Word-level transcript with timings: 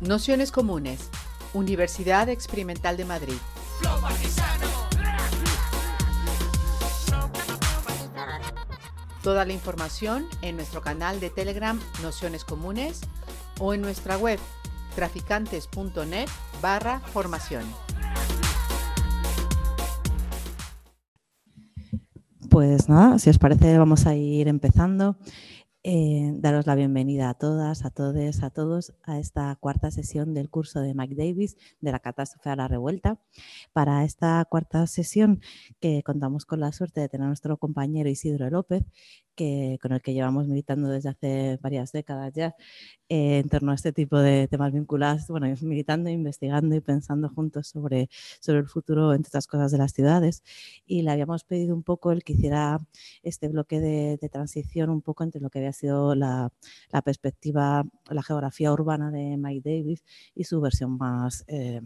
Nociones 0.00 0.52
Comunes, 0.52 1.10
Universidad 1.54 2.28
Experimental 2.28 2.96
de 2.96 3.04
Madrid. 3.04 3.34
Toda 9.24 9.44
la 9.44 9.52
información 9.52 10.26
en 10.40 10.54
nuestro 10.54 10.82
canal 10.82 11.18
de 11.18 11.30
Telegram 11.30 11.80
Nociones 12.00 12.44
Comunes 12.44 13.00
o 13.58 13.74
en 13.74 13.80
nuestra 13.80 14.16
web 14.16 14.38
traficantes.net 14.94 16.28
barra 16.62 17.00
formación. 17.00 17.64
Pues 22.48 22.88
nada, 22.88 23.18
si 23.18 23.30
os 23.30 23.38
parece 23.38 23.76
vamos 23.76 24.06
a 24.06 24.14
ir 24.14 24.46
empezando. 24.46 25.16
Eh, 25.84 26.32
daros 26.34 26.66
la 26.66 26.74
bienvenida 26.74 27.30
a 27.30 27.34
todas, 27.34 27.84
a 27.84 27.90
todos, 27.90 28.42
a 28.42 28.50
todos 28.50 28.94
a 29.04 29.20
esta 29.20 29.56
cuarta 29.60 29.92
sesión 29.92 30.34
del 30.34 30.50
curso 30.50 30.80
de 30.80 30.92
Mike 30.92 31.14
Davis 31.14 31.56
de 31.80 31.92
la 31.92 32.00
catástrofe 32.00 32.50
a 32.50 32.56
la 32.56 32.66
revuelta. 32.66 33.20
Para 33.72 34.04
esta 34.04 34.44
cuarta 34.50 34.86
sesión 34.88 35.40
que 35.80 36.02
contamos 36.02 36.46
con 36.46 36.60
la 36.60 36.72
suerte 36.72 37.00
de 37.00 37.08
tener 37.08 37.26
a 37.26 37.28
nuestro 37.28 37.56
compañero 37.58 38.08
Isidro 38.10 38.50
López, 38.50 38.84
que, 39.38 39.78
con 39.80 39.92
el 39.92 40.02
que 40.02 40.14
llevamos 40.14 40.48
militando 40.48 40.88
desde 40.88 41.10
hace 41.10 41.58
varias 41.62 41.92
décadas 41.92 42.32
ya 42.34 42.56
eh, 43.08 43.38
en 43.38 43.48
torno 43.48 43.70
a 43.72 43.76
este 43.76 43.92
tipo 43.92 44.18
de 44.18 44.48
temas 44.48 44.72
vinculados, 44.72 45.28
bueno, 45.28 45.46
militando, 45.62 46.10
investigando 46.10 46.74
y 46.74 46.80
pensando 46.80 47.28
juntos 47.30 47.68
sobre, 47.68 48.10
sobre 48.40 48.58
el 48.58 48.68
futuro, 48.68 49.14
entre 49.14 49.28
otras 49.28 49.46
cosas, 49.46 49.70
de 49.72 49.78
las 49.78 49.92
ciudades. 49.92 50.42
Y 50.86 51.02
le 51.02 51.12
habíamos 51.12 51.44
pedido 51.44 51.74
un 51.74 51.84
poco 51.84 52.10
el 52.12 52.24
que 52.24 52.32
hiciera 52.34 52.80
este 53.22 53.48
bloque 53.48 53.80
de, 53.80 54.18
transición 54.28 54.90
un 54.90 55.00
poco 55.00 55.24
entre 55.24 55.40
lo 55.40 55.48
que 55.50 55.58
había 55.60 55.67
sido 55.72 56.14
la, 56.14 56.52
perspectiva, 57.04 57.84
la 58.10 58.22
geografía 58.22 58.72
urbana 58.72 59.10
de 59.10 59.36
Mike 59.36 59.68
Davis 59.68 60.04
y 60.34 60.44
su 60.44 60.60
versión 60.60 60.96
más... 60.96 61.44
Eh, 61.48 61.80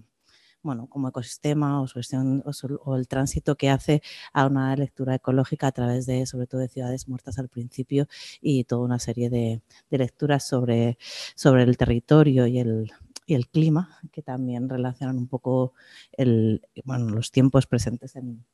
bueno, 0.63 0.87
como 0.89 1.09
ecosistema 1.09 1.83
o, 1.83 1.87
o, 2.85 2.97
el 2.97 3.09
tránsito 3.09 3.57
que 3.57 3.71
hace 3.71 4.03
a 4.33 4.47
una 4.47 4.75
lectura 4.77 5.17
ecológica 5.17 5.67
a 5.67 5.73
través 5.73 6.07
de, 6.07 6.25
sobre 6.27 6.47
todo, 6.47 6.61
de 6.61 6.69
ciudades 6.69 7.09
muertas 7.09 7.39
al 7.39 7.49
principio 7.49 8.07
y 8.41 8.65
toda 8.65 8.83
una 8.83 8.99
serie 8.99 9.29
de, 9.29 9.61
lecturas 9.91 10.47
sobre, 10.47 10.99
sobre 11.35 11.65
el 11.65 11.77
territorio 11.77 12.47
y 12.47 12.59
el, 12.59 12.93
clima, 13.51 13.99
que 14.13 14.23
también 14.23 14.69
relacionan 14.69 15.17
un 15.17 15.27
poco 15.27 15.73
los 16.17 17.31
tiempos 17.33 17.67
presentes 17.67 18.15
en, 18.17 18.45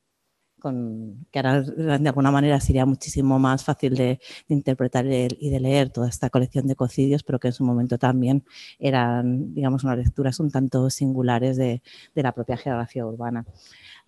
que 0.60 1.38
ahora 1.38 1.62
de 1.62 2.08
alguna 2.08 2.30
manera 2.30 2.58
sería 2.60 2.84
muchísimo 2.84 3.38
más 3.38 3.64
fácil 3.64 3.94
de, 3.94 4.20
interpretar 4.48 5.06
y 5.06 5.50
de 5.50 5.60
leer 5.60 5.90
toda 5.90 6.08
esta 6.08 6.30
colección 6.30 6.66
de 6.66 6.74
cocidios, 6.74 7.22
pero 7.22 7.38
que 7.38 7.48
en 7.48 7.54
su 7.54 7.64
momento 7.64 7.98
también 7.98 8.44
eran, 8.78 9.54
digamos, 9.54 9.84
unas 9.84 9.98
lecturas 9.98 10.40
un 10.40 10.50
tanto 10.50 10.90
singulares 10.90 11.56
de, 11.56 11.82
la 12.14 12.32
propia 12.32 12.56
geografía 12.56 13.06
urbana. 13.06 13.46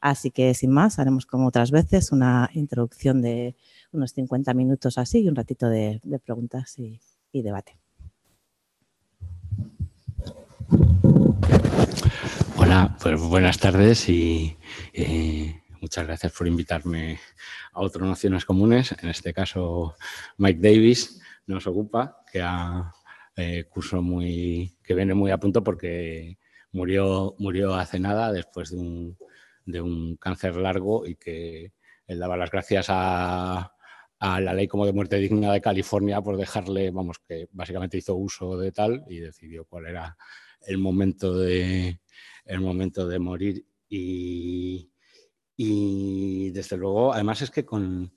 Así 0.01 0.31
que, 0.31 0.55
sin 0.55 0.71
más, 0.71 0.98
haremos 0.98 1.27
como 1.27 1.47
otras 1.47 1.71
veces 1.71 2.11
una 2.11 2.51
introducción 2.55 3.23
de 3.23 3.55
unos 3.93 4.12
50 4.12 4.53
minutos 4.55 4.98
así 4.98 5.21
y 5.21 5.28
un 5.28 5.37
ratito 5.37 5.69
de, 5.69 6.01
preguntas 6.25 6.77
y, 6.78 7.01
debate. 7.33 7.77
Hola, 12.56 12.97
pues 13.01 13.21
buenas 13.21 13.59
tardes 13.59 14.09
y 14.09 14.56
eh, 14.93 15.59
Muchas 15.81 16.06
gracias 16.06 16.33
por 16.33 16.47
invitarme 16.47 17.19
a 17.73 17.81
otras 17.81 18.06
Naciones 18.06 18.45
Comunes. 18.45 18.95
En 19.03 19.09
este 19.09 19.33
caso, 19.33 19.97
Mike 20.37 20.61
Davis 20.61 21.22
nos 21.47 21.67
ocupa, 21.67 22.22
que 22.31 22.42
ha 22.42 22.92
eh, 23.34 23.64
curso 23.64 24.03
muy, 24.03 24.77
que 24.83 24.95
viene 24.95 25.14
muy 25.14 25.31
a 25.31 25.39
punto 25.39 25.64
porque 25.64 26.37
murió, 26.72 27.34
murió 27.39 27.75
hace 27.75 27.99
nada 27.99 28.31
después 28.31 28.71
de 28.71 28.77
un, 28.77 29.19
de 29.65 29.81
un 29.81 30.16
cáncer 30.16 30.56
largo 30.56 31.06
y 31.06 31.16
que 31.16 31.72
él 32.06 32.19
daba 32.19 32.37
las 32.37 32.50
gracias 32.50 32.87
a, 32.91 33.72
a 34.19 34.41
la 34.41 34.53
ley 34.53 34.69
como 34.69 34.84
de 34.84 34.93
muerte 34.93 35.16
digna 35.16 35.50
de 35.50 35.62
California 35.62 36.21
por 36.21 36.37
dejarle, 36.37 36.91
vamos, 36.91 37.21
que 37.27 37.49
básicamente 37.53 37.97
hizo 37.97 38.16
uso 38.16 38.59
de 38.59 38.71
tal 38.71 39.03
y 39.09 39.19
decidió 39.21 39.65
cuál 39.65 39.87
era 39.87 40.15
el 40.66 40.77
momento 40.77 41.38
de, 41.38 42.00
el 42.44 42.60
momento 42.60 43.09
de 43.09 43.19
morir. 43.19 43.65
Y, 43.88 44.90
y 45.62 46.48
desde 46.53 46.78
luego, 46.78 47.12
además 47.12 47.43
es 47.43 47.50
que 47.50 47.66
con, 47.66 48.10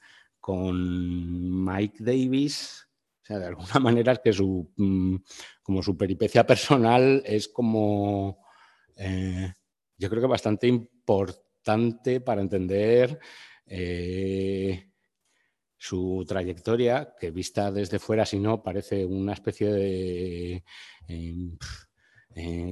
Mike 1.66 1.98
Davis, 2.00 2.88
o 3.22 3.26
sea, 3.26 3.38
de 3.38 3.48
alguna 3.48 3.80
manera 3.82 4.14
es 4.14 4.20
que 4.20 4.32
su, 4.32 4.72
mm, 4.78 5.18
como 5.62 5.84
su 5.84 5.98
peripecia 5.98 6.48
personal 6.48 7.22
es 7.26 7.50
como, 7.50 8.46
eh, 8.96 9.52
yo 9.98 10.10
creo 10.10 10.22
que 10.22 10.28
bastante 10.28 10.68
importante 10.68 12.22
para 12.22 12.40
entender 12.40 13.20
eh, 13.66 14.90
su 15.76 16.24
trayectoria, 16.26 17.14
que 17.20 17.32
vista 17.32 17.74
desde 17.74 18.00
fuera, 18.00 18.26
si 18.26 18.40
no, 18.40 18.64
parece 18.64 19.06
una 19.06 19.34
especie 19.34 19.70
de... 19.70 20.64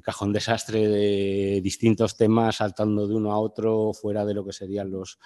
Cajón 0.02 0.34
desastre 0.34 0.88
de 0.88 1.62
distintos 1.62 2.18
temas 2.18 2.58
saltando 2.58 3.08
de 3.08 3.16
uno 3.16 3.32
a 3.32 3.40
otro 3.40 3.94
fuera 3.94 4.26
de 4.26 4.34
lo 4.34 4.46
que 4.46 4.54
serían 4.54 4.90
los, 4.90 5.20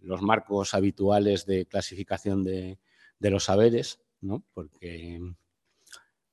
los 0.00 0.22
marcos 0.22 0.74
habituales 0.74 1.46
de 1.46 1.66
clasificación 1.66 2.44
de, 2.44 2.78
los 3.20 3.44
saberes, 3.44 4.00
¿no? 4.20 4.44
porque, 4.52 5.20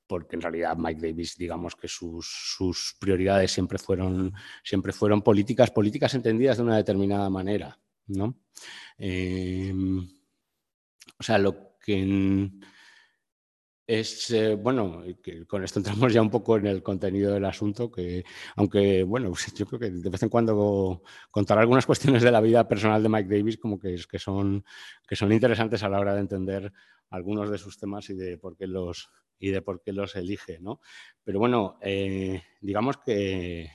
porque 0.06 0.36
en 0.36 0.42
realidad 0.42 0.76
Mike 0.76 1.08
Davis, 1.08 1.36
digamos 1.36 1.76
que 1.76 1.88
sus, 1.88 2.96
prioridades 2.98 3.52
siempre 3.52 3.78
fueron, 3.78 4.32
siempre 4.62 4.92
fueron 4.92 5.22
políticas, 5.22 5.70
políticas 5.70 6.14
entendidas 6.14 6.56
de 6.56 6.62
una 6.62 6.76
determinada 6.76 7.30
manera. 7.30 7.78
¿no? 8.06 8.36
Eh, 8.98 9.72
o 11.18 11.22
sea, 11.22 11.38
lo 11.38 11.78
que 11.78 12.50
es, 13.86 14.30
eh, 14.30 14.54
bueno, 14.54 15.02
con 15.46 15.62
esto 15.62 15.78
entramos 15.78 16.12
ya 16.12 16.22
un 16.22 16.30
poco 16.30 16.56
en 16.56 16.66
el 16.66 16.82
contenido 16.82 17.32
del 17.32 17.44
asunto, 17.44 17.90
que 17.90 18.24
aunque, 18.56 19.02
bueno, 19.02 19.32
yo 19.54 19.66
creo 19.66 19.78
que 19.78 19.90
de 19.90 20.10
vez 20.10 20.22
en 20.22 20.28
cuando 20.28 21.02
contar 21.30 21.58
algunas 21.58 21.86
cuestiones 21.86 22.22
de 22.22 22.30
la 22.30 22.40
vida 22.40 22.66
personal 22.66 23.02
de 23.02 23.08
Mike 23.08 23.36
Davis 23.36 23.58
como 23.58 23.78
que, 23.78 23.94
es, 23.94 24.06
que, 24.06 24.18
son, 24.18 24.64
que 25.06 25.16
son 25.16 25.32
interesantes 25.32 25.82
a 25.82 25.88
la 25.88 26.00
hora 26.00 26.14
de 26.14 26.20
entender 26.20 26.72
algunos 27.10 27.50
de 27.50 27.58
sus 27.58 27.78
temas 27.78 28.08
y 28.10 28.14
de 28.14 28.38
por 28.38 28.56
qué 28.56 28.66
los, 28.66 29.10
y 29.38 29.50
de 29.50 29.62
por 29.62 29.82
qué 29.82 29.92
los 29.92 30.16
elige, 30.16 30.58
¿no? 30.60 30.80
Pero 31.22 31.38
bueno, 31.38 31.78
eh, 31.80 32.42
digamos 32.60 32.96
que 32.98 33.70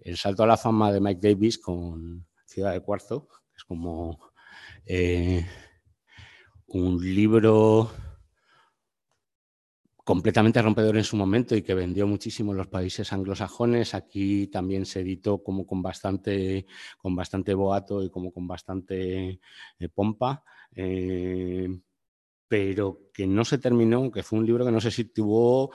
el 0.00 0.16
salto 0.16 0.42
a 0.42 0.46
la 0.46 0.56
fama 0.56 0.92
de 0.92 1.00
Mike 1.00 1.20
Davis 1.22 1.58
con 1.58 2.26
Ciudad 2.44 2.72
de 2.72 2.80
Cuarzo, 2.80 3.28
es 3.56 3.64
como 3.64 4.18
eh, 4.86 5.46
un 6.66 6.98
libro 6.98 7.90
completamente 10.10 10.60
rompedor 10.60 10.96
en 10.96 11.04
su 11.04 11.16
momento 11.16 11.54
y 11.54 11.62
que 11.62 11.72
vendió 11.72 12.04
muchísimo 12.04 12.50
en 12.50 12.58
los 12.58 12.66
países 12.66 13.12
anglosajones. 13.12 13.94
Aquí 13.94 14.48
también 14.48 14.84
se 14.84 15.02
editó 15.02 15.40
como 15.40 15.64
con 15.64 15.82
bastante, 15.82 16.66
con 16.98 17.14
bastante 17.14 17.54
boato 17.54 18.02
y 18.02 18.10
como 18.10 18.32
con 18.32 18.44
bastante 18.48 19.38
eh, 19.78 19.88
pompa. 19.94 20.42
Eh, 20.74 21.68
pero 22.48 23.02
que 23.14 23.24
no 23.28 23.44
se 23.44 23.58
terminó, 23.58 24.10
que 24.10 24.24
fue 24.24 24.40
un 24.40 24.46
libro 24.46 24.64
que 24.64 24.72
no 24.72 24.80
sé 24.80 24.90
si 24.90 25.04
tuvo, 25.04 25.70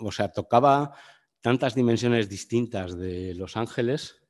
o 0.00 0.10
sea, 0.10 0.32
tocaba 0.32 0.96
tantas 1.40 1.76
dimensiones 1.76 2.28
distintas 2.28 2.98
de 2.98 3.32
Los 3.36 3.56
Ángeles 3.56 4.26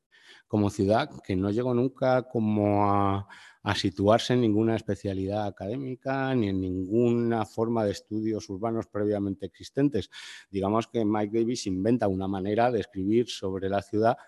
como 0.47 0.69
ciudad 0.69 1.11
que 1.25 1.37
no 1.37 1.51
llegó 1.51 1.73
nunca 1.73 2.29
como 2.29 2.85
a, 2.93 3.29
a 3.67 3.75
situarse 3.75 4.33
en 4.33 4.43
ninguna 4.43 4.77
especialidad 4.77 5.45
académica 5.45 6.33
ni 6.37 6.51
en 6.51 6.61
ninguna 6.61 7.45
forma 7.45 7.85
de 7.85 7.91
estudios 7.91 8.49
urbanos 8.49 8.87
previamente 8.87 9.45
existentes. 9.45 10.09
Digamos 10.49 10.87
que 10.87 11.05
Mike 11.05 11.41
Davis 11.41 11.67
inventa 11.67 12.07
una 12.07 12.29
manera 12.29 12.71
de 12.71 12.79
escribir 12.79 13.29
sobre 13.29 13.69
la 13.69 13.83
ciudad. 13.83 14.19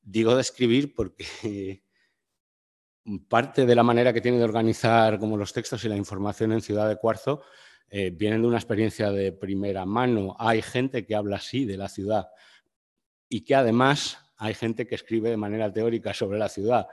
Digo 0.00 0.36
de 0.36 0.42
escribir 0.42 0.94
porque 0.94 1.82
parte 3.28 3.66
de 3.66 3.74
la 3.74 3.82
manera 3.82 4.12
que 4.12 4.20
tiene 4.20 4.38
de 4.38 4.44
organizar 4.44 5.18
como 5.18 5.36
los 5.36 5.52
textos 5.52 5.84
y 5.84 5.88
la 5.88 5.96
información 5.96 6.52
en 6.52 6.60
Ciudad 6.60 6.88
de 6.88 6.94
Cuarzo 6.94 7.42
eh, 7.88 8.10
vienen 8.10 8.42
de 8.42 8.46
una 8.46 8.58
experiencia 8.58 9.10
de 9.10 9.32
primera 9.32 9.84
mano. 9.84 10.36
Hay 10.38 10.62
gente 10.62 11.04
que 11.04 11.16
habla 11.16 11.38
así 11.38 11.64
de 11.64 11.76
la 11.76 11.88
ciudad 11.88 12.28
y 13.28 13.40
que 13.40 13.56
además 13.56 14.16
hay 14.36 14.54
gente 14.54 14.86
que 14.86 14.94
escribe 14.94 15.28
de 15.28 15.36
manera 15.36 15.72
teórica 15.72 16.14
sobre 16.14 16.38
la 16.38 16.48
ciudad 16.48 16.86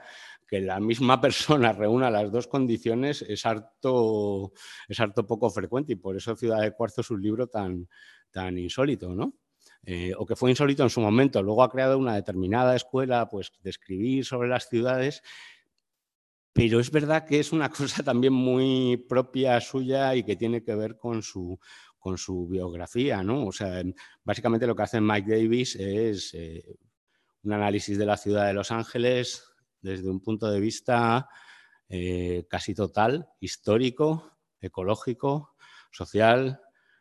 que 0.48 0.60
la 0.60 0.80
misma 0.80 1.20
persona 1.20 1.72
reúna 1.72 2.10
las 2.10 2.32
dos 2.32 2.48
condiciones 2.48 3.22
es 3.22 3.46
harto, 3.46 4.52
es 4.88 4.98
harto 4.98 5.26
poco 5.26 5.50
frecuente 5.50 5.92
y 5.92 5.96
por 5.96 6.16
eso 6.16 6.34
Ciudad 6.34 6.62
de 6.62 6.72
Cuarzo 6.72 7.02
es 7.02 7.10
un 7.10 7.22
libro 7.22 7.46
tan, 7.46 7.88
tan 8.30 8.58
insólito, 8.58 9.14
¿no? 9.14 9.34
Eh, 9.84 10.12
o 10.16 10.26
que 10.26 10.36
fue 10.36 10.50
insólito 10.50 10.82
en 10.82 10.90
su 10.90 11.00
momento. 11.00 11.42
Luego 11.42 11.62
ha 11.62 11.70
creado 11.70 11.98
una 11.98 12.14
determinada 12.14 12.74
escuela 12.74 13.28
pues, 13.28 13.52
de 13.62 13.70
escribir 13.70 14.24
sobre 14.24 14.48
las 14.48 14.68
ciudades, 14.68 15.22
pero 16.52 16.80
es 16.80 16.90
verdad 16.90 17.24
que 17.26 17.38
es 17.38 17.52
una 17.52 17.70
cosa 17.70 18.02
también 18.02 18.32
muy 18.32 18.96
propia 18.96 19.60
suya 19.60 20.14
y 20.16 20.24
que 20.24 20.36
tiene 20.36 20.62
que 20.62 20.74
ver 20.74 20.96
con 20.96 21.22
su, 21.22 21.58
con 21.98 22.18
su 22.18 22.48
biografía, 22.48 23.22
¿no? 23.22 23.46
O 23.46 23.52
sea, 23.52 23.82
básicamente 24.24 24.66
lo 24.66 24.74
que 24.74 24.82
hace 24.82 25.00
Mike 25.00 25.30
Davis 25.30 25.76
es 25.76 26.34
eh, 26.34 26.64
un 27.42 27.52
análisis 27.52 27.96
de 27.96 28.06
la 28.06 28.16
ciudad 28.16 28.46
de 28.46 28.54
Los 28.54 28.72
Ángeles 28.72 29.47
desde 29.80 30.10
un 30.10 30.20
punto 30.20 30.50
de 30.50 30.60
vista 30.60 31.28
eh, 31.88 32.46
casi 32.48 32.74
total, 32.74 33.28
histórico, 33.40 34.38
ecológico, 34.60 35.54
social, 35.90 36.60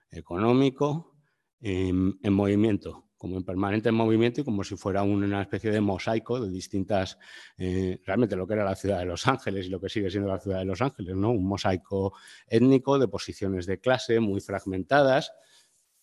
económico, 0.10 1.18
en, 1.60 2.34
movimiento, 2.34 3.10
como 3.18 3.38
en 3.38 3.44
permanente 3.44 3.92
movimiento 3.92 4.42
y 4.42 4.44
como 4.44 4.64
si 4.64 4.76
fuera 4.76 5.04
una 5.04 5.42
especie 5.42 5.72
de 5.72 5.82
mosaico 5.82 6.40
de 6.40 6.50
distintas, 6.52 7.18
eh, 7.58 8.00
realmente 8.06 8.36
lo 8.36 8.48
que 8.48 8.54
era 8.54 8.64
la 8.64 8.76
ciudad 8.76 9.00
de 9.00 9.06
Los 9.06 9.28
Ángeles 9.28 9.66
y 9.66 9.70
lo 9.70 9.82
que 9.82 9.90
sigue 9.90 10.10
siendo 10.10 10.30
la 10.30 10.40
ciudad 10.40 10.60
de 10.60 10.66
Los 10.66 10.82
Ángeles, 10.82 11.16
¿no? 11.16 11.32
un 11.32 11.48
mosaico 11.48 12.14
étnico 12.48 13.00
de 13.00 13.08
posiciones 13.08 13.66
de 13.66 13.80
clase 13.80 14.20
muy 14.20 14.40
fragmentadas 14.40 15.32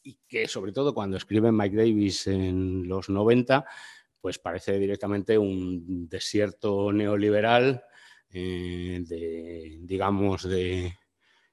y 0.03 0.19
que 0.29 0.49
sobre 0.49 0.73
todo 0.73 0.93
cuando 0.93 1.17
escribe 1.17 1.51
Mike 1.51 1.77
Davis 1.77 2.27
en 2.27 2.87
los 2.87 3.09
90, 3.09 3.65
pues 4.25 4.39
parece 4.39 4.79
directamente 4.79 5.37
un 5.37 6.09
desierto 6.09 6.91
neoliberal 6.95 7.85
eh, 8.31 9.05
de, 9.07 9.81
digamos, 9.83 10.45
de 10.49 10.97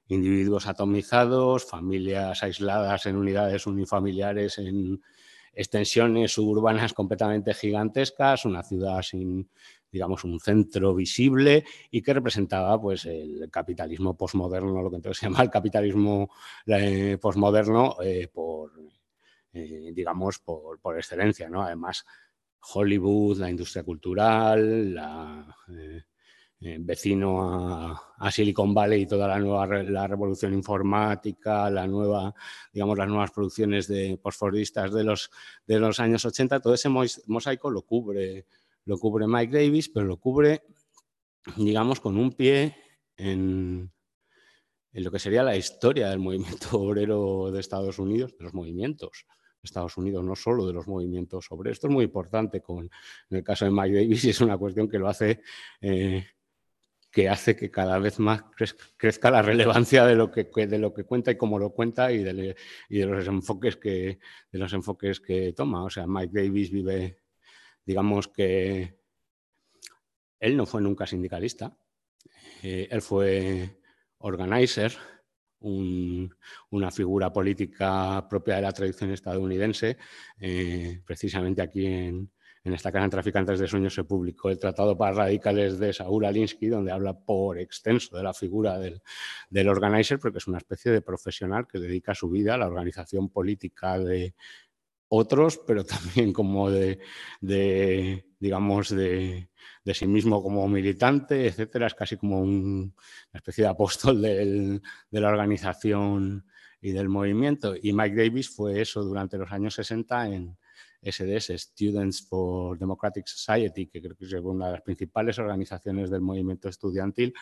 individuos 0.06 0.66
atomizados, 0.66 1.66
familias 1.66 2.42
aisladas 2.42 3.04
en 3.04 3.16
unidades 3.16 3.66
unifamiliares, 3.66 4.56
en 4.56 5.02
extensiones 5.52 6.32
suburbanas 6.32 6.94
completamente 6.94 7.52
gigantescas, 7.52 8.46
una 8.46 8.62
ciudad 8.62 9.02
sin, 9.02 9.50
digamos, 9.90 10.24
un 10.24 10.40
centro 10.40 10.94
visible 10.94 11.66
y 11.90 12.00
que 12.00 12.14
representaba 12.14 12.80
pues, 12.80 13.04
el 13.04 13.50
capitalismo 13.50 14.16
posmoderno, 14.16 14.80
lo 14.80 14.88
que 14.88 14.96
entonces 14.96 15.18
se 15.20 15.26
llama 15.26 15.42
el 15.42 15.50
capitalismo 15.50 16.30
eh, 16.64 17.18
posmoderno, 17.20 17.96
eh, 18.02 18.28
por, 18.32 18.72
digamos, 19.52 20.38
por, 20.38 20.80
por, 20.80 20.96
excelencia. 20.96 21.50
¿no? 21.50 21.62
Además, 21.62 22.06
Hollywood, 22.62 23.38
la 23.38 23.50
industria 23.50 23.82
cultural, 23.82 24.94
la, 24.94 25.56
eh, 26.64 26.78
vecino 26.80 27.92
a, 28.18 28.30
Silicon 28.30 28.72
Valley 28.72 29.02
y 29.02 29.06
toda 29.06 29.26
la 29.26 29.38
nueva 29.38 29.66
revolución 29.66 30.54
informática, 30.54 31.68
la 31.68 31.88
nueva, 31.88 32.32
digamos, 32.72 32.96
las 32.96 33.08
nuevas 33.08 33.32
producciones 33.32 33.88
de 33.88 34.16
postfordistas 34.22 34.92
de 34.92 35.02
los, 35.02 36.00
años 36.00 36.24
80, 36.24 36.60
todo 36.60 36.74
ese 36.74 36.88
mosaico 36.88 37.68
lo 37.68 37.82
cubre, 37.82 38.46
lo 38.84 38.96
cubre 38.96 39.26
Mike 39.26 39.52
Davis, 39.52 39.88
pero 39.88 40.06
lo 40.06 40.18
cubre, 40.18 40.62
digamos, 41.56 41.98
con 41.98 42.16
un 42.16 42.30
pie 42.30 42.76
en, 43.16 43.90
en 44.92 45.04
lo 45.04 45.10
que 45.10 45.18
sería 45.18 45.42
la 45.42 45.56
historia 45.56 46.10
del 46.10 46.20
movimiento 46.20 46.68
obrero 46.78 47.50
de 47.50 47.58
Estados 47.58 47.98
Unidos, 47.98 48.36
de 48.38 48.44
los 48.44 48.54
movimientos 48.54 49.26
Estados 49.62 49.96
Unidos, 49.96 50.24
no 50.24 50.34
solo 50.34 50.66
de 50.66 50.72
los 50.72 50.88
movimientos 50.88 51.46
obreros. 51.50 51.76
Esto 51.76 51.86
es 51.86 51.92
muy 51.92 52.04
importante 52.04 52.60
con, 52.60 52.84
en 53.30 53.36
el 53.36 53.44
caso 53.44 53.64
de 53.64 53.70
Mike 53.70 53.94
Davis 53.94 54.24
y 54.24 54.30
es 54.30 54.40
una 54.40 54.58
cuestión 54.58 54.88
que 54.88 54.98
lo 54.98 55.08
hace 55.08 55.40
eh, 55.80 56.24
que 57.12 57.28
hace 57.28 57.54
que 57.54 57.70
cada 57.70 57.98
vez 57.98 58.18
más 58.18 58.42
crezca 58.96 59.30
la 59.30 59.42
relevancia 59.42 60.06
de 60.06 60.14
lo 60.14 60.30
que, 60.30 60.44
de 60.44 60.78
lo 60.78 60.94
que 60.94 61.04
cuenta 61.04 61.30
y 61.30 61.36
cómo 61.36 61.58
lo 61.58 61.70
cuenta 61.70 62.10
y 62.10 62.24
de, 62.24 62.56
los 62.88 63.28
enfoques 63.28 63.76
que, 63.76 64.18
de 64.50 64.58
los 64.58 64.72
enfoques 64.72 65.20
que 65.20 65.52
toma. 65.52 65.84
O 65.84 65.90
sea, 65.90 66.06
Mike 66.06 66.32
Davis 66.32 66.70
vive, 66.70 67.18
digamos 67.84 68.28
que 68.28 68.96
él 70.40 70.56
no 70.56 70.64
fue 70.64 70.80
nunca 70.80 71.06
sindicalista, 71.06 71.76
eh, 72.62 72.88
él 72.90 73.02
fue 73.02 73.78
organizer, 74.16 74.96
una 75.62 76.90
figura 76.90 77.32
política 77.32 78.26
propia 78.28 78.56
de 78.56 78.62
la 78.62 78.72
tradición 78.72 79.10
estadounidense, 79.10 79.96
eh, 80.40 81.00
precisamente 81.04 81.62
aquí 81.62 81.86
en, 81.86 82.30
esta 82.64 82.92
casa 82.92 83.04
en 83.04 83.10
Traficantes 83.10 83.58
de 83.58 83.66
Sueños 83.66 83.94
se 83.94 84.04
publicó 84.04 84.48
el 84.48 84.58
Tratado 84.58 84.96
para 84.96 85.14
Radicales 85.14 85.78
de 85.78 85.92
Saúl 85.92 86.24
Alinsky, 86.24 86.68
donde 86.68 86.92
habla 86.92 87.18
por 87.18 87.58
extenso 87.58 88.16
de 88.16 88.22
la 88.22 88.32
figura 88.32 88.78
del 88.78 89.68
organizer, 89.68 90.18
porque 90.20 90.38
es 90.38 90.46
una 90.46 90.58
especie 90.58 90.92
de 90.92 91.02
profesional 91.02 91.66
que 91.66 91.80
dedica 91.80 92.14
su 92.14 92.30
vida 92.30 92.54
a 92.54 92.58
la 92.58 92.66
organización 92.66 93.30
política 93.30 93.98
de 93.98 94.34
otros, 95.14 95.60
pero 95.66 95.84
también 95.84 96.32
como 96.32 96.70
de, 96.70 96.98
digamos, 98.42 98.88
de, 98.90 99.48
sí 99.94 100.06
mismo 100.08 100.42
como 100.42 100.66
militante, 100.66 101.46
etcétera. 101.46 101.86
Es 101.86 101.94
casi 101.94 102.16
como 102.16 102.40
una 102.40 102.90
especie 103.32 103.62
de 103.62 103.70
apóstol 103.70 104.20
de 104.20 104.80
la 105.10 105.28
organización 105.28 106.44
y 106.80 106.90
del 106.90 107.08
movimiento. 107.08 107.76
Y 107.80 107.92
Mike 107.92 108.16
Davis 108.16 108.50
fue 108.50 108.80
eso 108.80 109.04
durante 109.04 109.38
los 109.38 109.52
años 109.52 109.74
60 109.74 110.26
en, 110.26 110.58
SDS, 111.02 111.58
Students 111.58 112.26
for 112.28 112.78
Democratic 112.78 113.26
Society, 113.26 113.86
que 113.86 114.00
creo 114.00 114.16
que 114.16 114.24
es 114.24 114.32
una 114.34 114.66
de 114.66 114.72
las 114.72 114.82
principales 114.82 115.38
organizaciones 115.38 116.10
del 116.10 116.20
movimiento 116.20 116.68
estudiantil 116.68 117.34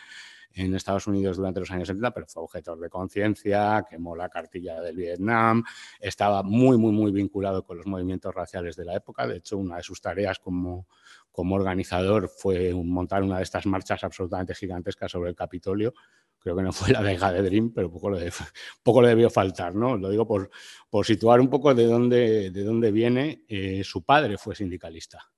en 0.53 0.75
Estados 0.75 1.07
Unidos 1.07 1.37
durante 1.37 1.59
los 1.59 1.71
años 1.71 1.87
70, 1.87 2.11
pero 2.11 2.27
fue 2.27 2.43
objetor 2.43 2.79
de 2.79 2.89
conciencia, 2.89 3.85
quemó 3.89 4.15
la 4.15 4.29
cartilla 4.29 4.81
del 4.81 4.97
Vietnam, 4.97 5.63
estaba 5.99 6.43
muy, 6.43 6.77
muy, 6.77 6.91
muy 6.91 7.11
vinculado 7.11 7.63
con 7.63 7.77
los 7.77 7.85
movimientos 7.85 8.33
raciales 8.33 8.75
de 8.75 8.85
la 8.85 8.95
época. 8.95 9.27
De 9.27 9.37
hecho, 9.37 9.57
una 9.57 9.77
de 9.77 9.83
sus 9.83 10.01
tareas 10.01 10.39
como, 10.39 10.87
como 11.31 11.55
organizador 11.55 12.27
fue 12.29 12.73
montar 12.73 13.23
una 13.23 13.37
de 13.37 13.43
estas 13.43 13.65
marchas 13.65 14.03
absolutamente 14.03 14.53
gigantescas 14.53 15.11
sobre 15.11 15.29
el 15.29 15.35
Capitolio, 15.35 15.93
creo 16.41 16.55
que 16.55 16.63
no 16.63 16.73
fue 16.73 16.91
la 16.91 17.01
de 17.03 17.41
Dream, 17.43 17.71
pero 17.73 17.91
poco 17.91 18.09
le, 18.09 18.31
poco 18.83 19.01
le 19.01 19.09
debió 19.09 19.29
faltar, 19.29 19.75
¿no? 19.75 19.95
Lo 19.95 20.09
digo 20.09 20.27
por, 20.27 20.49
por 20.89 21.05
situar 21.05 21.39
un 21.39 21.49
poco 21.49 21.73
de 21.73 21.85
dónde, 21.85 22.49
de 22.49 22.63
dónde 22.63 22.91
viene. 22.91 23.45
Eh, 23.47 23.83
su 23.83 24.03
padre 24.03 24.37
fue 24.37 24.55
sindicalista 24.55 25.31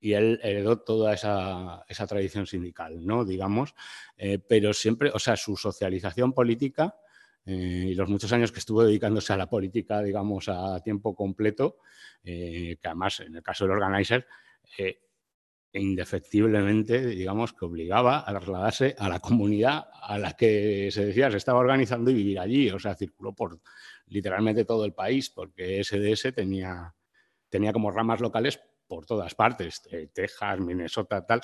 y 0.00 0.12
él 0.12 0.40
heredó 0.42 0.80
toda 0.80 1.14
esa, 1.14 1.84
esa 1.88 2.06
tradición 2.06 2.46
sindical, 2.46 3.04
¿no? 3.06 3.24
Digamos, 3.24 3.74
eh, 4.16 4.38
pero 4.38 4.72
siempre, 4.72 5.10
o 5.14 5.18
sea, 5.18 5.36
su 5.36 5.56
socialización 5.56 6.32
política 6.32 6.96
eh, 7.46 7.86
y 7.88 7.94
los 7.94 8.08
muchos 8.08 8.32
años 8.32 8.52
que 8.52 8.58
estuvo 8.58 8.82
dedicándose 8.82 9.32
a 9.32 9.36
la 9.36 9.48
política, 9.48 10.02
digamos, 10.02 10.48
a 10.48 10.80
tiempo 10.80 11.14
completo, 11.14 11.78
que 12.22 12.78
además 12.82 13.20
en 13.20 13.36
el 13.36 13.42
caso 13.42 13.64
del 13.64 13.72
organizer, 13.72 14.26
e 15.74 15.80
indefectiblemente, 15.80 17.04
digamos, 17.04 17.52
que 17.52 17.64
obligaba 17.64 18.20
a 18.20 18.30
trasladarse 18.30 18.94
a 18.96 19.08
la 19.08 19.18
comunidad 19.18 19.88
a 19.92 20.16
la 20.18 20.34
que 20.34 20.88
se 20.92 21.06
decía 21.06 21.32
se 21.32 21.36
estaba 21.36 21.58
organizando 21.58 22.12
y 22.12 22.14
vivir 22.14 22.38
allí. 22.38 22.70
O 22.70 22.78
sea, 22.78 22.94
circuló 22.94 23.34
por 23.34 23.58
literalmente 24.06 24.64
todo 24.64 24.84
el 24.84 24.92
país, 24.92 25.30
porque 25.30 25.82
SDS 25.82 26.32
tenía, 26.32 26.94
tenía 27.48 27.72
como 27.72 27.90
ramas 27.90 28.20
locales 28.20 28.60
por 28.86 29.04
todas 29.04 29.34
partes, 29.34 29.82
eh, 29.90 30.10
Texas, 30.14 30.60
Minnesota, 30.60 31.26
tal, 31.26 31.40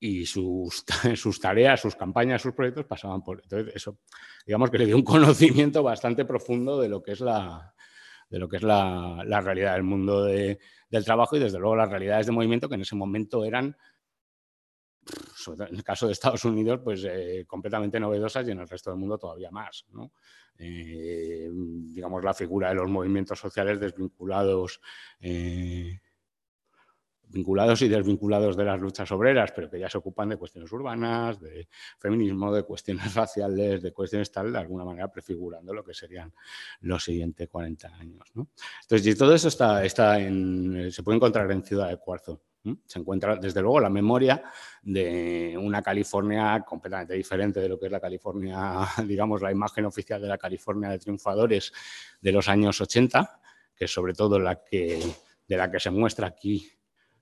y 0.00 0.24
sus, 0.24 0.86
sus 1.16 1.38
tareas, 1.38 1.78
sus 1.78 1.94
campañas, 1.94 2.40
sus 2.40 2.54
proyectos 2.54 2.86
pasaban 2.86 3.22
por... 3.22 3.42
Entonces, 3.42 3.76
eso, 3.76 3.98
digamos 4.46 4.70
que 4.70 4.78
le 4.78 4.86
dio 4.86 4.96
un 4.96 5.04
conocimiento 5.04 5.82
bastante 5.82 6.24
profundo 6.24 6.80
de 6.80 6.88
lo 6.88 7.02
que 7.02 7.12
es 7.12 7.20
la, 7.20 7.74
de 8.28 8.38
lo 8.38 8.48
que 8.48 8.56
es 8.56 8.62
la, 8.62 9.40
realidad 9.42 9.74
del 9.74 9.82
mundo 9.82 10.24
del 10.24 11.04
trabajo 11.04 11.36
y 11.36 11.40
desde 11.40 11.58
luego 11.58 11.76
las 11.76 11.90
realidades 11.90 12.26
de 12.26 12.32
movimiento 12.32 12.68
que 12.68 12.74
en 12.74 12.82
ese 12.82 12.96
momento 12.96 13.44
eran, 13.44 13.76
en 15.46 15.74
el 15.76 15.84
caso 15.84 16.06
de 16.06 16.12
Estados 16.12 16.44
Unidos, 16.44 16.80
pues 16.82 17.04
eh, 17.04 17.44
completamente 17.46 17.98
novedosas 17.98 18.46
y 18.46 18.50
en 18.50 18.60
el 18.60 18.68
resto 18.68 18.90
del 18.90 18.98
mundo 18.98 19.18
todavía 19.18 19.50
más. 19.50 19.86
Eh, 20.58 21.48
digamos, 21.52 22.24
la 22.24 22.34
figura 22.34 22.70
de 22.70 22.74
los 22.74 22.88
movimientos 22.88 23.38
sociales 23.38 23.78
desvinculados 23.78 24.80
eh, 25.20 26.00
vinculados 27.30 27.82
y 27.82 27.88
desvinculados 27.88 28.56
de 28.56 28.64
las 28.64 28.80
luchas 28.80 29.10
obreras, 29.12 29.52
pero 29.54 29.70
que 29.70 29.78
ya 29.78 29.88
se 29.88 29.98
ocupan 29.98 30.30
de 30.30 30.36
cuestiones 30.36 30.70
urbanas, 30.72 31.40
de 31.40 31.68
feminismo, 31.98 32.52
de 32.52 32.62
cuestiones 32.62 33.14
raciales, 33.14 33.82
de 33.82 33.92
cuestiones 33.92 34.30
tal, 34.30 34.52
de 34.52 34.58
alguna 34.58 34.84
manera 34.84 35.10
prefigurando 35.10 35.74
lo 35.74 35.84
que 35.84 35.94
serían 35.94 36.32
los 36.80 37.04
siguientes 37.04 37.48
40 37.48 37.88
años. 37.94 38.32
Entonces, 38.34 39.06
y 39.06 39.14
todo 39.14 39.34
eso 39.34 39.48
está, 39.48 40.20
en, 40.20 40.90
se 40.90 41.02
puede 41.02 41.16
encontrar 41.16 41.50
en 41.52 41.62
Ciudad 41.62 41.88
de 41.88 41.98
Cuarzo. 41.98 42.42
Se 42.86 42.98
encuentra, 42.98 43.36
desde 43.36 43.62
luego, 43.62 43.80
la 43.80 43.88
memoria 43.88 44.42
de 44.82 45.56
una 45.58 45.80
California 45.80 46.64
completamente 46.66 47.14
diferente 47.14 47.60
de 47.60 47.68
lo 47.68 47.78
que 47.78 47.86
es 47.86 47.92
la 47.92 48.00
California, 48.00 48.80
digamos, 49.06 49.40
la 49.40 49.52
imagen 49.52 49.86
oficial 49.86 50.20
de 50.20 50.28
la 50.28 50.38
California 50.38 50.90
de 50.90 50.98
triunfadores 50.98 51.72
de 52.20 52.32
los 52.32 52.48
años 52.48 52.80
80, 52.80 53.40
que 53.74 53.84
es 53.84 53.92
sobre 53.92 54.12
todo 54.12 54.38
la 54.38 54.62
que, 54.62 55.00
de 55.46 55.56
la 55.56 55.70
que 55.70 55.80
se 55.80 55.90
muestra 55.90 56.26
aquí 56.26 56.77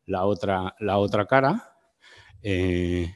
la 0.07 0.25
otra, 0.25 0.75
la 0.81 0.99
otra 0.99 1.27
cara. 1.27 1.77
Eh, 2.43 3.15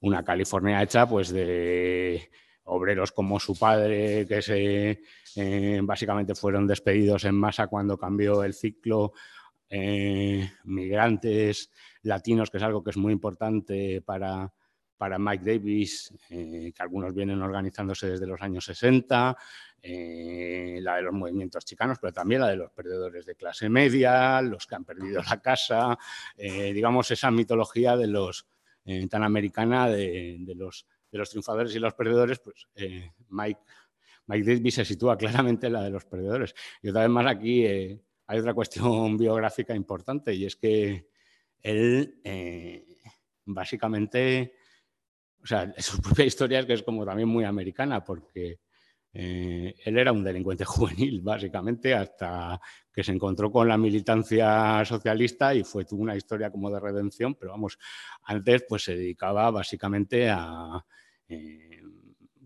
una 0.00 0.24
California 0.24 0.82
hecha 0.82 1.06
pues 1.08 1.30
de 1.30 2.30
obreros 2.64 3.12
como 3.12 3.38
su 3.40 3.58
padre, 3.58 4.26
que 4.26 4.40
se, 4.40 5.02
eh, 5.36 5.80
básicamente 5.82 6.34
fueron 6.34 6.66
despedidos 6.66 7.24
en 7.24 7.34
masa 7.34 7.66
cuando 7.66 7.98
cambió 7.98 8.42
el 8.44 8.54
ciclo, 8.54 9.12
eh, 9.68 10.50
migrantes 10.64 11.70
latinos, 12.02 12.50
que 12.50 12.58
es 12.58 12.62
algo 12.62 12.82
que 12.82 12.90
es 12.90 12.96
muy 12.96 13.12
importante 13.12 14.02
para, 14.02 14.52
para 14.96 15.18
Mike 15.18 15.44
Davis, 15.44 16.14
que 16.28 16.74
algunos 16.78 17.14
vienen 17.14 17.42
organizándose 17.42 18.10
desde 18.10 18.26
los 18.26 18.40
años 18.40 18.64
60, 18.66 19.36
la 19.84 20.96
de 20.96 21.02
los 21.02 21.12
movimientos 21.12 21.64
chicanos, 21.64 21.98
pero 22.00 22.12
también 22.12 22.40
la 22.40 22.48
de 22.48 22.56
los 22.56 22.70
perdedores 22.70 23.26
de 23.26 23.34
clase 23.34 23.68
media, 23.68 24.40
los 24.40 24.66
que 24.66 24.74
han 24.74 24.84
perdido 24.84 25.22
la 25.22 25.40
casa, 25.40 25.98
digamos, 26.36 27.10
esa 27.10 27.30
mitología 27.30 27.96
de 27.96 28.06
los 28.06 28.46
tan 29.10 29.22
americana 29.22 29.88
de, 29.88 30.54
los, 30.56 30.86
de 31.10 31.18
los 31.18 31.28
triunfadores 31.30 31.74
y 31.74 31.78
los 31.78 31.94
perdedores, 31.94 32.38
pues 32.38 32.66
Mike 33.28 33.60
Mike 34.26 34.54
Davis 34.54 34.74
se 34.74 34.84
sitúa 34.84 35.16
claramente 35.18 35.66
en 35.66 35.74
la 35.74 35.82
de 35.82 35.90
los 35.90 36.04
perdedores. 36.04 36.54
Y 36.82 36.88
otra 36.88 37.02
vez 37.02 37.10
más 37.10 37.26
aquí 37.26 37.64
eh, 37.64 38.00
hay 38.26 38.38
otra 38.38 38.54
cuestión 38.54 39.16
biográfica 39.18 39.74
importante 39.74 40.34
y 40.34 40.46
es 40.46 40.56
que 40.56 41.08
él 41.60 42.20
eh, 42.24 42.86
básicamente, 43.44 44.54
o 45.42 45.46
sea, 45.46 45.72
su 45.78 46.00
propia 46.00 46.24
historia 46.24 46.60
es 46.60 46.66
que 46.66 46.74
es 46.74 46.82
como 46.82 47.04
también 47.04 47.28
muy 47.28 47.44
americana 47.44 48.04
porque 48.04 48.60
eh, 49.14 49.74
él 49.84 49.98
era 49.98 50.12
un 50.12 50.24
delincuente 50.24 50.64
juvenil, 50.66 51.22
básicamente, 51.22 51.94
hasta 51.94 52.60
que 52.92 53.02
se 53.02 53.12
encontró 53.12 53.50
con 53.50 53.68
la 53.68 53.78
militancia 53.78 54.84
socialista 54.84 55.54
y 55.54 55.64
fue 55.64 55.86
una 55.92 56.16
historia 56.16 56.50
como 56.50 56.70
de 56.70 56.80
redención, 56.80 57.34
pero 57.34 57.52
vamos, 57.52 57.78
antes 58.24 58.64
pues 58.68 58.84
se 58.84 58.96
dedicaba 58.96 59.50
básicamente 59.50 60.28
a 60.30 60.84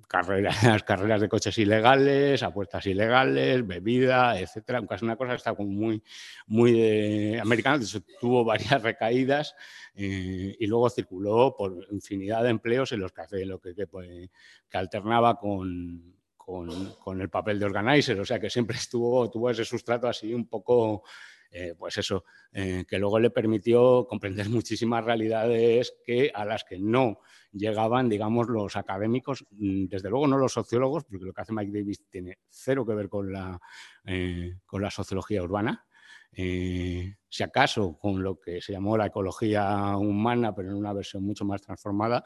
carreras, 0.09 0.57
carreras 0.85 1.21
de 1.21 1.29
coches 1.29 1.57
ilegales, 1.59 2.43
apuestas 2.43 2.87
ilegales, 2.87 3.65
bebida, 3.67 4.41
etcétera. 4.41 4.79
Aunque 4.79 4.97
es 4.97 5.03
una 5.03 5.17
cosa 5.17 5.33
que 5.33 5.37
está 5.37 5.55
muy, 5.55 6.03
muy 6.47 7.37
americana, 7.37 7.85
tuvo 8.21 8.45
varias 8.45 8.83
recaídas 8.83 9.55
eh, 9.95 10.57
y 10.59 10.67
luego 10.67 10.91
circuló 10.91 11.55
por 11.57 11.87
infinidad 11.91 12.43
de 12.43 12.51
empleos 12.51 12.91
en 12.93 13.01
los 13.01 13.13
que 13.13 13.45
lo 13.45 13.61
que, 13.61 13.75
que, 13.75 13.87
pues, 13.87 14.31
que 14.69 14.79
alternaba 14.79 15.39
con, 15.39 16.18
con, 16.49 16.95
con, 16.95 17.21
el 17.21 17.29
papel 17.29 17.59
de 17.59 17.67
organizer, 17.67 18.19
o 18.19 18.25
sea 18.25 18.41
que 18.41 18.49
siempre 18.49 18.77
estuvo, 18.79 19.31
tuvo 19.31 19.51
ese 19.51 19.67
sustrato 19.67 20.09
así 20.09 20.33
un 20.33 20.49
poco 20.49 21.03
eh, 21.51 21.75
pues 21.79 21.97
eso, 21.99 22.25
eh, 22.53 22.85
que 22.89 22.99
luego 22.99 23.19
le 23.19 23.29
permitió 23.29 24.07
comprender 24.07 24.49
muchísimas 24.51 25.05
realidades 25.05 25.95
que, 26.05 26.31
a 26.35 26.47
las 26.47 26.65
que 26.65 26.79
no 26.79 27.21
llegaban, 27.53 28.09
digamos, 28.09 28.49
los 28.49 28.77
académicos, 28.77 29.45
mm, 29.51 29.89
desde 29.89 30.09
luego 30.09 30.27
no 30.27 30.39
los 30.39 30.55
sociólogos, 30.55 31.05
porque 31.05 31.27
lo 31.27 31.35
que 31.35 31.41
hace 31.43 31.53
Mike 31.53 31.79
Davis 31.79 32.09
tiene 32.09 32.39
cero 32.49 32.87
que 32.87 32.95
ver 32.95 33.11
con 33.11 33.31
la, 33.31 33.61
eh, 34.07 34.57
con 34.65 34.81
la 34.81 34.91
sociología 34.91 35.43
urbana. 35.43 35.85
si 36.31 37.43
acaso 37.43 37.99
con 37.99 38.23
lo 38.23 38.39
que 38.39 38.61
se 38.61 38.73
llamó 38.73 38.97
la 38.97 39.07
ecología 39.07 39.97
humana, 39.97 40.55
pero 40.55 40.71
en 40.71 40.77
una 40.77 40.93
versión 40.95 41.25
mucho 41.25 41.45
más 41.45 41.61
transformada, 41.61 42.23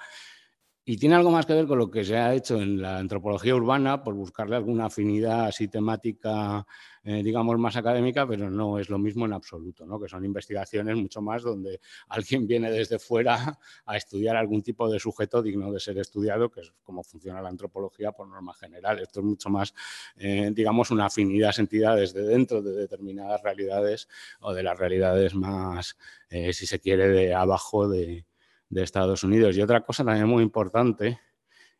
y 0.85 0.97
tiene 0.97 1.15
algo 1.15 1.31
más 1.31 1.47
que 1.47 1.55
ver 1.55 1.67
con 1.67 1.79
lo 1.79 1.89
que 1.89 2.05
se 2.05 2.17
ha 2.17 2.35
hecho 2.35 2.61
en 2.61 2.83
la 2.83 2.99
antropología 2.99 3.55
urbana, 3.55 4.03
por 4.03 4.15
buscarle 4.15 4.57
alguna 4.57 4.87
afinidad 4.87 5.45
así 5.45 5.69
temática, 5.69 6.67
eh, 7.05 7.23
digamos, 7.23 7.57
más 7.57 7.77
académica, 7.77 8.27
pero 8.27 8.51
no 8.51 8.81
es 8.81 8.91
lo 8.91 8.99
mismo 8.99 9.25
en 9.25 9.33
absoluto, 9.33 9.87
¿no? 9.87 10.01
que 10.01 10.09
son 10.09 10.25
investigaciones 10.25 10.97
mucho 10.97 11.23
más 11.23 11.45
donde 11.45 11.81
alguien 12.09 12.49
viene 12.49 12.69
desde 12.69 12.99
fuera 12.99 13.61
a 13.87 13.97
estudiar 13.97 14.35
algún 14.35 14.62
tipo 14.62 14.91
de 14.91 14.99
sujeto 14.99 15.41
digno 15.41 15.71
de 15.71 15.79
ser 15.79 15.99
estudiado, 15.99 16.51
que 16.51 16.62
es 16.62 16.73
cómo 16.83 17.05
funciona 17.05 17.41
la 17.41 17.49
antropología 17.49 18.11
por 18.11 18.27
norma 18.27 18.53
general. 18.53 18.99
Esto 18.99 19.21
es 19.21 19.27
mucho 19.27 19.51
más, 19.51 19.73
eh, 20.17 20.51
digamos, 20.53 20.91
una 20.91 21.07
afinidad 21.07 21.53
sentida 21.53 21.95
desde 21.95 22.23
dentro 22.23 22.61
de 22.61 22.73
determinadas 22.73 23.41
realidades 23.41 24.09
o 24.41 24.53
de 24.53 24.65
las 24.65 24.77
realidades 24.77 25.35
más, 25.37 25.97
eh, 26.29 26.53
si 26.53 26.67
se 26.67 26.81
quiere, 26.81 27.09
de 27.09 27.35
abajo 27.35 27.89
de 27.89 28.27
de 28.73 28.83
Estados 28.83 29.23
Unidos. 29.23 29.57
Y 29.57 29.61
otra 29.61 29.83
cosa 29.83 30.02
también 30.02 30.26
muy 30.26 30.43
importante 30.43 31.21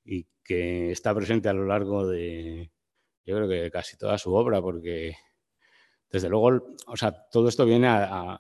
y 0.05 0.27
que 0.45 0.93
está 0.93 1.15
presente 1.15 1.49
a 1.49 1.55
lo 1.55 1.65
largo 1.65 2.07
de, 2.07 2.71
yo 3.25 3.37
creo 3.37 3.49
que 3.49 3.71
casi 3.71 3.97
toda 3.97 4.19
su 4.19 4.35
obra, 4.35 4.61
porque 4.61 5.17
desde 6.11 6.29
luego, 6.29 6.77
o 6.87 6.97
sea, 6.97 7.13
todo 7.31 7.49
esto 7.49 7.65
viene 7.65 7.89
a, 7.89 8.39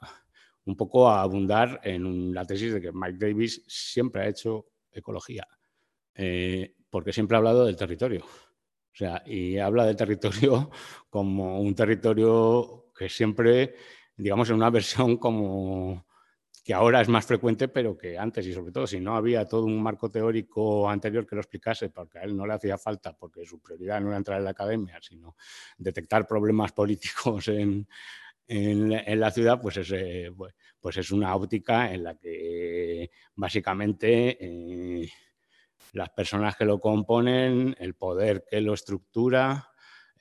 un 0.66 0.76
poco 0.76 1.09
a 1.09 1.23
abundar 1.23 1.80
en 1.82 2.35
la 2.35 2.44
tesis 2.44 2.75
de 2.75 2.80
que 2.82 2.92
Mike 2.92 3.16
Davis 3.18 3.64
siempre 3.66 4.23
ha 4.23 4.28
hecho 4.28 4.66
ecología, 4.92 5.49
eh, 6.14 6.75
porque 6.90 7.14
siempre 7.14 7.37
ha 7.37 7.38
hablado 7.38 7.64
del 7.64 7.76
territorio. 7.76 8.23
O 8.23 8.94
sea, 8.94 9.23
y 9.25 9.56
habla 9.56 9.87
del 9.87 9.97
territorio 9.97 10.71
como 11.09 11.59
un 11.59 11.75
territorio 11.75 12.88
que 12.94 13.09
siempre, 13.09 13.76
digamos, 14.14 14.50
en 14.50 14.56
una 14.56 14.68
versión 14.68 15.16
como 15.16 16.04
que 16.62 16.75
ahora 16.75 17.00
es 17.00 17.09
más 17.09 17.26
frecuente, 17.26 17.69
pero 17.69 17.97
que 17.97 18.16
antes 18.16 18.47
y 18.47 18.52
sobre 18.52 18.71
todo 18.73 18.87
si 18.87 19.00
no 19.00 19.16
había 19.16 19.47
todo 19.47 19.64
un 19.64 19.83
marco 19.83 20.11
teórico 20.11 20.88
anterior 20.88 21.26
que 21.26 21.35
lo 21.35 21.40
explicase, 21.40 21.90
porque 21.90 22.19
a 22.19 22.23
él 22.23 22.37
no 22.37 22.47
le 22.47 22.54
hacía 22.54 22.78
falta, 22.78 23.16
porque 23.16 23.45
su 23.45 23.61
prioridad 23.61 24.00
no 24.00 24.09
era 24.09 24.19
entrar 24.19 24.38
en 24.38 24.45
la 24.45 24.50
academia, 24.50 24.99
sino 25.00 25.37
detectar 25.76 26.26
problemas 26.26 26.73
políticos 26.73 27.49
en, 27.49 27.88
en, 28.47 29.21
la 29.21 29.31
ciudad, 29.31 29.61
pues 29.61 29.78
es, 29.78 29.92
pues, 30.81 30.97
es 30.97 31.11
una 31.11 31.35
óptica 31.35 31.92
en 31.92 32.04
la 32.04 32.16
que 32.16 33.11
básicamente 33.35 34.37
eh, 34.40 35.09
las 35.92 36.11
personas 36.11 36.57
que 36.57 36.64
lo 36.64 36.78
componen, 36.78 37.75
el 37.78 37.95
poder 37.95 38.45
que 38.49 38.61
lo 38.61 38.75
estructura, 38.75 39.72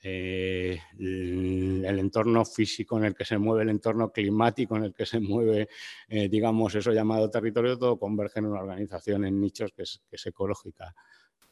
eh, 0.04 0.80
el, 0.98 1.98
entorno 1.98 2.44
físico 2.44 2.98
en 2.98 3.04
el 3.04 3.14
que 3.14 3.24
se 3.24 3.38
mueve, 3.38 3.62
el 3.62 3.68
entorno 3.68 4.10
climático 4.10 4.76
en 4.76 4.84
el 4.84 4.94
que 4.94 5.06
se 5.06 5.20
mueve, 5.20 5.68
eh, 6.08 6.28
digamos, 6.28 6.74
eso 6.74 6.92
llamado 6.92 7.30
territorio, 7.30 7.78
todo 7.78 7.98
converge 7.98 8.40
en 8.40 8.46
una 8.46 8.60
organización 8.60 9.24
en 9.24 9.40
nichos 9.40 9.72
que 9.72 9.82
es, 9.82 10.26
ecológica 10.26 10.92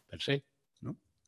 per 0.08 0.20
se. 0.20 0.44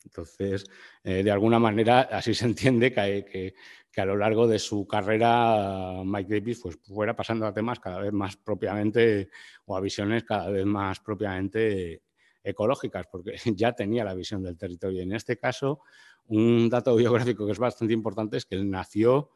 Entonces, 0.05 0.65
eh, 1.05 1.23
de 1.23 1.31
alguna 1.31 1.61
manera, 1.61 2.01
así 2.01 2.35
se 2.35 2.45
entiende 2.45 2.93
que, 2.93 3.55
que, 3.93 4.01
a 4.01 4.05
lo 4.05 4.17
largo 4.17 4.49
de 4.49 4.59
su 4.59 4.85
carrera 4.85 6.03
Mike 6.05 6.41
Davis 6.41 6.59
pues, 6.61 6.77
fuera 6.83 7.15
pasando 7.15 7.47
a 7.47 7.55
temas 7.55 7.79
cada 7.79 8.01
vez 8.01 8.13
más 8.13 8.37
propiamente 8.37 9.29
o 9.67 9.77
a 9.77 9.81
visiones 9.81 10.25
cada 10.25 10.51
vez 10.51 10.67
más 10.67 10.99
propiamente 10.99 12.03
ecológicas, 12.43 13.07
porque 13.11 13.37
ya 13.57 13.73
tenía 13.73 14.05
la 14.05 14.15
visión 14.15 14.43
del 14.43 14.57
territorio. 14.57 15.03
En 15.03 15.13
este 15.13 15.39
caso, 15.39 15.81
un 16.27 16.69
dato 16.69 16.95
biográfico 16.97 17.47
que 17.47 17.53
es 17.53 17.59
bastante 17.59 17.95
importante 17.95 18.37
es 18.37 18.47
que 18.47 18.57
él 18.57 18.71
nació 18.71 19.31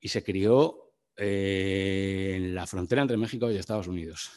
y 0.00 0.08
se 0.08 0.22
crió 0.22 0.92
eh, 1.16 2.34
en 2.36 2.54
la 2.54 2.66
frontera 2.66 3.02
entre 3.02 3.16
México 3.16 3.50
y 3.50 3.56
Estados 3.56 3.86
Unidos, 3.86 4.30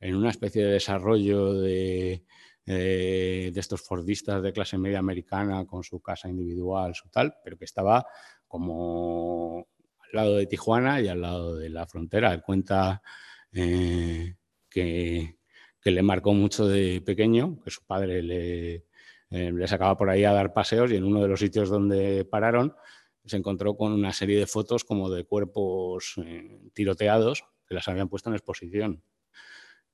en 0.00 0.16
una 0.16 0.30
especie 0.30 0.64
de 0.64 0.72
desarrollo 0.72 1.54
de, 1.54 2.24
eh, 2.64 3.50
de 3.52 3.60
estos 3.60 3.82
fordistas 3.82 4.42
de 4.42 4.52
clase 4.52 4.78
media 4.78 5.00
americana 5.00 5.66
con 5.66 5.82
su 5.82 6.00
casa 6.00 6.28
individual, 6.28 6.94
su 6.94 7.08
tal, 7.08 7.34
pero 7.42 7.56
que 7.58 7.64
estaba 7.64 8.06
como 8.46 9.66
al 9.98 10.10
lado 10.12 10.36
de 10.36 10.46
Tijuana 10.46 11.00
y 11.00 11.08
al 11.08 11.22
lado 11.22 11.56
de 11.56 11.70
la 11.70 11.86
frontera. 11.86 12.32
Él 12.32 12.42
cuenta 12.42 13.02
eh, 13.52 14.36
que, 14.68 15.38
que 15.82 15.90
le 15.90 16.02
marcó 16.02 16.32
mucho 16.32 16.66
de 16.68 17.00
pequeño, 17.00 17.60
que 17.62 17.70
su 17.70 17.84
padre 17.84 18.22
le, 18.22 18.86
eh, 19.32 19.50
le 19.50 19.66
sacaba 19.66 19.96
por 19.96 20.10
ahí 20.10 20.24
a 20.24 20.32
dar 20.32 20.52
paseos 20.52 20.92
y 20.92 20.96
en 20.96 21.04
uno 21.04 21.22
de 21.22 21.28
los 21.28 21.40
sitios 21.40 21.70
donde 21.70 22.24
pararon 22.24 22.74
se 23.24 23.38
encontró 23.38 23.76
con 23.76 23.92
una 23.92 24.12
serie 24.12 24.38
de 24.38 24.46
fotos 24.46 24.84
como 24.84 25.08
de 25.08 25.24
cuerpos 25.24 26.14
eh, 26.24 26.60
tiroteados 26.74 27.44
que 27.66 27.74
las 27.74 27.88
habían 27.88 28.08
puesto 28.08 28.28
en 28.28 28.34
exposición. 28.34 29.02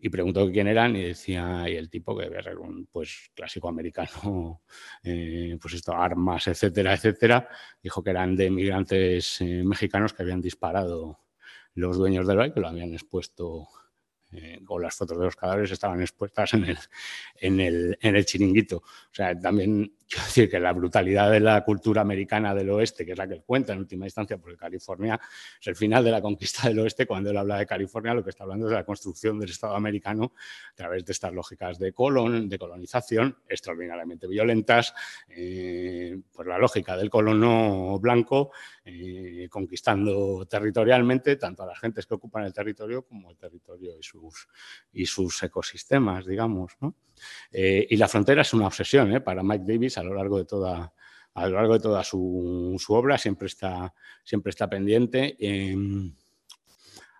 Y 0.00 0.10
preguntó 0.10 0.50
quién 0.50 0.66
eran 0.66 0.96
y 0.96 1.04
decía, 1.04 1.68
y 1.68 1.76
el 1.76 1.88
tipo 1.88 2.16
que 2.16 2.26
era 2.26 2.58
un 2.58 2.86
pues, 2.90 3.30
clásico 3.34 3.68
americano, 3.68 4.62
eh, 5.04 5.56
pues 5.60 5.74
esto, 5.74 5.92
armas, 5.92 6.48
etcétera, 6.48 6.94
etcétera, 6.94 7.48
dijo 7.82 8.02
que 8.02 8.10
eran 8.10 8.34
de 8.34 8.46
inmigrantes 8.46 9.38
mexicanos 9.40 10.12
que 10.12 10.22
habían 10.22 10.40
disparado 10.40 11.20
los 11.74 11.96
dueños 11.96 12.26
del 12.26 12.38
baile, 12.38 12.54
que 12.54 12.60
lo 12.60 12.68
habían 12.68 12.92
expuesto 12.92 13.68
eh, 14.32 14.60
o 14.66 14.78
las 14.78 14.94
fotos 14.94 15.18
de 15.18 15.24
los 15.24 15.36
cadáveres 15.36 15.70
estaban 15.70 16.00
expuestas 16.00 16.54
en 16.54 16.64
el, 16.64 16.78
en 17.36 17.60
el, 17.60 17.98
en 18.00 18.16
el 18.16 18.24
chiringuito. 18.24 18.78
O 18.78 19.14
sea, 19.14 19.38
también 19.38 19.92
quiero 20.08 20.24
decir 20.24 20.50
que 20.50 20.58
la 20.58 20.72
brutalidad 20.72 21.30
de 21.30 21.40
la 21.40 21.62
cultura 21.64 22.00
americana 22.00 22.54
del 22.54 22.70
oeste, 22.70 23.04
que 23.04 23.12
es 23.12 23.18
la 23.18 23.28
que 23.28 23.34
él 23.34 23.42
cuenta 23.44 23.74
en 23.74 23.80
última 23.80 24.06
instancia, 24.06 24.38
porque 24.38 24.56
California 24.56 25.20
es 25.60 25.66
el 25.66 25.76
final 25.76 26.02
de 26.02 26.10
la 26.10 26.22
conquista 26.22 26.68
del 26.68 26.78
oeste, 26.80 27.06
cuando 27.06 27.30
él 27.30 27.36
habla 27.36 27.58
de 27.58 27.66
California, 27.66 28.14
lo 28.14 28.24
que 28.24 28.30
está 28.30 28.44
hablando 28.44 28.66
es 28.66 28.70
de 28.70 28.76
la 28.76 28.84
construcción 28.84 29.38
del 29.38 29.50
Estado 29.50 29.74
americano 29.74 30.32
a 30.72 30.74
través 30.74 31.04
de 31.04 31.12
estas 31.12 31.32
lógicas 31.32 31.78
de, 31.78 31.92
colon, 31.92 32.48
de 32.48 32.58
colonización 32.58 33.36
extraordinariamente 33.48 34.26
violentas, 34.26 34.94
eh, 35.28 36.18
por 36.32 36.46
la 36.46 36.58
lógica 36.58 36.96
del 36.96 37.10
colono 37.10 37.98
blanco, 37.98 38.50
eh, 38.84 39.46
conquistando 39.50 40.46
territorialmente 40.46 41.36
tanto 41.36 41.64
a 41.64 41.66
las 41.66 41.78
gentes 41.78 42.06
que 42.06 42.14
ocupan 42.14 42.44
el 42.44 42.52
territorio 42.52 43.02
como 43.02 43.30
el 43.30 43.36
territorio 43.36 43.98
y 43.98 44.02
sus, 44.02 44.48
y 44.92 45.04
ecosistemas, 45.44 46.26
digamos. 46.26 46.72
Eh, 47.50 47.86
y 47.90 47.96
la 47.96 48.08
frontera 48.08 48.42
es 48.42 48.52
una 48.54 48.66
obsesión 48.66 49.12
¿eh? 49.12 49.20
para 49.20 49.42
Mike 49.42 49.64
Davis 49.66 49.97
a 49.98 50.02
lo 50.02 50.14
largo 50.14 50.38
de 50.38 50.44
toda, 50.44 50.92
a 51.34 51.48
lo 51.48 51.56
largo 51.56 51.74
de 51.74 51.80
toda 51.80 52.02
su, 52.04 52.76
su 52.78 52.94
obra, 52.94 53.18
siempre 53.18 53.46
está, 53.46 53.94
siempre 54.24 54.50
está 54.50 54.68
pendiente. 54.68 55.36
Em, 55.38 56.14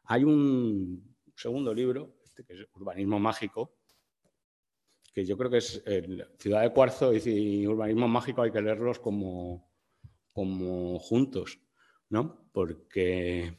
hay 0.05 0.25
un 0.25 1.17
segundo 1.37 1.75
libro, 1.75 2.17
este 2.25 2.45
que 2.45 2.55
es 2.55 2.67
Urbanismo 2.75 3.19
Mágico, 3.19 3.77
que 5.13 5.25
yo 5.25 5.37
creo 5.37 5.51
que 5.51 5.59
es 5.59 5.83
Ciudad 6.39 6.63
de 6.63 6.73
Cuarzo 6.73 7.13
y, 7.13 7.67
Urbanismo 7.67 8.09
Mágico 8.09 8.43
hay 8.43 8.53
que 8.53 8.63
leerlos 8.63 9.01
como, 9.01 9.69
como 10.33 10.99
juntos, 10.99 11.61
¿no? 12.09 12.49
Porque 12.53 13.53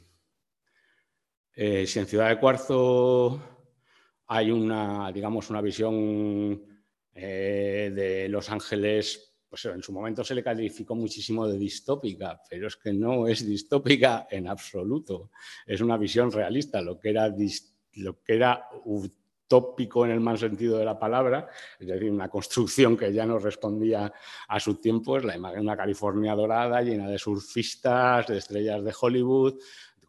eh, 1.53 1.85
si 1.85 1.99
en 1.99 2.07
Ciudad 2.07 2.29
de 2.29 2.39
Cuarzo 2.39 3.41
hay 4.27 4.51
una, 4.51 5.11
digamos, 5.11 5.49
una 5.49 5.59
visión 5.61 6.68
eh, 7.21 7.91
de 7.93 8.29
Los 8.29 8.49
Ángeles, 8.49 9.33
pues 9.49 9.65
en 9.65 9.83
su 9.83 9.91
momento 9.91 10.23
se 10.23 10.35
le 10.35 10.43
calificó 10.43 10.95
muchísimo 10.95 11.47
de 11.47 11.57
distópica, 11.57 12.39
pero 12.49 12.67
es 12.67 12.77
que 12.77 12.93
no 12.93 13.27
es 13.27 13.45
distópica 13.45 14.27
en 14.31 14.47
absoluto. 14.47 15.31
Es 15.65 15.81
una 15.81 15.97
visión 15.97 16.31
realista, 16.31 16.81
lo 16.81 16.97
que 16.97 17.09
era, 17.09 17.33
lo 17.95 18.21
que 18.23 18.35
era 18.35 18.69
utópico 18.85 20.05
en 20.05 20.11
el 20.11 20.21
mal 20.21 20.37
sentido 20.37 20.77
de 20.77 20.85
la 20.85 20.97
palabra, 20.97 21.49
es 21.77 21.87
decir, 21.87 22.09
una 22.09 22.29
construcción 22.29 22.95
que 22.95 23.11
ya 23.11 23.25
no 23.25 23.37
respondía 23.37 24.13
a 24.47 24.59
su 24.59 24.75
tiempo, 24.75 25.17
es 25.17 25.25
la 25.25 25.35
imagen 25.35 25.57
de 25.57 25.63
una 25.63 25.75
California 25.75 26.35
dorada 26.35 26.81
llena 26.81 27.09
de 27.09 27.17
surfistas, 27.17 28.27
de 28.27 28.37
estrellas 28.37 28.81
de 28.81 28.93
Hollywood, 28.97 29.55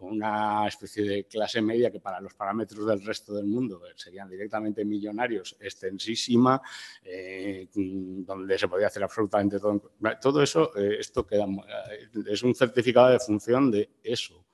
una 0.01 0.67
especie 0.67 1.05
de 1.05 1.25
clase 1.25 1.61
media 1.61 1.91
que 1.91 2.01
para 2.01 2.21
los 2.21 2.35
parámetros 2.35 2.87
del 2.87 3.05
resto 3.05 3.35
del 3.35 3.47
mundo 3.47 3.81
serían 3.95 4.29
directamente 4.29 4.85
millonarios, 4.85 5.57
extensísima, 5.61 6.61
eh, 7.03 7.69
donde 7.75 8.59
se 8.59 8.69
podía 8.69 8.87
hacer 8.87 9.03
absolutamente 9.03 9.59
todo. 9.59 9.93
Todo 10.21 10.43
eso, 10.43 10.77
eh, 10.77 10.97
esto 11.01 11.27
queda, 11.27 11.45
eh, 11.45 12.09
es 12.29 12.43
un 12.43 12.55
certificado 12.55 13.09
de 13.11 13.19
función 13.19 13.71
de 13.71 13.91
eso 14.03 14.45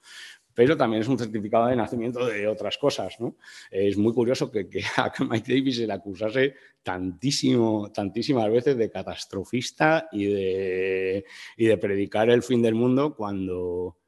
pero 0.57 0.75
también 0.75 1.03
es 1.03 1.09
un 1.09 1.19
certificado 1.19 1.67
de 1.67 1.77
nacimiento 1.77 2.25
de 2.25 2.49
otras 2.49 2.79
cosas. 2.79 3.21
¿no? 3.21 3.37
Es 3.71 3.99
muy 3.99 4.15
curioso 4.15 4.51
que, 4.51 4.67
a 4.97 5.13
Mike 5.21 5.55
Davis 5.55 5.77
se 5.77 5.87
le 5.87 5.93
acusase 5.93 6.55
tantísimo, 6.83 7.93
tantísimas 7.93 8.51
veces 8.51 8.75
de 8.79 8.91
catastrofista 8.91 10.09
y 10.11 10.25
de, 10.25 11.25
y 11.59 11.67
de 11.67 11.77
predicar 11.77 12.31
el 12.31 12.43
fin 12.43 12.63
del 12.63 12.75
mundo 12.75 13.15
cuando 13.15 13.99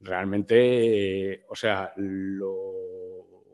realmente, 0.00 1.44
o 1.48 1.54
sea, 1.54 1.92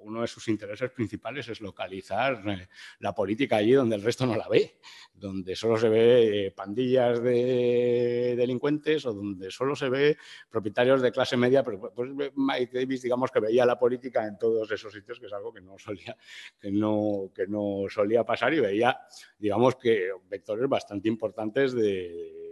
uno 0.04 0.20
de 0.20 0.26
sus 0.26 0.46
intereses 0.48 0.90
principales 0.90 1.48
es 1.48 1.60
localizar 1.60 2.42
eh, 2.46 2.68
la 3.00 3.14
política 3.14 3.56
allí 3.56 3.72
donde 3.72 3.96
el 3.96 4.02
resto 4.02 4.26
no 4.26 4.36
la 4.36 4.48
ve, 4.48 4.78
donde 5.14 5.56
solo 5.56 5.78
se 5.78 5.88
ve 5.88 6.46
eh, 6.46 6.50
pandillas 6.50 7.22
de 7.22 8.34
delincuentes 8.36 9.06
o 9.06 9.14
donde 9.14 9.50
solo 9.50 9.74
se 9.74 9.88
ve 9.88 10.18
propietarios 10.50 11.00
de 11.00 11.12
clase 11.12 11.36
media, 11.36 11.62
pero 11.62 11.92
pues 11.94 12.10
Mike 12.34 12.78
Davis 12.78 13.02
digamos 13.02 13.30
que 13.30 13.40
veía 13.40 13.64
la 13.64 13.78
política 13.78 14.26
en 14.26 14.38
todos 14.38 14.70
esos 14.70 14.92
sitios, 14.92 15.18
que 15.18 15.26
es 15.26 15.32
algo 15.32 15.52
que 15.52 15.60
no 15.60 15.78
solía, 15.78 16.16
que 16.60 16.70
no, 16.70 17.30
que 17.34 17.46
no 17.46 17.84
solía 17.88 18.24
pasar 18.24 18.52
y 18.52 18.60
veía, 18.60 19.00
digamos 19.38 19.76
que 19.76 20.10
vectores 20.28 20.68
bastante 20.68 21.08
importantes 21.08 21.72
de 21.72 22.43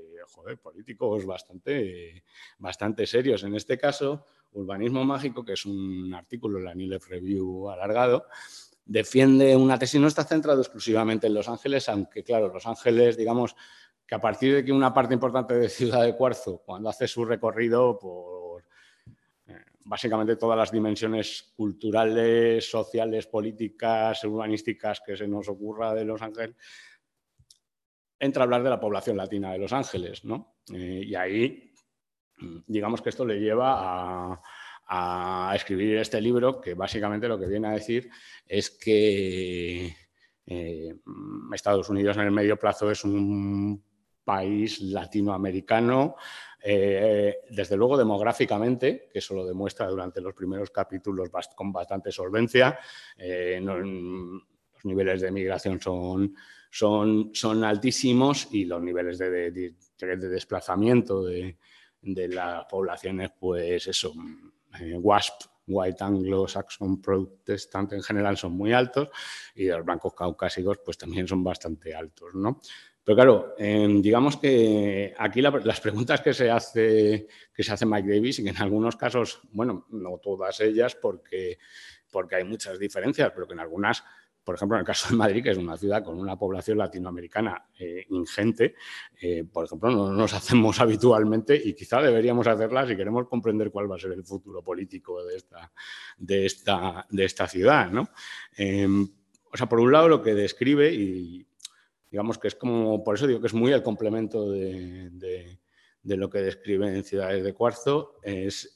políticos 0.60 1.24
bastante, 1.26 2.24
bastante 2.58 3.06
serios. 3.06 3.44
En 3.44 3.54
este 3.54 3.78
caso, 3.78 4.24
Urbanismo 4.52 5.04
Mágico, 5.04 5.44
que 5.44 5.54
es 5.54 5.64
un 5.66 6.12
artículo 6.14 6.58
en 6.58 6.64
la 6.64 6.74
New 6.74 6.98
Review 7.08 7.70
alargado, 7.70 8.26
defiende 8.84 9.56
una 9.56 9.78
tesis, 9.78 10.00
no 10.00 10.08
está 10.08 10.24
centrado 10.24 10.60
exclusivamente 10.60 11.26
en 11.26 11.34
Los 11.34 11.48
Ángeles, 11.48 11.88
aunque 11.88 12.22
claro, 12.24 12.52
Los 12.52 12.66
Ángeles, 12.66 13.16
digamos, 13.16 13.54
que 14.06 14.14
a 14.14 14.20
partir 14.20 14.54
de 14.54 14.64
que 14.64 14.72
una 14.72 14.92
parte 14.92 15.14
importante 15.14 15.54
de 15.54 15.68
Ciudad 15.68 16.02
de 16.02 16.16
Cuarzo, 16.16 16.62
cuando 16.64 16.88
hace 16.88 17.06
su 17.08 17.24
recorrido 17.24 17.98
por 17.98 18.62
eh, 19.46 19.56
básicamente 19.84 20.36
todas 20.36 20.58
las 20.58 20.72
dimensiones 20.72 21.52
culturales, 21.56 22.68
sociales, 22.68 23.26
políticas, 23.26 24.22
urbanísticas 24.24 25.00
que 25.04 25.16
se 25.16 25.28
nos 25.28 25.48
ocurra 25.48 25.94
de 25.94 26.04
Los 26.04 26.20
Ángeles, 26.20 26.56
entra 28.22 28.42
a 28.42 28.44
hablar 28.44 28.62
de 28.62 28.70
la 28.70 28.78
población 28.78 29.16
latina 29.16 29.50
de 29.50 29.58
Los 29.58 29.72
Ángeles, 29.72 30.24
¿no? 30.24 30.54
Eh, 30.72 31.02
y 31.04 31.14
ahí, 31.16 31.72
digamos 32.68 33.02
que 33.02 33.08
esto 33.08 33.26
le 33.26 33.40
lleva 33.40 34.40
a, 34.86 35.52
escribir 35.56 35.96
este 35.96 36.20
libro, 36.20 36.60
que 36.60 36.74
básicamente 36.74 37.26
lo 37.26 37.38
que 37.38 37.46
viene 37.46 37.68
a 37.68 37.72
decir 37.72 38.10
es 38.46 38.70
que 38.70 39.96
eh, 40.46 40.94
Estados 41.52 41.88
Unidos 41.88 42.16
en 42.16 42.24
el 42.24 42.30
medio 42.30 42.58
plazo 42.58 42.90
es 42.90 43.02
un 43.02 43.82
país 44.22 44.80
latinoamericano, 44.82 46.14
eh, 46.62 47.38
desde 47.50 47.76
luego 47.76 47.96
demográficamente, 47.96 49.08
que 49.10 49.18
eso 49.18 49.34
lo 49.34 49.46
demuestra 49.46 49.88
durante 49.88 50.20
los 50.20 50.34
primeros 50.34 50.70
capítulos 50.70 51.30
con 51.56 51.72
bastante 51.72 52.12
solvencia, 52.12 52.78
los 53.16 53.84
niveles 54.84 55.22
de 55.22 55.30
migración 55.32 55.80
son 55.80 56.34
son, 56.72 57.32
son 57.34 57.64
altísimos 57.64 58.48
y 58.50 58.64
los 58.64 58.82
niveles 58.82 59.18
de, 59.18 59.50
de, 59.50 59.74
desplazamiento 59.98 61.22
de, 61.22 61.58
las 62.00 62.64
poblaciones, 62.64 63.30
pues 63.38 63.86
eso, 63.86 64.14
eh, 64.80 64.96
WASP, 64.96 65.42
White 65.66 66.02
Anglo-Saxon 66.02 67.02
Protestant 67.02 67.92
en 67.92 68.02
general 68.02 68.38
son 68.38 68.52
muy 68.52 68.72
altos 68.72 69.10
y 69.54 69.66
los 69.66 69.84
blancos 69.84 70.14
caucásicos 70.14 70.78
pues 70.82 70.96
también 70.96 71.28
son 71.28 71.44
bastante 71.44 71.94
altos, 71.94 72.34
¿no? 72.34 72.60
Pero 73.04 73.16
claro, 73.16 73.54
em, 73.58 74.00
digamos 74.00 74.38
que 74.38 75.12
aquí 75.18 75.42
las 75.42 75.80
preguntas 75.80 76.22
que 76.22 76.32
se, 76.32 76.50
hace, 76.50 77.28
que 77.52 77.62
se 77.62 77.72
hace 77.72 77.84
Mike 77.84 78.08
Davis 78.08 78.38
y 78.38 78.44
que 78.44 78.50
en 78.50 78.62
algunos 78.62 78.96
casos, 78.96 79.42
bueno, 79.52 79.86
no 79.90 80.18
todas 80.18 80.58
ellas 80.60 80.94
porque, 80.94 81.58
porque 82.10 82.36
hay 82.36 82.44
muchas 82.44 82.78
diferencias, 82.78 83.30
pero 83.34 83.46
que 83.46 83.52
en 83.52 83.60
algunas 83.60 84.02
por 84.44 84.56
ejemplo, 84.56 84.76
en 84.76 84.80
el 84.80 84.86
caso 84.86 85.08
de 85.10 85.16
Madrid, 85.16 85.42
que 85.42 85.50
es 85.50 85.58
una 85.58 85.76
ciudad 85.76 86.02
con 86.02 86.18
una 86.18 86.36
población 86.36 86.78
latinoamericana 86.78 87.66
eh, 87.78 88.06
ingente, 88.10 88.74
eh, 89.20 89.44
por 89.44 89.66
ejemplo, 89.66 89.90
no 89.90 90.12
nos 90.12 90.34
hacemos 90.34 90.80
habitualmente 90.80 91.60
y 91.62 91.74
quizá 91.74 92.00
deberíamos 92.00 92.46
hacerla 92.46 92.86
si 92.86 92.96
queremos 92.96 93.28
comprender 93.28 93.70
cuál 93.70 93.90
va 93.90 93.96
a 93.96 94.00
ser 94.00 94.12
el 94.12 94.24
futuro 94.24 94.62
político 94.62 95.24
de 95.24 95.36
esta, 95.36 95.72
de 96.18 96.46
esta, 96.46 97.06
de 97.08 97.24
esta 97.24 97.46
ciudad. 97.46 97.90
¿no? 97.90 98.08
Em, 98.56 99.08
o 99.52 99.56
sea, 99.56 99.68
por 99.68 99.80
un 99.80 99.92
lado, 99.92 100.08
lo 100.08 100.22
que 100.22 100.34
describe, 100.34 100.92
y 100.92 101.46
digamos 102.10 102.38
que 102.38 102.48
es 102.48 102.54
como, 102.54 103.04
por 103.04 103.14
eso 103.14 103.26
digo 103.26 103.40
que 103.40 103.46
es 103.46 103.54
muy 103.54 103.72
el 103.72 103.82
complemento 103.82 104.50
de, 104.50 105.10
de, 105.10 106.16
lo 106.16 106.28
que 106.28 106.38
describe 106.38 106.88
en 106.88 107.04
Ciudades 107.04 107.44
de 107.44 107.54
Cuarzo, 107.54 108.16
es... 108.22 108.74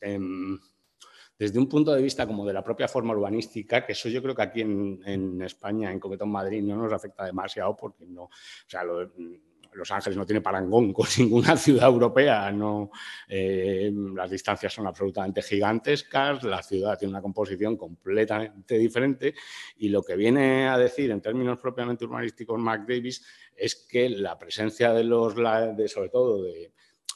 Desde 1.38 1.59
un 1.59 1.68
punto 1.68 1.92
de 1.92 2.03
vista 2.03 2.27
como 2.27 2.46
de 2.46 2.55
la 2.55 2.64
propia 2.64 2.88
forma 2.88 3.12
urbanística, 3.12 3.85
que 3.85 3.92
eso 3.92 4.09
yo 4.09 4.22
creo 4.22 4.35
que 4.35 4.42
aquí 4.42 4.62
en, 4.62 5.42
España, 5.42 5.92
en 5.92 6.01
concreto 6.01 6.25
en 6.25 6.31
Madrid, 6.31 6.62
no 6.62 6.77
nos 6.77 6.92
afecta 6.92 7.27
demasiado 7.27 7.77
porque 7.77 8.07
no, 8.07 8.22
o 8.22 8.31
sea, 8.66 8.83
Los 8.85 9.90
Ángeles 9.90 10.16
no 10.16 10.25
tiene 10.25 10.40
parangón 10.40 10.92
con 10.94 11.07
ninguna 11.18 11.55
ciudad 11.59 11.88
europea, 11.88 12.51
no, 12.51 12.90
eh, 13.29 13.92
las 14.14 14.31
distancias 14.31 14.72
son 14.72 14.87
absolutamente 14.87 15.42
gigantescas, 15.42 16.42
la 16.42 16.62
ciudad 16.62 16.99
tiene 16.99 17.11
una 17.11 17.20
composición 17.20 17.77
completamente 17.77 18.79
diferente 18.79 19.35
y 19.77 19.90
lo 19.90 20.03
que 20.03 20.16
viene 20.16 20.68
a 20.68 20.79
decir 20.79 21.11
en 21.11 21.20
términos 21.20 21.59
propiamente 21.59 22.07
urbanísticos 22.07 22.59
Mark 22.59 22.87
Davis 22.88 23.22
es 23.55 23.75
que 23.75 24.09
la 24.09 24.38
presencia 24.38 24.94
de 24.94 25.05
los, 25.05 25.35
de, 25.37 25.88
sobre 25.88 26.09
todo 26.09 26.42
de, 26.42 26.72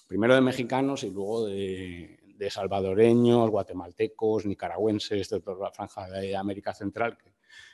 primero 0.07 0.35
de 0.35 0.43
mexicanos 0.43 1.05
y 1.05 1.11
luego 1.11 1.47
de, 1.47 2.20
de 2.41 2.49
salvadoreños, 2.49 3.51
guatemaltecos, 3.51 4.47
nicaragüenses, 4.47 5.29
de 5.29 5.41
toda 5.41 5.67
la 5.67 5.73
franja 5.73 6.09
de 6.09 6.35
América 6.35 6.73
Central, 6.73 7.19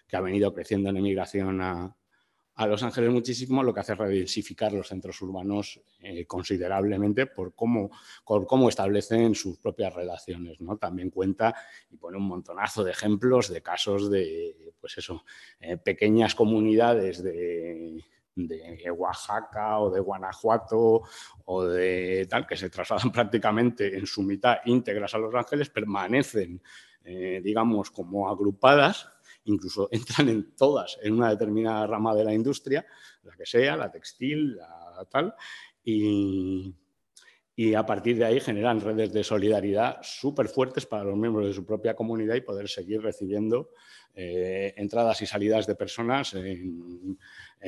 que, 0.08 0.16
ha 0.16 0.20
venido 0.20 0.52
creciendo 0.52 0.90
en 0.90 0.96
emigración 0.96 1.60
a, 1.60 1.96
Los 2.66 2.82
Ángeles 2.82 3.10
muchísimo, 3.10 3.62
lo 3.62 3.72
que 3.72 3.80
hace 3.80 3.94
redensificar 3.94 4.72
los 4.72 4.88
centros 4.88 5.22
urbanos 5.22 5.80
eh, 6.00 6.26
considerablemente 6.26 7.26
por 7.26 7.54
cómo, 7.54 7.90
cómo 8.24 8.68
establecen 8.68 9.36
sus 9.36 9.58
propias 9.58 9.94
relaciones. 9.94 10.60
¿no? 10.60 10.76
También 10.78 11.10
cuenta 11.10 11.54
y 11.90 11.96
pone 11.96 12.16
un 12.16 12.26
montonazo 12.26 12.82
de 12.82 12.90
ejemplos 12.90 13.48
de 13.48 13.62
casos 13.62 14.10
de 14.10 14.74
pues 14.80 14.98
eso, 14.98 15.24
eh, 15.60 15.76
pequeñas 15.76 16.34
comunidades 16.34 17.22
de, 17.22 18.02
de 18.36 18.90
Oaxaca 18.90 19.80
o 19.80 19.90
de 19.90 20.00
Guanajuato 20.00 21.02
o 21.46 21.64
de 21.64 22.26
tal, 22.28 22.46
que 22.46 22.56
se 22.56 22.70
trasladan 22.70 23.10
prácticamente 23.12 23.96
en 23.96 24.06
su 24.06 24.22
mitad 24.22 24.58
íntegras 24.66 25.14
a 25.14 25.18
Los 25.18 25.34
Ángeles, 25.34 25.70
permanecen, 25.70 26.62
eh, 27.02 27.40
digamos, 27.42 27.90
como 27.90 28.28
agrupadas, 28.28 29.08
incluso 29.44 29.88
entran 29.92 30.28
en 30.28 30.54
todas 30.54 30.98
en 31.02 31.14
una 31.14 31.30
determinada 31.30 31.86
rama 31.86 32.14
de 32.14 32.24
la 32.24 32.34
industria, 32.34 32.86
la 33.22 33.34
que 33.34 33.46
sea, 33.46 33.76
la 33.76 33.90
textil, 33.90 34.56
la 34.56 35.06
tal, 35.10 35.34
y, 35.82 36.74
y 37.54 37.74
a 37.74 37.86
partir 37.86 38.18
de 38.18 38.26
ahí 38.26 38.40
generan 38.40 38.80
redes 38.80 39.12
de 39.12 39.24
solidaridad 39.24 39.98
súper 40.02 40.48
fuertes 40.48 40.84
para 40.84 41.04
los 41.04 41.16
miembros 41.16 41.46
de 41.46 41.54
su 41.54 41.64
propia 41.64 41.96
comunidad 41.96 42.34
y 42.34 42.42
poder 42.42 42.68
seguir 42.68 43.00
recibiendo 43.00 43.70
eh, 44.18 44.72
entradas 44.78 45.20
y 45.20 45.26
salidas 45.26 45.66
de 45.66 45.74
personas 45.74 46.32
en, 46.34 47.18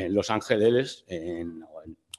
Los 0.08 0.30
Ángeles, 0.30 1.04
en, 1.06 1.62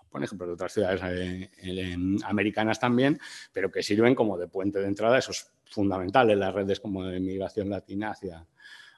por 0.09 0.23
ejemplo, 0.23 0.45
de 0.45 0.53
otras 0.53 0.71
ciudades 0.71 1.01
eh, 1.03 1.97
americanas 2.25 2.79
también, 2.79 3.19
pero 3.51 3.71
que 3.71 3.81
sirven 3.81 4.13
como 4.13 4.37
de 4.37 4.47
puente 4.47 4.79
de 4.79 4.87
entrada. 4.87 5.17
Eso 5.17 5.31
es 5.31 5.51
fundamental 5.65 6.29
en 6.29 6.39
las 6.39 6.53
redes 6.53 6.79
como 6.79 7.05
de 7.05 7.19
migración 7.19 7.69
latina 7.69 8.11
hacia, 8.11 8.45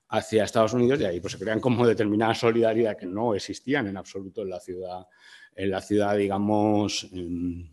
hacia 0.10 0.44
Estados 0.44 0.74
Unidos 0.74 1.00
y 1.00 1.06
ahí 1.06 1.20
pues, 1.22 1.34
se 1.34 1.39
crean 1.39 1.62
como 1.62 1.88
determinada 1.88 2.36
solidaridad 2.36 2.98
que 2.98 3.06
no 3.06 3.34
existían 3.34 3.88
en 3.88 3.96
absoluto 3.96 4.41
en 4.41 4.50
la 4.50 4.60
ciudad, 4.60 5.08
en 5.56 5.70
la 5.72 5.82
ciudad 5.82 6.17
digamos, 6.17 7.08
em, 7.13 7.70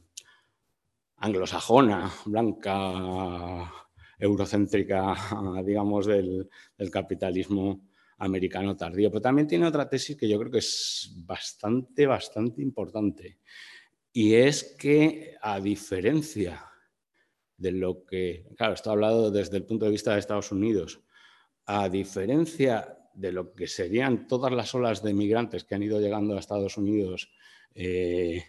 anglosajona, 1.16 2.12
blanca, 2.26 3.87
eurocéntrica, 4.18 5.14
digamos, 5.64 6.06
del, 6.06 6.48
capitalismo 6.90 7.88
americano 8.18 8.76
tardío. 8.76 9.10
Pero 9.10 9.22
también 9.22 9.46
tiene 9.46 9.66
otra 9.66 9.88
tesis 9.88 10.16
que 10.16 10.28
yo 10.28 10.38
creo 10.38 10.50
que 10.50 10.58
es 10.58 11.12
bastante, 11.24 12.06
bastante 12.06 12.62
importante. 12.62 13.38
Y 14.12 14.34
es 14.34 14.76
que, 14.78 15.36
a 15.40 15.60
diferencia 15.60 16.64
de 17.56 17.72
lo 17.72 18.04
que, 18.04 18.46
claro, 18.56 18.74
esto 18.74 18.90
hablado 18.90 19.30
desde 19.30 19.56
el 19.56 19.64
punto 19.64 19.84
de 19.84 19.92
vista 19.92 20.12
de 20.12 20.20
Estados 20.20 20.50
Unidos, 20.52 21.00
a 21.66 21.88
diferencia 21.88 22.98
de 23.14 23.32
lo 23.32 23.52
que 23.52 23.66
serían 23.66 24.26
todas 24.26 24.52
las 24.52 24.74
olas 24.74 25.02
de 25.02 25.12
migrantes 25.12 25.64
que 25.64 25.74
han 25.74 25.82
ido 25.82 26.00
llegando 26.00 26.34
a 26.34 26.40
Estados 26.40 26.76
Unidos, 26.76 27.30
eh, 27.74 28.42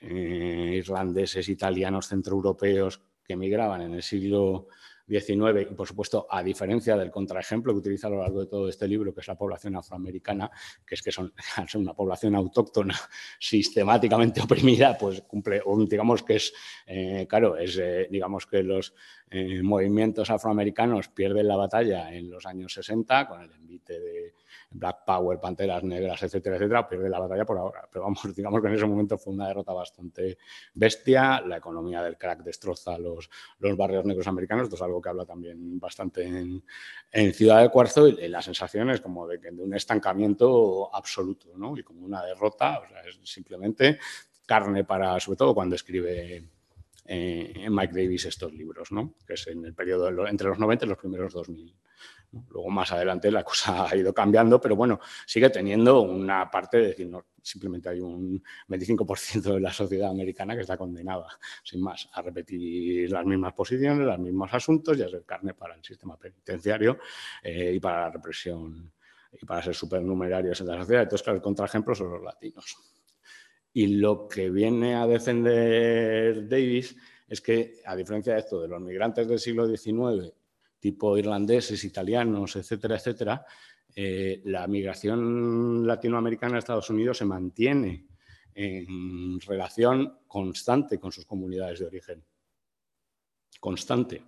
eh, 0.00 0.74
irlandeses, 0.76 1.48
italianos, 1.48 2.08
centroeuropeos 2.08 3.00
que 3.24 3.36
migraban 3.36 3.82
en 3.82 3.94
el 3.94 4.02
siglo 4.02 4.68
XIX 5.06 5.70
y, 5.70 5.74
por 5.74 5.86
supuesto, 5.86 6.26
a 6.30 6.42
diferencia 6.42 6.96
del 6.96 7.10
contraejemplo 7.10 7.72
que 7.72 7.78
utiliza 7.78 8.06
a 8.06 8.10
lo 8.10 8.20
largo 8.20 8.40
de 8.40 8.46
todo 8.46 8.68
este 8.68 8.88
libro, 8.88 9.12
que 9.12 9.20
es 9.20 9.28
la 9.28 9.36
población 9.36 9.76
afroamericana, 9.76 10.50
que 10.86 10.94
es 10.94 11.02
que 11.02 11.12
son, 11.12 11.32
una 11.74 11.94
población 11.94 12.34
autóctona 12.34 12.94
sistemáticamente 13.38 14.40
oprimida, 14.40 14.96
pues 14.96 15.22
cumple, 15.22 15.62
digamos 15.88 16.22
que 16.22 16.36
es, 16.36 16.52
eh, 16.86 17.26
claro, 17.28 17.56
es, 17.56 17.78
eh, 17.78 18.08
digamos 18.10 18.46
que 18.46 18.62
los 18.62 18.94
eh, 19.30 19.62
movimientos 19.62 20.30
afroamericanos 20.30 21.08
pierden 21.08 21.48
la 21.48 21.56
batalla 21.56 22.12
en 22.12 22.30
los 22.30 22.46
años 22.46 22.72
60 22.74 23.26
con 23.26 23.42
el 23.42 23.52
envite 23.52 23.98
de 23.98 24.34
Black 24.70 25.04
Power, 25.06 25.38
Panteras 25.40 25.82
Negras, 25.84 26.22
etcétera, 26.22 26.56
etcétera, 26.56 26.88
pierde 26.88 27.08
la 27.08 27.20
batalla 27.20 27.44
por 27.44 27.58
ahora. 27.58 27.88
Pero 27.90 28.04
vamos, 28.04 28.22
digamos 28.36 28.60
que 28.60 28.68
en 28.68 28.74
ese 28.74 28.86
momento 28.86 29.16
fue 29.16 29.32
una 29.32 29.48
derrota 29.48 29.72
bastante 29.72 30.38
bestia. 30.74 31.40
La 31.40 31.56
economía 31.58 32.02
del 32.02 32.18
crack 32.18 32.42
destroza 32.42 32.98
los, 32.98 33.30
los 33.60 33.76
barrios 33.76 34.04
negros 34.04 34.26
americanos. 34.26 34.64
Esto 34.64 34.76
es 34.76 34.82
algo 34.82 35.00
que 35.00 35.08
habla 35.08 35.24
también 35.24 35.78
bastante 35.78 36.24
en, 36.26 36.62
Ciudad 37.32 37.62
de 37.62 37.70
Cuarzo 37.70 38.08
y, 38.08 38.28
la 38.28 38.42
sensación 38.42 38.90
es 38.90 39.00
como 39.00 39.26
de, 39.26 39.38
de 39.38 39.62
un 39.62 39.74
estancamiento 39.74 40.94
absoluto 40.94 41.48
¿no? 41.56 41.76
y 41.76 41.82
como 41.82 42.04
una 42.04 42.24
derrota. 42.24 42.82
Es 43.06 43.18
simplemente 43.22 43.98
carne 44.46 44.84
para, 44.84 45.18
sobre 45.20 45.36
todo 45.36 45.54
cuando 45.54 45.74
escribe 45.74 46.44
eh, 47.06 47.68
Mike 47.70 47.92
Davis 47.94 48.24
estos 48.26 48.52
libros, 48.52 48.90
¿no? 48.92 49.14
que 49.26 49.34
es 49.34 49.46
en 49.46 49.64
el 49.64 49.74
periodo 49.74 50.26
entre 50.26 50.48
los 50.48 50.58
90 50.58 50.84
y 50.84 50.88
los 50.88 50.98
primeros 50.98 51.32
2000. 51.32 51.74
Luego 52.50 52.70
más 52.70 52.90
adelante 52.92 53.30
la 53.30 53.44
cosa 53.44 53.88
ha 53.88 53.96
ido 53.96 54.12
cambiando, 54.12 54.60
pero 54.60 54.76
bueno, 54.76 55.00
sigue 55.26 55.50
teniendo 55.50 56.00
una 56.00 56.50
parte 56.50 56.78
de 56.78 56.86
decir, 56.88 57.08
no, 57.08 57.26
simplemente 57.42 57.88
hay 57.90 58.00
un 58.00 58.42
25% 58.68 59.54
de 59.54 59.60
la 59.60 59.72
sociedad 59.72 60.10
americana 60.10 60.54
que 60.54 60.62
está 60.62 60.76
condenada, 60.76 61.28
sin 61.62 61.82
más, 61.82 62.08
a 62.12 62.22
repetir 62.22 63.10
las 63.10 63.24
mismas 63.24 63.52
posiciones, 63.52 64.06
los 64.06 64.18
mismos 64.18 64.52
asuntos 64.52 64.96
y 64.98 65.02
a 65.02 65.08
ser 65.08 65.24
carne 65.24 65.54
para 65.54 65.74
el 65.74 65.84
sistema 65.84 66.16
penitenciario 66.16 66.98
eh, 67.42 67.72
y 67.74 67.80
para 67.80 68.02
la 68.02 68.10
represión 68.10 68.92
y 69.40 69.44
para 69.44 69.62
ser 69.62 69.74
supernumerarios 69.74 70.60
en 70.60 70.66
la 70.68 70.78
sociedad. 70.78 71.02
Entonces, 71.02 71.22
claro, 71.22 71.36
el 71.36 71.42
contraejemplo 71.42 71.94
son 71.94 72.10
los 72.10 72.22
latinos. 72.22 72.93
Y 73.74 73.88
lo 73.88 74.26
que 74.28 74.48
viene 74.48 74.94
a 74.94 75.06
defender 75.06 76.48
Davis 76.48 76.96
es 77.28 77.40
que, 77.42 77.82
a 77.84 77.94
diferencia 77.94 78.32
de 78.32 78.40
esto, 78.40 78.62
de 78.62 78.68
los 78.68 78.80
migrantes 78.80 79.28
del 79.28 79.38
siglo 79.38 79.66
XIX 79.66 80.32
tipo 80.84 81.16
irlandeses, 81.16 81.82
italianos, 81.82 82.56
etcétera, 82.56 82.96
etcétera, 82.96 83.46
eh, 83.96 84.42
la 84.44 84.66
migración 84.66 85.86
latinoamericana 85.86 86.56
a 86.56 86.58
Estados 86.58 86.90
Unidos 86.90 87.16
se 87.16 87.24
mantiene 87.24 88.06
en 88.52 89.40
relación 89.40 90.18
constante 90.26 91.00
con 91.00 91.10
sus 91.10 91.24
comunidades 91.24 91.78
de 91.78 91.86
origen. 91.86 92.22
Constante. 93.58 94.22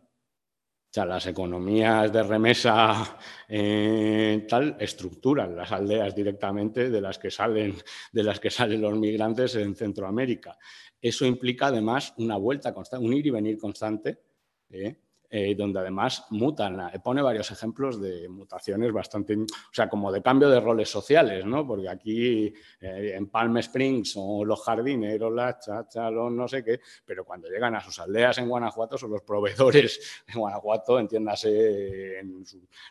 Sea, 0.97 1.05
las 1.05 1.27
economías 1.27 2.11
de 2.11 2.23
remesa 2.23 3.19
eh, 3.47 4.47
tal 4.49 4.79
estructuran 4.81 5.55
las 5.55 5.71
aldeas 5.71 6.15
directamente 6.15 6.89
de 6.89 7.01
las 7.03 7.19
que 7.19 7.31
salen, 7.31 7.75
de 8.13 8.23
las 8.23 8.41
que 8.41 8.49
salen 8.49 8.81
los 8.81 8.99
migrantes 8.99 9.57
en 9.57 9.77
Centroamérica. 9.77 10.57
Eso 10.99 11.27
implica 11.27 11.67
además 11.67 12.15
una 12.17 12.39
vuelta 12.39 12.73
constante, 12.73 13.05
un 13.05 13.13
ir 13.13 13.27
y 13.27 13.31
venir 13.31 13.59
constante. 13.59 14.23
¿eh? 14.71 14.97
Eh, 15.29 15.55
donde 15.57 15.81
además 15.81 16.25
mutan. 16.31 16.89
Eh, 16.93 17.01
pone 17.03 17.21
varios 17.21 17.51
ejemplos 17.51 18.01
de 18.01 18.29
mutaciones 18.29 18.93
bastante, 18.93 19.35
o 19.37 19.47
sea, 19.73 19.89
como 19.89 20.12
de 20.12 20.23
cambio 20.23 20.49
de 20.49 20.61
roles 20.61 20.89
sociales, 20.89 21.45
¿no? 21.45 21.67
Porque 21.67 21.89
aquí 21.89 22.55
eh, 22.81 23.12
en 23.15 23.27
Palm 23.29 23.57
Springs 23.59 24.12
son 24.12 24.47
los 24.47 24.62
jardineros, 24.62 25.33
la 25.33 25.59
chacha, 25.59 26.11
los 26.11 26.31
no 26.31 26.47
sé 26.47 26.62
qué, 26.62 26.81
pero 27.05 27.25
cuando 27.25 27.49
llegan 27.49 27.75
a 27.75 27.81
sus 27.81 27.99
aldeas 27.99 28.39
en 28.39 28.49
Guanajuato 28.49 28.97
son 28.97 29.11
los 29.11 29.23
proveedores 29.23 30.23
en 30.29 30.39
Guanajuato, 30.39 30.99
entiéndase 31.01 32.21
en 32.21 32.45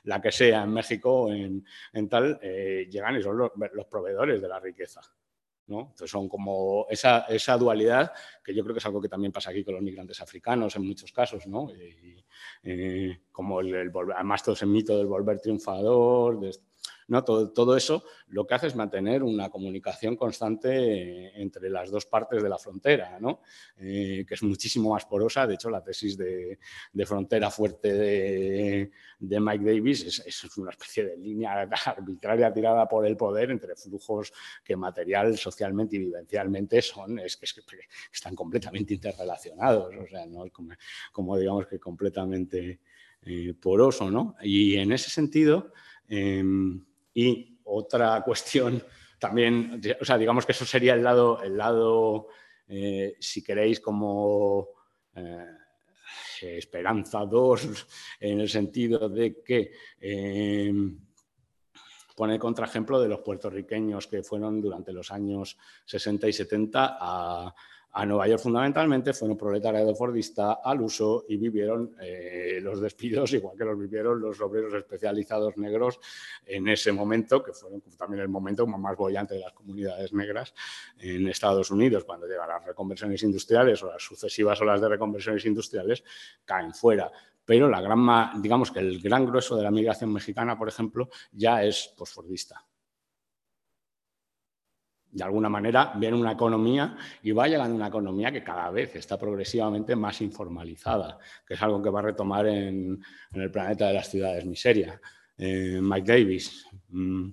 la 0.03 0.21
que 0.21 0.31
sea, 0.31 0.63
en 0.63 0.73
México, 0.73 1.31
en 1.31 2.09
tal, 2.09 2.39
llegan 2.41 3.15
y 3.15 3.23
son 3.23 3.37
los 3.37 3.85
proveedores 3.85 4.41
de 4.41 4.47
la 4.47 4.59
riqueza. 4.59 5.01
Entonces 5.67 6.11
son 6.11 6.29
como 6.29 6.85
esa, 6.89 7.21
esa, 7.21 7.57
dualidad, 7.57 8.11
que 8.43 8.53
yo 8.53 8.63
creo 8.63 8.73
que 8.73 8.79
es 8.79 8.85
algo 8.85 9.01
que 9.01 9.09
también 9.09 9.31
pasa 9.31 9.49
aquí 9.49 9.63
con 9.63 9.73
los 9.73 9.83
migrantes 9.83 10.21
africanos 10.21 10.75
en 10.75 10.85
muchos 10.85 11.11
casos, 11.11 11.47
¿no? 11.47 11.69
Eh, 12.63 13.19
como 13.31 13.61
el, 13.61 13.73
el, 13.73 13.91
además 14.15 14.43
todo 14.43 14.53
ese 14.53 14.65
mito 14.65 14.97
del 14.97 15.07
volver 15.07 15.39
triunfador, 15.39 16.39
de, 16.39 16.51
¿no? 17.07 17.23
Todo, 17.23 17.77
eso 17.77 18.03
lo 18.27 18.45
que 18.45 18.55
hace 18.55 18.67
es 18.67 18.75
mantener 18.75 19.23
una 19.23 19.49
comunicación 19.49 20.15
constante 20.15 21.39
entre 21.41 21.69
las 21.69 21.91
dos 21.91 22.05
partes 22.05 22.41
de 22.41 22.49
la 22.49 22.57
frontera, 22.57 23.17
¿no? 23.19 23.41
Eh, 23.77 24.25
que 24.27 24.33
es 24.33 24.43
muchísimo 24.43 24.91
más 24.91 25.05
porosa. 25.05 25.45
De 25.45 25.55
hecho, 25.55 25.69
la 25.69 25.83
tesis 25.83 26.17
de, 26.17 26.57
frontera 27.05 27.51
fuerte 27.51 27.93
de, 27.93 28.91
Mike 29.19 29.65
Davis 29.65 30.23
es, 30.25 30.57
una 30.57 30.71
especie 30.71 31.05
de 31.05 31.17
línea 31.17 31.67
arbitraria 31.85 32.53
tirada 32.53 32.87
por 32.87 33.05
el 33.05 33.15
poder 33.17 33.51
entre 33.51 33.75
flujos 33.75 34.33
que 34.63 34.75
material, 34.75 35.37
socialmente 35.37 35.95
y 35.95 35.99
vivencialmente 35.99 36.81
son, 36.81 37.19
están 37.19 38.35
completamente 38.35 38.93
interrelacionados, 38.93 39.93
o 39.95 40.07
sea, 40.07 40.25
no 40.25 40.45
es 40.45 40.51
como, 41.11 41.37
digamos 41.37 41.67
que 41.67 41.79
completamente 41.79 42.79
eh, 43.21 43.53
poroso, 43.59 44.09
¿no? 44.11 44.35
Y 44.41 44.75
en 44.75 44.91
ese 44.91 45.09
sentido, 45.09 45.73
em, 46.07 46.83
y 47.15 47.59
otra 47.63 48.21
cuestión 48.25 48.83
también, 49.17 49.81
o 49.99 50.05
sea, 50.05 50.19
digamos 50.19 50.45
que 50.45 50.51
eso 50.51 50.65
sería 50.65 50.93
el 50.93 51.03
lado, 51.03 51.41
el 51.41 51.57
lado 51.57 52.27
eh, 52.67 53.15
si 53.19 53.43
queréis, 53.43 53.79
como 53.79 54.67
eh, 55.15 55.47
esperanzador, 56.41 57.59
en 58.19 58.41
el 58.41 58.49
sentido 58.49 59.09
de 59.09 59.41
que 59.41 59.71
eh, 59.99 60.73
pone 62.15 62.39
contraejemplo 62.39 62.99
de 62.99 63.09
los 63.09 63.21
puertorriqueños 63.21 64.07
que 64.07 64.23
fueron 64.23 64.61
durante 64.61 64.93
los 64.93 65.11
años 65.11 65.57
60 65.85 66.27
y 66.27 66.33
70 66.33 66.97
a 66.99 67.55
a 67.97 68.05
Nueva 68.05 68.27
York 68.27 68.41
fundamentalmente, 68.41 69.13
fueron 69.13 69.37
proletariado 69.37 69.95
fordista 69.95 70.59
al 70.61 70.81
uso 70.81 71.23
y 71.29 71.37
vivieron 71.37 71.95
eh, 72.01 72.59
los 72.61 72.81
despidos 72.81 73.31
igual 73.33 73.57
que 73.57 73.63
los 73.63 73.79
vivieron 73.79 74.19
los 74.19 74.41
obreros 74.41 74.73
especializados 74.73 75.55
negros 75.55 76.01
en 76.45 76.67
ese 76.67 76.91
momento, 76.91 77.41
que 77.41 77.53
fueron 77.53 77.81
también 77.97 78.21
el 78.21 78.27
momento 78.27 78.67
más 78.67 78.97
bollante 78.97 79.35
de 79.35 79.39
las 79.39 79.53
comunidades 79.53 80.11
negras 80.11 80.53
en 80.99 81.25
Estados 81.29 81.71
Unidos, 81.71 82.03
cuando 82.03 82.27
llegan 82.27 82.49
las 82.49 82.65
reconversiones 82.65 83.23
industriales 83.23 83.81
o 83.81 83.89
las 83.89 84.03
sucesivas 84.03 84.59
olas 84.59 84.81
de 84.81 84.89
reconversiones 84.89 85.45
industriales, 85.45 86.03
caen 86.43 86.73
fuera. 86.73 87.09
Pero 87.45 87.69
la 87.69 87.79
gran, 87.79 88.41
digamos 88.41 88.71
que 88.71 88.79
el 88.79 88.99
gran 89.01 89.25
grueso 89.25 89.55
de 89.55 89.63
la 89.63 89.71
migración 89.71 90.11
mexicana, 90.11 90.57
por 90.57 90.67
ejemplo, 90.67 91.09
ya 91.31 91.63
es 91.63 91.93
posfordista 91.95 92.65
de 95.15 95.23
alguna 95.23 95.47
manera 95.47 95.93
viene 95.95 96.17
una 96.17 96.33
economía 96.33 96.97
y 97.23 97.31
va 97.31 97.47
llegando 97.47 97.73
una 97.73 97.87
economía 97.87 98.33
que 98.33 98.43
cada 98.43 98.69
vez 98.69 98.97
está 98.97 99.17
progresivamente 99.17 99.95
más 99.95 100.19
informalizada, 100.19 101.17
que 101.47 101.53
es 101.53 101.61
algo 101.61 101.81
que 101.81 101.89
va 101.89 101.99
a 101.99 102.03
retomar 102.03 102.45
en, 102.47 103.01
el 103.31 103.49
planeta 103.49 103.87
de 103.87 103.93
las 103.93 104.09
ciudades 104.09 104.45
miseria. 104.45 104.99
Eh, 105.37 105.79
Mike 105.81 106.11
Davis. 106.11 106.67
Mm, 106.89 107.29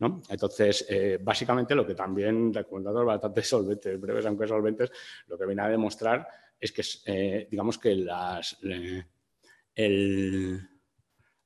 ¿no? 0.00 0.22
Entonces, 0.28 0.86
eh, 0.88 1.18
básicamente 1.22 1.76
lo 1.76 1.86
que 1.86 1.94
también, 1.94 2.52
recomendadores 2.52 3.06
bastante 3.06 3.42
solventes, 3.44 4.00
breves 4.00 4.26
aunque 4.26 4.48
solventes, 4.48 4.90
lo 5.28 5.38
que 5.38 5.46
viene 5.46 5.62
a 5.62 5.68
demostrar 5.68 6.26
es 6.58 6.72
que, 6.72 6.82
eh, 7.06 7.46
digamos 7.48 7.78
que 7.78 7.94
las, 7.94 8.58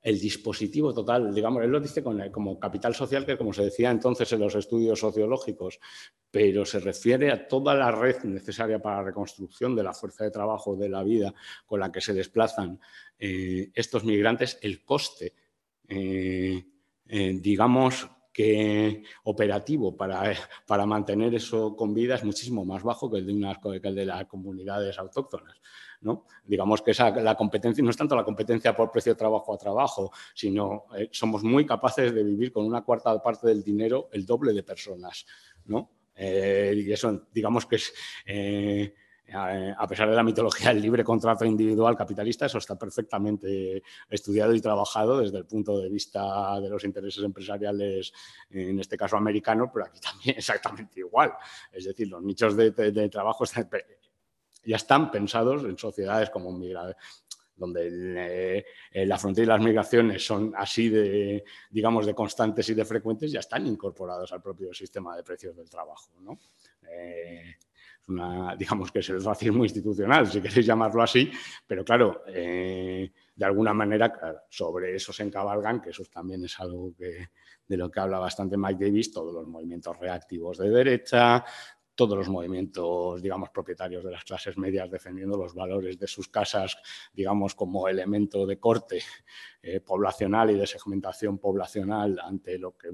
el 0.05 0.21
dispositivo 0.21 0.95
total, 0.95 1.35
digamos, 1.35 1.64
él 1.64 1.71
lo 1.71 1.81
dice 1.81 2.05
como 2.31 2.61
capital 2.61 2.95
social, 2.95 3.27
que 3.27 3.37
como 3.37 3.53
se 3.53 3.64
decía 3.64 3.90
entonces 3.90 4.31
en 4.33 4.40
los 4.40 4.55
estudios 4.55 5.01
sociológicos, 5.01 5.81
pero 6.31 6.64
se 6.64 6.79
refiere 6.79 7.33
a 7.33 7.49
toda 7.49 7.75
la 7.75 7.90
red 7.90 8.23
necesaria 8.23 8.79
para 8.79 8.99
la 8.99 9.05
reconstrucción 9.05 9.75
de 9.75 9.83
la 9.83 9.95
fuerza 9.95 10.23
de 10.23 10.31
trabajo 10.31 10.77
de 10.77 10.88
la 10.88 11.03
vida 11.03 11.35
con 11.67 11.81
la 11.81 11.90
que 11.90 12.01
se 12.01 12.12
desplazan 12.12 12.79
eh, 13.19 13.71
estos 13.75 14.05
migrantes, 14.05 14.59
el 14.62 14.85
coste 14.85 15.33
digamos, 17.07 18.09
que 18.35 19.05
operativo 19.23 19.97
para, 19.97 20.35
para, 20.66 20.85
mantener 20.85 21.33
eso 21.37 21.77
con 21.77 21.94
vida 21.94 22.16
es 22.16 22.25
muchísimo 22.25 22.64
más 22.64 22.83
bajo 22.83 23.09
que 23.09 23.18
el 23.18 23.27
de, 23.27 23.33
unas, 23.33 23.59
que 23.59 23.88
el 23.88 23.94
de 23.94 24.05
las 24.05 24.27
comunidades 24.27 24.99
autóctonas. 24.99 25.57
¿no? 26.01 26.27
Digamos 26.44 26.83
que 26.83 26.90
esa, 26.90 27.11
la 27.11 27.37
competencia 27.37 27.83
no 27.83 27.90
es 27.90 27.97
tanto 27.97 28.16
la 28.16 28.25
competencia 28.25 28.75
por 28.75 28.90
precio 28.90 29.12
de 29.12 29.18
trabajo 29.18 29.55
a 29.55 29.57
trabajo, 29.57 30.11
sino 30.35 30.87
eh, 30.99 31.09
somos 31.12 31.44
muy 31.44 31.64
capaces 31.64 32.12
de 32.12 32.25
vivir 32.25 32.53
con 32.53 32.66
una 32.66 32.83
cuarta 32.83 33.23
parte 33.23 33.47
del 33.47 33.62
dinero 33.62 34.09
el 34.12 34.27
doble 34.27 34.53
de 34.53 34.64
personas. 34.64 35.25
¿no? 35.66 35.90
Eh, 36.16 36.75
y 36.77 36.92
eso, 36.92 37.29
digamos 37.33 37.66
que 37.66 37.77
es... 37.77 37.94
Eh, 38.27 38.94
a 39.33 39.87
pesar 39.89 40.09
de 40.11 40.17
la 40.17 40.23
mitología 40.23 40.69
del 40.69 40.83
libre 40.83 41.03
contrato 41.03 41.45
individual 41.45 41.97
capitalista, 41.97 42.47
eso 42.47 42.59
está 42.59 42.79
perfectamente 42.79 43.83
estudiado 44.09 44.55
y 44.55 44.61
trabajado 44.61 45.19
desde 45.19 45.39
el 45.39 45.47
punto 45.47 45.79
de 45.79 45.89
vista 45.89 46.61
de 46.61 46.69
los 46.69 46.85
intereses 46.85 47.25
empresariales, 47.25 48.13
en 48.51 48.79
este 48.79 48.97
caso 48.97 49.17
americanos, 49.17 49.71
pero 49.73 49.87
aquí 49.87 50.01
también 50.01 50.37
exactamente 50.37 51.01
igual. 51.01 51.33
Es 51.73 51.85
decir, 51.85 52.09
los 52.09 52.23
nichos 52.23 52.57
de, 52.57 53.09
trabajo 53.09 53.45
ya 54.65 54.77
están 54.77 55.11
pensados 55.11 55.65
en 55.65 55.79
sociedades 55.79 56.31
como 56.31 56.51
donde 57.57 58.65
eh, 58.91 59.07
la 59.07 59.19
frontera 59.19 59.45
y 59.45 59.49
las 59.49 59.61
migraciones 59.61 60.27
son 60.27 60.53
así 60.57 60.89
de, 60.89 61.45
digamos, 61.71 62.05
de 62.05 62.15
constantes 62.15 62.69
y 62.69 62.75
de 62.75 62.85
frecuentes, 62.85 63.31
ya 63.31 63.41
están 63.41 63.67
incorporados 63.67 64.33
al 64.33 64.43
propio 64.43 64.75
sistema 64.75 65.17
de 65.17 65.23
precios 65.23 65.57
del 65.57 65.71
trabajo. 65.71 66.11
¿no? 66.21 66.39
Eh, 66.91 67.57
una, 68.09 68.55
digamos 68.57 68.93
que 68.93 69.01
es 69.01 69.09
el 69.11 69.25
racismo 69.25 69.64
institucional, 69.64 70.27
si 70.27 70.40
queréis 70.40 70.67
llamarlo 70.67 71.03
así, 71.03 71.31
pero 71.67 71.85
claro, 71.85 72.23
eh, 72.27 73.11
de 73.35 73.45
alguna 73.45 73.73
manera 73.73 74.12
sobre 74.49 74.95
eso 74.95 75.12
se 75.12 75.23
encabalgan, 75.23 75.81
que 75.81 75.90
eso 75.90 76.05
también 76.05 76.45
es 76.45 76.59
algo 76.61 76.95
que, 76.97 77.29
de 77.67 77.77
lo 77.77 77.90
que 77.90 78.01
habla 78.01 78.19
bastante 78.19 78.57
Mike 78.57 78.85
Davis, 78.85 79.12
todos 79.12 79.33
los 79.33 79.47
movimientos 79.47 79.99
reactivos 79.99 80.59
de 80.59 80.71
derecha, 80.71 81.45
todos 81.95 82.19
los 82.19 82.29
movimientos, 82.29 83.23
digamos, 83.23 83.51
propietarios 83.51 84.05
de 84.05 84.11
las 84.11 84.25
clases 84.25 84.59
medias 84.59 84.90
defendiendo 84.90 85.37
los 85.37 85.55
valores 85.55 85.99
de 85.99 86.07
sus 86.07 86.29
casas, 86.29 86.77
digamos, 87.12 87.55
como 87.55 87.88
elemento 87.88 88.47
de 88.47 88.59
corte 88.59 89.01
eh, 89.62 89.81
poblacional 89.81 90.51
y 90.51 90.55
de 90.55 90.67
segmentación 90.67 91.38
poblacional 91.38 92.19
ante 92.23 92.59
lo 92.59 92.77
que 92.77 92.88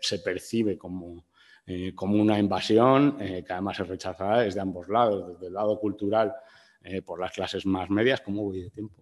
se 0.00 0.20
percibe 0.20 0.78
como 0.78 1.26
eh, 1.72 1.94
como 1.94 2.20
una 2.20 2.36
invasión 2.36 3.16
eh, 3.20 3.44
que 3.46 3.52
además 3.52 3.78
es 3.78 3.86
rechazada 3.86 4.40
desde 4.40 4.58
ambos 4.58 4.88
lados, 4.88 5.34
desde 5.34 5.46
el 5.46 5.52
lado 5.52 5.78
cultural 5.78 6.34
eh, 6.82 7.00
por 7.00 7.20
las 7.20 7.30
clases 7.30 7.64
más 7.64 7.88
medias, 7.88 8.22
como 8.22 8.42
voy 8.42 8.62
de 8.62 8.70
tiempo? 8.70 8.96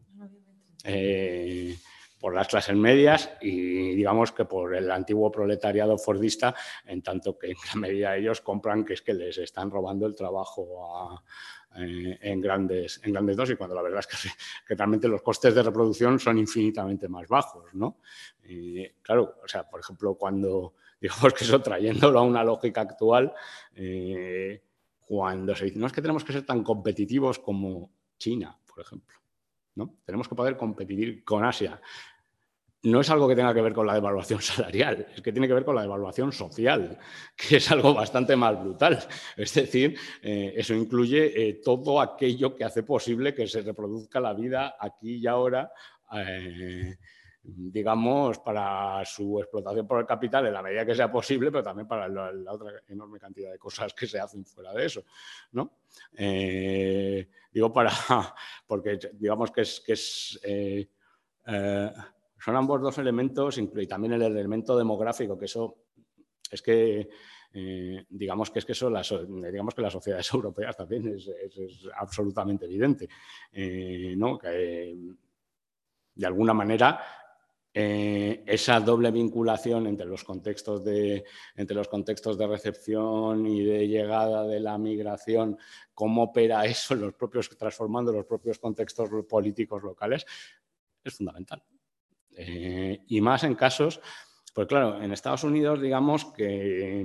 por 2.21 2.35
las 2.35 2.49
clases 2.49 2.77
medias 2.77 3.31
y 3.41 3.95
digamos 3.95 4.33
que 4.33 4.45
por 4.45 4.75
el 4.75 4.91
antiguo 4.91 5.31
proletariado 5.31 5.97
fordista, 5.97 6.55
en 6.85 7.01
tanto 7.01 7.39
que 7.39 7.49
en 7.49 7.57
gran 7.65 7.81
medida 7.81 8.17
ellos 8.17 8.41
compran 8.43 8.85
que 8.85 8.95
es 8.95 9.03
que 9.03 9.15
les 9.15 9.39
están 9.39 9.71
robando 9.71 10.07
el 10.07 10.15
trabajo 10.15 11.23
en, 11.75 12.41
grandes, 12.41 13.01
en 13.05 13.13
grandes 13.13 13.37
dosis, 13.37 13.57
cuando 13.57 13.77
la 13.77 13.83
verdad 13.83 14.01
es 14.01 14.07
que, 14.07 14.29
que, 14.67 14.75
realmente 14.75 15.09
los 15.09 15.23
costes 15.23 15.55
de 15.55 15.63
reproducción 15.63 16.19
son 16.19 16.39
infinitamente 16.39 17.09
más 17.09 17.29
bajos. 17.29 17.73
¿no? 17.75 17.99
claro, 19.03 19.37
o 19.43 19.49
sea, 19.49 19.69
por 19.69 19.81
ejemplo, 19.81 20.15
cuando 20.17 20.75
digamos 21.01 21.33
que 21.35 21.45
eso 21.45 21.61
trayéndolo 21.61 22.19
a 22.19 22.23
una 22.23 22.45
lógica 22.45 22.83
actual, 22.83 23.33
eh, 23.75 24.63
cuando 25.01 25.55
se 25.55 25.67
dice, 25.67 25.79
no 25.79 25.87
es 25.87 25.93
que 25.93 26.03
tenemos 26.03 26.25
que 26.25 26.33
ser 26.33 26.45
tan 26.45 26.63
competitivos 26.63 27.39
como 27.39 27.91
China, 28.19 28.59
por 28.67 28.81
ejemplo, 28.81 29.17
¿no? 29.77 29.97
Tenemos 30.05 30.29
que 30.29 30.35
poder 30.35 30.57
competir 30.57 31.25
con 31.25 31.45
Asia. 31.45 31.81
No 32.83 33.01
es 33.01 33.11
algo 33.11 33.27
que 33.27 33.35
tenga 33.35 33.55
que 33.55 33.63
ver 33.63 33.73
con 33.73 33.87
la 33.87 33.95
devaluación 33.95 34.43
salarial, 34.43 35.07
es 35.15 35.23
que 35.23 35.33
tiene 35.33 35.49
que 35.49 35.55
ver 35.55 35.65
con 35.65 35.75
la 35.75 35.83
devaluación 35.83 36.33
social, 36.33 36.99
que 37.37 37.57
es 37.57 37.71
algo 37.71 37.95
bastante 37.95 38.37
más 38.37 38.61
brutal. 38.61 38.99
Es 39.37 39.55
decir, 39.55 39.97
eh, 40.23 40.53
eso 40.57 40.75
incluye 40.75 41.49
eh, 41.49 41.55
todo 41.65 42.01
aquello 42.01 42.55
que 42.55 42.65
hace 42.65 42.83
posible 42.83 43.35
que 43.35 43.47
se 43.47 43.63
reproduzca 43.63 44.21
la 44.21 44.35
vida 44.35 44.77
aquí 44.79 45.17
y 45.17 45.27
ahora 45.27 45.73
digamos, 47.43 48.39
para 48.41 49.05
su 49.05 49.39
explotación 49.41 49.87
por 49.87 50.01
el 50.01 50.07
capital 50.07 50.47
en 50.47 50.53
la 50.53 50.63
medida 50.63 50.85
que 50.85 50.95
sea 50.95 51.11
posible, 51.11 51.51
pero 51.51 51.63
también 51.63 51.87
para 51.87 52.09
la, 52.09 52.53
otra 52.53 52.73
enorme 52.87 53.19
cantidad 53.19 53.51
de 53.51 53.59
cosas 53.59 53.95
que 53.95 54.07
se 54.07 54.21
hacen 54.21 54.45
fuera 54.45 54.73
de 54.73 54.85
eso. 54.85 55.05
¿no? 55.53 55.79
Eh, 56.15 57.29
digo 57.51 57.73
para, 57.73 57.91
porque 58.67 58.99
digamos 59.15 59.51
que 59.51 59.63
es, 59.63 59.81
que 59.81 59.93
es 59.93 60.41
eh, 60.43 60.89
eh, 61.47 61.93
son 62.39 62.57
ambos 62.57 62.83
dos 62.83 62.99
elementos, 62.99 63.59
y 63.59 63.87
también 63.87 64.15
el 64.15 64.23
elemento 64.23 64.77
demográfico, 64.77 65.39
que 65.39 65.47
eso 65.47 65.85
es 66.51 66.63
que 66.63 67.09
digamos 68.11 68.51
que 68.51 68.59
es 68.59 68.67
que 68.67 68.73
eso, 68.73 68.91
digamos 68.91 69.75
que 69.75 69.83
las 69.83 69.93
sociedades 69.93 70.31
europeas 70.35 70.77
también 70.77 71.09
es, 71.09 71.31
absolutamente 71.97 72.67
evidente, 72.67 73.09
¿no? 74.17 74.39
que 74.39 74.95
de 76.15 76.27
alguna 76.27 76.53
manera 76.53 77.01
eh, 77.75 78.43
esa 78.47 78.81
doble 78.81 79.11
vinculación 79.11 79.87
entre 79.87 80.07
los, 80.07 80.25
contextos 80.25 80.85
de, 80.85 81.25
entre 81.55 81.77
los 81.77 81.89
contextos 81.89 82.39
de 82.39 82.47
recepción 82.47 83.47
y 83.47 83.63
de 83.63 83.87
llegada 83.87 84.47
de 84.47 84.59
la 84.59 84.79
migración, 84.79 85.59
cómo 85.95 86.25
opera 86.25 86.65
eso 86.67 86.95
en 86.95 87.01
los 87.03 87.15
propios, 87.15 87.49
transformando 87.57 88.13
los 88.13 88.25
propios 88.25 88.59
contextos 88.59 89.11
políticos 89.29 89.83
locales, 89.83 90.27
es 91.05 91.15
fundamental. 91.15 91.63
Eh, 92.37 93.05
y 93.09 93.21
más 93.21 93.45
en 93.45 93.55
casos, 93.55 94.01
pues 94.55 94.67
claro, 94.67 95.03
en 95.03 95.13
Estados 95.13 95.45
Unidos, 95.45 95.81
digamos 95.81 96.27
que 96.27 97.05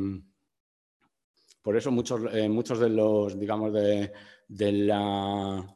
por 1.62 1.78
eso 1.78 1.92
muchos, 1.92 2.22
eh, 2.34 2.50
muchos 2.50 2.80
de 2.80 2.90
los, 2.90 3.40
digamos, 3.40 3.74
de, 3.74 4.12
de 4.48 4.72
la 4.72 5.76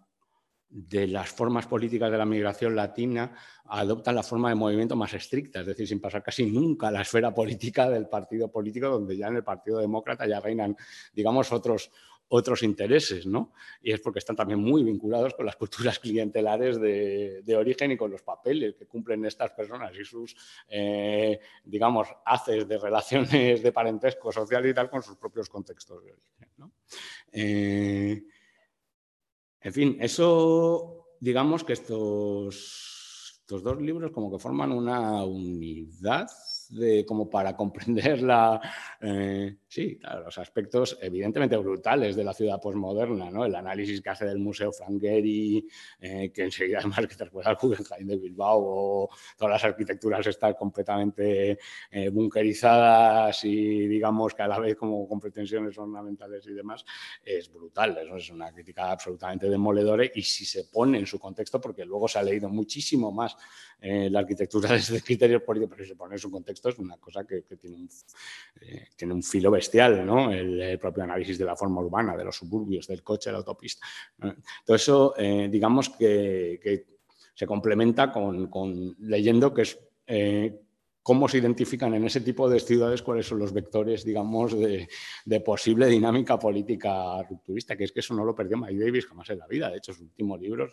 de 0.70 1.08
las 1.08 1.30
formas 1.30 1.66
políticas 1.66 2.12
de 2.12 2.18
la 2.18 2.26
migración 2.26 2.76
latina 2.76 3.34
adoptan 3.66 4.16
la 4.16 4.24
forma 4.24 4.50
de 4.50 4.56
movimiento 4.56 4.96
más 4.96 5.14
estricta, 5.14 5.62
es 5.62 5.66
decir, 5.66 5.88
sin 5.88 6.02
pasar 6.02 6.24
casi 6.24 6.46
nunca 6.46 6.90
a 6.90 6.92
la 6.92 7.02
esfera 7.02 7.34
política 7.34 7.90
del 7.90 8.08
partido 8.08 8.52
político, 8.52 8.90
donde 8.90 9.16
ya 9.16 9.28
en 9.28 9.38
el 9.38 9.44
Partido 9.44 9.80
Demócrata 9.80 10.28
ya 10.28 10.40
reinan, 10.40 10.76
digamos, 11.14 11.52
otros, 11.52 11.90
otros 12.30 12.64
intereses, 12.64 13.26
¿no? 13.26 13.54
Y 13.82 13.92
es 13.92 14.02
porque 14.02 14.20
están 14.20 14.36
también 14.36 14.60
muy 14.60 14.84
vinculados 14.84 15.34
con 15.34 15.46
las 15.46 15.56
culturas 15.56 16.00
clientelares 16.00 16.80
de, 16.80 17.56
origen 17.58 17.92
y 17.92 17.98
con 17.98 18.12
los 18.12 18.22
papeles 18.22 18.76
que 18.76 18.86
cumplen 18.86 19.26
estas 19.26 19.52
personas 19.52 19.94
y 19.98 20.04
sus, 20.04 20.36
eh, 20.68 21.40
digamos, 21.64 22.08
haces 22.26 22.68
de 22.68 22.78
relaciones 22.78 23.64
de 23.64 23.72
parentesco 23.72 24.32
social 24.32 24.66
y 24.66 24.74
tal 24.74 24.90
con 24.90 25.02
sus 25.02 25.16
propios 25.16 25.50
contextos 25.50 26.04
de 26.04 26.12
origen, 26.12 26.50
¿no? 26.58 26.72
Eh, 27.32 28.24
en 29.62 29.74
fin, 29.74 29.98
eso, 30.00 31.08
digamos 31.20 31.64
que 31.64 31.74
estos, 31.74 33.40
estos 33.42 33.64
dos 33.64 33.82
libros 33.82 34.12
como 34.12 34.32
que 34.32 34.40
forman 34.40 34.72
una 34.72 35.24
unidad 35.24 36.28
como 37.06 37.30
para 37.30 37.56
comprender 37.56 38.22
la, 38.22 38.60
eh, 39.02 39.58
sí, 39.68 40.00
los 40.24 40.38
aspectos 40.38 40.98
evidentemente 41.02 41.56
brutales 41.58 42.16
de 42.16 42.24
la 42.24 42.34
ciudad 42.34 42.60
posmoderna, 42.60 43.30
¿no? 43.30 43.46
el 43.46 43.56
análisis 43.56 44.02
que 44.02 44.10
hace 44.10 44.26
del 44.26 44.40
Museo 44.40 44.72
Frank 44.72 45.02
eh, 45.04 46.32
que 46.34 46.44
enseguida 46.44 46.80
además 46.80 47.08
que 47.08 47.16
te 47.16 47.26
recuerda 47.26 47.52
al 47.52 47.58
Guggenheim 47.58 48.08
de 48.08 48.18
Bilbao, 48.18 48.60
o 48.60 49.10
todas 49.38 49.54
las 49.54 49.64
arquitecturas 49.64 50.26
están 50.28 50.54
completamente 50.54 51.58
eh, 51.92 52.10
bunkerizadas 52.10 53.44
y 53.46 53.88
digamos 53.88 54.34
que 54.34 54.44
a 54.44 54.48
la 54.48 54.60
vez 54.60 54.76
como 54.76 55.08
con 55.08 55.20
pretensiones 55.20 55.78
ornamentales 55.78 56.46
y 56.48 56.54
demás, 56.54 56.86
es 57.24 57.52
brutal, 57.52 57.98
es 58.16 58.30
una 58.30 58.52
crítica 58.52 58.92
absolutamente 58.92 59.50
demoledora 59.50 60.06
y 60.14 60.22
si 60.22 60.46
se 60.46 60.66
pone 60.66 61.00
en 61.00 61.06
su 61.06 61.20
contexto, 61.20 61.62
porque 61.62 61.86
luego 61.86 62.08
se 62.08 62.20
ha 62.20 62.24
leído 62.24 62.50
muchísimo 62.50 63.12
más 63.12 63.36
la 63.80 64.20
arquitectura 64.20 64.70
desde 64.74 65.02
criterios 65.02 65.44
políticos, 65.44 65.76
pero 65.76 65.84
si 65.84 65.90
se 65.90 65.96
pone 65.96 66.16
en 66.16 66.20
su 66.20 66.32
contexto, 66.32 66.57
esto 66.58 66.70
es 66.70 66.80
una 66.80 66.98
cosa 66.98 67.24
que, 67.26 67.42
tiene, 67.42 67.78
un, 67.78 67.90
eh, 68.62 68.88
tiene, 68.96 69.14
un, 69.14 69.24
filo 69.24 69.52
bestial, 69.52 70.06
¿no? 70.06 70.32
El, 70.32 70.78
propio 70.80 71.04
análisis 71.04 71.38
de 71.38 71.46
la 71.46 71.56
forma 71.56 71.82
urbana, 71.82 72.18
de 72.18 72.26
los 72.26 72.36
suburbios, 72.36 72.88
del 72.88 73.04
coche, 73.04 73.30
de 73.30 73.34
la 73.34 73.38
autopista. 73.40 73.86
Todo 74.66 74.76
eso, 74.76 75.14
eh, 75.18 75.48
digamos 75.50 75.90
que, 75.90 76.86
se 77.34 77.46
complementa 77.46 78.12
con, 78.12 78.96
leyendo 79.00 79.54
que 79.54 79.62
es 79.62 79.80
eh, 80.08 80.60
cómo 81.08 81.30
se 81.30 81.38
identifican 81.38 81.94
en 81.94 82.04
ese 82.04 82.20
tipo 82.20 82.50
de 82.50 82.60
ciudades 82.60 83.02
cuáles 83.02 83.26
son 83.26 83.40
los 83.40 83.54
vectores, 83.54 84.04
digamos, 84.04 84.54
de, 84.60 85.40
posible 85.40 85.88
dinámica 85.88 86.38
política 86.38 87.24
rupturista, 87.24 87.78
que 87.78 87.86
es 87.86 87.94
que 87.94 88.02
eso 88.02 88.14
no 88.14 88.26
lo 88.26 88.36
perdió 88.36 88.58
Mike 88.58 88.78
Davis 88.78 89.06
jamás 89.06 89.30
en 89.30 89.40
la 89.40 89.48
vida. 89.48 89.72
De 89.72 89.78
hecho, 89.78 89.94
su 89.94 90.04
último 90.04 90.38
libro 90.38 90.68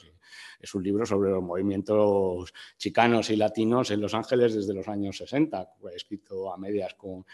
es 0.59 0.75
un 0.75 0.83
libro 0.83 1.07
sobre 1.07 1.31
los 1.31 1.40
movimientos 1.40 2.53
chicanos 2.77 3.31
y 3.31 3.37
latinos 3.37 3.92
en 3.92 4.01
Los 4.01 4.12
Ángeles 4.12 4.57
desde 4.57 4.75
los 4.75 4.88
años 4.88 5.18
60, 5.18 5.75
escrito 5.94 6.53
a 6.53 6.59
medias 6.59 6.94
con, 6.94 7.25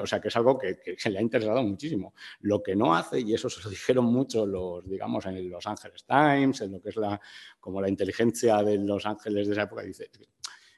O 0.00 0.06
sea, 0.06 0.20
que 0.20 0.28
es 0.28 0.36
algo 0.36 0.56
que, 0.56 0.78
se 0.96 1.10
le 1.10 1.18
ha 1.18 1.22
interesado 1.22 1.60
muchísimo. 1.60 2.14
Lo 2.38 2.62
que 2.62 2.76
no 2.76 2.94
hace, 2.94 3.18
y 3.18 3.34
eso 3.34 3.50
se 3.50 3.64
lo 3.64 3.70
dijeron 3.70 4.04
mucho 4.04 4.46
los, 4.46 4.88
digamos, 4.88 5.26
en 5.26 5.50
Los 5.50 5.66
Ángeles 5.66 6.04
Times, 6.06 6.60
en 6.60 6.70
lo 6.70 6.80
que 6.80 6.90
es 6.90 6.96
la, 6.98 7.20
como 7.58 7.80
la 7.80 7.88
inteligencia 7.88 8.62
de 8.62 8.78
Los 8.78 9.06
Ángeles 9.06 9.48
de 9.48 9.54
esa 9.54 9.62
época, 9.62 9.82
dice 9.82 10.08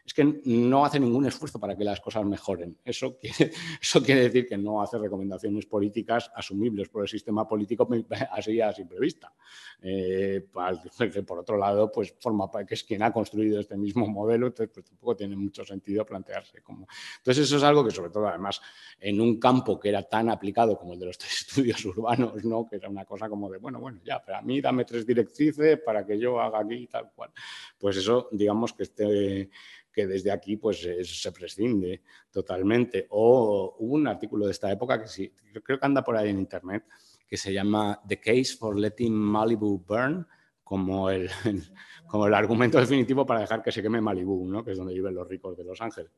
es 0.07 0.15
que 0.15 0.41
no 0.45 0.85
hace 0.85 1.01
ningún 1.01 1.27
esfuerzo 1.27 1.59
para 1.59 1.77
que 1.77 1.83
las 1.83 2.01
cosas 2.01 2.25
mejoren. 2.25 2.79
Eso 2.85 3.19
quiere, 3.19 4.23
decir 4.23 4.47
que 4.47 4.57
no 4.57 4.81
hace 4.81 4.99
recomendaciones 4.99 5.67
políticas 5.67 6.31
asumibles 6.33 6.89
por 6.89 7.03
el 7.03 7.09
sistema 7.09 7.47
político 7.49 7.89
así 8.31 8.61
a 8.61 8.73
simple 8.73 9.01
vista. 9.01 9.33
Eh, 9.83 10.47
por 11.27 11.41
otro 11.41 11.57
lado, 11.57 11.91
pues 11.91 12.15
forma 12.21 12.49
que 12.65 12.75
es 12.75 12.85
quien 12.85 13.03
ha 13.03 13.13
construido 13.13 13.59
este 13.59 13.77
mismo 13.77 14.07
modelo, 14.07 14.47
entonces 14.47 14.73
pues, 14.73 14.87
tampoco 14.87 15.17
tiene 15.17 15.35
mucho 15.35 15.65
sentido 15.65 16.07
plantearse 16.07 16.63
cómo. 16.63 16.87
Entonces 17.19 17.45
eso 17.45 17.57
es 17.57 17.65
algo 17.65 17.85
que 17.85 17.91
sobre 17.91 18.11
todo 18.11 18.29
además 18.29 18.61
en 19.01 19.21
un 19.21 19.41
campo 19.41 19.81
que 19.81 19.89
era 19.89 20.05
tan 20.05 20.31
aplicado 20.31 20.79
como 20.79 20.93
el 20.93 21.01
de 21.01 21.07
los 21.07 21.19
estudios 21.19 21.85
urbanos, 21.85 22.45
¿no? 22.45 22.65
que 22.69 22.77
era 22.77 22.89
una 22.89 23.05
cosa 23.05 23.29
como 23.29 23.51
de, 23.51 23.59
bueno, 23.59 23.81
bueno, 23.81 24.01
ya, 24.05 24.23
pero 24.25 24.39
a 24.39 24.43
mí 24.43 24.61
dame 24.61 24.85
tres 24.85 25.05
directrices 25.05 25.81
para 25.85 26.07
que 26.07 26.17
yo 26.17 26.41
haga 26.41 26.61
aquí 26.61 26.87
tal 26.87 27.11
cual. 27.13 27.33
Pues 27.77 27.97
eso, 27.97 28.29
digamos 28.31 28.73
que 28.73 28.85
este 28.85 29.51
que 29.97 30.07
desde 30.07 30.31
aquí 30.31 30.59
pues 30.59 30.87
se 31.05 31.33
prescinde 31.33 32.03
totalmente. 32.31 33.07
O 33.09 33.77
hubo 33.79 33.95
un 33.95 34.07
artículo 34.07 34.45
de 34.45 34.53
esta 34.53 34.71
época 34.71 35.01
que 35.01 35.09
sí, 35.09 35.33
creo 35.65 35.81
que 35.81 35.87
anda 35.87 36.05
por 36.05 36.19
ahí 36.19 36.29
en 36.29 36.39
internet, 36.39 36.85
que 37.27 37.39
se 37.39 37.51
llama 37.51 37.99
The 38.07 38.21
Case 38.21 38.57
for 38.59 38.79
Letting 38.79 39.15
Malibu 39.15 39.83
Burn, 39.89 40.27
como 40.63 41.09
el, 41.09 41.31
como 42.07 42.27
el 42.27 42.35
argumento 42.35 42.79
definitivo 42.79 43.25
para 43.25 43.41
dejar 43.41 43.63
que 43.63 43.73
se 43.73 43.81
queme 43.81 44.03
Malibu, 44.03 44.47
¿no? 44.47 44.63
que 44.63 44.73
es 44.73 44.77
donde 44.77 44.93
viven 44.93 45.15
los 45.15 45.27
ricos 45.27 45.57
de 45.57 45.65
Los 45.65 45.81
Ángeles, 45.81 46.13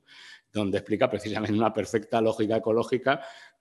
donde 0.53 0.79
explica 0.79 1.09
precisamente 1.09 1.57
una 1.57 1.73
perfecta 1.73 2.21
lógica 2.21 2.57
ecológica 2.57 3.21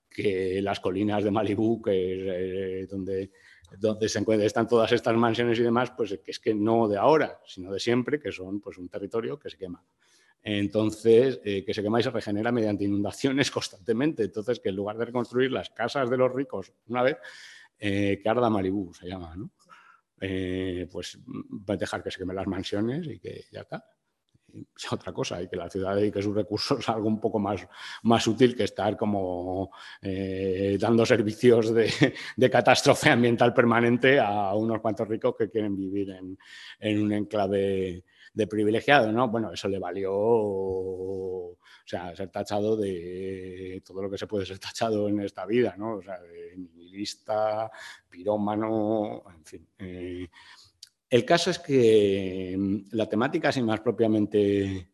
que 0.09 0.63
las 0.63 0.79
colinas 0.79 1.23
de 1.23 1.29
Malibu, 1.29 1.79
que 1.79 1.91
es 1.91 2.21
eh, 2.25 2.87
donde 2.89 3.29
donde 3.77 4.07
se 4.07 4.19
encuentran, 4.19 4.45
están 4.45 4.67
todas 4.67 4.91
estas 4.91 5.15
mansiones 5.15 5.59
y 5.59 5.63
demás, 5.63 5.91
pues 5.95 6.17
que 6.23 6.31
es 6.31 6.39
que 6.39 6.53
no 6.53 6.87
de 6.87 6.97
ahora, 6.97 7.41
sino 7.45 7.71
de 7.71 7.79
siempre, 7.79 8.19
que 8.19 8.31
son 8.31 8.61
pues, 8.61 8.77
un 8.77 8.89
territorio 8.89 9.37
que 9.37 9.49
se 9.49 9.57
quema. 9.57 9.83
Entonces, 10.41 11.41
eh, 11.43 11.65
que 11.65 11.73
se 11.73 11.83
quema 11.83 11.99
y 11.99 12.03
se 12.03 12.09
regenera 12.09 12.51
mediante 12.51 12.85
inundaciones 12.85 13.51
constantemente. 13.51 14.23
Entonces, 14.23 14.59
que 14.59 14.69
en 14.69 14.75
lugar 14.75 14.97
de 14.97 15.05
reconstruir 15.05 15.51
las 15.51 15.69
casas 15.69 16.09
de 16.09 16.17
los 16.17 16.33
ricos 16.33 16.71
una 16.87 17.03
vez, 17.03 17.17
eh, 17.79 18.19
que 18.21 18.29
arda 18.29 18.49
Malibú 18.49 18.93
se 18.93 19.07
llama, 19.07 19.35
¿no? 19.35 19.51
Eh, 20.19 20.87
pues 20.91 21.19
dejar 21.77 22.01
que 22.01 22.09
se 22.09 22.17
quemen 22.17 22.35
las 22.35 22.47
mansiones 22.47 23.05
y 23.05 23.19
que 23.19 23.45
ya 23.51 23.61
está 23.61 23.85
otra 24.91 25.13
cosa 25.13 25.41
y 25.41 25.47
que 25.47 25.55
la 25.55 25.69
ciudad 25.69 25.95
dedique 25.95 26.21
sus 26.21 26.35
recursos 26.35 26.87
a 26.89 26.93
algo 26.93 27.07
un 27.07 27.19
poco 27.19 27.39
más, 27.39 27.67
más 28.03 28.27
útil 28.27 28.55
que 28.55 28.63
estar 28.63 28.97
como 28.97 29.71
eh, 30.01 30.77
dando 30.79 31.05
servicios 31.05 31.73
de, 31.73 31.91
de, 32.35 32.49
catástrofe 32.49 33.09
ambiental 33.09 33.53
permanente 33.53 34.19
a 34.19 34.53
unos 34.53 34.81
cuantos 34.81 35.07
ricos 35.07 35.35
que 35.37 35.49
quieren 35.49 35.75
vivir 35.75 36.11
en, 36.11 36.37
en 36.79 37.01
un 37.01 37.11
enclave 37.13 38.03
de 38.37 38.45
privilegiado, 38.45 39.11
¿no? 39.11 39.27
Bueno, 39.29 39.51
eso 39.51 39.67
le 39.67 39.79
valió, 39.79 40.13
o 40.13 41.57
sea, 41.83 42.15
ser 42.15 42.29
tachado 42.29 42.77
de 42.77 43.81
todo 43.83 44.03
lo 44.03 44.11
que 44.11 44.17
se 44.17 44.27
puede 44.27 44.45
ser 44.45 44.59
tachado 44.59 45.09
en 45.09 45.21
esta 45.21 45.43
vida, 45.47 45.73
¿no? 45.75 45.95
O 45.95 46.01
sea, 46.03 46.19
de 46.19 46.55
nihilista, 46.55 47.71
pirómano, 48.07 49.23
en 49.35 49.43
fin. 49.43 49.67
Eh, 49.79 50.27
el 51.09 51.25
caso 51.25 51.49
es 51.49 51.59
que 51.59 52.55
mm, 52.57 52.95
la 52.95 53.07
temática, 53.07 53.49
así 53.49 53.61
más 53.61 53.79
propiamente 53.79 54.91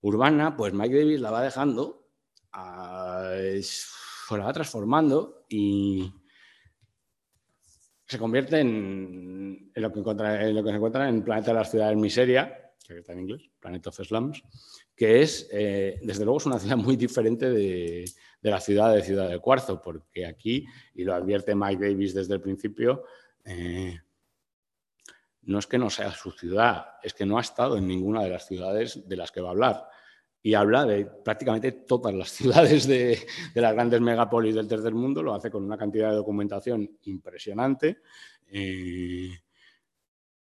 urbana, 0.00 0.56
pues 0.56 0.72
Mike 0.72 0.98
Davis 0.98 1.20
la 1.20 1.30
va 1.30 1.42
dejando, 1.42 2.08
ah, 2.52 3.32
la 4.30 4.44
va 4.44 4.52
transformando 4.52 5.44
y 5.48 6.12
se 8.06 8.18
convierte 8.18 8.60
en, 8.60 9.70
lo, 9.74 9.92
que 9.92 10.00
se 10.70 10.76
encuentra 10.76 11.08
en 11.08 11.22
Planeta 11.22 11.50
de 11.52 11.58
las 11.58 11.70
Ciudades 11.70 11.96
Miseria, 11.96 12.72
que 12.86 12.98
está 12.98 13.12
en 13.12 13.20
inglés, 13.20 13.50
Planet 13.60 13.86
of 13.86 13.96
Slums, 13.96 14.42
que 14.96 15.20
es, 15.20 15.48
eh, 15.52 16.00
desde 16.02 16.24
luego, 16.24 16.40
una 16.46 16.58
ciudad 16.58 16.76
muy 16.76 16.96
diferente 16.96 17.50
de, 17.50 18.06
la 18.40 18.60
ciudad 18.60 18.94
de 18.94 19.02
Ciudad 19.02 19.28
de 19.28 19.38
Cuarzo, 19.40 19.82
porque 19.82 20.24
aquí, 20.24 20.64
y 20.94 21.04
lo 21.04 21.14
advierte 21.14 21.54
Mike 21.54 21.86
Davis 21.86 22.14
desde 22.14 22.34
el 22.34 22.40
principio, 22.40 23.04
eh, 23.44 23.98
no 25.48 25.58
es 25.58 25.66
que 25.66 25.78
no 25.78 25.88
sea 25.88 26.12
su 26.12 26.30
ciudad, 26.30 26.98
es 27.02 27.14
que 27.14 27.24
no 27.24 27.38
ha 27.38 27.40
estado 27.40 27.78
en 27.78 27.88
ninguna 27.88 28.22
de 28.22 28.28
las 28.28 28.46
ciudades 28.46 29.08
de 29.08 29.16
las 29.16 29.32
que 29.32 29.40
va 29.40 29.48
a 29.48 29.52
hablar. 29.52 29.88
Y 30.42 30.52
habla 30.52 30.84
de 30.84 31.06
prácticamente 31.06 31.72
todas 31.72 32.14
las 32.14 32.30
ciudades 32.38 32.86
de, 32.86 33.18
las 33.54 33.72
grandes 33.72 34.00
megápolis 34.02 34.54
del 34.54 34.68
tercer 34.68 34.92
mundo, 34.94 35.22
lo 35.22 35.34
hace 35.34 35.50
con 35.50 35.64
una 35.64 35.78
cantidad 35.78 36.10
de 36.10 36.16
documentación 36.16 36.98
impresionante. 37.04 38.02
Eh, 38.46 39.30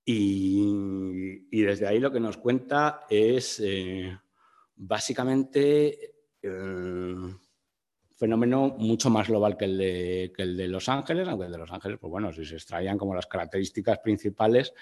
y, 0.05 1.63
desde 1.63 1.87
ahí 1.87 1.99
lo 1.99 2.11
que 2.11 2.19
nos 2.19 2.37
cuenta 2.37 3.07
es 3.09 3.59
eh, 3.65 4.15
básicamente 4.75 6.17
eh, 6.39 7.15
fenómeno 8.15 8.75
mucho 8.77 9.09
más 9.09 9.27
global 9.27 9.57
que 9.57 9.65
el, 9.65 9.77
de, 9.77 10.33
el 10.37 10.57
de 10.57 10.67
Los 10.67 10.89
Ángeles, 10.89 11.27
aunque 11.27 11.45
el 11.45 11.51
de 11.51 11.57
Los 11.57 11.71
Ángeles, 11.71 11.97
pues 11.99 12.11
bueno, 12.11 12.31
si 12.31 12.45
se 12.45 12.55
extraían 12.55 12.97
como 12.97 13.15
las 13.15 13.27
características 13.27 13.99
principales, 13.99 14.73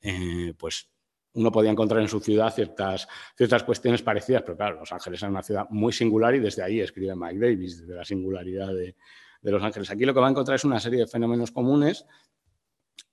eh, 0.00 0.54
pues 0.58 0.90
uno 1.34 1.52
podía 1.52 1.70
encontrar 1.70 2.00
en 2.00 2.08
su 2.08 2.20
ciudad 2.20 2.52
ciertas, 2.52 3.06
ciertas 3.36 3.62
cuestiones 3.64 4.02
parecidas, 4.02 4.42
pero 4.42 4.56
claro, 4.56 4.80
Los 4.80 4.92
Ángeles 4.92 5.22
es 5.22 5.28
una 5.28 5.42
ciudad 5.42 5.66
muy 5.70 5.92
singular 5.92 6.34
y 6.34 6.40
desde 6.40 6.62
ahí 6.62 6.80
escribe 6.80 7.14
Mike 7.14 7.38
Davis, 7.38 7.80
desde 7.80 7.94
la 7.94 8.04
singularidad 8.04 8.68
de, 8.68 8.96
de 9.42 9.50
Los 9.52 9.62
Ángeles. 9.62 9.90
Aquí 9.90 10.04
lo 10.04 10.14
que 10.14 10.20
va 10.20 10.28
a 10.28 10.30
encontrar 10.30 10.56
es 10.56 10.64
una 10.64 10.80
serie 10.80 11.00
de 11.00 11.06
fenómenos 11.06 11.50
comunes 11.50 12.06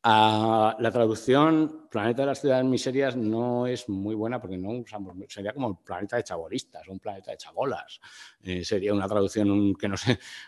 la 0.04 0.89
traducción 0.92 1.88
Planeta 1.89 2.24
de 2.24 2.26
las 2.26 2.42
Ciudades 2.42 2.66
Miserias 2.66 3.16
no 3.16 3.68
es 3.68 3.88
muy 3.88 4.16
buena 4.16 4.42
porque 4.42 4.58
no 4.58 4.72
usamos, 4.72 5.16
sería 5.30 5.54
como 5.54 5.70
el 5.70 5.76
planeta 5.86 6.18
de 6.18 6.24
chabolistas, 6.24 6.88
un 6.88 7.00
planeta 7.00 7.32
de 7.32 7.38
chabolas. 7.38 8.02
Eh, 8.42 8.66
sería 8.66 8.94
una 8.94 9.08
traducción 9.08 9.76
que, 9.76 9.88
nos, 9.88 10.04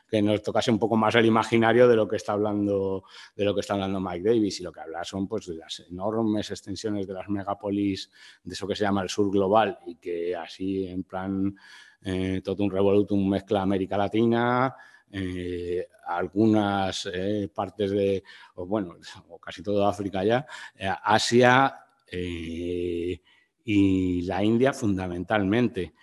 que 0.10 0.22
nos 0.22 0.42
tocase 0.42 0.72
un 0.72 0.80
poco 0.80 0.98
más 0.98 1.14
el 1.16 1.26
imaginario 1.26 1.88
de 1.88 1.96
lo 1.96 2.08
que 2.08 2.16
está 2.16 2.34
hablando, 2.34 3.04
de 3.36 3.46
lo 3.46 3.54
que 3.54 3.62
está 3.62 3.76
hablando 3.76 4.02
Mike 4.02 4.28
Davis 4.28 4.60
y 4.60 4.64
lo 4.64 4.72
que 4.72 4.82
habla 4.82 5.04
son 5.04 5.28
pues, 5.28 5.46
de 5.46 5.56
las 5.56 5.82
enormes 5.82 6.50
extensiones 6.50 7.06
de 7.06 7.14
las 7.14 7.30
megápolis, 7.30 8.10
de 8.44 8.54
eso 8.54 8.68
que 8.68 8.76
se 8.76 8.84
llama 8.84 9.04
el 9.04 9.10
sur 9.10 9.32
global 9.32 9.78
y 9.86 9.96
que 9.96 10.36
así 10.36 10.88
en 10.88 11.04
plan 11.04 11.56
eh, 12.02 12.42
todo 12.44 12.64
un 12.64 12.72
revolutum 12.72 13.30
mezcla 13.30 13.62
América 13.62 13.98
Latina, 13.98 14.76
eh, 15.12 15.88
algunas 16.08 17.10
eh, 17.12 17.50
partes 17.54 17.92
de, 17.92 18.24
o 18.56 18.66
bueno, 18.66 18.98
o 19.30 19.40
casi 19.40 19.64
todo 19.64 19.88
África 19.88 20.24
ya, 20.24 20.46
eh, 20.76 20.90
Asia 21.04 21.80
y 23.68 24.22
la 24.24 24.44
India 24.44 24.74
fundamentalmente. 24.74 25.94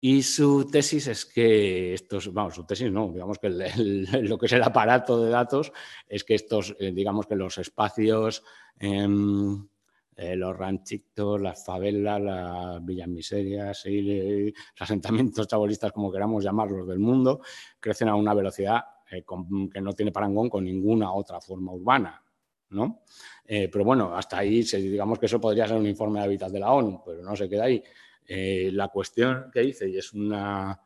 Y 0.00 0.22
su 0.22 0.68
tesis 0.68 1.06
es 1.06 1.24
que 1.24 1.94
estos, 1.94 2.32
vamos, 2.32 2.56
su 2.56 2.64
tesis 2.64 2.90
no, 2.90 3.12
digamos 3.12 3.38
que 3.38 3.48
lo 4.22 4.38
que 4.38 4.46
es 4.46 4.52
el 4.52 4.62
aparato 4.62 5.22
de 5.22 5.30
datos 5.30 5.72
es 6.08 6.24
que 6.24 6.34
estos, 6.34 6.76
digamos 6.78 7.26
que 7.26 7.36
los 7.36 7.58
espacios 7.58 8.42
em, 8.78 9.68
eh, 10.14 10.36
los 10.36 10.56
ranchitos, 10.56 11.40
las 11.40 11.64
favelas, 11.64 12.20
las 12.20 12.84
villas 12.84 13.08
miserias, 13.08 13.86
y 13.86 14.50
los 14.50 14.54
asentamientos 14.78 15.48
chabolistas, 15.48 15.92
como 15.92 16.12
queramos 16.12 16.44
llamarlos, 16.44 16.86
del 16.86 16.98
mundo, 16.98 17.40
crecen 17.80 18.08
a 18.08 18.14
una 18.14 18.34
velocidad 18.34 18.80
eh, 19.10 19.24
que 19.72 19.80
no 19.80 19.92
tiene 19.92 20.12
parangón 20.12 20.50
con 20.50 20.64
ninguna 20.64 21.12
otra 21.12 21.40
forma 21.40 21.72
urbana. 21.72 22.22
¿no? 22.70 23.02
Eh, 23.44 23.68
pero 23.70 23.84
bueno, 23.84 24.16
hasta 24.16 24.38
ahí, 24.38 24.62
digamos 24.62 25.18
que 25.18 25.26
eso 25.26 25.40
podría 25.40 25.66
ser 25.66 25.76
un 25.76 25.86
informe 25.86 26.20
de 26.20 26.24
hábitat 26.24 26.50
de 26.50 26.60
la 26.60 26.72
ONU, 26.72 27.02
pero 27.04 27.22
no 27.22 27.36
se 27.36 27.48
queda 27.48 27.64
ahí. 27.64 27.82
la 28.26 28.88
cuestión 28.88 29.50
que 29.52 29.64
hice, 29.64 29.88
y 29.90 29.98
es 29.98 30.12
una, 30.14 30.80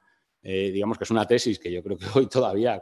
digamos 0.53 0.97
que 0.97 1.05
es 1.05 1.11
una 1.11 1.27
tesis 1.27 1.59
que 1.59 1.73
yo 1.73 1.83
creo 1.83 1.97
que 1.97 2.07
hoy 2.15 2.27
todavía 2.29 2.81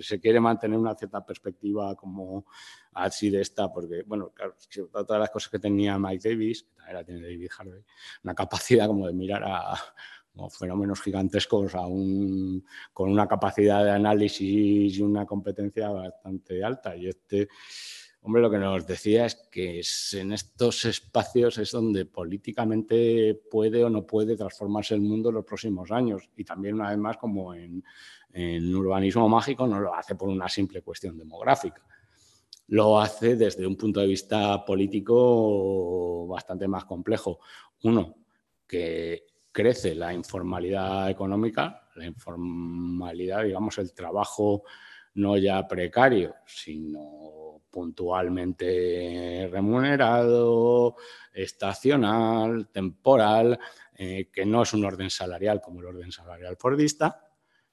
se 0.00 0.20
quiere 0.20 0.40
mantener 0.40 0.78
una 0.78 0.94
cierta 0.94 1.24
perspectiva 1.24 1.94
como 1.94 2.46
así 2.92 3.30
de 3.30 3.40
esta, 3.40 3.72
porque, 3.72 4.02
bueno, 4.06 4.30
claro, 4.34 4.54
todas 4.90 5.20
las 5.20 5.30
cosas 5.30 5.50
que 5.50 5.58
tenía 5.58 5.98
Mike 5.98 6.28
Davis, 6.28 6.64
que 6.64 6.74
también 6.76 6.96
la 6.96 7.04
tiene 7.04 7.20
David 7.22 7.48
Harvey, 7.58 7.84
una 8.24 8.34
capacidad 8.34 8.86
como 8.86 9.06
de 9.06 9.12
mirar 9.12 9.44
a 9.44 9.76
fenómenos 10.50 11.00
gigantescos 11.00 11.74
aún 11.74 12.64
con 12.92 13.10
una 13.10 13.26
capacidad 13.26 13.84
de 13.84 13.90
análisis 13.90 14.98
y 14.98 15.02
una 15.02 15.24
competencia 15.24 15.88
bastante 15.88 16.62
alta. 16.62 16.96
Y 16.96 17.08
este, 17.08 17.48
hombre, 18.26 18.42
lo 18.42 18.50
que 18.50 18.58
nos 18.58 18.86
decía 18.86 19.26
es 19.26 19.36
que 19.50 19.80
en 20.14 20.32
estos 20.32 20.84
espacios 20.84 21.58
es 21.58 21.70
donde 21.70 22.04
políticamente 22.04 23.40
puede 23.50 23.84
o 23.84 23.90
no 23.90 24.04
puede 24.04 24.36
transformarse 24.36 24.94
el 24.94 25.00
mundo 25.00 25.28
en 25.28 25.36
los 25.36 25.44
próximos 25.44 25.92
años. 25.92 26.28
Y 26.36 26.44
también, 26.44 26.74
una 26.74 26.90
vez 26.90 26.98
más, 26.98 27.16
como 27.16 27.54
en, 27.54 27.82
en 28.32 28.74
urbanismo 28.74 29.28
mágico, 29.28 29.66
no 29.66 29.78
lo 29.78 29.94
hace 29.94 30.16
por 30.16 30.28
una 30.28 30.48
simple 30.48 30.82
cuestión 30.82 31.16
demográfica 31.16 31.82
lo 32.68 32.98
hace 32.98 33.36
desde 33.36 33.64
un 33.64 33.76
punto 33.76 34.00
de 34.00 34.08
vista 34.08 34.64
político 34.64 36.26
bastante 36.26 36.66
más 36.66 36.84
complejo. 36.84 37.38
Uno, 37.84 38.16
que 38.66 39.24
crece 39.52 39.94
la 39.94 40.12
informalidad 40.12 41.08
económica, 41.08 41.88
la 41.94 42.06
informalidad, 42.06 43.44
digamos, 43.44 43.78
el 43.78 43.92
trabajo 43.94 44.64
no 45.16 45.36
ya 45.36 45.66
precario, 45.66 46.36
sino 46.46 47.62
puntualmente 47.70 49.48
remunerado, 49.50 50.96
estacional, 51.32 52.68
temporal, 52.68 53.58
eh, 53.94 54.30
que 54.32 54.46
no 54.46 54.62
es 54.62 54.72
un 54.72 54.84
orden 54.84 55.10
salarial 55.10 55.60
como 55.60 55.80
el 55.80 55.86
orden 55.86 56.12
salarial 56.12 56.56
fordista. 56.56 57.22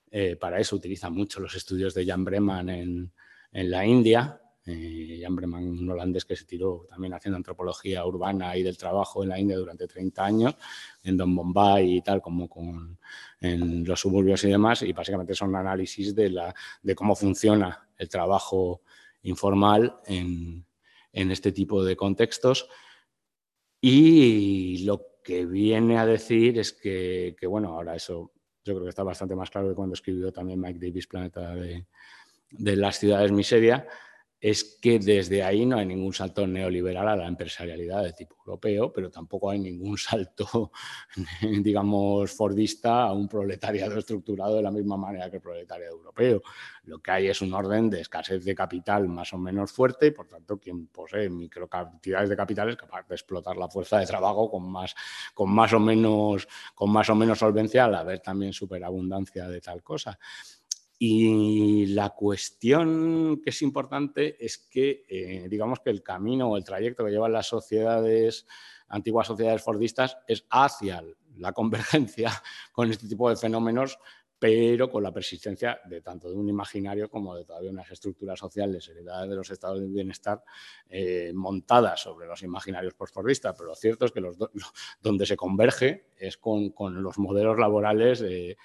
Eh, 0.10 0.36
para 0.36 0.60
eso 0.60 0.76
utiliza 0.76 1.10
mucho 1.10 1.40
los 1.40 1.56
estudios 1.56 1.94
de 1.94 2.06
Jan 2.06 2.24
Breman 2.24 2.70
en, 2.70 3.14
en 3.52 3.72
la 3.72 3.86
India, 3.86 4.42
eh, 4.66 5.20
Jan 5.22 5.36
Breman, 5.36 5.68
un 5.68 5.90
holandés 5.90 6.24
que 6.26 6.36
se 6.36 6.46
tiró 6.46 6.86
también 6.90 7.14
haciendo 7.14 7.38
antropología 7.38 8.06
urbana 8.06 8.56
y 8.56 8.64
del 8.64 8.78
trabajo 8.78 9.24
en 9.24 9.30
la 9.30 9.40
India 9.40 9.58
durante 9.58 9.88
30 9.88 10.26
años, 10.26 10.56
en 11.04 11.18
Don 11.18 11.36
Bombay 11.36 11.98
y 11.98 12.02
tal, 12.02 12.22
como 12.22 12.48
con, 12.48 12.98
en 13.42 13.84
los 13.84 14.00
suburbios 14.00 14.44
y 14.46 14.50
demás, 14.50 14.82
y 14.84 14.94
básicamente 14.94 15.36
son 15.36 15.56
análisis 15.56 16.16
de, 16.16 16.30
la, 16.30 16.56
de 16.82 16.96
cómo 16.96 17.16
funciona 17.16 17.90
el 17.98 18.08
trabajo 18.08 18.82
informal 19.24 19.98
en, 20.06 20.66
en 21.12 21.32
este 21.32 21.52
tipo 21.52 21.84
de 21.84 21.96
contextos. 21.96 22.70
Y 23.82 24.86
lo 24.86 25.20
que 25.24 25.46
viene 25.46 25.98
a 25.98 26.06
decir 26.06 26.58
es 26.58 26.72
que, 26.72 27.36
que, 27.38 27.48
bueno, 27.48 27.74
ahora 27.74 27.96
eso 27.96 28.32
yo 28.64 28.74
creo 28.74 28.84
que 28.84 28.90
está 28.90 29.04
bastante 29.04 29.36
más 29.36 29.50
claro 29.50 29.68
que 29.68 29.76
cuando 29.76 29.94
escribió 29.94 30.32
también 30.32 30.60
Mike 30.62 30.80
Davis, 30.80 31.08
Planeta 31.08 31.54
de, 31.54 31.86
de 32.50 32.76
las 32.78 32.98
ciudades 32.98 33.32
miseria, 33.32 33.86
es 34.44 34.78
que 34.82 35.00
desde 35.00 35.42
ahí 35.42 35.66
no 35.66 35.78
hay 35.78 35.86
ningún 35.86 36.14
salto 36.14 36.46
neoliberal 36.46 37.08
a 37.08 37.16
la 37.16 37.28
empresarialidad 37.28 38.04
de 38.04 38.12
tipo 38.12 38.36
europeo, 38.40 38.92
pero 38.92 39.10
tampoco 39.10 39.50
hay 39.50 39.58
ningún 39.58 39.98
salto, 39.98 40.74
digamos, 41.62 42.30
fordista 42.30 43.04
a 43.04 43.14
un 43.14 43.30
proletariado 43.30 43.98
estructurado 43.98 44.58
de 44.58 44.62
la 44.62 44.70
misma 44.70 44.98
manera 44.98 45.30
que 45.30 45.38
el 45.38 45.42
proletariado 45.42 45.96
europeo. 45.96 46.42
Lo 46.84 47.00
que 47.00 47.12
hay 47.12 47.28
es 47.28 47.42
un 47.42 47.54
orden 47.54 47.90
de 47.90 48.02
escasez 48.02 48.44
de 48.44 48.54
capital 48.54 49.08
más 49.08 49.32
o 49.32 49.38
menos 49.38 49.72
fuerte 49.72 50.08
y, 50.08 50.12
por 50.12 50.28
tanto, 50.28 50.60
quien 50.60 50.88
posee 50.88 51.30
microcantidades 51.30 52.28
de 52.28 52.36
capital 52.36 52.70
es 52.70 52.76
capaz 52.76 53.08
de 53.08 53.16
explotar 53.16 53.56
la 53.56 53.70
fuerza 53.70 54.00
de 54.00 54.06
trabajo 54.06 54.52
con 54.52 54.70
más, 54.70 54.94
con 55.34 55.52
más, 55.52 55.72
o, 55.72 55.80
menos, 55.80 56.50
con 56.76 56.92
más 56.92 57.10
o 57.10 57.16
menos 57.16 57.40
solvencia 57.40 57.86
al 57.86 57.96
haber 57.96 58.20
también 58.20 58.52
superabundancia 58.52 59.48
de 59.48 59.62
tal 59.62 59.82
cosa. 59.82 60.20
Y 61.06 61.88
la 61.88 62.12
cuestión 62.12 63.42
que 63.44 63.50
es 63.50 63.62
importante 63.62 64.38
es 64.40 64.58
que, 64.58 65.04
eh, 65.10 65.48
digamos 65.50 65.82
que 65.82 65.90
el 65.90 66.02
camino 66.02 66.48
o 66.48 66.56
el 66.56 66.64
trayecto 66.64 67.04
que 67.04 67.12
llevan 67.12 67.34
las 67.34 67.48
sociedades, 67.48 68.48
antiguas 68.88 69.28
sociedades 69.28 69.62
fordistas, 69.62 70.18
es 70.30 70.46
hacia 70.50 71.04
la 71.36 71.52
convergencia 71.52 72.32
con 72.72 72.90
este 72.90 73.10
tipo 73.10 73.30
de 73.30 73.36
fenómenos 73.36 74.00
pero 74.44 74.90
con 74.90 75.02
la 75.02 75.14
persistencia 75.14 75.80
de 75.86 76.02
tanto 76.02 76.30
de 76.30 76.36
un 76.36 76.50
imaginario 76.50 77.10
como 77.10 77.34
de 77.34 77.46
todavía 77.46 77.72
unas 77.72 77.90
estructuras 77.90 78.38
sociales 78.38 78.86
heredadas 78.90 79.30
de 79.30 79.36
los 79.38 79.50
estados 79.50 79.80
de 79.80 79.88
bienestar 79.88 80.44
eh, 80.90 81.32
montadas 81.34 82.02
sobre 82.02 82.28
los 82.28 82.44
imaginarios 82.44 82.94
postfordistas. 82.94 83.56
Pero 83.56 83.70
lo 83.70 83.76
cierto 83.76 84.04
es 84.04 84.12
que 84.12 84.20
los 84.20 84.36
donde 85.02 85.26
se 85.26 85.38
converge 85.38 86.08
es 86.18 86.36
con, 86.36 86.72
con 86.72 87.02
los 87.02 87.18
modelos 87.20 87.58
laborales 87.58 88.20
de, 88.20 88.58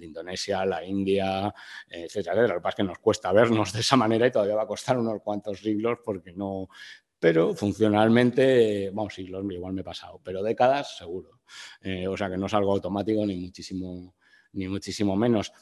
Indonesia, 0.00 0.64
la 0.64 0.82
India, 0.82 1.54
etcétera. 1.86 2.48
Lo 2.48 2.54
que 2.54 2.60
pasa 2.60 2.70
es 2.70 2.76
que 2.76 2.84
nos 2.84 2.98
cuesta 3.00 3.32
vernos 3.34 3.74
de 3.74 3.80
esa 3.80 3.98
manera 3.98 4.28
y 4.28 4.32
todavía 4.32 4.54
va 4.54 4.62
a 4.62 4.66
costar 4.66 4.96
unos 4.96 5.20
cuantos 5.20 5.58
siglos 5.58 5.98
porque 6.02 6.32
no, 6.32 6.70
pero 7.18 7.54
funcionalmente, 7.54 8.90
vamos, 8.94 9.12
siglos 9.12 9.44
igual 9.50 9.74
me 9.74 9.82
he 9.82 9.84
pasado, 9.84 10.22
pero 10.24 10.42
décadas 10.42 10.96
seguro. 10.96 11.40
Eh, 11.82 12.08
o 12.08 12.16
sea 12.16 12.30
que 12.30 12.38
no 12.38 12.46
es 12.46 12.54
algo 12.54 12.72
automático 12.72 13.26
ni 13.26 13.36
muchísimo, 13.36 14.14
ni 14.52 14.68
muchísimo 14.68 15.16
menos. 15.16 15.52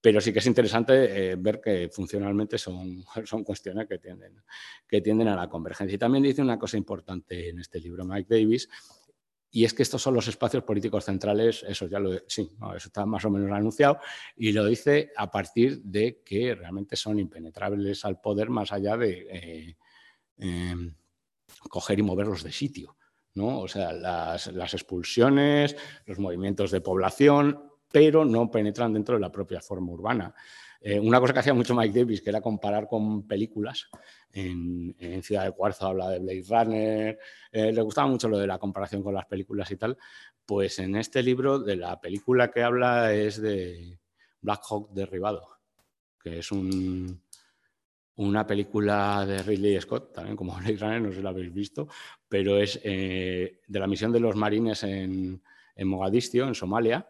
Pero 0.00 0.20
sí 0.20 0.32
que 0.32 0.40
es 0.40 0.46
interesante 0.46 1.30
eh, 1.32 1.36
ver 1.36 1.60
que 1.60 1.88
funcionalmente 1.92 2.58
son, 2.58 3.04
son 3.24 3.44
cuestiones 3.44 3.88
que 3.88 3.98
tienden, 3.98 4.42
que 4.88 5.00
tienden 5.00 5.28
a 5.28 5.36
la 5.36 5.48
convergencia. 5.48 5.94
Y 5.94 5.98
también 5.98 6.24
dice 6.24 6.42
una 6.42 6.58
cosa 6.58 6.76
importante 6.76 7.50
en 7.50 7.60
este 7.60 7.80
libro 7.80 8.04
Mike 8.04 8.34
Davis, 8.34 8.68
y 9.54 9.66
es 9.66 9.74
que 9.74 9.82
estos 9.82 10.00
son 10.00 10.14
los 10.14 10.26
espacios 10.28 10.64
políticos 10.64 11.04
centrales, 11.04 11.62
eso 11.68 11.86
ya 11.86 12.00
lo, 12.00 12.10
sí, 12.26 12.50
eso 12.74 12.88
está 12.88 13.04
más 13.04 13.22
o 13.26 13.30
menos 13.30 13.52
anunciado, 13.52 13.98
y 14.34 14.50
lo 14.50 14.64
dice 14.64 15.12
a 15.14 15.30
partir 15.30 15.82
de 15.82 16.22
que 16.24 16.54
realmente 16.54 16.96
son 16.96 17.18
impenetrables 17.18 18.02
al 18.06 18.18
poder 18.18 18.48
más 18.48 18.72
allá 18.72 18.96
de 18.96 19.26
eh, 19.30 19.76
eh, 20.38 20.74
coger 21.68 21.98
y 21.98 22.02
moverlos 22.02 22.42
de 22.42 22.50
sitio. 22.50 22.96
¿no? 23.34 23.60
O 23.60 23.68
sea, 23.68 23.92
las, 23.92 24.46
las 24.48 24.72
expulsiones, 24.72 25.76
los 26.06 26.18
movimientos 26.18 26.70
de 26.70 26.80
población, 26.80 27.71
pero 27.92 28.24
no 28.24 28.50
penetran 28.50 28.92
dentro 28.92 29.14
de 29.14 29.20
la 29.20 29.30
propia 29.30 29.60
forma 29.60 29.92
urbana. 29.92 30.34
Eh, 30.84 30.98
una 30.98 31.20
cosa 31.20 31.32
que 31.32 31.38
hacía 31.38 31.54
mucho 31.54 31.76
Mike 31.76 31.96
Davis, 31.96 32.22
que 32.22 32.30
era 32.30 32.40
comparar 32.40 32.88
con 32.88 33.26
películas. 33.26 33.88
En, 34.32 35.22
Ciudad 35.22 35.44
de 35.44 35.52
Cuarzo 35.52 35.86
habla 35.86 36.08
de 36.08 36.18
Blade 36.18 36.44
Runner, 36.48 37.18
eh, 37.52 37.72
le 37.72 37.82
gustaba 37.82 38.08
mucho 38.08 38.28
lo 38.28 38.38
de 38.38 38.48
la 38.48 38.58
comparación 38.58 39.02
con 39.02 39.14
las 39.14 39.26
películas 39.26 39.70
y 39.70 39.76
tal. 39.76 39.96
Pues 40.44 40.80
en 40.80 40.96
este 40.96 41.22
libro, 41.22 41.60
de 41.60 41.76
la 41.76 42.00
película 42.00 42.50
que 42.50 42.62
habla 42.62 43.12
es 43.12 43.40
de 43.40 44.00
Black 44.40 44.62
Hawk 44.68 44.90
Derribado, 44.92 45.46
que 46.20 46.40
es 46.40 46.50
un, 46.50 47.22
una 48.16 48.44
película 48.44 49.24
de 49.24 49.40
Ridley 49.42 49.80
Scott, 49.80 50.12
también 50.14 50.36
como 50.36 50.56
Blade 50.58 50.78
Runner, 50.78 51.00
no 51.00 51.10
sé 51.10 51.18
si 51.18 51.22
la 51.22 51.30
habéis 51.30 51.54
visto, 51.54 51.86
pero 52.28 52.58
es 52.58 52.80
eh, 52.82 53.60
de 53.68 53.78
la 53.78 53.86
misión 53.86 54.10
de 54.10 54.18
los 54.18 54.34
marines 54.34 54.82
en, 54.82 55.40
en 55.76 55.88
Mogadiscio, 55.88 56.48
en 56.48 56.56
Somalia, 56.56 57.06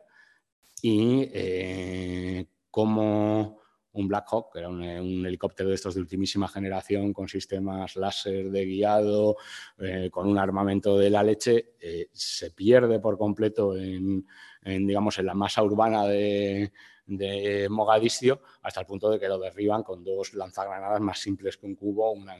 y 0.82 1.30
eh, 1.32 2.46
como 2.70 3.62
un 3.92 4.08
Black 4.08 4.26
Hawk, 4.30 4.52
que 4.52 4.58
era 4.58 4.68
un, 4.68 4.82
un, 4.82 5.26
helicóptero 5.26 5.68
de 5.68 5.74
estos 5.74 5.94
de 5.94 6.00
ultimísima 6.00 6.48
generación 6.48 7.12
con 7.12 7.28
sistemas 7.28 7.96
láser 7.96 8.50
de 8.50 8.64
guiado, 8.64 9.36
eh, 9.78 10.08
con 10.10 10.28
un 10.28 10.38
armamento 10.38 10.98
de 10.98 11.10
la 11.10 11.22
leche, 11.22 11.74
eh, 11.80 12.08
se 12.12 12.50
pierde 12.50 13.00
por 13.00 13.18
completo 13.18 13.76
en, 13.76 14.26
en, 14.62 14.86
digamos, 14.86 15.18
en 15.18 15.26
la 15.26 15.34
masa 15.34 15.62
urbana 15.62 16.06
de, 16.06 16.72
de 17.06 17.68
Mogadiscio 17.68 18.42
hasta 18.62 18.80
el 18.80 18.86
punto 18.86 19.10
de 19.10 19.18
que 19.18 19.28
lo 19.28 19.38
derriban 19.38 19.82
con 19.82 20.04
dos 20.04 20.34
lanzagranadas 20.34 21.00
más 21.00 21.18
simples 21.18 21.56
que 21.56 21.66
un 21.66 21.74
cubo 21.74 22.12
una, 22.12 22.36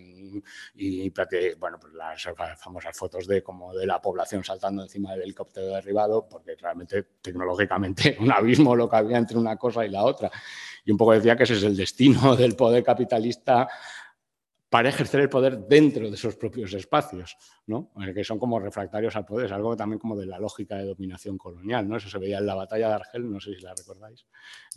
y, 0.75 1.13
bueno, 1.59 1.79
pues 1.81 1.93
las 1.95 2.29
famosas 2.59 2.97
fotos 2.97 3.27
de 3.27 3.43
como 3.43 3.75
de 3.75 3.87
la 3.87 4.01
población 4.01 4.45
saltando 4.45 4.83
encima 4.83 5.13
del 5.13 5.23
helicóptero 5.23 5.69
derribado 5.69 6.29
porque 6.29 6.55
realmente 6.57 7.03
tecnológicamente 7.21 8.17
un 8.21 8.33
abismo 8.33 8.77
lo 8.77 8.89
que 8.89 8.97
había 8.97 9.19
entre 9.19 9.39
una 9.39 9.57
cosa 9.57 9.85
y 9.85 9.91
la 9.91 10.05
otra. 10.05 10.31
Y 10.85 10.91
un 10.91 10.97
poco 10.97 11.13
decía 11.13 11.37
que 11.37 11.45
ese 11.45 11.55
es 11.55 11.63
el 11.63 11.77
destino 11.77 12.37
del 12.37 12.57
poder 12.57 12.83
capitalista 12.83 13.69
para 14.73 14.89
ejercer 14.89 15.21
el 15.21 15.29
poder 15.29 15.59
dentro 15.69 16.09
de 16.09 16.15
esos 16.15 16.35
propios 16.35 16.73
espacios, 16.73 17.37
¿no? 17.67 17.93
que 18.15 18.25
son 18.25 18.39
como 18.39 18.59
refractarios 18.59 19.15
al 19.17 19.27
poder, 19.27 19.45
es 19.45 19.53
algo 19.53 19.77
también 19.77 19.99
como 19.99 20.17
de 20.17 20.25
la 20.25 20.39
lógica 20.39 20.77
de 20.77 20.87
dominación 20.87 21.37
colonial. 21.37 21.87
¿no? 21.87 21.99
Eso 21.99 22.09
se 22.09 22.19
veía 22.19 22.39
en 22.39 22.47
la 22.47 22.55
batalla 22.55 22.89
de 22.89 22.95
Argel, 22.95 23.31
no 23.31 23.39
sé 23.39 23.55
si 23.55 23.61
la 23.61 23.75
recordáis, 23.75 24.25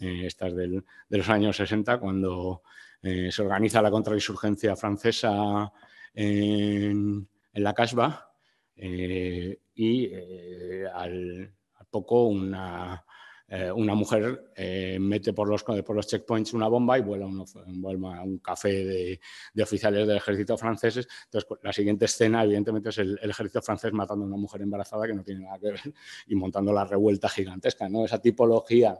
eh, 0.01 0.23
esta 0.25 0.47
es 0.47 0.55
de 0.57 0.83
los 1.11 1.29
años 1.29 1.55
60, 1.55 1.97
cuando 1.97 2.63
eh, 3.01 3.31
se 3.31 3.41
organiza 3.41 3.81
la 3.81 3.89
contrainsurgencia 3.89 4.75
francesa 4.75 5.71
en, 6.13 7.29
en 7.53 7.63
la 7.63 7.73
Casbah 7.73 8.33
eh, 8.75 9.61
y 9.75 10.09
eh, 10.11 10.87
al, 10.93 11.53
al, 11.73 11.85
poco 11.89 12.25
una 12.25 13.05
eh, 13.47 13.71
una 13.71 13.93
mujer 13.93 14.51
eh, 14.55 14.97
mete 14.99 15.31
por 15.31 15.47
los, 15.47 15.63
por 15.63 15.95
los 15.95 16.07
checkpoints 16.07 16.53
una 16.53 16.67
bomba 16.67 16.97
y 16.97 17.01
vuela, 17.01 17.27
un, 17.27 17.45
vuela 17.79 18.23
un 18.23 18.39
café 18.39 18.69
de, 18.69 19.19
de, 19.53 19.63
oficiales 19.63 20.07
del 20.07 20.17
ejército 20.17 20.57
franceses. 20.57 21.07
Entonces, 21.25 21.49
la 21.61 21.71
siguiente 21.71 22.05
escena, 22.05 22.43
evidentemente, 22.43 22.89
es 22.89 22.97
el, 22.97 23.19
el, 23.21 23.29
ejército 23.29 23.61
francés 23.61 23.93
matando 23.93 24.25
a 24.25 24.27
una 24.27 24.37
mujer 24.37 24.63
embarazada 24.63 25.05
que 25.05 25.13
no 25.13 25.23
tiene 25.23 25.45
nada 25.45 25.59
que 25.59 25.71
ver 25.71 25.81
y 26.27 26.35
montando 26.35 26.73
la 26.73 26.85
revuelta 26.85 27.29
gigantesca. 27.29 27.87
¿no? 27.87 28.03
Esa 28.05 28.19
tipología, 28.19 28.97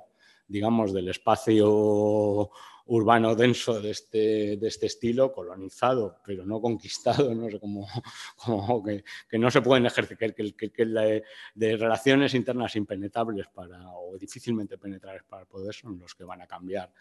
digamos, 0.47 0.93
del 0.93 1.09
espacio 1.09 2.51
urbano 2.87 3.35
denso 3.35 3.81
de 3.81 3.91
este, 3.91 4.57
de 4.57 4.67
este 4.67 4.85
estilo, 4.85 5.31
colonizado, 5.31 6.17
pero 6.23 6.45
no 6.45 6.61
conquistado, 6.61 7.33
no 7.33 7.49
sé 7.49 7.59
cómo, 7.59 7.87
cómo 8.35 8.83
que, 8.83 9.03
que, 9.27 9.39
no 9.39 9.49
se 9.49 9.61
pueden 9.61 9.85
ejercer, 9.85 10.33
que, 10.35 10.53
que, 10.53 10.71
que 10.71 11.23
de 11.55 11.77
relaciones 11.77 12.33
internas 12.33 12.75
impenetrables 12.75 13.47
para, 13.47 13.91
o 13.91 14.17
difícilmente 14.17 14.77
penetrables 14.77 15.23
para 15.23 15.43
el 15.43 15.47
poder 15.47 15.73
son 15.73 15.99
los 15.99 16.13
que 16.13 16.23
van 16.23 16.41
a 16.41 16.47
cambiar 16.47 16.91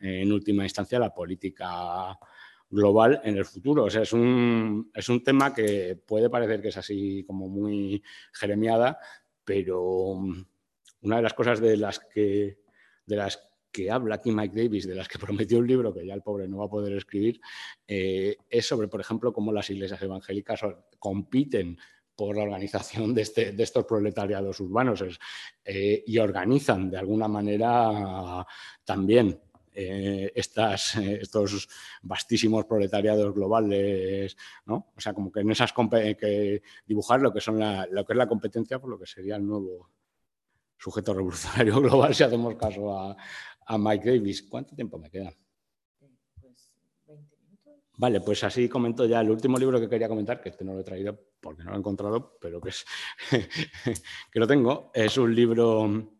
eh, 0.00 0.22
en 0.22 0.32
última 0.32 0.64
instancia 0.64 0.98
la 0.98 1.12
política 1.12 2.18
global 2.70 3.20
en 3.24 3.36
el 3.36 3.44
futuro. 3.44 3.84
O 3.84 3.90
sea, 3.90 4.02
es 4.02 4.12
un, 4.12 4.90
es 4.94 5.08
un 5.08 5.22
tema 5.22 5.52
que 5.52 5.96
puede 6.06 6.30
parecer 6.30 6.62
que 6.62 6.68
es 6.68 6.76
así 6.76 7.24
como 7.26 7.48
muy 7.48 8.02
jeremiada, 8.32 8.98
pero 9.44 10.18
una 11.02 11.16
de 11.16 11.22
las 11.22 11.34
cosas 11.34 11.60
de 11.60 11.76
las 11.76 12.00
que, 12.00 12.58
de 13.04 13.16
las 13.16 13.53
que 13.74 13.90
habla 13.90 14.14
aquí 14.14 14.30
Mike 14.30 14.54
Davis, 14.54 14.86
de 14.86 14.94
las 14.94 15.08
que 15.08 15.18
prometió 15.26 15.58
un 15.58 15.66
libro 15.66 15.92
que 15.92 16.06
ya 16.06 16.14
el 16.14 16.22
pobre 16.22 16.46
no 16.46 16.58
va 16.58 16.66
a 16.66 16.70
poder 16.70 16.96
escribir, 16.96 17.40
eh, 17.86 18.36
es 18.48 18.66
sobre, 18.66 18.86
por 18.86 19.00
ejemplo, 19.00 19.32
cómo 19.32 19.52
las 19.52 19.68
iglesias 19.68 20.00
evangélicas 20.00 20.60
compiten 20.98 21.76
por 22.14 22.36
la 22.36 22.44
organización 22.44 23.12
de, 23.12 23.22
este, 23.22 23.50
de 23.50 23.62
estos 23.64 23.84
proletariados 23.84 24.60
urbanos 24.60 25.02
eh, 25.64 26.04
y 26.06 26.18
organizan 26.18 26.88
de 26.88 26.98
alguna 26.98 27.26
manera 27.26 28.46
también 28.84 29.40
eh, 29.74 30.30
estas, 30.32 30.94
estos 30.94 31.68
vastísimos 32.02 32.66
proletariados 32.66 33.34
globales, 33.34 34.36
¿no? 34.66 34.92
O 34.96 35.00
sea, 35.00 35.12
como 35.12 35.32
que 35.32 35.40
en 35.40 35.50
esas 35.50 35.72
que 35.72 36.62
dibujar 36.86 37.20
lo 37.20 37.32
que 37.32 37.40
son 37.40 37.58
lo 37.58 38.04
que 38.06 38.12
es 38.12 38.16
la 38.16 38.28
competencia 38.28 38.78
por 38.78 38.90
lo 38.90 38.98
que 39.00 39.06
sería 39.06 39.34
el 39.34 39.44
nuevo 39.44 39.90
sujeto 40.84 41.14
revolucionario 41.14 41.80
global, 41.80 42.14
si 42.14 42.22
hacemos 42.22 42.54
caso 42.56 42.96
a, 42.96 43.16
a 43.66 43.78
Mike 43.78 44.10
Davis. 44.10 44.42
¿Cuánto 44.42 44.74
tiempo 44.74 44.98
me 44.98 45.10
queda? 45.10 45.32
Vale, 47.96 48.20
pues 48.20 48.42
así 48.42 48.68
comento 48.68 49.06
ya 49.06 49.20
el 49.20 49.30
último 49.30 49.56
libro 49.56 49.80
que 49.80 49.88
quería 49.88 50.08
comentar, 50.08 50.40
que 50.40 50.48
este 50.48 50.64
no 50.64 50.74
lo 50.74 50.80
he 50.80 50.84
traído 50.84 51.16
porque 51.40 51.62
no 51.62 51.70
lo 51.70 51.76
he 51.76 51.78
encontrado, 51.78 52.36
pero 52.40 52.60
que, 52.60 52.70
es, 52.70 52.84
que 54.32 54.40
lo 54.40 54.46
tengo. 54.46 54.90
Es 54.92 55.16
un 55.16 55.32
libro 55.34 56.14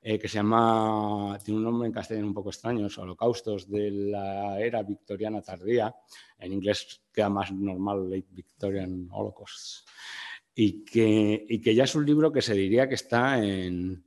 eh, 0.00 0.18
que 0.18 0.28
se 0.28 0.34
llama, 0.34 1.38
tiene 1.44 1.58
un 1.58 1.64
nombre 1.64 1.86
en 1.86 1.92
castellano 1.92 2.26
un 2.26 2.34
poco 2.34 2.50
extraño, 2.50 2.88
Holocaustos 2.96 3.68
de 3.68 3.90
la 3.90 4.60
era 4.60 4.82
victoriana 4.82 5.42
tardía. 5.42 5.94
En 6.38 6.52
inglés 6.52 7.02
queda 7.12 7.28
más 7.28 7.50
normal, 7.52 8.10
Late 8.10 8.28
Victorian 8.30 9.08
Holocaust. 9.10 9.88
Y 10.54 10.84
que, 10.84 11.46
y 11.48 11.60
que 11.60 11.74
ya 11.74 11.84
es 11.84 11.94
un 11.94 12.04
libro 12.04 12.30
que 12.30 12.42
se 12.42 12.54
diría 12.54 12.88
que 12.88 12.94
está 12.96 13.42
en, 13.42 14.04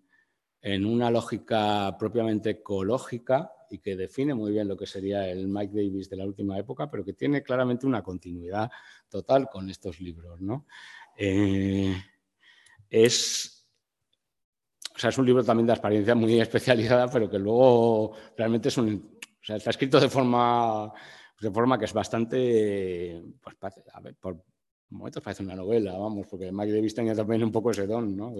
en 0.65 0.83
una 0.83 1.11
lógica 1.11 1.95
propiamente 1.95 2.49
ecológica 2.49 3.51
y 3.69 3.77
que 3.77 3.95
define 3.95 4.33
muy 4.33 4.51
bien 4.51 4.67
lo 4.67 4.75
que 4.75 4.87
sería 4.87 5.29
el 5.29 5.47
Mike 5.47 5.75
Davis 5.75 6.09
de 6.09 6.17
la 6.17 6.25
última 6.25 6.57
época, 6.57 6.89
pero 6.89 7.05
que 7.05 7.13
tiene 7.13 7.43
claramente 7.43 7.85
una 7.85 8.01
continuidad 8.01 8.71
total 9.07 9.47
con 9.47 9.69
estos 9.69 10.01
libros. 10.01 10.41
¿no? 10.41 10.65
Eh, 11.15 11.95
es, 12.89 13.67
o 14.95 14.97
sea, 14.97 15.11
es 15.11 15.17
un 15.19 15.27
libro 15.27 15.43
también 15.43 15.67
de 15.67 15.73
experiencia 15.73 16.15
muy 16.15 16.39
especializada, 16.41 17.09
pero 17.09 17.29
que 17.29 17.37
luego 17.37 18.13
realmente 18.35 18.69
es 18.69 18.77
un, 18.79 19.19
o 19.21 19.45
sea, 19.45 19.57
está 19.57 19.69
escrito 19.69 19.99
de 19.99 20.09
forma, 20.09 20.91
de 21.41 21.51
forma 21.51 21.77
que 21.77 21.85
es 21.85 21.93
bastante, 21.93 23.23
pues, 23.39 23.55
a 23.93 23.99
ver, 24.01 24.15
por 24.15 24.43
momentos 24.89 25.21
parece 25.21 25.43
una 25.43 25.55
novela, 25.55 25.95
vamos, 25.95 26.25
porque 26.25 26.51
Mike 26.51 26.73
Davis 26.73 26.95
tenía 26.95 27.13
también 27.13 27.43
un 27.43 27.51
poco 27.51 27.69
ese 27.69 27.85
don, 27.85 28.17
¿no? 28.17 28.33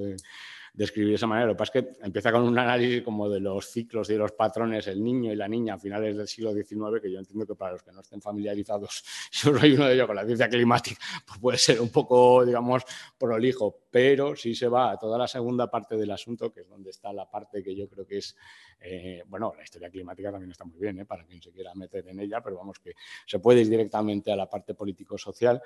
Describir 0.75 1.09
de 1.11 1.15
esa 1.15 1.27
manera. 1.27 1.47
Lo 1.47 1.53
que 1.53 1.59
pasa 1.59 1.79
es 1.79 1.85
que 1.85 2.05
empieza 2.05 2.31
con 2.31 2.43
un 2.43 2.57
análisis 2.57 3.01
como 3.01 3.29
de 3.29 3.39
los 3.39 3.69
ciclos 3.71 4.09
y 4.09 4.13
de 4.13 4.19
los 4.19 4.33
patrones, 4.33 4.87
el 4.87 5.03
niño 5.03 5.31
y 5.31 5.35
la 5.35 5.47
niña 5.47 5.75
a 5.75 5.79
finales 5.79 6.17
del 6.17 6.27
siglo 6.27 6.53
XIX, 6.53 7.01
que 7.01 7.11
yo 7.11 7.19
entiendo 7.19 7.45
que 7.45 7.55
para 7.55 7.73
los 7.73 7.83
que 7.83 7.91
no 7.91 8.01
estén 8.01 8.21
familiarizados, 8.21 9.03
yo 9.31 9.57
soy 9.57 9.73
uno 9.73 9.85
de 9.85 9.93
ellos 9.93 10.07
con 10.07 10.15
la 10.15 10.25
ciencia 10.25 10.49
climática, 10.49 10.99
pues 11.25 11.39
puede 11.39 11.57
ser 11.57 11.81
un 11.81 11.89
poco, 11.89 12.45
digamos, 12.45 12.83
prolijo, 13.17 13.83
pero 13.89 14.35
sí 14.35 14.53
se 14.53 14.67
va 14.67 14.91
a 14.91 14.97
toda 14.97 15.17
la 15.17 15.27
segunda 15.27 15.69
parte 15.69 15.95
del 15.95 16.11
asunto, 16.11 16.51
que 16.51 16.61
es 16.61 16.67
donde 16.67 16.89
está 16.89 17.13
la 17.13 17.29
parte 17.29 17.63
que 17.63 17.75
yo 17.75 17.87
creo 17.87 18.05
que 18.05 18.17
es, 18.17 18.35
eh, 18.81 19.23
bueno, 19.27 19.53
la 19.55 19.63
historia 19.63 19.89
climática 19.89 20.31
también 20.31 20.51
está 20.51 20.65
muy 20.65 20.79
bien, 20.79 20.99
¿eh? 20.99 21.05
para 21.05 21.25
quien 21.25 21.41
se 21.41 21.51
quiera 21.51 21.73
meter 21.73 22.07
en 22.09 22.19
ella, 22.19 22.41
pero 22.41 22.57
vamos 22.57 22.79
que 22.79 22.93
se 23.25 23.39
puede 23.39 23.61
ir 23.61 23.69
directamente 23.69 24.31
a 24.31 24.35
la 24.35 24.49
parte 24.49 24.73
político-social. 24.73 25.61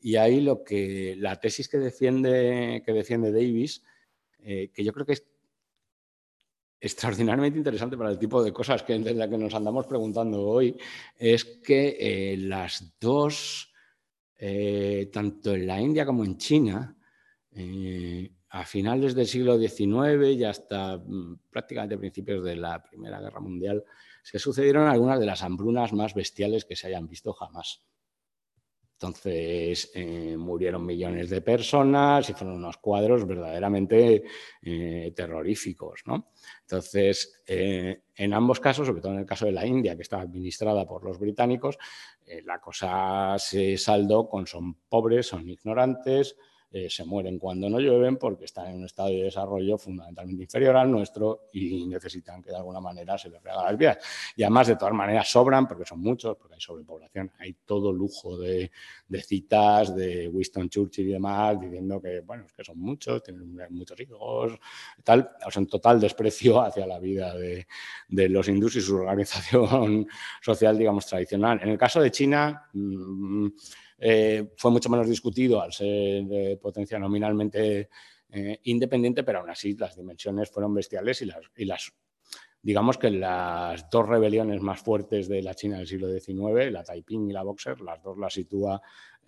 Y 0.00 0.16
ahí 0.16 0.40
lo 0.40 0.62
que 0.62 1.16
la 1.18 1.36
tesis 1.40 1.68
que 1.68 1.78
defiende, 1.78 2.82
que 2.84 2.92
defiende 2.92 3.32
Davis 3.32 3.82
eh, 4.40 4.70
que 4.72 4.84
yo 4.84 4.92
creo 4.92 5.06
que 5.06 5.14
es 5.14 5.24
extraordinariamente 6.80 7.58
interesante 7.58 7.96
para 7.96 8.10
el 8.10 8.18
tipo 8.18 8.42
de 8.42 8.52
cosas 8.52 8.82
que, 8.82 8.98
de 8.98 9.28
que 9.28 9.38
nos 9.38 9.54
andamos 9.54 9.86
preguntando 9.86 10.42
hoy, 10.42 10.76
es 11.16 11.44
que 11.44 11.96
eh, 11.98 12.36
las 12.36 12.94
dos, 13.00 13.72
eh, 14.36 15.10
tanto 15.12 15.54
en 15.54 15.66
la 15.66 15.80
India 15.80 16.06
como 16.06 16.24
en 16.24 16.38
China, 16.38 16.94
a 18.50 18.64
finales 18.64 19.14
del 19.16 19.26
siglo 19.26 19.58
XIX 19.58 20.28
y 20.36 20.44
hasta 20.44 20.96
mm, 20.96 21.40
prácticamente 21.50 21.98
principios 21.98 22.44
de 22.44 22.54
la 22.54 22.80
Primera 22.80 23.20
Guerra 23.20 23.40
Mundial, 23.40 23.84
se 24.22 24.38
sucedieron 24.38 24.86
algunas 24.86 25.18
de 25.18 25.26
las 25.26 25.42
hambrunas 25.42 25.92
más 25.92 26.14
bestiales 26.14 26.64
que 26.64 26.76
se 26.76 26.86
hayan 26.86 27.08
visto 27.08 27.32
jamás. 27.32 27.82
Entonces 29.00 29.92
eh, 29.94 30.36
murieron 30.36 30.84
millones 30.84 31.30
de 31.30 31.40
personas 31.40 32.28
y 32.28 32.32
fueron 32.32 32.56
unos 32.56 32.78
cuadros 32.78 33.24
verdaderamente 33.24 34.24
eh, 34.60 35.12
terroríficos. 35.14 36.02
¿no? 36.06 36.32
Entonces, 36.62 37.40
eh, 37.46 38.02
en 38.16 38.34
ambos 38.34 38.58
casos, 38.58 38.88
sobre 38.88 39.00
todo 39.00 39.12
en 39.12 39.20
el 39.20 39.26
caso 39.26 39.46
de 39.46 39.52
la 39.52 39.64
India, 39.64 39.94
que 39.94 40.02
estaba 40.02 40.24
administrada 40.24 40.84
por 40.84 41.04
los 41.04 41.16
británicos, 41.20 41.78
la 42.44 42.60
cosa 42.60 43.36
se 43.38 43.78
saldó 43.78 44.28
con 44.28 44.48
son 44.48 44.74
pobres, 44.88 45.28
son 45.28 45.48
ignorantes, 45.48 46.36
eh, 46.70 46.88
se 46.90 47.02
mueren 47.04 47.38
cuando 47.38 47.70
no 47.70 47.80
llueven 47.80 48.18
porque 48.18 48.44
están 48.44 48.68
en 48.68 48.76
un 48.76 48.84
estado 48.84 49.08
de 49.08 49.22
desarrollo 49.22 49.78
fundamentalmente 49.78 50.42
inferior 50.42 50.76
al 50.76 50.90
nuestro 50.90 51.46
y 51.54 51.86
necesitan 51.86 52.42
que 52.42 52.50
de 52.50 52.56
alguna 52.56 52.78
manera 52.78 53.16
se 53.16 53.30
les 53.30 53.42
regale 53.42 53.70
las 53.70 53.78
vías. 53.78 53.98
Y 54.36 54.42
además, 54.42 54.66
de 54.68 54.76
todas 54.76 54.92
maneras, 54.92 55.30
sobran 55.30 55.66
porque 55.66 55.86
son 55.86 56.00
muchos, 56.00 56.36
porque 56.36 56.54
hay 56.54 56.60
sobrepoblación, 56.60 57.32
hay 57.38 57.54
todo 57.64 57.90
lujo 57.90 58.36
de, 58.36 58.70
citas 59.22 59.96
de 59.96 60.28
Winston 60.28 60.68
Churchill 60.68 61.08
y 61.08 61.12
demás 61.12 61.58
diciendo 61.58 62.02
que, 62.02 62.20
bueno, 62.20 62.44
es 62.44 62.52
que 62.52 62.62
son 62.62 62.78
muchos, 62.78 63.22
tienen 63.22 63.56
muchos 63.70 63.98
hijos, 64.00 64.52
tal, 65.02 65.30
o 65.46 65.50
sea, 65.50 65.64
total 65.64 65.98
desprecio 65.98 66.60
hacia 66.62 66.86
la 66.86 66.98
vida 66.98 67.34
de, 67.34 67.66
los 68.28 68.46
hindús 68.46 68.76
y 68.76 68.82
su 68.82 68.96
organización 68.96 70.06
social, 70.42 70.76
digamos, 70.76 71.06
tradicional. 71.06 71.60
En 71.62 71.70
el 71.70 71.78
caso 71.78 72.00
de 72.02 72.10
China, 72.10 72.68
mm, 72.74 73.48
eh, 73.98 74.52
fue 74.56 74.70
mucho 74.70 74.88
menos 74.88 75.08
discutido 75.08 75.60
al 75.60 75.72
ser 75.72 76.24
de 76.24 76.56
potencia 76.62 76.98
nominalmente 76.98 77.88
eh, 78.30 78.60
independiente, 78.64 79.24
pero 79.24 79.40
aún 79.40 79.50
así 79.50 79.76
las 79.76 79.96
dimensiones 79.96 80.50
fueron 80.50 80.72
bestiales 80.72 81.20
y 81.22 81.26
las, 81.26 81.40
y 81.56 81.64
las, 81.64 81.92
digamos 82.62 82.96
que 82.96 83.10
las 83.10 83.90
dos 83.90 84.08
rebeliones 84.08 84.60
más 84.60 84.80
fuertes 84.80 85.28
de 85.28 85.42
la 85.42 85.54
China 85.54 85.78
del 85.78 85.88
siglo 85.88 86.08
XIX, 86.12 86.70
la 86.70 86.84
Taiping 86.84 87.28
y 87.28 87.32
la 87.32 87.42
Boxer, 87.42 87.80
las 87.80 88.00
dos 88.00 88.16
las 88.18 88.32
sitúa 88.32 88.80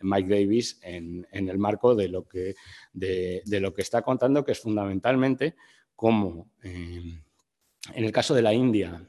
Mike 0.03 0.29
Davis 0.29 0.79
en, 0.83 1.27
el 1.33 1.59
marco 1.59 1.95
de 1.97 2.09
lo, 2.09 2.27
que, 2.27 2.55
de, 2.93 3.43
lo 3.61 3.75
que 3.75 3.83
está 3.83 4.03
contando, 4.03 4.45
que 4.45 4.53
es 4.53 4.61
fundamentalmente 4.61 5.57
cómo 5.97 6.53
eh, 6.63 7.03
en 7.93 8.05
el 8.05 8.13
caso 8.13 8.35
de 8.35 8.43
la 8.43 8.55
India, 8.55 9.05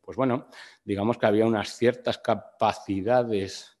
pues 0.00 0.16
bueno, 0.16 0.46
digamos 0.84 1.18
que 1.18 1.26
había 1.26 1.44
unas 1.44 1.76
ciertas 1.76 2.18
capacidades 2.18 3.77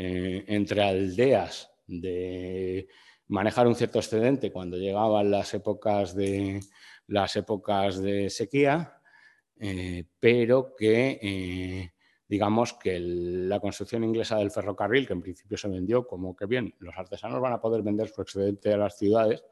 eh, 0.00 0.44
entre 0.46 0.80
aldeas 0.84 1.72
de 1.88 2.86
manejar 3.26 3.66
un 3.66 3.74
cierto 3.74 3.98
excedente 3.98 4.52
cuando 4.52 4.76
llegaban 4.76 5.28
las 5.28 5.52
épocas 5.54 6.14
de, 6.14 6.60
las 7.08 7.34
épocas 7.34 8.00
de 8.00 8.30
sequía, 8.30 9.00
eh, 9.58 10.04
pero 10.20 10.76
que 10.76 11.18
eh, 11.20 11.92
digamos 12.28 12.74
que 12.74 13.00
la 13.00 13.58
construcción 13.58 14.04
inglesa 14.04 14.36
del 14.36 14.52
ferrocarril, 14.52 15.04
que 15.04 15.14
en 15.14 15.22
principio 15.22 15.58
se 15.58 15.66
vendió 15.66 16.06
como 16.06 16.36
que 16.36 16.46
bien, 16.46 16.76
los 16.78 16.96
artesanos 16.96 17.40
van 17.40 17.54
a 17.54 17.60
poder 17.60 17.82
vender 17.82 18.06
su 18.06 18.22
excedente 18.22 18.72
a 18.72 18.76
las 18.76 18.96
ciudades, 18.96 19.42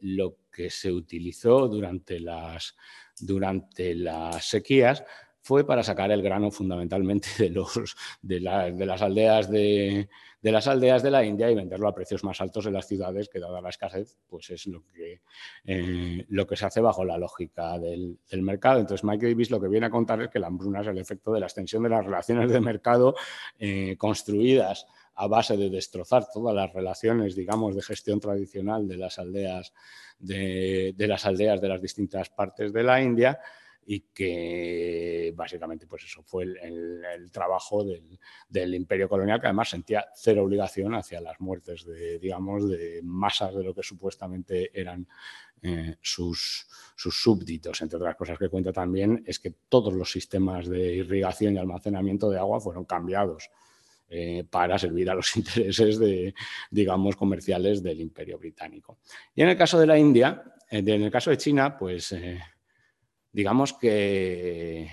lo 0.00 0.36
que 0.52 0.68
se 0.68 0.92
utilizó 0.92 1.68
durante 1.68 2.20
las, 2.20 2.76
durante 3.20 3.94
las 3.94 4.44
sequías 4.44 5.04
fue 5.48 5.64
para 5.64 5.82
sacar 5.82 6.10
el 6.10 6.20
grano 6.20 6.50
fundamentalmente 6.50 7.30
de, 7.38 8.38
las 8.38 9.00
aldeas 9.00 9.50
de, 9.50 10.06
las 10.42 10.68
aldeas 10.68 11.02
de 11.02 11.10
la 11.10 11.24
India 11.24 11.50
y 11.50 11.54
venderlo 11.54 11.88
a 11.88 11.94
precios 11.94 12.22
más 12.22 12.42
altos 12.42 12.66
en 12.66 12.74
las 12.74 12.86
ciudades, 12.86 13.30
que 13.30 13.40
dada 13.40 13.62
la 13.62 13.70
escasez, 13.70 14.14
pues 14.28 14.50
es 14.50 14.66
lo 14.66 14.84
que, 14.84 15.22
eh, 15.64 16.26
lo 16.28 16.46
que 16.46 16.54
se 16.54 16.66
hace 16.66 16.82
bajo 16.82 17.02
la 17.02 17.16
lógica 17.16 17.78
del, 17.78 18.18
mercado. 18.42 18.80
Entonces 18.80 19.02
Mike 19.04 19.26
Davis 19.26 19.50
lo 19.50 19.58
que 19.58 19.68
viene 19.68 19.86
a 19.86 19.90
contar 19.90 20.20
es 20.20 20.28
que 20.28 20.38
la 20.38 20.48
hambruna 20.48 20.82
es 20.82 20.86
el 20.86 20.98
efecto 20.98 21.32
de 21.32 21.40
la 21.40 21.46
extensión 21.46 21.82
de 21.82 21.88
las 21.88 22.04
relaciones 22.04 22.52
de 22.52 22.60
mercado 22.60 23.14
eh, 23.58 23.96
construidas 23.96 24.86
a 25.14 25.28
base 25.28 25.56
de 25.56 25.70
destrozar 25.70 26.26
todas 26.30 26.54
las 26.54 26.70
relaciones, 26.74 27.34
digamos, 27.34 27.74
de 27.74 27.80
gestión 27.80 28.20
tradicional 28.20 28.86
de 28.86 28.98
las 28.98 29.18
aldeas 29.18 29.72
de, 30.18 30.92
de 30.94 31.06
las 31.06 31.24
aldeas 31.24 31.58
de 31.58 31.68
las 31.68 31.80
distintas 31.80 32.28
partes 32.28 32.70
de 32.70 32.82
la 32.82 33.00
India 33.00 33.40
y 33.90 34.00
que 34.12 35.32
básicamente 35.34 35.86
pues 35.86 36.04
eso 36.04 36.22
fue 36.22 36.44
el, 36.44 37.30
trabajo 37.32 37.82
del, 37.82 38.74
imperio 38.74 39.08
colonial 39.08 39.40
que 39.40 39.46
además 39.46 39.70
sentía 39.70 40.04
cero 40.14 40.44
obligación 40.44 40.94
hacia 40.94 41.22
las 41.22 41.40
muertes 41.40 41.86
de, 41.86 42.18
digamos, 42.18 42.68
de 42.68 43.00
masas 43.02 43.54
de 43.54 43.64
lo 43.64 43.74
que 43.74 43.82
supuestamente 43.82 44.78
eran 44.78 45.08
eh, 45.62 45.96
sus, 46.02 46.68
sus 46.94 47.22
súbditos. 47.22 47.80
Entre 47.80 47.96
otras 47.96 48.14
cosas 48.14 48.38
que 48.38 48.50
cuenta 48.50 48.74
también 48.74 49.24
es 49.26 49.38
que 49.38 49.54
todos 49.70 49.94
los 49.94 50.12
sistemas 50.12 50.68
de 50.68 50.96
irrigación 50.96 51.54
y 51.54 51.58
almacenamiento 51.58 52.28
de 52.28 52.38
agua 52.38 52.60
fueron 52.60 52.84
cambiados. 52.84 53.48
Eh, 54.10 54.44
para 54.48 54.78
servir 54.78 55.10
a 55.10 55.14
los 55.14 55.36
intereses 55.36 55.98
de, 55.98 56.34
digamos, 56.70 57.14
comerciales 57.16 57.82
del 57.82 58.00
imperio 58.00 58.38
británico. 58.38 58.98
Y 59.34 59.42
en 59.42 59.50
el 59.50 59.56
caso 59.56 59.78
de 59.78 59.86
la 59.86 59.98
India, 59.98 60.42
eh, 60.70 60.78
en 60.78 61.02
el 61.02 61.10
caso 61.10 61.28
de 61.28 61.36
China, 61.36 61.76
pues 61.76 62.14
digamos 63.38 63.72
que 63.72 64.90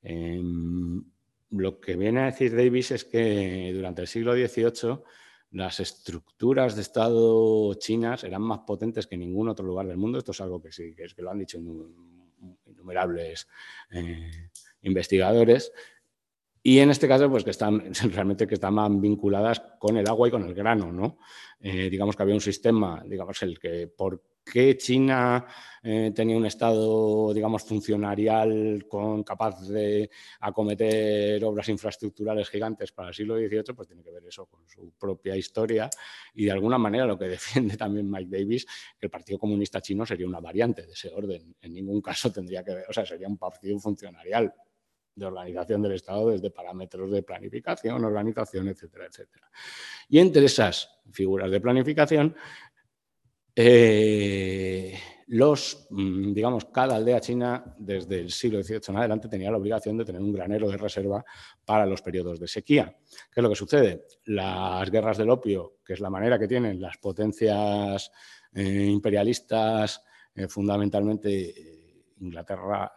em, 0.00 1.04
lo 1.50 1.80
que 1.80 1.94
viene 1.94 2.20
a 2.20 2.24
decir 2.24 2.56
Davis 2.56 2.92
es 2.92 3.04
que 3.04 3.72
durante 3.74 4.00
el 4.00 4.08
siglo 4.08 4.32
XVIII 4.32 5.02
las 5.50 5.78
estructuras 5.80 6.76
de 6.76 6.80
Estado 6.80 7.74
chinas 7.74 8.24
eran 8.24 8.40
más 8.40 8.60
potentes 8.60 9.06
que 9.06 9.18
ningún 9.18 9.50
otro 9.50 9.66
lugar 9.66 9.86
del 9.86 9.98
mundo. 9.98 10.16
Esto 10.16 10.32
es 10.32 10.40
algo 10.40 10.62
que 10.62 10.72
sí, 10.72 10.94
que 10.94 11.04
es 11.04 11.12
que 11.12 11.20
lo 11.20 11.30
han 11.30 11.40
dicho 11.40 11.58
innumerables 11.58 12.56
innumerables 12.64 13.48
eh, 13.90 14.48
investigadores. 14.80 15.72
Y 16.68 16.80
en 16.80 16.90
este 16.90 17.06
caso, 17.06 17.30
pues 17.30 17.44
que 17.44 17.50
están 17.50 17.92
realmente 18.12 18.44
que 18.44 18.54
están 18.54 19.00
vinculadas 19.00 19.62
con 19.78 19.96
el 19.98 20.08
agua 20.08 20.26
y 20.26 20.32
con 20.32 20.42
el 20.42 20.52
grano, 20.52 20.90
¿no? 20.90 21.18
Eh, 21.60 21.88
digamos 21.88 22.16
que 22.16 22.24
había 22.24 22.34
un 22.34 22.40
sistema, 22.40 23.04
digamos, 23.06 23.40
el 23.44 23.56
que 23.56 23.86
por 23.86 24.20
qué 24.44 24.76
China 24.76 25.46
eh, 25.80 26.10
tenía 26.12 26.36
un 26.36 26.44
estado, 26.44 27.32
digamos, 27.32 27.62
funcionarial 27.62 28.84
con, 28.88 29.22
capaz 29.22 29.60
de 29.68 30.10
acometer 30.40 31.44
obras 31.44 31.68
infraestructurales 31.68 32.50
gigantes 32.50 32.90
para 32.90 33.10
el 33.10 33.14
siglo 33.14 33.36
XVIII, 33.36 33.72
pues 33.72 33.86
tiene 33.86 34.02
que 34.02 34.10
ver 34.10 34.24
eso 34.26 34.46
con 34.46 34.68
su 34.68 34.92
propia 34.98 35.36
historia 35.36 35.88
y 36.34 36.46
de 36.46 36.50
alguna 36.50 36.78
manera 36.78 37.06
lo 37.06 37.16
que 37.16 37.28
defiende 37.28 37.76
también 37.76 38.10
Mike 38.10 38.38
Davis, 38.38 38.66
que 38.98 39.06
el 39.06 39.10
Partido 39.10 39.38
Comunista 39.38 39.80
Chino 39.80 40.04
sería 40.04 40.26
una 40.26 40.40
variante 40.40 40.84
de 40.84 40.94
ese 40.94 41.10
orden. 41.14 41.54
En 41.60 41.72
ningún 41.72 42.00
caso 42.00 42.32
tendría 42.32 42.64
que 42.64 42.74
ver, 42.74 42.86
o 42.88 42.92
sea, 42.92 43.06
sería 43.06 43.28
un 43.28 43.38
partido 43.38 43.78
funcionarial 43.78 44.52
de 45.16 45.26
organización 45.26 45.82
del 45.82 45.92
Estado 45.92 46.30
desde 46.30 46.50
parámetros 46.50 47.10
de 47.10 47.22
planificación, 47.22 48.04
organización, 48.04 48.68
etcétera, 48.68 49.06
etcétera. 49.06 49.50
Y 50.08 50.18
entre 50.18 50.44
esas 50.44 51.00
figuras 51.10 51.50
de 51.50 51.60
planificación 51.60 52.36
eh, 53.58 54.92
los, 55.28 55.86
mm, 55.88 56.34
digamos, 56.34 56.66
cada 56.66 56.96
aldea 56.96 57.20
china 57.20 57.74
desde 57.78 58.20
el 58.20 58.30
siglo 58.30 58.62
XVIII 58.62 58.80
en 58.88 58.96
adelante 58.98 59.28
tenía 59.28 59.50
la 59.50 59.56
obligación 59.56 59.96
de 59.96 60.04
tener 60.04 60.20
un 60.20 60.32
granero 60.32 60.68
de 60.68 60.76
reserva 60.76 61.24
para 61.64 61.86
los 61.86 62.02
periodos 62.02 62.38
de 62.38 62.46
sequía. 62.46 62.94
¿Qué 63.32 63.40
es 63.40 63.42
lo 63.42 63.48
que 63.48 63.56
sucede? 63.56 64.06
Las 64.26 64.90
guerras 64.90 65.16
del 65.16 65.30
opio, 65.30 65.78
que 65.82 65.94
es 65.94 66.00
la 66.00 66.10
manera 66.10 66.38
que 66.38 66.46
tienen 66.46 66.80
las 66.80 66.98
potencias 66.98 68.12
eh, 68.52 68.86
imperialistas, 68.90 70.04
eh, 70.34 70.48
fundamentalmente 70.48 71.54
Inglaterra, 72.20 72.92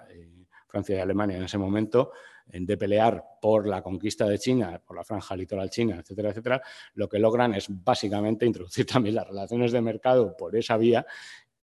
Francia 0.70 0.96
y 0.96 1.00
Alemania 1.00 1.38
en 1.38 1.44
ese 1.44 1.58
momento, 1.58 2.12
de 2.52 2.78
pelear 2.78 3.24
por 3.42 3.68
la 3.68 3.82
conquista 3.82 4.26
de 4.26 4.40
China, 4.40 4.82
por 4.86 4.96
la 4.96 5.04
franja 5.04 5.36
litoral 5.36 5.70
china, 5.70 5.98
etcétera, 6.00 6.30
etcétera, 6.30 6.62
lo 6.94 7.08
que 7.08 7.20
logran 7.20 7.54
es 7.54 7.68
básicamente 7.70 8.46
introducir 8.46 8.86
también 8.88 9.16
las 9.16 9.28
relaciones 9.28 9.72
de 9.72 9.82
mercado 9.82 10.36
por 10.36 10.56
esa 10.56 10.78
vía 10.78 11.06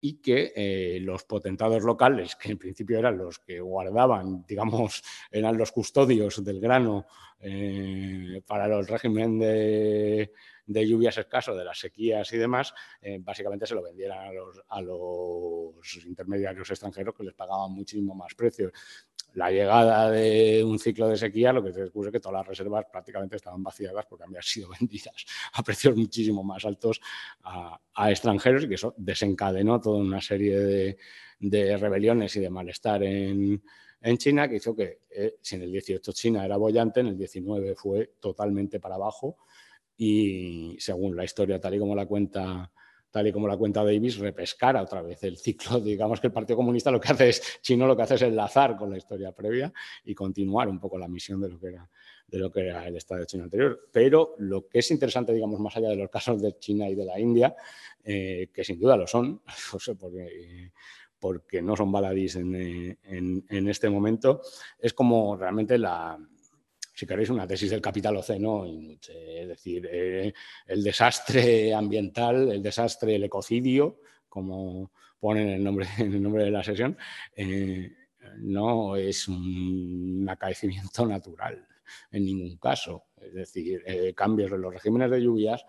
y 0.06 0.20
que 0.20 0.52
eh, 0.54 1.00
los 1.00 1.24
potentados 1.24 1.82
locales, 1.82 2.36
que 2.36 2.52
en 2.52 2.58
principio 2.58 2.96
eran 2.96 3.18
los 3.18 3.40
que 3.40 3.58
guardaban, 3.58 4.44
digamos, 4.46 5.02
eran 5.32 5.58
los 5.58 5.72
custodios 5.72 6.44
del 6.44 6.60
grano 6.60 7.06
eh, 7.40 8.40
para 8.46 8.66
el 8.66 8.86
régimen 8.86 9.40
de, 9.40 10.30
lluvias 10.68 11.18
escasos, 11.18 11.56
de 11.56 11.64
las 11.64 11.80
sequías 11.80 12.32
y 12.32 12.36
demás, 12.36 12.72
eh, 13.02 13.18
básicamente 13.20 13.66
se 13.66 13.74
lo 13.74 13.82
vendieran 13.82 14.28
a 14.28 14.32
los, 14.32 14.62
a 14.68 14.80
los, 14.80 16.06
intermediarios 16.06 16.70
extranjeros 16.70 17.14
que 17.16 17.24
les 17.24 17.34
pagaban 17.34 17.72
muchísimo 17.72 18.14
más 18.14 18.32
precio 18.36 18.70
la 19.36 19.50
llegada 19.50 20.10
de 20.10 20.64
un 20.64 20.78
ciclo 20.78 21.08
de 21.08 21.16
sequía, 21.18 21.52
lo 21.52 21.62
que 21.62 21.70
se 21.70 21.82
descubre 21.82 22.08
es 22.08 22.12
que 22.12 22.20
todas 22.20 22.38
las 22.38 22.46
reservas 22.46 22.86
prácticamente 22.90 23.36
estaban 23.36 23.62
vaciadas 23.62 24.06
porque 24.06 24.24
habían 24.24 24.42
sido 24.42 24.70
vendidas 24.80 25.26
a 25.52 25.62
precios 25.62 25.94
muchísimo 25.94 26.42
más 26.42 26.64
altos 26.64 27.00
a, 27.44 27.78
extranjeros 28.10 28.64
y 28.64 28.68
que 28.68 28.74
eso 28.74 28.94
desencadenó 28.96 29.78
toda 29.78 29.98
una 29.98 30.22
serie 30.22 30.96
de, 31.38 31.76
rebeliones 31.76 32.34
y 32.36 32.40
de 32.40 32.50
malestar 32.50 33.02
en, 33.02 33.62
China 34.16 34.48
que 34.48 34.56
hizo 34.56 34.74
que 34.74 35.00
eh, 35.10 35.34
si 35.42 35.56
en 35.56 35.62
el 35.62 35.72
18 35.72 36.12
China 36.12 36.44
era 36.44 36.56
bollante, 36.56 37.00
en 37.00 37.08
el 37.08 37.18
19 37.18 37.74
fue 37.74 38.12
totalmente 38.20 38.78
para 38.78 38.94
abajo 38.94 39.38
y 39.96 40.76
según 40.78 41.16
la 41.16 41.24
historia 41.24 41.60
tal 41.60 41.74
y 41.74 41.78
como 41.78 41.94
la 41.94 42.06
cuenta 42.06 42.70
tal 43.16 43.28
y 43.28 43.32
como 43.32 43.48
la 43.48 43.56
cuenta 43.56 43.82
Davis, 43.82 44.18
repescar 44.18 44.76
otra 44.76 45.00
vez 45.00 45.24
el 45.24 45.38
ciclo. 45.38 45.80
Digamos 45.80 46.20
que 46.20 46.26
el 46.26 46.34
Partido 46.34 46.58
Comunista 46.58 46.90
lo 46.90 47.00
que 47.00 47.08
hace 47.08 47.30
es, 47.30 47.60
chino 47.62 47.86
lo 47.86 47.96
que 47.96 48.02
hace 48.02 48.16
es 48.16 48.22
enlazar 48.22 48.76
con 48.76 48.90
la 48.90 48.98
historia 48.98 49.32
previa 49.32 49.72
y 50.04 50.14
continuar 50.14 50.68
un 50.68 50.78
poco 50.78 50.98
la 50.98 51.08
misión 51.08 51.40
de 51.40 51.48
lo 51.48 51.58
que 51.58 51.68
era, 51.68 51.88
de 52.26 52.38
lo 52.38 52.52
que 52.52 52.60
era 52.60 52.86
el 52.86 52.94
Estado 52.94 53.20
de 53.20 53.26
China 53.26 53.44
anterior. 53.44 53.88
Pero 53.90 54.34
lo 54.36 54.68
que 54.68 54.80
es 54.80 54.90
interesante, 54.90 55.32
digamos, 55.32 55.58
más 55.60 55.74
allá 55.78 55.88
de 55.88 55.96
los 55.96 56.10
casos 56.10 56.42
de 56.42 56.58
China 56.58 56.90
y 56.90 56.94
de 56.94 57.06
la 57.06 57.18
India, 57.18 57.56
eh, 58.04 58.50
que 58.52 58.62
sin 58.62 58.78
duda 58.78 58.98
lo 58.98 59.06
son, 59.06 59.40
porque, 59.98 60.72
porque 61.18 61.62
no 61.62 61.74
son 61.74 61.90
baladís 61.90 62.36
en, 62.36 62.54
en 63.48 63.68
este 63.70 63.88
momento, 63.88 64.42
es 64.78 64.92
como 64.92 65.38
realmente 65.38 65.78
la, 65.78 66.18
si 66.96 67.06
queréis, 67.06 67.28
una 67.28 67.46
tesis 67.46 67.70
del 67.70 67.82
capital 67.82 68.16
oceno, 68.16 68.64
es 68.64 69.48
decir, 69.48 69.86
eh, 69.92 70.32
el 70.66 70.82
desastre 70.82 71.74
ambiental, 71.74 72.50
el 72.50 72.62
desastre, 72.62 73.16
el 73.16 73.24
ecocidio, 73.24 74.00
como 74.26 74.90
ponen 75.20 75.50
el 75.50 75.62
nombre, 75.62 75.86
en 75.98 76.14
el 76.14 76.22
nombre 76.22 76.44
de 76.44 76.50
la 76.50 76.64
sesión, 76.64 76.96
eh, 77.34 77.92
no 78.38 78.96
es 78.96 79.28
un 79.28 80.26
acaecimiento 80.26 81.04
natural 81.06 81.68
en 82.12 82.24
ningún 82.24 82.56
caso. 82.56 83.04
Es 83.20 83.34
decir, 83.34 83.82
eh, 83.86 84.14
cambios 84.14 84.50
en 84.52 84.62
los 84.62 84.72
regímenes 84.72 85.10
de 85.10 85.20
lluvias 85.20 85.66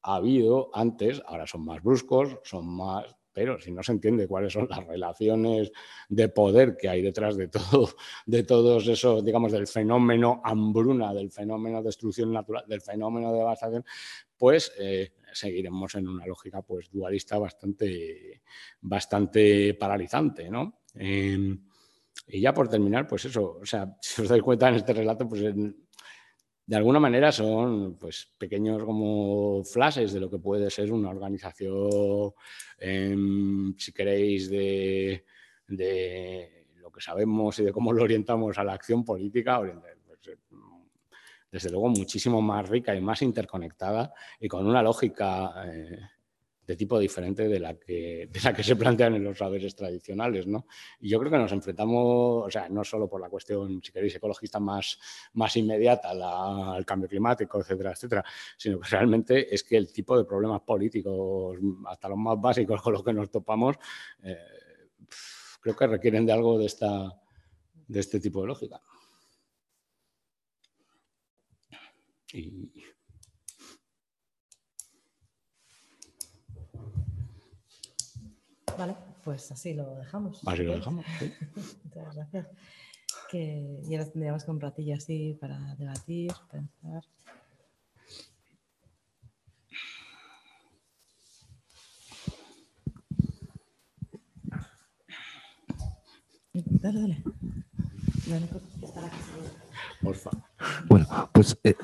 ha 0.00 0.14
habido 0.14 0.70
antes, 0.72 1.20
ahora 1.26 1.46
son 1.46 1.62
más 1.66 1.82
bruscos, 1.82 2.38
son 2.42 2.66
más 2.74 3.04
pero 3.32 3.60
si 3.60 3.70
no 3.70 3.82
se 3.82 3.92
entiende 3.92 4.26
cuáles 4.26 4.52
son 4.52 4.66
las 4.68 4.86
relaciones 4.86 5.72
de 6.08 6.28
poder 6.28 6.76
que 6.76 6.88
hay 6.88 7.02
detrás 7.02 7.36
de 7.36 7.48
todo, 7.48 7.88
de 8.26 8.42
todos 8.42 8.86
esos, 8.88 9.24
digamos, 9.24 9.52
del 9.52 9.66
fenómeno 9.66 10.40
hambruna, 10.44 11.14
del 11.14 11.30
fenómeno 11.30 11.82
destrucción 11.82 12.32
natural, 12.32 12.64
del 12.66 12.80
fenómeno 12.80 13.32
de 13.32 13.38
devastación, 13.38 13.84
pues 14.36 14.72
eh, 14.78 15.12
seguiremos 15.32 15.94
en 15.94 16.08
una 16.08 16.26
lógica 16.26 16.62
pues 16.62 16.90
dualista 16.90 17.38
bastante, 17.38 18.42
bastante 18.80 19.74
paralizante, 19.74 20.50
¿no? 20.50 20.80
Em, 20.94 21.60
y 22.26 22.40
ya 22.40 22.52
por 22.52 22.68
terminar, 22.68 23.06
pues 23.06 23.24
eso, 23.24 23.58
o 23.60 23.66
sea, 23.66 23.96
si 24.00 24.22
os 24.22 24.28
dais 24.28 24.42
cuenta 24.42 24.68
en 24.68 24.76
este 24.76 24.92
relato, 24.92 25.28
pues 25.28 25.42
de 26.70 26.76
alguna 26.76 27.00
manera 27.00 27.32
son 27.32 27.96
pues, 27.98 28.32
pequeños 28.38 28.84
como 28.84 29.64
flashes 29.64 30.12
de 30.12 30.20
lo 30.20 30.30
que 30.30 30.38
puede 30.38 30.70
ser 30.70 30.92
una 30.92 31.10
organización, 31.10 32.32
em, 32.78 33.74
si 33.76 33.92
queréis, 33.92 34.48
de, 34.48 35.24
lo 36.76 36.92
que 36.92 37.00
sabemos 37.00 37.58
y 37.58 37.64
de 37.64 37.72
cómo 37.72 37.92
lo 37.92 38.04
orientamos 38.04 38.56
a 38.56 38.62
la 38.62 38.74
acción 38.74 39.04
política, 39.04 39.58
pues, 39.58 39.72
eh, 40.28 40.36
desde 41.50 41.70
luego 41.70 41.88
muchísimo 41.88 42.40
más 42.40 42.68
rica 42.68 42.94
y 42.94 43.00
más 43.00 43.20
interconectada 43.22 44.14
y 44.38 44.46
con 44.46 44.64
una 44.64 44.80
lógica 44.80 45.64
eh, 45.66 45.98
de 46.70 46.76
tipo 46.76 47.00
diferente 47.00 47.48
de 47.48 47.58
la, 47.58 47.74
que, 47.74 48.28
de 48.30 48.40
la 48.44 48.54
que 48.54 48.62
se 48.62 48.76
plantean 48.76 49.16
en 49.16 49.24
los 49.24 49.38
saberes 49.38 49.74
tradicionales. 49.74 50.46
¿no? 50.46 50.68
Y 51.00 51.08
yo 51.08 51.18
creo 51.18 51.32
que 51.32 51.38
nos 51.38 51.50
enfrentamos, 51.50 52.46
o 52.46 52.48
sea, 52.48 52.68
no 52.68 52.84
solo 52.84 53.08
por 53.08 53.20
la 53.20 53.28
cuestión, 53.28 53.82
si 53.82 53.90
queréis, 53.90 54.14
ecologista 54.14 54.60
más, 54.60 54.96
más 55.32 55.56
inmediata, 55.56 56.10
al 56.10 56.86
cambio 56.86 57.08
climático, 57.08 57.58
etcétera, 57.58 57.90
etcétera, 57.90 58.24
sino 58.56 58.78
que 58.78 58.88
realmente 58.88 59.52
es 59.52 59.64
que 59.64 59.76
el 59.76 59.92
tipo 59.92 60.16
de 60.16 60.24
problemas 60.24 60.60
políticos, 60.60 61.58
hasta 61.86 62.08
los 62.08 62.18
más 62.18 62.40
básicos 62.40 62.80
con 62.80 62.92
los 62.92 63.02
que 63.02 63.12
nos 63.14 63.28
topamos, 63.32 63.74
eh, 64.22 64.36
creo 65.60 65.74
que 65.74 65.88
requieren 65.88 66.24
de 66.24 66.32
algo 66.32 66.56
de, 66.56 66.66
esta, 66.66 67.20
de 67.88 67.98
este 67.98 68.20
tipo 68.20 68.42
de 68.42 68.46
lógica. 68.46 68.80
Y 72.32 72.70
Vale, 78.80 78.96
pues 79.22 79.52
así 79.52 79.74
lo 79.74 79.94
dejamos. 79.96 80.40
Así 80.46 80.62
lo 80.62 80.74
dejamos. 80.74 81.04
Muchas 81.84 82.14
gracias. 82.14 82.46
Que, 83.30 83.82
y 83.86 83.94
ahora 83.94 84.10
tendríamos 84.10 84.42
que 84.42 84.50
un 84.50 84.58
ratillo 84.58 84.94
así 84.94 85.36
para 85.38 85.74
debatir, 85.74 86.32
pensar. 86.50 87.04
Dale, 96.54 97.00
dale. 97.00 97.22
dale 98.28 98.48
Porfa. 100.00 100.30
Bueno, 100.88 101.06
pues 101.34 101.58
eh, 101.64 101.74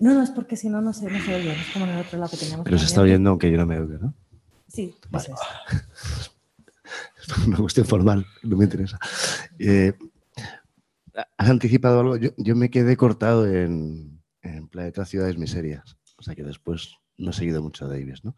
no, 0.00 0.14
no, 0.14 0.22
es 0.22 0.30
porque 0.30 0.56
si 0.56 0.68
no, 0.68 0.80
no 0.80 0.92
se, 0.92 1.10
no 1.10 1.18
se 1.20 1.34
oye. 1.34 1.52
Es 1.52 1.72
como 1.72 1.86
en 1.86 1.92
el 1.92 2.00
otro 2.00 2.18
lado 2.18 2.30
que 2.30 2.36
teníamos. 2.36 2.64
Pero 2.64 2.78
se 2.78 2.84
está 2.86 3.00
oyendo 3.00 3.30
aunque 3.30 3.50
yo 3.50 3.56
no 3.56 3.66
me 3.66 3.78
oiga, 3.78 3.98
¿no? 3.98 4.14
Sí, 4.68 4.94
vale. 5.10 5.28
es 7.18 7.38
una 7.46 7.56
cuestión 7.56 7.86
formal, 7.86 8.26
no 8.42 8.56
me 8.56 8.64
interesa. 8.64 8.98
Eh, 9.58 9.94
¿Has 11.36 11.48
anticipado 11.48 12.00
algo? 12.00 12.16
Yo, 12.16 12.56
me 12.56 12.70
quedé 12.70 12.96
cortado 12.96 13.46
en, 13.46 14.22
en, 14.42 14.68
Planeta 14.68 15.06
Ciudades 15.06 15.38
Miserias. 15.38 15.96
O 16.18 16.22
sea 16.22 16.34
que 16.34 16.42
después 16.42 16.94
no 17.16 17.30
he 17.30 17.34
seguido 17.34 17.62
mucho 17.62 17.86
a 17.86 17.88
Davis, 17.88 18.24
¿no? 18.24 18.36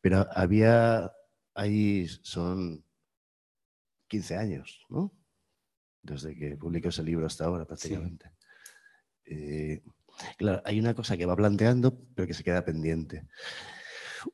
Pero 0.00 0.26
había, 0.34 1.10
ahí 1.54 2.06
son 2.22 2.84
15 4.08 4.36
años, 4.36 4.84
¿no? 4.90 5.12
Desde 6.02 6.34
que 6.36 6.56
publicó 6.56 6.88
ese 6.88 7.02
libro 7.02 7.26
hasta 7.26 7.46
ahora, 7.46 7.64
prácticamente. 7.64 8.30
Eh, 9.24 9.82
Claro, 10.36 10.62
hay 10.64 10.78
una 10.78 10.94
cosa 10.94 11.16
que 11.16 11.26
va 11.26 11.36
planteando, 11.36 11.98
pero 12.14 12.26
que 12.26 12.34
se 12.34 12.44
queda 12.44 12.64
pendiente. 12.64 13.26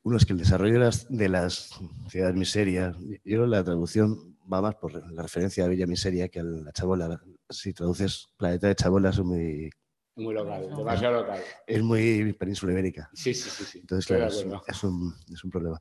Uno 0.03 0.17
es 0.17 0.25
que 0.25 0.33
el 0.33 0.39
desarrollo 0.39 0.73
de 0.73 0.79
las, 0.79 1.07
de 1.09 1.29
las 1.29 1.79
ciudades 2.09 2.35
miserias, 2.35 2.95
yo 3.23 3.45
la 3.45 3.63
traducción 3.63 4.35
va 4.51 4.61
más 4.61 4.75
por 4.75 4.93
la 4.93 5.21
referencia 5.21 5.65
a 5.65 5.67
Villa 5.67 5.87
Miseria 5.87 6.29
que 6.29 6.39
a 6.39 6.43
la 6.43 6.71
chabola. 6.71 7.21
Si 7.49 7.73
traduces 7.73 8.27
Planeta 8.37 8.67
de 8.67 8.75
Chabola 8.75 9.09
es 9.09 9.19
muy... 9.19 9.69
Muy 10.17 10.33
local, 10.33 10.69
demasiado 10.75 11.21
local. 11.21 11.41
Es 11.67 11.81
muy 11.81 12.31
península 12.33 12.71
ibérica. 12.71 13.09
Sí, 13.13 13.33
sí, 13.33 13.49
sí. 13.49 13.65
sí. 13.65 13.79
Entonces, 13.79 14.07
claro, 14.07 14.27
es, 14.27 14.35
es, 14.67 14.83
un, 14.83 15.13
es, 15.31 15.43
un, 15.43 15.51
problema. 15.51 15.77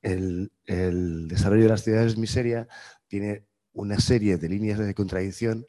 El, 0.00 0.52
el, 0.64 1.26
desarrollo 1.26 1.64
de 1.64 1.68
las 1.68 1.82
ciudades 1.82 2.16
miseria 2.16 2.68
tiene 3.08 3.44
una 3.72 3.98
serie 3.98 4.36
de 4.36 4.48
líneas 4.48 4.78
de 4.78 4.94
contradicción 4.94 5.66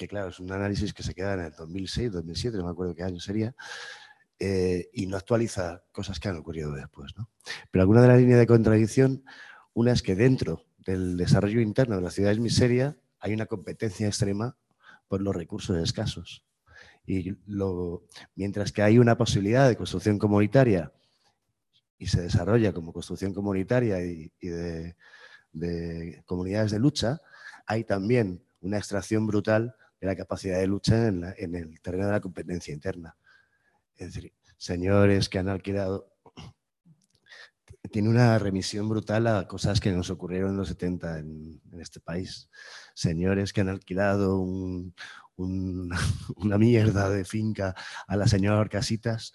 que, 0.00 0.08
claro, 0.08 0.30
es 0.30 0.40
un 0.40 0.50
análisis 0.50 0.94
que 0.94 1.02
se 1.02 1.14
queda 1.14 1.34
en 1.34 1.40
el 1.40 1.52
2006, 1.52 2.10
2007, 2.10 2.56
no 2.56 2.64
me 2.64 2.70
acuerdo 2.70 2.94
qué 2.94 3.02
año 3.02 3.20
sería, 3.20 3.54
eh, 4.38 4.88
y 4.94 5.06
no 5.06 5.18
actualiza 5.18 5.84
cosas 5.92 6.18
que 6.18 6.30
han 6.30 6.38
ocurrido 6.38 6.72
después. 6.72 7.12
¿no? 7.18 7.28
Pero 7.70 7.82
alguna 7.82 8.00
de 8.00 8.08
las 8.08 8.18
líneas 8.18 8.38
de 8.38 8.46
contradicción, 8.46 9.24
una 9.74 9.92
es 9.92 10.02
que 10.02 10.14
dentro 10.16 10.64
del 10.78 11.18
desarrollo 11.18 11.60
interno 11.60 11.96
de 11.96 12.00
las 12.00 12.14
ciudades 12.14 12.38
miseria 12.38 12.96
hay 13.18 13.34
una 13.34 13.44
competencia 13.44 14.06
extrema 14.06 14.56
por 15.06 15.20
los 15.20 15.36
recursos 15.36 15.76
escasos. 15.76 16.46
Y 17.04 17.36
lo, 17.44 18.04
mientras 18.34 18.72
que 18.72 18.80
hay 18.80 18.98
una 18.98 19.18
posibilidad 19.18 19.68
de 19.68 19.76
construcción 19.76 20.18
comunitaria 20.18 20.94
y 21.98 22.06
se 22.06 22.22
desarrolla 22.22 22.72
como 22.72 22.94
construcción 22.94 23.34
comunitaria 23.34 24.02
y, 24.02 24.32
de, 24.40 24.96
comunidades 26.24 26.70
de 26.70 26.78
lucha, 26.78 27.20
hay 27.66 27.84
también 27.84 28.42
una 28.62 28.78
extracción 28.78 29.26
brutal 29.26 29.76
la 30.06 30.16
capacidad 30.16 30.58
de 30.58 30.66
lucha 30.66 31.08
en, 31.08 31.54
el 31.54 31.80
terreno 31.80 32.06
de 32.06 32.12
la 32.12 32.20
competencia 32.20 32.72
interna. 32.72 33.16
Es 33.96 34.14
decir, 34.14 34.32
señores 34.56 35.28
que 35.28 35.38
han 35.38 35.48
alquilado 35.48 36.10
tiene 37.90 38.08
una 38.08 38.38
remisión 38.38 38.88
brutal 38.88 39.26
a 39.26 39.48
cosas 39.48 39.80
que 39.80 39.90
nos 39.90 40.10
ocurrieron 40.10 40.50
en 40.50 40.56
los 40.56 40.68
70 40.68 41.18
en, 41.18 41.60
este 41.80 42.00
país. 42.00 42.48
Señores 42.94 43.52
que 43.52 43.62
han 43.62 43.68
alquilado 43.68 44.38
un, 44.38 44.94
un, 45.36 45.90
una 46.36 46.58
mierda 46.58 47.10
de 47.10 47.24
finca 47.24 47.74
a 48.06 48.16
la 48.16 48.28
señora 48.28 48.68
Casitas 48.68 49.32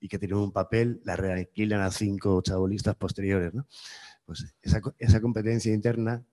y 0.00 0.08
que 0.08 0.18
tienen 0.18 0.38
un 0.38 0.52
papel, 0.52 1.00
la 1.04 1.16
realquilan 1.16 1.80
a 1.80 1.90
cinco 1.90 2.40
chabolistas 2.42 2.94
posteriores. 2.96 3.54
¿no? 3.54 3.66
Pues 4.24 4.54
esa, 4.62 4.80
esa, 4.98 5.20
competencia 5.20 5.72
interna 5.72 6.24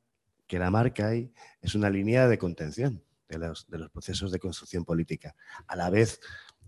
que 0.47 0.59
la 0.59 0.69
marca 0.69 1.07
ahí 1.07 1.31
es 1.61 1.73
una 1.73 1.89
línea 1.89 2.27
de 2.27 2.37
contención 2.37 3.01
de 3.27 3.37
los, 3.37 3.65
procesos 3.91 4.31
de 4.31 4.39
construcción 4.39 4.85
política, 4.85 5.35
a 5.67 5.75
la 5.75 5.89
vez 5.89 6.19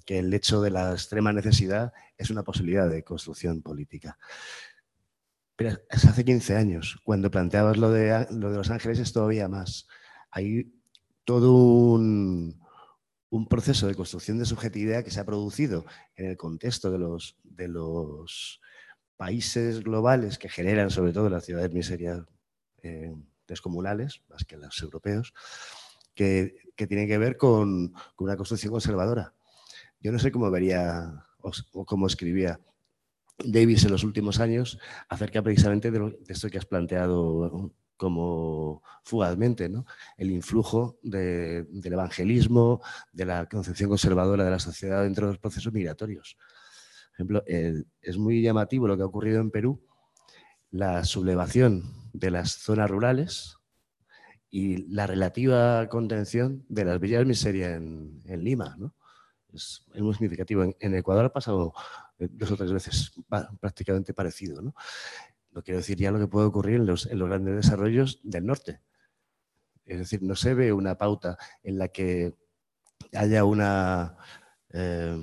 que 0.06 0.20
el 0.20 0.34
hecho 0.34 0.62
de 0.62 0.72
la 0.72 0.92
extrema 0.92 1.34
necesidad 1.34 1.94
es 2.18 2.30
una 2.30 2.44
posibilidad 2.44 2.90
de 2.90 3.04
construcción 3.04 3.62
política. 3.62 4.18
Pero 5.56 5.78
es 5.90 6.06
hace 6.06 6.24
15 6.24 6.56
años, 6.56 7.00
cuando 7.04 7.32
planteabas 7.32 7.78
lo 7.78 7.92
de, 7.92 8.28
lo 8.32 8.52
de 8.52 8.58
Los 8.58 8.70
Ángeles 8.70 9.00
es 9.00 9.12
todavía 9.12 9.48
más. 9.48 9.88
Hay 10.30 10.72
todo 11.26 11.54
un, 11.54 12.64
un, 13.30 13.48
proceso 13.48 13.88
de 13.88 13.96
construcción 13.96 14.38
de 14.38 14.46
subjetividad 14.46 15.04
que 15.04 15.12
se 15.12 15.20
ha 15.20 15.26
producido 15.26 15.86
en 16.16 16.28
el 16.28 16.38
contexto 16.38 16.92
de 16.92 17.00
los, 17.00 17.38
de 17.44 17.68
los 17.68 18.62
países 19.18 19.84
globales 19.84 20.38
que 20.38 20.48
generan 20.48 20.92
sobre 20.92 21.12
todo 21.12 21.30
las 21.30 21.44
ciudades 21.44 21.74
miserias 21.74 22.22
eh, 22.84 23.14
descomunales, 23.48 24.22
más 24.30 24.46
que 24.46 24.58
los 24.58 24.80
europeos, 24.82 25.34
que, 26.18 26.56
que 26.76 26.88
tienen 26.88 27.08
que 27.08 27.18
ver 27.18 27.38
con, 27.38 27.94
una 28.18 28.36
construcción 28.36 28.72
conservadora. 28.72 29.34
Yo 30.02 30.12
no 30.12 30.20
sé 30.20 30.32
cómo 30.32 30.52
vería 30.52 31.26
o, 31.40 31.86
cómo 31.86 32.08
escribía 32.08 32.60
Davis 33.38 33.86
en 33.86 33.92
los 33.92 34.04
últimos 34.04 34.40
años 34.40 34.80
acerca 35.08 35.42
precisamente 35.44 35.92
de, 35.92 36.00
lo, 36.00 36.10
de 36.10 36.34
esto 36.34 36.50
que 36.50 36.58
has 36.58 36.66
planteado 36.66 37.72
como 37.96 38.84
fugazmente, 39.04 39.70
¿no? 39.70 39.86
el 40.18 40.32
influjo 40.32 41.00
de, 41.02 41.64
del 41.70 41.94
evangelismo, 41.94 42.82
de 43.12 43.26
la 43.26 43.48
concepción 43.48 43.90
conservadora 43.90 44.44
de 44.44 44.52
la 44.52 44.60
sociedad 44.60 45.04
dentro 45.04 45.28
de 45.28 45.34
los 45.34 45.40
procesos 45.40 45.74
migratorios. 45.74 46.38
Por 47.10 47.14
ejemplo, 47.14 47.44
es 47.48 48.18
muy 48.18 48.44
llamativo 48.44 48.88
lo 48.88 48.96
que 48.96 49.04
ha 49.04 49.08
ocurrido 49.08 49.40
en 49.40 49.50
Perú, 49.50 49.84
la 50.70 51.04
sublevación 51.04 51.84
de 52.14 52.30
las 52.30 52.52
zonas 52.52 52.90
rurales 52.90 53.57
y 54.50 54.88
la 54.94 55.08
relativa 55.08 55.88
contención 55.90 56.66
de 56.70 56.86
las 56.86 57.00
villas 57.00 57.26
miseria 57.26 57.76
en, 57.76 58.22
Lima. 58.26 58.76
¿no? 58.78 58.94
Es, 59.54 59.86
muy 59.96 60.14
significativo. 60.14 60.64
En, 60.80 60.96
Ecuador 60.96 61.26
ha 61.26 61.34
pasado 61.34 61.74
dos 62.18 62.52
o 62.52 62.58
tres 62.58 62.72
veces 62.72 63.12
prácticamente 63.60 64.14
parecido. 64.14 64.62
¿no? 64.62 64.74
quiero 65.64 65.80
decir 65.80 65.98
ya 65.98 66.12
lo 66.12 66.20
que 66.20 66.28
puede 66.28 66.48
ocurrir 66.48 66.76
en 66.76 66.86
los, 66.86 67.08
grandes 67.08 67.56
desarrollos 67.56 68.20
del 68.24 68.46
norte. 68.46 68.82
Es 69.86 70.00
decir, 70.00 70.22
no 70.22 70.36
se 70.36 70.54
ve 70.54 70.74
una 70.74 70.98
pauta 70.98 71.38
en 71.64 71.78
la 71.78 71.88
que 71.88 72.36
haya 73.14 73.46
una 73.46 74.18
eh, 74.70 75.18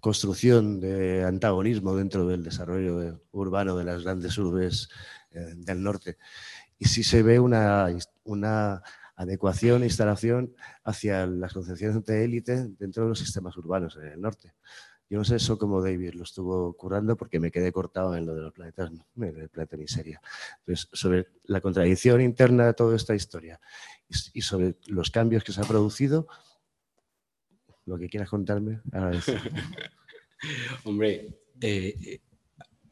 construcción 0.00 0.80
de 0.80 1.24
antagonismo 1.24 1.94
dentro 1.94 2.26
del 2.26 2.42
desarrollo 2.42 2.98
de, 2.98 3.18
urbano 3.30 3.76
de 3.76 3.84
las 3.84 4.02
grandes 4.02 4.36
urbes 4.38 4.88
eh, 5.30 5.52
del 5.56 5.82
norte. 5.82 6.18
Y 6.78 6.86
sí 6.86 7.02
se 7.02 7.22
ve 7.22 7.40
una, 7.40 7.88
una 8.24 8.82
adecuación 9.16 9.82
e 9.82 9.86
instalación 9.86 10.54
hacia 10.84 11.26
las 11.26 11.52
concepciones 11.52 12.04
de 12.04 12.24
élite 12.24 12.68
dentro 12.78 13.04
de 13.04 13.08
los 13.10 13.18
sistemas 13.18 13.56
urbanos 13.56 13.96
en 13.96 14.06
el 14.06 14.20
norte. 14.20 14.54
Yo 15.10 15.16
no 15.18 15.24
sé 15.24 15.36
eso 15.36 15.58
como 15.58 15.82
David 15.82 16.14
lo 16.14 16.24
estuvo 16.24 16.74
currando 16.74 17.16
porque 17.16 17.40
me 17.40 17.50
quedé 17.50 17.72
cortado 17.72 18.14
en 18.14 18.26
lo 18.26 18.34
de 18.34 18.42
los 18.42 18.52
planetas, 18.52 18.90
en 19.16 19.40
el 19.40 19.48
planeta 19.48 19.76
miseria. 19.76 20.20
Entonces, 20.58 20.88
sobre 20.92 21.28
la 21.44 21.62
contradicción 21.62 22.20
interna 22.20 22.66
de 22.66 22.74
toda 22.74 22.94
esta 22.94 23.14
historia 23.14 23.58
y 24.32 24.42
sobre 24.42 24.76
los 24.86 25.10
cambios 25.10 25.44
que 25.44 25.52
se 25.52 25.60
han 25.62 25.66
producido, 25.66 26.28
lo 27.86 27.98
que 27.98 28.08
quieras 28.08 28.28
contarme, 28.28 28.80
agradecer. 28.92 29.40
Hombre, 30.84 31.40
eh, 31.60 32.20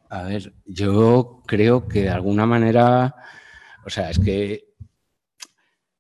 a 0.09 0.23
ver, 0.23 0.55
yo 0.65 1.43
creo 1.47 1.87
que 1.87 2.03
de 2.03 2.09
alguna 2.09 2.47
manera, 2.47 3.15
o 3.87 3.91
sea, 3.91 4.11
es 4.11 4.19
que 4.19 4.75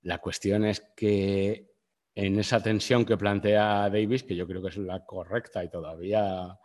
la 0.02 0.18
cuestión 0.18 0.64
es 0.64 0.80
que 0.96 1.72
en 2.16 2.38
esa 2.40 2.60
tensión 2.60 3.04
que 3.04 3.16
plantea 3.16 3.88
Davis, 3.90 4.24
que 4.24 4.34
yo 4.34 4.46
creo 4.46 4.60
que 4.60 4.68
es 4.68 4.76
la 4.76 5.04
correcta 5.06 5.62
y 5.62 5.70
todavía 5.70 6.58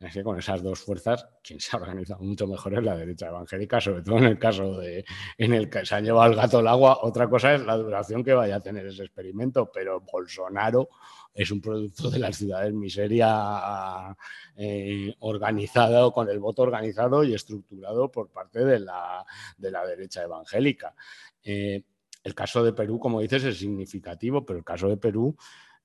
es 0.00 0.12
que 0.12 0.24
con 0.24 0.36
esas 0.36 0.62
dos 0.62 0.80
fuerzas, 0.80 1.26
quien 1.42 1.60
se 1.60 1.76
ha 1.76 1.80
organizado 1.80 2.24
mucho 2.24 2.48
mejor 2.48 2.74
es 2.74 2.82
la 2.82 2.96
derecha 2.96 3.28
evangélica, 3.28 3.80
sobre 3.80 4.02
todo 4.02 4.18
en 4.18 4.24
el 4.24 4.38
caso 4.38 4.78
de 4.78 5.04
en 5.38 5.54
el 5.54 5.70
que 5.70 5.86
se 5.86 5.94
han 5.94 6.04
llevado 6.04 6.32
el 6.32 6.36
gato 6.36 6.58
al 6.58 6.68
agua. 6.68 6.98
Otra 7.02 7.28
cosa 7.30 7.54
es 7.54 7.60
la 7.62 7.76
duración 7.76 8.24
que 8.24 8.34
vaya 8.34 8.56
a 8.56 8.60
tener 8.60 8.84
ese 8.86 9.04
experimento, 9.04 9.70
pero 9.72 10.00
Bolsonaro 10.00 10.88
es 11.34 11.50
un 11.50 11.60
producto 11.60 12.10
de 12.10 12.20
las 12.20 12.36
ciudades 12.36 12.72
miseria 12.72 14.16
eh, 14.56 15.12
organizado, 15.18 16.12
con 16.12 16.30
el 16.30 16.38
voto 16.38 16.62
organizado 16.62 17.24
y 17.24 17.34
estructurado 17.34 18.10
por 18.10 18.30
parte 18.30 18.64
de 18.64 18.78
la, 18.78 19.24
de 19.58 19.70
la 19.72 19.84
derecha 19.84 20.22
evangélica. 20.22 20.94
Eh, 21.42 21.82
el 22.22 22.34
caso 22.34 22.62
de 22.62 22.72
Perú, 22.72 23.00
como 23.00 23.20
dices, 23.20 23.42
es 23.44 23.58
significativo, 23.58 24.46
pero 24.46 24.60
el 24.60 24.64
caso 24.64 24.88
de 24.88 24.96
Perú, 24.96 25.36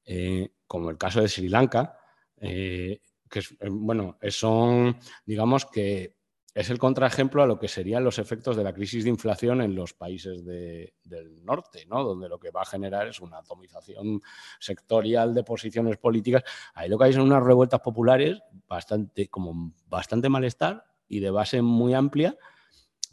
eh, 0.05 0.51
como 0.67 0.91
el 0.91 0.97
caso 0.97 1.19
de 1.19 1.27
Sri 1.27 1.49
Lanka, 1.49 1.97
que 2.39 3.01
es, 3.33 3.55
bueno, 3.69 4.17
son, 4.29 4.97
digamos 5.25 5.65
que 5.65 6.18
es 6.59 6.69
el 6.69 6.77
contraejemplo 6.77 7.41
a 7.41 7.45
lo 7.45 7.57
que 7.57 7.69
serían 7.69 8.03
los 8.03 8.19
efectos 8.19 8.57
de 8.57 8.65
la 8.65 8.73
crisis 8.73 9.05
de 9.05 9.09
inflación 9.09 9.61
en 9.61 9.75
los 9.75 9.93
países 9.93 10.43
de, 10.43 10.93
del 11.05 11.45
norte, 11.45 11.85
¿no? 11.85 12.03
donde 12.03 12.27
lo 12.27 12.37
que 12.37 12.51
va 12.51 12.63
a 12.63 12.65
generar 12.65 13.07
es 13.07 13.21
una 13.21 13.37
atomización 13.37 14.19
sectorial 14.59 15.33
de 15.33 15.45
posiciones 15.45 15.95
políticas. 15.95 16.43
Ahí 16.73 16.89
lo 16.89 16.97
que 16.97 17.05
hay 17.05 17.13
son 17.13 17.21
unas 17.23 17.41
revueltas 17.41 17.79
populares 17.79 18.41
bastante, 18.67 19.29
como 19.29 19.73
bastante 19.87 20.27
malestar 20.27 20.83
y 21.07 21.21
de 21.21 21.31
base 21.31 21.61
muy 21.61 21.93
amplia, 21.93 22.37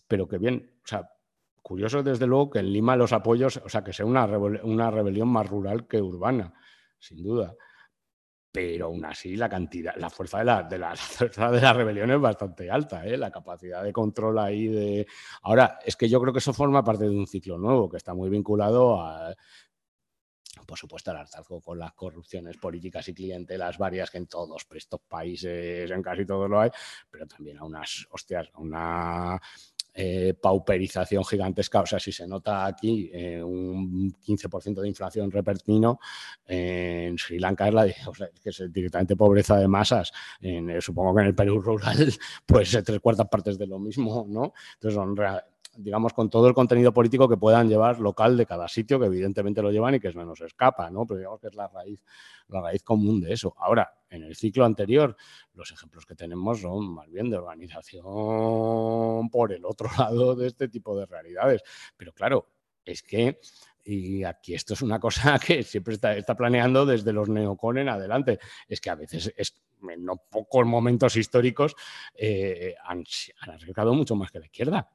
pero 0.08 0.26
que 0.26 0.38
bien, 0.38 0.72
o 0.82 0.88
sea, 0.88 1.08
curioso 1.62 2.02
desde 2.02 2.26
luego 2.26 2.50
que 2.50 2.58
en 2.58 2.72
Lima 2.72 2.96
los 2.96 3.12
apoyos, 3.12 3.58
o 3.58 3.68
sea, 3.68 3.84
que 3.84 3.92
sea 3.92 4.06
una, 4.06 4.26
una 4.26 4.90
rebelión 4.90 5.28
más 5.28 5.48
rural 5.48 5.86
que 5.86 6.02
urbana, 6.02 6.52
sin 6.98 7.22
duda. 7.22 7.54
Pero 8.56 8.86
aún 8.86 9.04
así 9.04 9.36
la 9.36 9.50
cantidad, 9.50 9.94
la 9.96 10.08
fuerza 10.08 10.38
de 10.38 10.44
la, 10.46 10.62
de 10.62 10.78
la, 10.78 10.96
fuerza 10.96 11.50
de 11.50 11.60
la 11.60 11.74
rebelión 11.74 12.10
es 12.10 12.18
bastante 12.18 12.70
alta, 12.70 13.06
¿eh? 13.06 13.18
la 13.18 13.30
capacidad 13.30 13.84
de 13.84 13.92
control 13.92 14.38
ahí 14.38 14.66
de... 14.68 15.06
Ahora, 15.42 15.78
es 15.84 15.94
que 15.94 16.08
yo 16.08 16.18
creo 16.22 16.32
que 16.32 16.38
eso 16.38 16.54
forma 16.54 16.82
parte 16.82 17.04
de 17.04 17.10
un 17.10 17.26
ciclo 17.26 17.58
nuevo 17.58 17.86
que 17.90 17.98
está 17.98 18.14
muy 18.14 18.30
vinculado 18.30 18.98
a, 18.98 19.34
por 20.66 20.78
supuesto, 20.78 21.10
al 21.10 21.18
hartazgo 21.18 21.60
con 21.60 21.78
las 21.78 21.92
corrupciones 21.92 22.56
políticas 22.56 23.06
y 23.08 23.12
clientelas 23.12 23.76
varias 23.76 24.10
que 24.10 24.16
en 24.16 24.26
todos 24.26 24.66
estos 24.70 25.00
países, 25.06 25.90
en 25.90 26.00
casi 26.00 26.24
todos 26.24 26.48
lo 26.48 26.58
hay, 26.58 26.70
pero 27.10 27.26
también 27.26 27.58
a 27.58 27.64
unas, 27.64 28.06
hostias, 28.10 28.48
a 28.54 28.58
una 28.58 29.38
eh, 29.98 30.34
pauperización 30.40 31.24
gigantesca. 31.24 31.80
O 31.80 31.86
sea, 31.86 31.98
si 31.98 32.12
se 32.12 32.28
nota 32.28 32.66
aquí 32.66 33.10
eh, 33.12 33.42
un 33.42 34.12
15% 34.12 34.82
de 34.82 34.88
inflación 34.88 35.30
repertino, 35.30 35.98
en 36.46 37.16
Sri 37.16 37.38
Lanka 37.38 37.68
es, 37.68 37.74
la, 37.74 37.86
o 38.06 38.12
que 38.12 38.50
es 38.50 38.62
directamente 38.70 39.16
pobreza 39.16 39.56
de 39.56 39.68
masas. 39.68 40.12
supongo 40.80 41.14
que 41.14 41.22
en 41.22 41.26
el 41.28 41.34
Perú 41.34 41.60
rural, 41.60 42.12
pues 42.46 42.78
tres 42.84 43.00
cuartas 43.00 43.28
partes 43.28 43.56
de 43.56 43.66
lo 43.66 43.78
mismo, 43.78 44.26
¿no? 44.28 44.52
Entonces 44.74 44.94
son 44.94 45.16
digamos, 45.76 46.12
con 46.12 46.30
todo 46.30 46.48
el 46.48 46.54
contenido 46.54 46.92
político 46.92 47.28
que 47.28 47.36
puedan 47.36 47.68
llevar 47.68 48.00
local 48.00 48.36
de 48.36 48.46
cada 48.46 48.68
sitio, 48.68 48.98
que 48.98 49.06
evidentemente 49.06 49.62
lo 49.62 49.70
llevan 49.70 49.94
y 49.94 50.00
que 50.00 50.12
no 50.12 50.24
nos 50.24 50.40
escapa, 50.40 50.90
¿no? 50.90 51.06
Pero 51.06 51.18
digamos 51.18 51.40
que 51.40 51.48
es 51.48 51.54
la 51.54 51.68
raíz, 51.68 52.02
la 52.48 52.60
raíz 52.60 52.82
común 52.82 53.20
de 53.20 53.32
eso. 53.32 53.54
Ahora, 53.58 53.92
en 54.10 54.22
el 54.22 54.34
ciclo 54.36 54.64
anterior, 54.64 55.16
los 55.54 55.70
ejemplos 55.72 56.06
que 56.06 56.14
tenemos 56.14 56.60
son 56.60 56.94
más 56.94 57.10
bien 57.10 57.30
de 57.30 57.36
organización 57.36 59.28
por 59.30 59.52
el 59.52 59.64
otro 59.64 59.88
lado 59.98 60.34
de 60.34 60.46
este 60.48 60.68
tipo 60.68 60.98
de 60.98 61.06
realidades. 61.06 61.62
Pero 61.96 62.12
claro, 62.12 62.46
es 62.84 63.02
que 63.02 63.40
y 63.88 64.24
aquí 64.24 64.52
esto 64.52 64.74
es 64.74 64.82
una 64.82 64.98
cosa 64.98 65.38
que 65.46 65.62
siempre 65.62 65.94
está, 65.94 66.34
planeando 66.34 66.84
desde 66.84 67.12
los 67.12 67.28
neocon 67.28 67.78
en 67.78 67.88
adelante. 67.88 68.40
Es 68.68 68.80
que 68.80 68.90
a 68.90 68.96
veces, 68.96 69.32
es, 69.36 69.54
en 69.88 70.04
no 70.04 70.16
pocos 70.16 70.66
momentos 70.66 71.16
históricos, 71.16 71.76
eh, 72.14 72.74
han, 72.84 73.04
han, 73.40 73.50
arriesgado 73.50 73.94
mucho 73.94 74.16
más 74.16 74.32
que 74.32 74.40
la 74.40 74.46
izquierda 74.46 74.90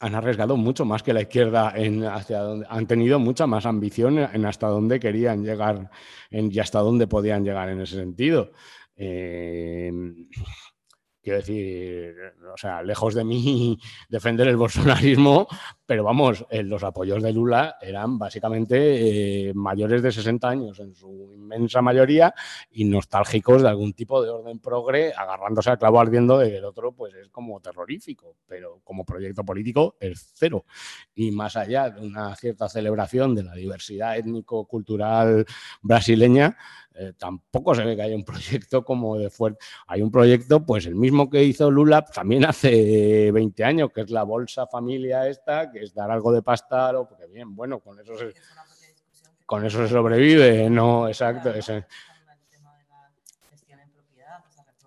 han 0.00 0.14
arriesgado 0.14 0.56
mucho 0.56 0.84
más 0.84 1.02
que 1.02 1.12
la 1.12 1.20
izquierda 1.20 1.72
en 1.76 2.04
hacia 2.04 2.40
donde 2.40 2.66
han 2.68 2.86
tenido 2.86 3.18
mucha 3.18 3.46
más 3.46 3.66
ambición 3.66 4.18
en 4.18 4.46
hasta 4.46 4.66
dónde 4.66 4.98
querían 4.98 5.44
llegar 5.44 5.90
en, 6.30 6.50
y 6.50 6.58
hasta 6.58 6.80
dónde 6.80 7.06
podían 7.06 7.44
llegar 7.44 7.68
en 7.68 7.82
ese 7.82 7.96
sentido. 7.96 8.50
Eh, 8.96 9.92
quiero 11.22 11.38
decir, 11.38 12.14
o 12.52 12.56
sea, 12.56 12.82
lejos 12.82 13.14
de 13.14 13.24
mí 13.24 13.78
defender 14.08 14.48
el 14.48 14.56
bolsonarismo, 14.56 15.46
pero 15.86 16.04
vamos, 16.04 16.44
eh, 16.50 16.62
los 16.62 16.82
apoyos 16.82 17.22
de 17.22 17.32
Lula 17.32 17.76
eran 17.80 18.18
básicamente 18.18 19.48
eh, 19.48 19.54
mayores 19.54 20.02
de 20.02 20.12
60 20.12 20.48
años 20.48 20.80
en 20.80 20.94
su 20.94 21.32
inmensa 21.34 21.82
mayoría 21.82 22.32
y 22.70 22.84
nostálgicos 22.84 23.62
de 23.62 23.68
algún 23.68 23.92
tipo 23.92 24.22
de 24.22 24.30
orden 24.30 24.58
progre, 24.60 25.12
agarrándose 25.12 25.70
al 25.70 25.78
clavo 25.78 26.00
ardiendo 26.00 26.38
de 26.38 26.50
que 26.50 26.56
el 26.58 26.64
otro 26.64 26.92
pues 26.92 27.14
es 27.14 27.28
como 27.28 27.60
terrorífico, 27.60 28.36
pero 28.46 28.80
como 28.84 29.04
proyecto 29.04 29.44
político 29.44 29.96
es 30.00 30.32
cero. 30.34 30.64
Y 31.14 31.30
más 31.30 31.56
allá 31.56 31.90
de 31.90 32.00
una 32.00 32.34
cierta 32.36 32.68
celebración 32.68 33.34
de 33.34 33.44
la 33.44 33.54
diversidad 33.54 34.16
étnico-cultural 34.16 35.44
brasileña, 35.82 36.56
eh, 36.94 37.12
tampoco 37.16 37.74
se 37.74 37.84
ve 37.84 37.96
que 37.96 38.02
haya 38.02 38.16
un 38.16 38.24
proyecto 38.24 38.84
como 38.84 39.16
de 39.16 39.30
fuerte. 39.30 39.64
Hay 39.86 40.02
un 40.02 40.10
proyecto, 40.10 40.64
pues 40.64 40.86
el 40.86 40.94
mismo 40.94 41.30
que 41.30 41.42
hizo 41.44 41.70
Lula 41.70 42.04
también 42.04 42.44
hace 42.44 43.30
20 43.32 43.64
años, 43.64 43.90
que 43.92 44.02
es 44.02 44.10
la 44.10 44.24
Bolsa 44.24 44.66
Familia 44.66 45.28
esta, 45.28 45.70
que 45.70 45.84
es 45.84 45.94
dar 45.94 46.10
algo 46.10 46.32
de 46.32 46.42
pasta, 46.42 46.92
porque 46.92 47.26
bien, 47.26 47.54
bueno, 47.54 47.80
con 47.80 47.98
eso 48.00 48.16
se, 48.18 48.32
con 49.46 49.64
eso 49.64 49.86
se 49.86 49.88
sobrevive, 49.88 50.68
no, 50.70 51.08
exacto. 51.08 51.50
Ese. 51.50 51.86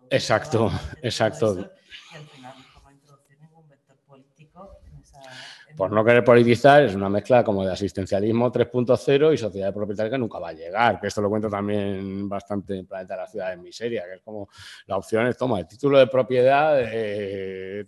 Exacto, 0.10 0.72
exacto. 1.02 1.72
Por 5.76 5.92
no 5.92 6.04
querer 6.04 6.24
politizar, 6.24 6.84
es 6.84 6.96
una 6.96 7.10
mezcla 7.10 7.44
como 7.44 7.66
de 7.66 7.72
asistencialismo 7.72 8.52
3.0 8.52 9.34
y 9.34 9.38
sociedad 9.38 9.68
de 9.68 9.74
propietaria 9.74 10.12
que 10.12 10.18
nunca 10.18 10.40
va 10.40 10.50
a 10.50 10.54
llegar, 10.54 11.00
que 11.00 11.08
esto 11.08 11.22
lo 11.22 11.30
cuento 11.30 11.50
también 11.50 12.28
bastante 12.30 12.78
en 12.78 12.86
Planeta 12.86 13.16
de 13.16 13.22
la 13.22 13.28
Ciudad 13.28 13.50
de 13.50 13.58
Miseria, 13.58 14.04
que 14.06 14.16
es 14.16 14.22
como 14.22 14.50
la 14.88 14.98
opción 14.98 15.28
es, 15.28 15.38
toma, 15.38 15.60
el 15.60 15.68
título 15.68 15.98
de 16.00 16.08
propiedad 16.08 16.80
eh, 16.80 17.86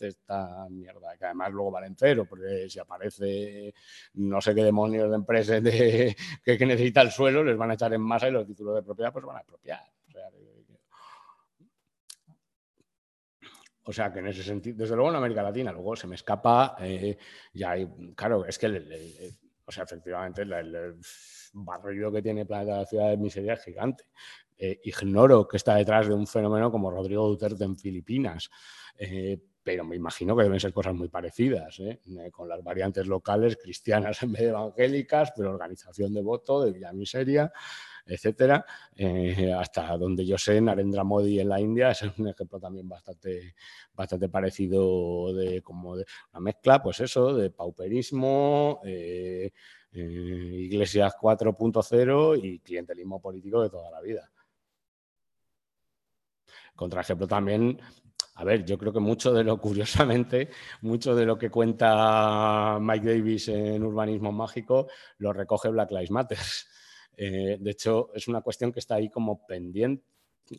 esta 0.00 0.66
mierda, 0.68 1.16
que 1.16 1.24
además 1.24 1.52
luego 1.52 1.70
vale 1.70 1.88
cero, 1.96 2.26
porque 2.28 2.68
si 2.68 2.78
aparece 2.78 3.74
no 4.14 4.40
sé 4.40 4.54
qué 4.54 4.64
demonios 4.64 5.08
de 5.08 5.16
empresas 5.16 5.62
que, 5.62 6.14
que 6.44 6.66
necesita 6.66 7.02
el 7.02 7.10
suelo, 7.10 7.44
les 7.44 7.56
van 7.56 7.70
a 7.70 7.74
echar 7.74 7.92
en 7.92 8.02
masa 8.02 8.28
y 8.28 8.32
los 8.32 8.46
títulos 8.46 8.74
de 8.74 8.82
propiedad 8.82 9.12
pues 9.12 9.24
van 9.24 9.36
a 9.36 9.40
expropiar. 9.40 9.97
O 13.88 13.92
sea 13.92 14.12
que 14.12 14.18
en 14.18 14.26
ese 14.26 14.42
sentido, 14.42 14.76
desde 14.76 14.94
luego 14.94 15.08
en 15.08 15.16
América 15.16 15.42
Latina, 15.42 15.72
luego 15.72 15.96
se 15.96 16.06
me 16.06 16.14
escapa, 16.14 16.76
eh, 16.78 17.16
ya 17.54 17.70
hay, 17.70 17.88
claro, 18.14 18.44
es 18.44 18.58
que, 18.58 18.66
o 19.64 19.72
sea, 19.72 19.84
efectivamente, 19.84 20.42
el, 20.42 21.00
barrio 21.54 22.12
que 22.12 22.20
tiene 22.20 22.44
Planeta 22.44 22.72
de 22.72 22.78
la 22.80 22.86
Ciudad 22.86 23.08
de 23.08 23.16
Miseria 23.16 23.54
es 23.54 23.64
gigante. 23.64 24.04
Eh, 24.58 24.78
ignoro 24.84 25.48
que 25.48 25.56
está 25.56 25.76
detrás 25.76 26.06
de 26.06 26.12
un 26.12 26.26
fenómeno 26.26 26.70
como 26.70 26.90
Rodrigo 26.90 27.26
Duterte 27.28 27.64
en 27.64 27.78
Filipinas, 27.78 28.50
eh, 28.98 29.40
pero 29.62 29.84
me 29.84 29.96
imagino 29.96 30.36
que 30.36 30.42
deben 30.42 30.60
ser 30.60 30.74
cosas 30.74 30.92
muy 30.92 31.08
parecidas, 31.08 31.80
con 32.30 32.46
las 32.46 32.62
variantes 32.62 33.06
locales 33.06 33.56
cristianas 33.56 34.22
en 34.22 34.32
vez 34.32 34.42
de 34.42 34.48
evangélicas, 34.48 35.32
pero 35.34 35.48
organización 35.48 36.12
de 36.12 36.20
voto 36.20 36.62
de 36.62 36.72
Villa 36.72 36.92
Miseria, 36.92 37.50
etcétera. 38.08 38.64
Eh, 38.96 39.52
hasta 39.52 39.96
donde 39.96 40.26
yo 40.26 40.38
sé, 40.38 40.60
Narendra 40.60 41.04
Modi 41.04 41.40
en 41.40 41.48
la 41.48 41.60
India 41.60 41.90
es 41.90 42.02
un 42.02 42.28
ejemplo 42.28 42.58
también 42.58 42.88
bastante, 42.88 43.54
bastante 43.94 44.28
parecido 44.28 45.32
de 45.34 45.62
como 45.62 45.96
de 45.96 46.04
una 46.32 46.40
mezcla, 46.40 46.82
pues 46.82 47.00
eso, 47.00 47.34
de 47.34 47.50
pauperismo, 47.50 48.80
eh, 48.84 49.50
eh, 49.92 50.00
Iglesias 50.00 51.14
4.0 51.20 52.38
y 52.42 52.60
clientelismo 52.60 53.20
político 53.20 53.62
de 53.62 53.70
toda 53.70 53.90
la 53.90 54.00
vida. 54.00 54.30
Contra 56.74 57.00
ejemplo 57.00 57.26
también 57.26 57.78
a 58.38 58.44
ver, 58.44 58.64
yo 58.64 58.78
creo 58.78 58.92
que 58.92 59.00
mucho 59.00 59.32
de 59.32 59.42
lo, 59.42 59.56
curiosamente, 59.60 60.50
mucho 60.82 61.14
de 61.14 61.26
lo 61.26 61.36
que 61.36 61.50
cuenta 61.50 62.78
Mike 62.80 63.06
Davis 63.14 63.48
en 63.48 63.82
Urbanismo 63.82 64.30
Mágico 64.30 64.86
lo 65.18 65.32
recoge 65.32 65.68
Black 65.70 65.90
Lives 65.90 66.10
Matter. 66.12 66.38
Eh, 67.20 67.56
de 67.58 67.70
hecho, 67.72 68.10
es 68.14 68.28
una 68.28 68.42
cuestión 68.42 68.72
que 68.72 68.78
está 68.78 68.94
ahí 68.94 69.10
como 69.10 69.44
pendiente, 69.44 70.04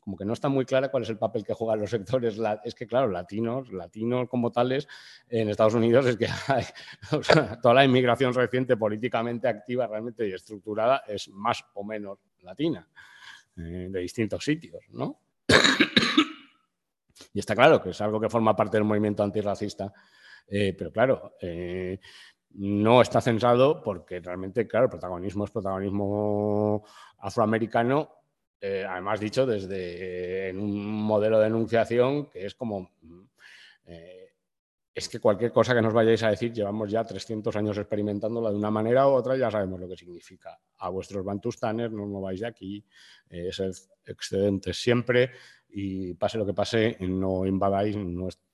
como 0.02 0.18
que 0.18 0.26
no 0.26 0.34
está 0.34 0.50
muy 0.50 0.66
clara 0.66 0.92
cuál 0.92 1.04
es 1.04 1.10
el 1.10 1.18
papel 1.18 1.46
que 1.46 1.54
juegan 1.54 1.80
los 1.80 1.90
sectores. 2.20 2.38
Es 2.66 2.76
que, 2.76 2.86
claro, 2.86 3.08
latinos, 3.08 3.72
latinos 3.72 4.28
como 4.28 4.52
tales, 4.52 4.86
en 5.30 5.50
Estados 5.50 5.74
Unidos 5.74 6.06
es 6.06 6.18
que 6.18 6.28
toda 7.62 7.74
la 7.74 7.86
inmigración 7.86 8.34
reciente 8.34 8.76
políticamente 8.76 9.48
activa 9.48 9.88
realmente 9.88 10.28
y 10.28 10.34
estructurada 10.34 11.04
es 11.08 11.30
más 11.30 11.64
o 11.76 11.84
menos 11.86 12.20
latina, 12.42 12.86
eh, 13.56 13.88
de 13.90 14.00
distintos 14.02 14.44
sitios, 14.44 14.84
¿no? 14.90 15.22
y 17.34 17.40
está 17.40 17.56
claro 17.56 17.82
que 17.82 17.92
es 17.92 18.02
algo 18.02 18.20
que 18.20 18.30
forma 18.30 18.54
parte 18.54 18.76
del 18.76 18.84
movimiento 18.84 19.24
antirracista, 19.24 19.94
eh, 20.46 20.76
pero 20.78 20.92
claro, 20.92 21.36
no 22.52 23.02
está 23.02 23.22
censado 23.22 23.82
porque 23.82 24.20
realmente, 24.20 24.68
claro, 24.68 24.86
el 24.86 24.92
protagonismo 24.92 25.46
es 25.46 25.52
protagonismo 25.52 26.84
afroamericano, 27.20 28.10
eh, 28.60 28.86
además 28.88 29.20
dicho 29.20 29.46
desde 29.46 30.50
en 30.50 30.60
un 30.60 31.04
modelo 31.04 31.40
de 31.40 31.48
enunciación 31.48 32.30
que 32.30 32.46
es 32.46 32.56
como... 32.56 32.92
Eh, 33.86 34.26
es 34.94 35.08
que 35.08 35.20
cualquier 35.20 35.54
cosa 35.54 35.74
que 35.74 35.82
nos 35.82 35.94
vayáis 35.94 36.24
a 36.24 36.30
decir, 36.30 36.52
llevamos 36.52 36.92
ya 36.92 37.06
300 37.06 37.56
años 37.56 37.78
experimentándola 37.78 38.50
de 38.50 38.58
una 38.58 38.70
manera 38.70 39.08
u 39.08 39.12
otra, 39.12 39.38
ya 39.38 39.50
sabemos 39.50 39.80
lo 39.80 39.88
que 39.88 39.96
significa. 39.96 40.60
A 40.80 40.90
vuestros 40.90 41.24
bantustanes 41.24 41.90
no 41.92 42.06
mováis 42.06 42.42
de 42.42 42.48
aquí, 42.48 42.86
eh, 43.30 43.48
es 43.48 43.90
excedente 44.06 44.74
siempre 44.74 45.32
y 45.70 46.16
pase 46.16 46.38
lo 46.38 46.46
que 46.46 46.54
pase, 46.54 46.98
no 47.00 47.46
invadáis 47.46 47.96
nuestro 47.96 48.49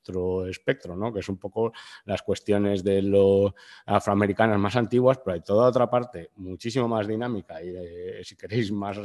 espectro, 0.47 0.95
¿no? 0.95 1.13
que 1.13 1.19
es 1.19 1.29
un 1.29 1.37
poco 1.37 1.73
las 2.05 2.21
cuestiones 2.21 2.83
de 2.83 3.01
los 3.01 3.53
afroamericanas 3.85 4.59
más 4.59 4.75
antiguas, 4.75 5.19
pero 5.23 5.35
hay 5.35 5.41
toda 5.41 5.67
otra 5.67 5.89
parte 5.89 6.31
muchísimo 6.35 6.87
más 6.87 7.07
dinámica 7.07 7.61
y 7.61 8.23
si 8.23 8.35
queréis 8.35 8.71
más 8.71 8.97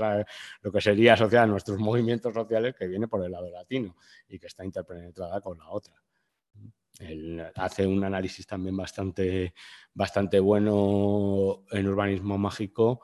lo 0.63 0.73
que 0.73 0.81
sería 0.81 1.15
asociada 1.15 1.45
a 1.45 1.49
nuestros 1.49 1.79
movimientos 1.79 2.35
sociales 2.35 2.75
que 2.77 2.87
viene 2.87 3.09
por 3.09 3.25
el 3.25 3.33
lado 3.33 3.51
latino 3.51 3.97
y 4.29 4.39
que 4.39 4.47
está 4.47 4.65
interpenetrada 4.65 5.41
con 5.41 5.59
la 5.59 5.69
otra. 5.69 5.95
Él 6.99 7.43
hace 7.55 7.87
un 7.87 8.05
análisis 8.05 8.47
también 8.47 8.77
bastante, 8.77 9.55
bastante 9.95 10.39
bueno 10.39 11.65
en 11.71 11.89
urbanismo 11.89 12.37
mágico 12.37 13.01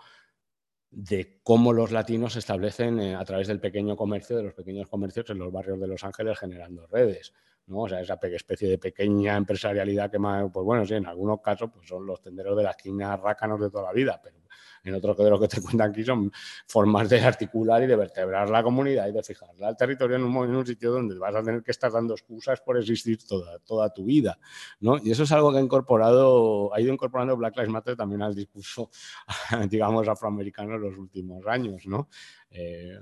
de 0.91 1.41
cómo 1.43 1.73
los 1.73 1.93
latinos 1.93 2.35
se 2.35 2.39
establecen 2.39 3.01
eh, 3.01 3.15
a 3.15 3.25
través 3.25 3.49
del 3.49 3.61
pequeño 3.61 3.97
comercio, 3.97 4.37
de 4.37 4.45
los 4.45 4.55
pequeños 4.55 4.89
comercios 4.89 5.29
en 5.31 5.39
los 5.39 5.53
barrios 5.53 5.81
de 5.81 5.87
Los 5.87 6.05
Ángeles 6.05 6.39
generando 6.39 6.87
redes. 6.87 7.33
O 7.69 7.89
sea, 7.89 8.01
esa 8.01 8.19
especie 8.23 8.69
de 8.69 8.79
pequeña 8.79 9.37
empresarialidad 9.37 10.11
que 10.11 10.19
más, 10.19 10.49
pues 10.53 10.65
bueno, 10.65 10.87
sí, 10.87 10.95
en 10.95 11.07
algunos 11.07 11.41
casos 11.41 11.71
pues 11.73 11.89
son 11.89 12.07
los 12.07 12.21
tenderos 12.21 12.57
de 12.57 12.63
la 12.63 12.71
esquina 12.71 13.17
rácanos 13.17 13.61
de 13.61 13.71
toda 13.71 13.85
la 13.85 13.93
vida, 13.93 14.21
pero 14.23 14.37
en 14.85 14.95
otros 14.95 15.17
de 15.17 15.31
lo 15.31 15.41
que 15.41 15.49
te 15.49 15.61
cuentan 15.63 15.91
aquí 15.91 16.05
son 16.05 16.31
formas 16.67 17.09
de 17.09 17.21
articular 17.21 17.83
y 17.83 17.87
de 17.87 17.97
vertebrar 17.97 18.49
la 18.49 18.63
comunidad 18.63 19.09
y 19.09 19.13
de 19.13 19.23
fijarla 19.23 19.69
al 19.69 19.77
territorio 19.77 20.17
en 20.17 20.23
un, 20.23 20.45
en 20.45 20.55
un 20.55 20.67
sitio 20.67 20.93
donde 20.93 21.19
vas 21.19 21.35
a 21.35 21.43
tener 21.43 21.63
que 21.63 21.73
estar 21.73 21.91
dando 21.91 22.15
excusas 22.15 22.61
por 22.61 22.79
existir 22.79 23.19
toda, 23.27 23.59
toda 23.61 23.93
tu 23.93 24.05
vida. 24.05 24.39
¿no? 24.81 24.99
Y 24.99 25.11
eso 25.11 25.25
es 25.25 25.33
algo 25.33 25.53
que 25.53 25.59
ha 25.59 25.63
incorporado, 25.63 26.73
ha 26.73 26.81
ido 26.81 26.93
incorporando 26.93 27.37
Black 27.37 27.57
Lives 27.57 27.71
Matter 27.71 27.97
también 27.97 28.23
al 28.23 28.35
discurso, 28.35 28.91
digamos, 29.69 30.07
afroamericano 30.09 30.77
en 30.77 30.83
los 30.83 30.97
últimos 30.97 31.45
años. 31.47 31.87
¿no? 31.87 32.09
Eh, 32.51 32.99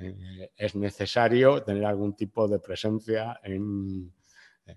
eh, 0.00 0.52
es 0.56 0.74
necesario 0.74 1.62
tener 1.62 1.84
algún 1.84 2.14
tipo 2.14 2.48
de 2.48 2.58
presencia 2.58 3.40
en 3.42 4.12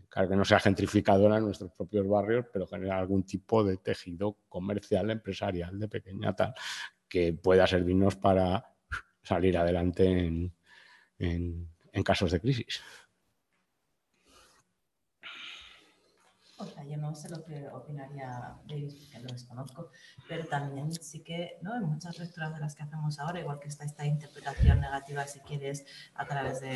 claro 0.10 0.30
que 0.30 0.36
no 0.36 0.46
sea 0.46 0.60
gentrificadora 0.60 1.38
en 1.38 1.46
nuestros 1.46 1.72
propios 1.72 2.08
barrios, 2.08 2.46
pero 2.52 2.66
generar 2.66 3.00
algún 3.00 3.24
tipo 3.24 3.64
de 3.64 3.78
tejido 3.78 4.38
comercial, 4.50 5.12
empresarial 5.12 5.80
de 5.80 5.88
pequeña 5.88 6.36
tal, 6.36 6.54
que 7.08 7.34
pueda 7.34 7.68
servirnos 7.68 8.16
para 8.16 8.74
salir 9.22 9.56
adelante 9.58 10.08
en 11.20 12.04
casos 12.04 12.32
de 12.32 12.40
crisis. 12.40 12.82
No 16.98 17.16
sé 17.16 17.30
lo 17.30 17.44
que 17.44 17.68
opinaría 17.70 18.56
David, 18.68 18.94
porque 18.98 19.20
lo 19.20 19.34
desconozco, 19.34 19.90
pero 20.28 20.46
también 20.46 20.92
sí 20.94 21.20
que 21.20 21.58
¿no? 21.62 21.76
en 21.76 21.84
muchas 21.84 22.18
lecturas 22.18 22.54
de 22.54 22.60
las 22.60 22.76
que 22.76 22.84
hacemos 22.84 23.20
ahora, 23.20 23.40
igual 23.40 23.60
que 23.60 23.68
está 23.68 23.84
esta 23.84 24.06
interpretación 24.06 24.80
negativa, 24.80 25.28
si 25.28 25.40
quieres, 25.42 25.86
a 26.16 26.26
través 26.26 26.62
de, 26.62 26.76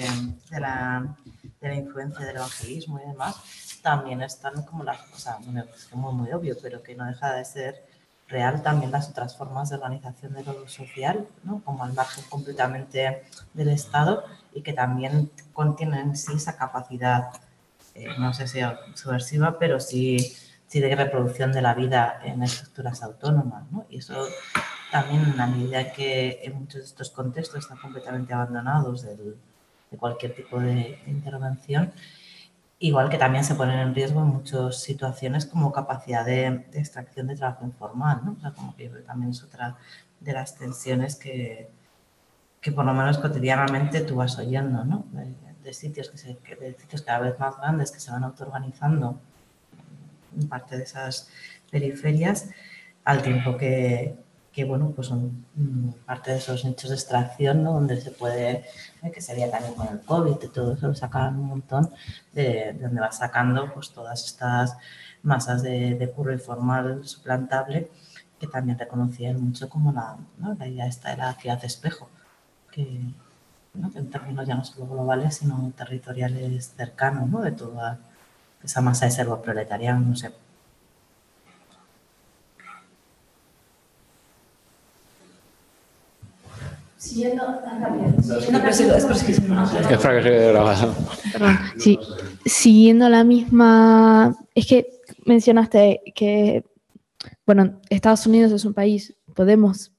la, 0.59 1.15
de 1.61 1.67
la, 1.67 1.75
influencia 1.75 2.25
del 2.25 2.35
evangelismo 2.35 2.99
y 2.99 3.07
demás, 3.07 3.79
también 3.81 4.21
están 4.21 4.63
como 4.63 4.83
las 4.83 5.01
cosas, 5.03 5.37
bueno, 5.45 5.63
es 5.63 5.93
muy, 5.95 6.31
obvio, 6.31 6.57
pero 6.61 6.83
que 6.83 6.95
no 6.95 7.05
deja 7.05 7.33
de 7.33 7.45
ser 7.45 7.85
real 8.27 8.61
también 8.61 8.91
las 8.91 9.09
otras 9.09 9.37
formas 9.37 9.69
de 9.69 9.77
organización 9.77 10.33
de 10.33 10.43
lo 10.43 10.67
social, 10.67 11.25
¿no? 11.43 11.63
como 11.63 11.83
al 11.83 11.93
margen 11.93 12.25
completamente 12.29 13.23
del 13.53 13.69
Estado 13.69 14.23
y 14.53 14.61
que 14.61 14.73
también 14.73 15.31
contienen 15.53 16.09
en 16.09 16.17
sí 16.17 16.33
esa 16.35 16.57
capacidad 16.57 17.31
eh, 17.97 18.07
no 18.19 18.33
sé 18.33 18.47
si 18.47 18.59
subversiva, 18.93 19.57
pero 19.57 19.79
sí, 19.79 20.17
sí 20.67 20.79
de 20.79 20.95
reproducción 20.95 21.51
de 21.51 21.61
la 21.61 21.73
vida 21.73 22.19
en 22.23 22.43
estructuras 22.43 23.01
autónomas. 23.03 23.63
¿no? 23.71 23.85
Y 23.89 23.97
eso 23.97 24.27
también 24.91 25.35
en 25.37 25.51
medida 25.51 25.91
que 25.91 26.41
en 26.43 26.59
muchos 26.59 26.81
de 26.81 26.85
estos 26.85 27.09
contextos 27.09 27.59
están 27.59 27.77
completamente 27.77 28.33
abandonados 28.33 29.03
de 29.03 29.97
cualquier 29.97 30.35
tipo 30.35 30.59
de 30.59 31.01
intervención, 31.07 31.91
igual 32.79 33.09
que 33.09 33.17
también 33.17 33.43
se 33.43 33.55
ponen 33.55 33.79
en 33.79 33.95
riesgo 33.95 34.21
en 34.21 34.27
muchas 34.27 34.79
situaciones 34.81 35.45
como 35.45 35.71
capacidad 35.71 36.25
de, 36.25 36.67
extracción 36.73 37.27
de 37.27 37.35
trabajo 37.35 37.65
informal, 37.65 38.21
¿no? 38.23 38.33
O 38.37 38.39
sea, 38.39 38.51
como 38.51 38.75
que 38.75 38.89
también 38.89 39.31
es 39.31 39.43
otra 39.43 39.77
de 40.19 40.33
las 40.33 40.55
tensiones 40.55 41.15
que, 41.15 41.69
que 42.61 42.71
por 42.71 42.85
lo 42.85 42.93
menos 42.93 43.17
cotidianamente 43.17 44.01
tú 44.01 44.17
vas 44.17 44.37
oyendo, 44.37 44.83
¿no? 44.85 45.05
de 45.11 45.46
sitios, 45.73 46.09
que 46.09 46.17
se, 46.17 46.27
de 46.33 46.75
sitios 46.79 47.01
cada 47.01 47.19
vez 47.19 47.39
más 47.39 47.57
grandes 47.57 47.91
que 47.91 47.99
se 47.99 48.11
van 48.11 48.23
autoorganizando 48.23 49.19
en 50.39 50.47
parte 50.47 50.77
de 50.77 50.83
esas 50.83 51.29
periferias, 51.71 52.49
al 53.03 53.21
tiempo 53.21 53.57
que, 53.57 54.15
que 54.51 54.63
bueno, 54.65 54.91
pues 54.95 55.07
son 55.07 55.45
mm, 55.55 55.89
parte 56.05 56.31
de 56.31 56.37
esos 56.37 56.65
nichos 56.65 56.89
de 56.89 56.95
extracción, 56.95 57.63
¿no? 57.63 57.73
donde 57.73 57.99
se 58.01 58.11
puede, 58.11 58.65
eh, 59.03 59.11
que 59.13 59.21
sería 59.21 59.49
también 59.51 59.75
con 59.75 59.87
el 59.87 60.01
COVID 60.01 60.43
y 60.43 60.47
todo 60.47 60.73
eso, 60.73 60.93
sacan 60.95 61.39
un 61.39 61.47
montón 61.47 61.91
de, 62.33 62.73
de, 62.73 62.79
donde 62.79 63.01
va 63.01 63.11
sacando 63.11 63.73
pues 63.73 63.91
todas 63.91 64.25
estas 64.25 64.77
masas 65.23 65.61
de, 65.63 65.95
de 65.95 66.11
curro 66.11 66.33
informal 66.33 67.07
suplantable 67.07 67.89
que 68.39 68.47
también 68.47 68.77
reconocían 68.77 69.41
mucho 69.41 69.69
como 69.69 69.91
la, 69.91 70.17
¿no? 70.37 70.55
la 70.55 70.67
idea 70.67 70.87
esta 70.87 71.11
de 71.11 71.17
la 71.17 71.33
ciudad 71.33 71.59
de 71.59 71.67
espejo, 71.67 72.09
que, 72.71 73.01
en 73.95 74.09
términos 74.09 74.47
ya 74.47 74.55
no 74.55 74.63
solo 74.63 74.87
globales, 74.87 75.35
sino 75.35 75.71
territoriales 75.77 76.73
cercanos, 76.75 77.29
¿no? 77.29 77.41
de 77.41 77.51
toda 77.51 77.99
esa 78.63 78.81
masa 78.81 79.05
de 79.05 79.11
servo 79.11 79.41
proletariado, 79.41 79.99
no 79.99 80.15
sé. 80.15 80.31
Siguiendo, 86.97 87.43
siguiendo 92.43 93.07
la 93.07 93.23
misma, 93.23 94.35
es 94.55 94.65
que 94.65 94.87
mencionaste 95.25 96.01
que, 96.15 96.65
bueno, 97.45 97.79
Estados 97.89 98.25
Unidos 98.25 98.51
es 98.51 98.65
un 98.65 98.73
país, 98.73 99.15
podemos, 99.35 99.93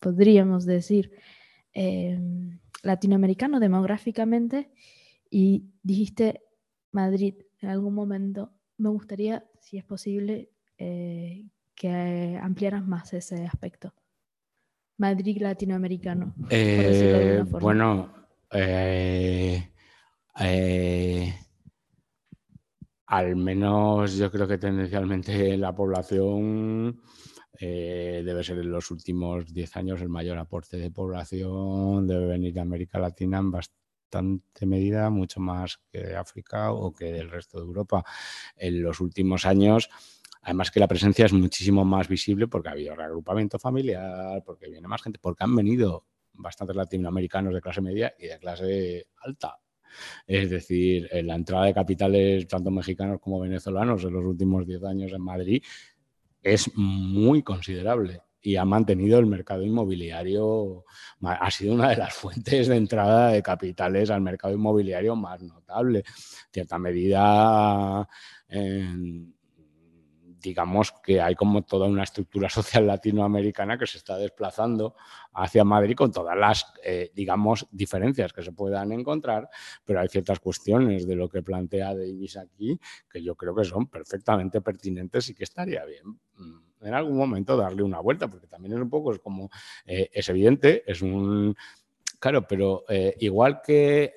podríamos 0.00 0.64
decir, 0.64 1.10
eh, 1.74 2.18
latinoamericano 2.86 3.60
demográficamente 3.60 4.70
y 5.28 5.64
dijiste 5.82 6.42
Madrid 6.92 7.34
en 7.60 7.68
algún 7.68 7.94
momento. 7.94 8.52
Me 8.78 8.88
gustaría, 8.88 9.44
si 9.60 9.78
es 9.78 9.84
posible, 9.84 10.50
eh, 10.78 11.46
que 11.74 12.38
ampliaras 12.40 12.86
más 12.86 13.12
ese 13.12 13.44
aspecto. 13.44 13.92
Madrid 14.98 15.38
latinoamericano. 15.40 16.34
Eh, 16.48 17.44
bueno, 17.60 18.14
eh, 18.50 19.68
al 23.06 23.36
menos 23.36 24.16
yo 24.16 24.30
creo 24.30 24.48
que 24.48 24.58
tendencialmente 24.58 25.56
la 25.58 25.74
población 25.74 27.00
eh, 27.58 28.22
debe 28.24 28.44
ser 28.44 28.58
en 28.58 28.70
los 28.70 28.90
últimos 28.90 29.52
10 29.52 29.76
años 29.76 30.00
el 30.00 30.08
mayor 30.08 30.38
aporte 30.38 30.76
de 30.76 30.90
población, 30.90 32.06
debe 32.06 32.26
venir 32.26 32.54
de 32.54 32.60
América 32.60 32.98
Latina 32.98 33.38
en 33.38 33.50
bastante 33.50 34.66
medida, 34.66 35.10
mucho 35.10 35.40
más 35.40 35.78
que 35.90 35.98
de 35.98 36.16
África 36.16 36.72
o 36.72 36.92
que 36.92 37.06
del 37.06 37.30
resto 37.30 37.58
de 37.58 37.64
Europa. 37.64 38.04
En 38.56 38.82
los 38.82 39.00
últimos 39.00 39.46
años, 39.46 39.90
además 40.42 40.70
que 40.70 40.80
la 40.80 40.88
presencia 40.88 41.26
es 41.26 41.32
muchísimo 41.32 41.84
más 41.84 42.08
visible 42.08 42.46
porque 42.46 42.68
ha 42.68 42.72
habido 42.72 42.94
reagrupamiento 42.94 43.58
familiar, 43.58 44.42
porque 44.44 44.68
viene 44.68 44.88
más 44.88 45.02
gente, 45.02 45.18
porque 45.20 45.44
han 45.44 45.54
venido 45.56 46.04
bastantes 46.34 46.76
latinoamericanos 46.76 47.54
de 47.54 47.60
clase 47.60 47.80
media 47.80 48.14
y 48.18 48.26
de 48.26 48.38
clase 48.38 49.06
alta. 49.22 49.58
Es 50.26 50.50
decir, 50.50 51.08
la 51.10 51.34
entrada 51.34 51.66
de 51.66 51.74
capitales, 51.74 52.46
tanto 52.46 52.70
mexicanos 52.70 53.20
como 53.20 53.40
venezolanos, 53.40 54.04
en 54.04 54.12
los 54.12 54.24
últimos 54.24 54.66
10 54.66 54.84
años 54.84 55.12
en 55.12 55.22
Madrid, 55.22 55.62
es 56.46 56.70
muy 56.76 57.42
considerable 57.42 58.22
y 58.40 58.54
ha 58.54 58.64
mantenido 58.64 59.18
el 59.18 59.26
mercado 59.26 59.64
inmobiliario, 59.64 60.84
ha 61.22 61.50
sido 61.50 61.74
una 61.74 61.88
de 61.88 61.96
las 61.96 62.14
fuentes 62.14 62.68
de 62.68 62.76
entrada 62.76 63.30
de 63.30 63.42
capitales 63.42 64.10
al 64.10 64.20
mercado 64.20 64.54
inmobiliario 64.54 65.16
más 65.16 65.42
notable. 65.42 65.98
En 65.98 66.04
cierta 66.52 66.78
medida, 66.78 68.08
digamos 70.46 70.92
que 71.02 71.20
hay 71.20 71.34
como 71.34 71.62
toda 71.62 71.86
una 71.86 72.04
estructura 72.04 72.48
social 72.58 72.86
latinoamericana 72.86 73.76
que 73.76 73.86
se 73.86 73.98
está 73.98 74.16
desplazando 74.16 74.94
hacia 75.34 75.64
Madrid 75.64 75.96
con 75.96 76.12
todas 76.12 76.36
las, 76.36 76.72
eh, 76.84 77.10
digamos, 77.14 77.66
diferencias 77.70 78.32
que 78.32 78.42
se 78.42 78.52
puedan 78.52 78.92
encontrar, 78.92 79.48
pero 79.84 80.00
hay 80.00 80.08
ciertas 80.08 80.38
cuestiones 80.38 81.06
de 81.06 81.16
lo 81.16 81.28
que 81.28 81.42
plantea 81.42 81.94
Davis 81.94 82.36
aquí 82.36 82.78
que 83.10 83.22
yo 83.22 83.34
creo 83.34 83.54
que 83.54 83.64
son 83.64 83.88
perfectamente 83.88 84.60
pertinentes 84.60 85.28
y 85.30 85.34
que 85.34 85.44
estaría 85.44 85.84
bien 85.84 86.18
mm, 86.36 86.86
en 86.86 86.94
algún 86.94 87.16
momento 87.16 87.56
darle 87.56 87.82
una 87.82 88.00
vuelta, 88.00 88.28
porque 88.28 88.46
también 88.46 88.74
es 88.74 88.80
un 88.80 88.90
poco, 88.90 89.12
es 89.12 89.18
como, 89.18 89.50
eh, 89.84 90.08
es 90.12 90.28
evidente, 90.28 90.84
es 90.86 91.02
un... 91.02 91.56
Claro, 92.20 92.46
pero 92.46 92.84
eh, 92.88 93.14
igual 93.18 93.60
que 93.62 94.14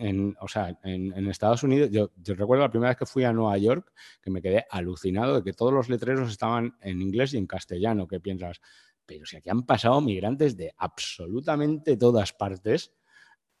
en, 0.00 0.36
o 0.40 0.48
sea, 0.48 0.78
en, 0.82 1.28
Estados 1.28 1.62
Unidos, 1.62 1.90
yo, 1.90 2.10
recuerdo 2.34 2.64
la 2.64 2.70
primera 2.70 2.90
vez 2.90 2.98
que 2.98 3.06
fui 3.06 3.24
a 3.24 3.32
Nueva 3.32 3.56
York, 3.58 3.92
que 4.22 4.30
me 4.30 4.40
quedé 4.40 4.66
alucinado 4.70 5.36
de 5.36 5.42
que 5.44 5.52
todos 5.52 5.72
los 5.72 5.88
letreros 5.88 6.30
estaban 6.30 6.76
en 6.80 7.02
inglés 7.02 7.34
y 7.34 7.38
en 7.38 7.46
castellano, 7.46 8.08
que 8.08 8.18
piensas, 8.18 8.60
pero 9.04 9.26
si 9.26 9.36
aquí 9.36 9.50
han 9.50 9.64
pasado 9.64 10.00
migrantes 10.00 10.56
de 10.56 10.72
absolutamente 10.76 11.96
todas 11.96 12.32
partes 12.32 12.92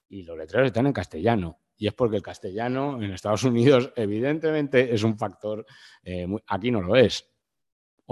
y 0.08 0.22
los 0.22 0.36
letreros 0.36 0.66
están 0.66 0.86
en 0.86 0.92
castellano. 0.92 1.58
Y 1.76 1.86
es 1.86 1.94
porque 1.94 2.16
el 2.16 2.22
castellano 2.22 3.02
en 3.02 3.12
Estados 3.12 3.44
Unidos 3.44 3.92
evidentemente 3.96 4.94
es 4.94 5.02
un 5.02 5.16
factor, 5.16 5.64
eh, 6.02 6.26
aquí 6.46 6.70
no 6.70 6.82
lo 6.82 6.96
es 6.96 7.29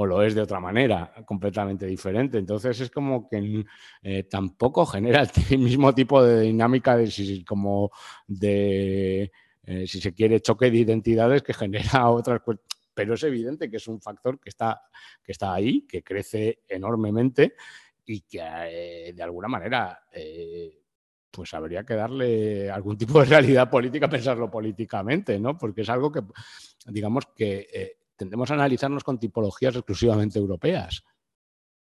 o 0.00 0.06
lo 0.06 0.22
es 0.22 0.32
de 0.32 0.42
otra 0.42 0.60
manera, 0.60 1.12
completamente 1.26 1.84
diferente. 1.84 2.38
Entonces 2.38 2.78
es 2.78 2.88
como 2.88 3.28
que 3.28 3.64
eh, 4.00 4.22
tampoco 4.30 4.86
genera 4.86 5.26
el 5.50 5.58
mismo 5.58 5.92
tipo 5.92 6.22
de 6.22 6.42
dinámica 6.42 6.96
de 6.96 7.08
si, 7.08 7.44
como 7.44 7.90
de, 8.28 9.32
eh, 9.64 9.86
si 9.88 10.00
se 10.00 10.14
quiere, 10.14 10.40
choque 10.40 10.70
de 10.70 10.76
identidades 10.78 11.42
que 11.42 11.52
genera 11.52 12.08
otras 12.10 12.40
Pero 12.94 13.14
es 13.14 13.24
evidente 13.24 13.68
que 13.68 13.78
es 13.78 13.88
un 13.88 14.00
factor 14.00 14.38
que 14.38 14.50
está, 14.50 14.82
que 15.20 15.32
está 15.32 15.52
ahí, 15.52 15.84
que 15.84 16.04
crece 16.04 16.60
enormemente 16.68 17.54
y 18.06 18.20
que 18.20 18.40
eh, 18.40 19.12
de 19.12 19.22
alguna 19.24 19.48
manera 19.48 20.00
pues 21.28 21.52
habría 21.54 21.82
que 21.82 21.94
darle 21.94 22.70
algún 22.70 22.96
tipo 22.96 23.18
de 23.18 23.24
realidad 23.26 23.68
política, 23.68 24.08
pensarlo 24.08 24.48
políticamente, 24.48 25.40
¿no? 25.40 25.58
Porque 25.58 25.80
es 25.80 25.88
algo 25.88 26.12
que, 26.12 26.22
digamos 26.86 27.26
que 27.34 27.98
tendemos 28.18 28.50
a 28.50 28.54
analizarnos 28.54 29.04
con 29.04 29.18
tipologías 29.18 29.76
exclusivamente 29.76 30.38
europeas. 30.38 31.04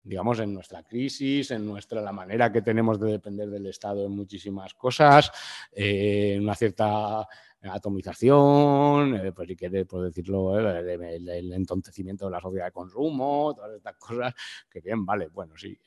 Digamos, 0.03 0.39
en 0.39 0.51
nuestra 0.51 0.81
crisis, 0.81 1.51
en 1.51 1.63
nuestra, 1.63 2.01
la 2.01 2.11
manera 2.11 2.51
que 2.51 2.63
tenemos 2.63 2.99
de 2.99 3.11
depender 3.11 3.49
del 3.51 3.67
Estado 3.67 4.05
en 4.05 4.11
muchísimas 4.11 4.73
cosas, 4.73 5.31
eh, 5.71 6.33
en 6.35 6.43
una 6.43 6.55
cierta 6.55 7.27
atomización, 7.61 9.15
eh, 9.17 9.31
pues 9.31 9.47
si 9.49 9.55
quieres 9.55 9.85
por 9.85 10.03
decirlo, 10.03 10.57
eh, 10.57 11.15
el, 11.15 11.53
entontecimiento 11.53 12.25
de 12.25 12.31
la 12.31 12.39
sociedad 12.39 12.65
de 12.65 12.71
consumo, 12.71 13.53
todas 13.55 13.75
estas 13.75 13.97
cosas, 13.97 14.33
que 14.67 14.81
bien, 14.81 15.05
vale, 15.05 15.27
bueno, 15.27 15.55
sí, 15.55 15.77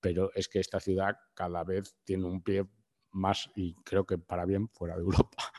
pero 0.00 0.30
es 0.34 0.48
que 0.48 0.60
esta 0.60 0.80
ciudad 0.80 1.14
cada 1.34 1.62
vez 1.64 1.94
tiene 2.04 2.24
un 2.24 2.40
pie 2.40 2.64
más, 3.10 3.50
y 3.54 3.74
creo 3.84 4.06
que 4.06 4.16
para 4.16 4.46
bien, 4.46 4.68
fuera 4.68 4.94
de 4.94 5.02
Europa. 5.02 5.52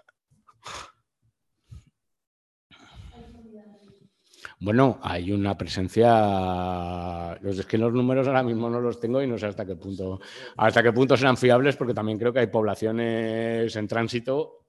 Bueno, 4.66 4.98
hay 5.04 5.32
una 5.32 5.56
presencia. 5.56 7.38
Los 7.40 7.60
es 7.60 7.68
que 7.68 7.78
los 7.78 7.94
números 7.94 8.28
ahora 8.28 8.42
mismo 8.42 8.68
no 8.68 8.82
los 8.82 9.00
tengo 9.00 9.22
y 9.22 9.28
no 9.28 9.38
sé 9.38 9.46
hasta 9.46 9.64
qué 9.64 9.76
punto, 9.76 10.20
hasta 10.58 10.82
qué 10.82 10.92
punto 10.92 11.16
serán 11.16 11.38
fiables, 11.38 11.76
porque 11.76 11.94
también 11.94 12.18
creo 12.18 12.34
que 12.34 12.40
hay 12.40 12.48
poblaciones 12.48 13.76
en 13.76 13.88
tránsito 13.88 14.66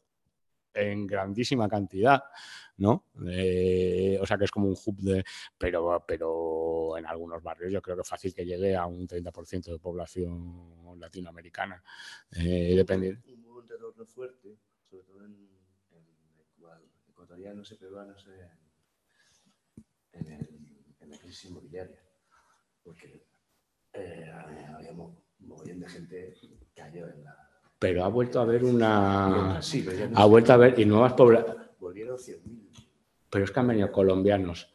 en 0.74 1.06
grandísima 1.06 1.66
cantidad. 1.66 2.24
¿no? 2.76 3.06
Eh, 3.26 4.18
o 4.20 4.26
sea 4.26 4.36
que 4.36 4.44
es 4.44 4.50
como 4.50 4.68
un 4.68 4.76
hub 4.84 4.98
de. 4.98 5.24
Pero, 5.56 6.04
pero 6.06 6.98
en 6.98 7.06
algunos 7.06 7.42
barrios 7.42 7.72
yo 7.72 7.80
creo 7.80 7.96
que 7.96 8.02
es 8.02 8.08
fácil 8.08 8.34
que 8.34 8.44
llegue 8.44 8.76
a 8.76 8.84
un 8.84 9.08
30% 9.08 9.72
de 9.72 9.78
población 9.78 10.98
latinoamericana. 11.00 11.82
Eh, 12.32 12.74
depende. 12.76 13.18
Un 13.28 13.62
entorno 13.62 14.04
fuerte, 14.04 14.58
sobre 14.90 15.04
todo 15.04 15.24
en, 15.24 15.48
en 15.92 16.04
ecuatorianos 17.08 17.72
y 17.72 17.76
peruanos 17.76 18.26
en, 20.20 20.32
el, 20.32 20.48
en, 21.00 21.10
la 21.10 21.18
crisis 21.18 21.50
inmobiliaria. 21.50 22.00
Porque 22.82 23.26
eh, 23.92 24.30
había 24.74 24.92
un 24.92 25.16
montón 25.40 25.80
de 25.80 25.88
gente 25.88 26.34
que 26.40 26.58
cayó 26.74 27.08
en 27.08 27.24
la. 27.24 27.36
Pero 27.78 28.04
ha 28.04 28.08
vuelto 28.08 28.38
a 28.38 28.42
haber 28.42 28.64
una. 28.64 29.60
Sí, 29.60 29.84
pero 29.86 30.10
ha 30.14 30.24
vuelto 30.26 30.52
a 30.52 30.54
haber. 30.54 30.78
Y 30.78 30.84
nuevas 30.84 31.12
poblaciones. 31.12 31.66
Volvieron 31.78 32.16
100.000 32.16 32.66
pero 33.36 33.44
es 33.44 33.50
que 33.50 33.60
han 33.60 33.68
venido 33.68 33.92
colombianos, 33.92 34.68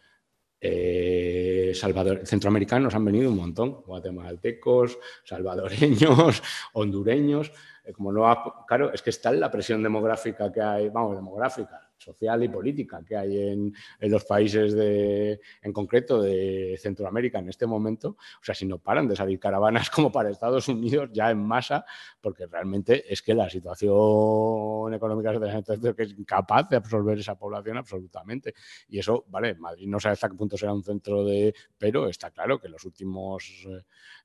eh, 0.60 1.72
Salvador, 1.74 2.22
centroamericanos 2.26 2.94
han 2.94 3.06
venido 3.06 3.32
un 3.32 3.38
montón, 3.38 3.82
guatemaltecos, 3.82 5.00
salvadoreños, 5.24 6.44
hondureños. 6.74 7.52
Eh, 7.84 7.94
como 7.94 8.12
no 8.12 8.24
claro, 8.68 8.94
es 8.94 9.02
que 9.02 9.10
está 9.10 9.32
la 9.32 9.50
presión 9.50 9.82
demográfica 9.82 10.52
que 10.52 10.62
hay, 10.62 10.90
vamos, 10.90 11.16
demográfica, 11.16 11.92
social 12.02 12.44
y 12.44 12.50
política 12.50 13.04
que 13.08 13.16
hay 13.16 13.52
en, 13.52 13.74
los 14.02 14.26
países 14.26 14.74
de, 14.74 15.40
en 15.62 15.72
concreto 15.72 16.22
de 16.22 16.78
Centroamérica 16.80 17.40
en 17.40 17.50
este 17.50 17.66
momento. 17.66 18.10
O 18.10 18.44
sea, 18.44 18.56
si 18.56 18.66
no 18.66 18.80
paran 18.80 19.08
de 19.08 19.16
salir 19.16 19.40
caravanas 19.40 19.90
como 19.92 20.12
para 20.12 20.30
Estados 20.30 20.68
Unidos 20.68 21.10
ya 21.14 21.30
en 21.30 21.40
masa, 21.40 21.86
porque 22.20 22.48
realmente 22.48 23.12
es 23.12 23.22
que 23.22 23.34
la 23.34 23.50
situación 23.50 24.94
económica 24.94 25.32
es 25.32 25.96
que 25.96 26.04
es 26.04 26.12
incapaz 26.18 26.70
de 26.70 26.78
absorber 26.78 27.20
esa 27.20 27.36
población 27.36 27.78
absolutamente. 27.78 28.54
Y 28.90 29.00
eso, 29.00 29.26
vale, 29.30 29.56
Madrid 29.56 29.88
no 29.88 30.00
sabe 30.00 30.14
hasta 30.14 30.30
qué 30.30 30.36
punto 30.36 30.58
será 30.58 30.74
un 30.74 30.84
centro 30.84 31.24
de... 31.24 31.54
Pero 31.78 32.08
está 32.08 32.32
claro 32.32 32.60
que 32.60 32.68
en 32.68 32.74
los 32.74 32.86
últimos 32.86 33.68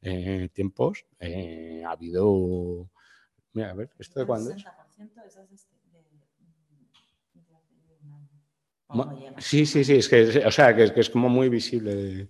eh, 0.03 0.49
tiempos 0.53 1.05
eh, 1.21 1.83
ha 1.87 1.91
habido... 1.91 2.89
Mira, 3.57 3.71
a 3.71 3.73
ver, 3.73 3.91
¿esto 3.99 4.21
de 4.21 4.27
cuándo 4.27 4.51
es? 4.51 4.63
Sí, 9.39 9.65
sí, 9.65 9.83
sí, 9.83 9.95
es 9.97 10.09
que, 10.11 10.45
o 10.45 10.51
sea, 10.51 10.77
que, 10.77 10.93
es 10.95 11.09
como 11.09 11.31
muy 11.31 11.49
visible. 11.49 12.29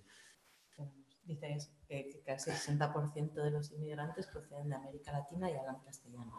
Dice 1.25 1.57
que 1.89 2.23
casi 2.25 2.49
el 2.49 2.55
60% 2.55 3.33
de 3.33 3.51
los 3.51 3.73
inmigrantes 3.73 4.27
proceden 4.27 4.69
de 4.69 4.75
América 4.75 5.11
Latina 5.11 5.51
y 5.51 5.55
hablan 5.55 5.79
castellano. 5.83 6.31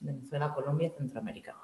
Venezuela, 0.00 0.54
Colombia 0.54 0.88
y 0.88 0.96
Centroamérica. 0.96 1.54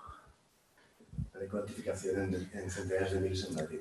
Hay 1.41 1.49
cuantificación 1.49 2.35
en, 2.53 2.71
centenares 2.71 3.13
de 3.13 3.21
miles 3.21 3.49
en 3.49 3.55
Madrid. 3.55 3.81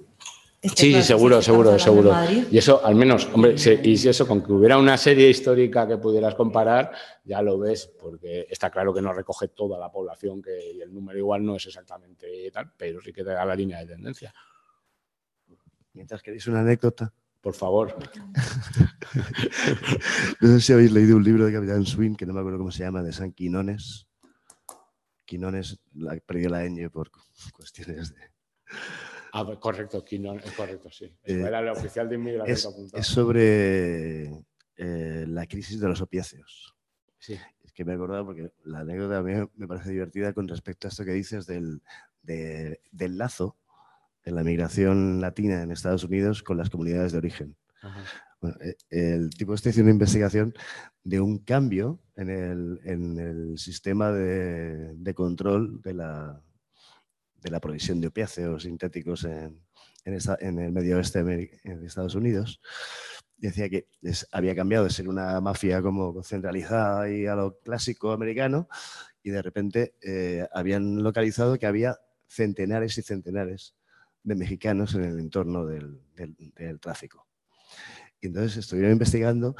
Sí, 0.62 0.93
sí, 0.93 1.03
seguro, 1.03 1.41
seguro, 1.41 1.80
seguro. 1.80 2.14
Y 2.51 2.57
eso, 2.57 2.86
al 2.86 2.93
menos, 2.93 3.30
hombre, 3.34 3.53
y 3.53 3.97
si 3.97 4.10
eso, 4.10 4.28
con 4.28 4.43
que 4.43 4.51
hubiera 4.51 4.78
una 4.78 4.97
serie 4.97 5.30
histórica 5.30 5.88
que 5.88 5.97
pudieras 5.97 6.36
comparar, 6.36 6.91
ya 7.24 7.41
lo 7.41 7.57
ves, 7.57 7.89
porque 7.99 8.45
está 8.49 8.70
claro 8.70 8.93
que 8.93 9.01
no 9.01 9.14
recoge 9.14 9.47
toda 9.47 9.80
la 9.80 9.89
población, 9.89 10.41
que 10.41 10.74
y 10.74 10.82
el 10.82 10.93
número 10.93 11.18
igual 11.18 11.45
no 11.45 11.55
es 11.55 11.66
exactamente 11.66 12.51
tal, 12.51 12.74
pero 12.76 12.99
sí 12.99 13.14
que 13.14 13.24
te 13.24 13.30
da 13.30 13.45
la 13.45 13.55
línea 13.55 13.80
de 13.80 13.88
tendencia. 13.88 14.34
Mientras 15.93 16.22
queréis 16.22 16.45
una 16.47 16.60
anécdota. 16.60 17.14
Por 17.39 17.53
favor. 17.53 17.97
no 20.41 20.47
sé 20.49 20.60
si 20.60 20.74
habéis 20.74 20.91
leído 20.91 21.16
un 21.16 21.24
libro 21.24 21.45
de 21.45 21.53
Capitán 21.53 21.86
Swing, 21.86 22.16
que 22.16 22.26
no 22.26 22.34
me 22.34 22.41
acuerdo 22.41 22.57
cómo 22.57 22.72
se 22.72 22.84
llama, 22.84 23.01
de 23.01 23.14
San 23.14 23.32
Quinones. 23.32 24.07
Quinones 25.26 25.80
perdió 26.26 26.49
la 26.49 26.68
ñ 26.68 26.89
por 26.89 27.12
cuestiones 27.53 28.14
de 28.14 28.30
Ah, 29.32 29.46
pues 29.46 29.60
correcto, 29.60 30.04
es 30.08 30.52
correcto, 30.54 30.90
sí. 30.92 31.06
Eh, 31.24 31.42
era 31.42 31.60
el 31.60 31.70
oficial 31.70 32.10
de 32.10 32.16
inmigración 32.16 32.74
es, 32.86 32.94
es 32.94 33.08
sobre 33.08 34.24
eh, 34.78 35.26
la 35.28 35.46
crisis 35.46 35.80
de 35.80 35.88
los 35.88 36.02
opiáceos. 36.02 36.76
Sí. 37.18 37.38
Es 37.64 37.72
que 37.74 37.86
me 37.86 37.92
he 37.92 37.96
acordado 37.96 38.26
porque 38.26 38.52
la 38.64 38.80
anécdota 38.80 39.18
a 39.18 39.24
mí 39.24 39.34
me 39.56 39.68
parece 39.68 39.92
divertida 39.92 40.34
con 40.34 40.48
respecto 40.48 40.88
a 40.88 40.90
esto 40.90 41.06
que 41.06 41.12
dices 41.12 41.46
del, 41.46 41.82
del 42.24 43.18
lazo 43.18 43.58
en 44.24 44.36
la 44.36 44.44
migración 44.44 45.22
latina 45.22 45.62
en 45.62 45.72
Estados 45.72 46.04
Unidos 46.04 46.44
con 46.44 46.58
las 46.58 46.70
comunidades 46.70 47.12
de 47.12 47.18
origen. 47.18 47.56
Eh, 48.62 48.76
el 48.90 49.30
tipo 49.32 49.54
este 49.54 49.70
hizo 49.70 49.82
una 49.82 49.92
investigación 49.92 50.54
de 51.04 51.20
un 51.20 51.40
cambio 51.40 52.00
en 52.16 52.30
el, 52.30 52.80
en 52.84 53.20
el 53.20 53.58
sistema 53.58 54.12
de, 54.12 54.94
de, 54.96 55.14
control 55.14 55.82
de 55.82 55.94
la, 55.94 56.42
de 57.42 57.52
la 57.52 57.60
provisión 57.60 58.02
de 58.02 58.08
opiáceos 58.08 58.64
sintéticos 58.64 59.24
en, 59.24 59.62
en, 60.06 60.60
el 60.60 60.72
medio 60.72 60.98
oeste 60.98 61.24
de 61.24 61.60
Estados 61.86 62.16
Unidos. 62.16 62.62
Decía 63.38 63.70
que 63.70 63.88
había 64.32 64.56
cambiado 64.56 64.84
de 64.84 64.90
ser 64.90 65.08
una 65.08 65.40
mafia 65.40 65.82
como 65.82 66.22
centralizada 66.24 67.10
y 67.10 67.26
a 67.26 67.36
lo 67.36 67.60
clásico 67.60 68.12
americano 68.12 68.68
y 69.24 69.30
de 69.30 69.42
repente 69.42 69.96
eh, 70.02 70.46
habían 70.54 71.02
localizado 71.02 71.58
que 71.58 71.66
había 71.66 71.98
centenares 72.28 72.98
y 72.98 73.02
centenares 73.02 73.76
de 74.24 74.36
mexicanos 74.36 74.94
en 74.96 75.06
el 75.06 75.20
entorno 75.20 75.66
del, 75.66 76.02
del 76.16 76.80
tráfico. 76.80 77.28
Y 78.22 78.28
entonces 78.28 78.58
estuvieron 78.58 78.92
investigando 78.92 79.56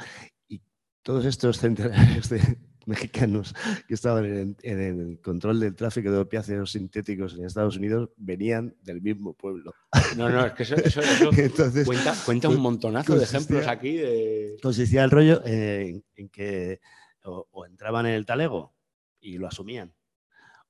y 0.48 0.60
todos 1.02 1.24
estos 1.24 1.58
centenares 1.58 2.28
de, 2.28 2.58
mexicanos 2.90 3.54
que 3.88 3.94
estaban 3.94 4.56
en, 4.62 4.80
el 4.80 5.20
control 5.22 5.60
del 5.60 5.74
tráfico 5.74 6.10
de 6.10 6.18
opiáceos 6.18 6.72
sintéticos 6.72 7.34
en 7.34 7.46
Estados 7.46 7.76
Unidos 7.76 8.10
venían 8.16 8.76
del 8.82 9.00
mismo 9.00 9.32
pueblo. 9.32 9.72
No, 10.16 10.28
no, 10.28 10.44
es 10.44 10.52
que 10.52 10.62
eso, 10.64 10.76
cuenta, 12.26 12.48
un 12.48 12.60
montonazo 12.60 13.16
de 13.16 13.24
ejemplos 13.24 13.66
aquí. 13.66 13.96
De... 13.96 14.56
Consistía 14.62 15.04
el 15.04 15.10
rollo 15.10 15.42
en, 15.44 16.04
que 16.30 16.80
o, 17.24 17.64
entraban 17.64 18.06
en 18.06 18.12
el 18.12 18.26
talego 18.26 18.74
y 19.20 19.38
lo 19.38 19.46
asumían, 19.46 19.94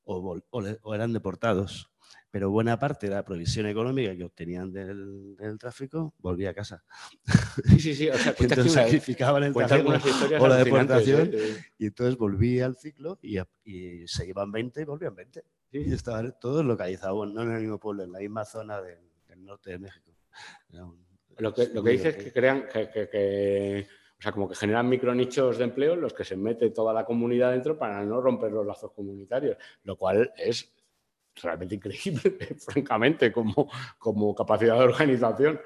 o 0.04 0.94
eran 0.94 1.12
deportados 1.12 1.89
pero 2.30 2.50
buena 2.50 2.78
parte 2.78 3.08
de 3.08 3.14
la 3.14 3.24
provisión 3.24 3.66
económica 3.66 4.16
que 4.16 4.24
obtenían 4.24 4.72
del, 4.72 5.36
tráfico 5.58 6.14
volvía 6.18 6.50
a 6.50 6.54
casa. 6.54 6.84
Sí, 7.66 7.80
sí, 7.80 7.94
sí. 7.94 8.08
O 8.08 8.16
sea, 8.16 8.34
entonces 8.38 8.72
sacrificaban 8.72 9.42
el 9.44 9.52
tráfico 9.52 9.92
o 10.38 10.48
la 10.48 10.56
deportación 10.56 11.30
¿eh? 11.32 11.56
y 11.78 11.86
entonces 11.86 12.16
volvía 12.16 12.66
al 12.66 12.76
ciclo 12.76 13.18
y, 13.22 13.38
se 14.06 14.26
iban 14.26 14.52
20 14.52 14.80
y 14.80 14.84
volvían 14.84 15.14
20. 15.14 15.44
Y 15.72 15.92
estaban 15.92 16.34
todos 16.40 16.64
localizados, 16.64 17.32
no 17.32 17.42
en 17.42 17.52
el 17.52 17.60
mismo 17.60 17.78
pueblo, 17.78 18.04
en 18.04 18.12
la 18.12 18.18
misma 18.20 18.44
zona 18.44 18.80
del, 18.80 18.98
norte 19.38 19.70
de 19.70 19.78
México. 19.78 20.12
lo 21.38 21.54
que, 21.54 21.68
lo 21.68 21.82
que 21.82 21.90
dice 21.90 22.08
es 22.10 22.16
que 22.16 22.32
crean 22.32 22.66
que, 22.72 23.86
o 24.18 24.22
sea, 24.22 24.32
como 24.32 24.48
que 24.48 24.54
generan 24.54 24.88
micronichos 24.88 25.58
de 25.58 25.64
empleo 25.64 25.94
en 25.94 26.02
los 26.02 26.12
que 26.12 26.24
se 26.24 26.36
mete 26.36 26.70
toda 26.70 26.92
la 26.92 27.04
comunidad 27.04 27.52
dentro 27.52 27.78
para 27.78 28.04
no 28.04 28.20
romper 28.20 28.52
los 28.52 28.66
lazos 28.66 28.92
comunitarios, 28.92 29.56
lo 29.84 29.96
cual 29.96 30.32
es 30.36 30.72
realmente 31.36 31.74
increíble, 31.74 32.36
francamente, 32.58 33.32
como, 33.32 33.68
como 33.98 34.34
capacidad 34.34 34.78
de 34.78 34.84
organización. 34.84 35.60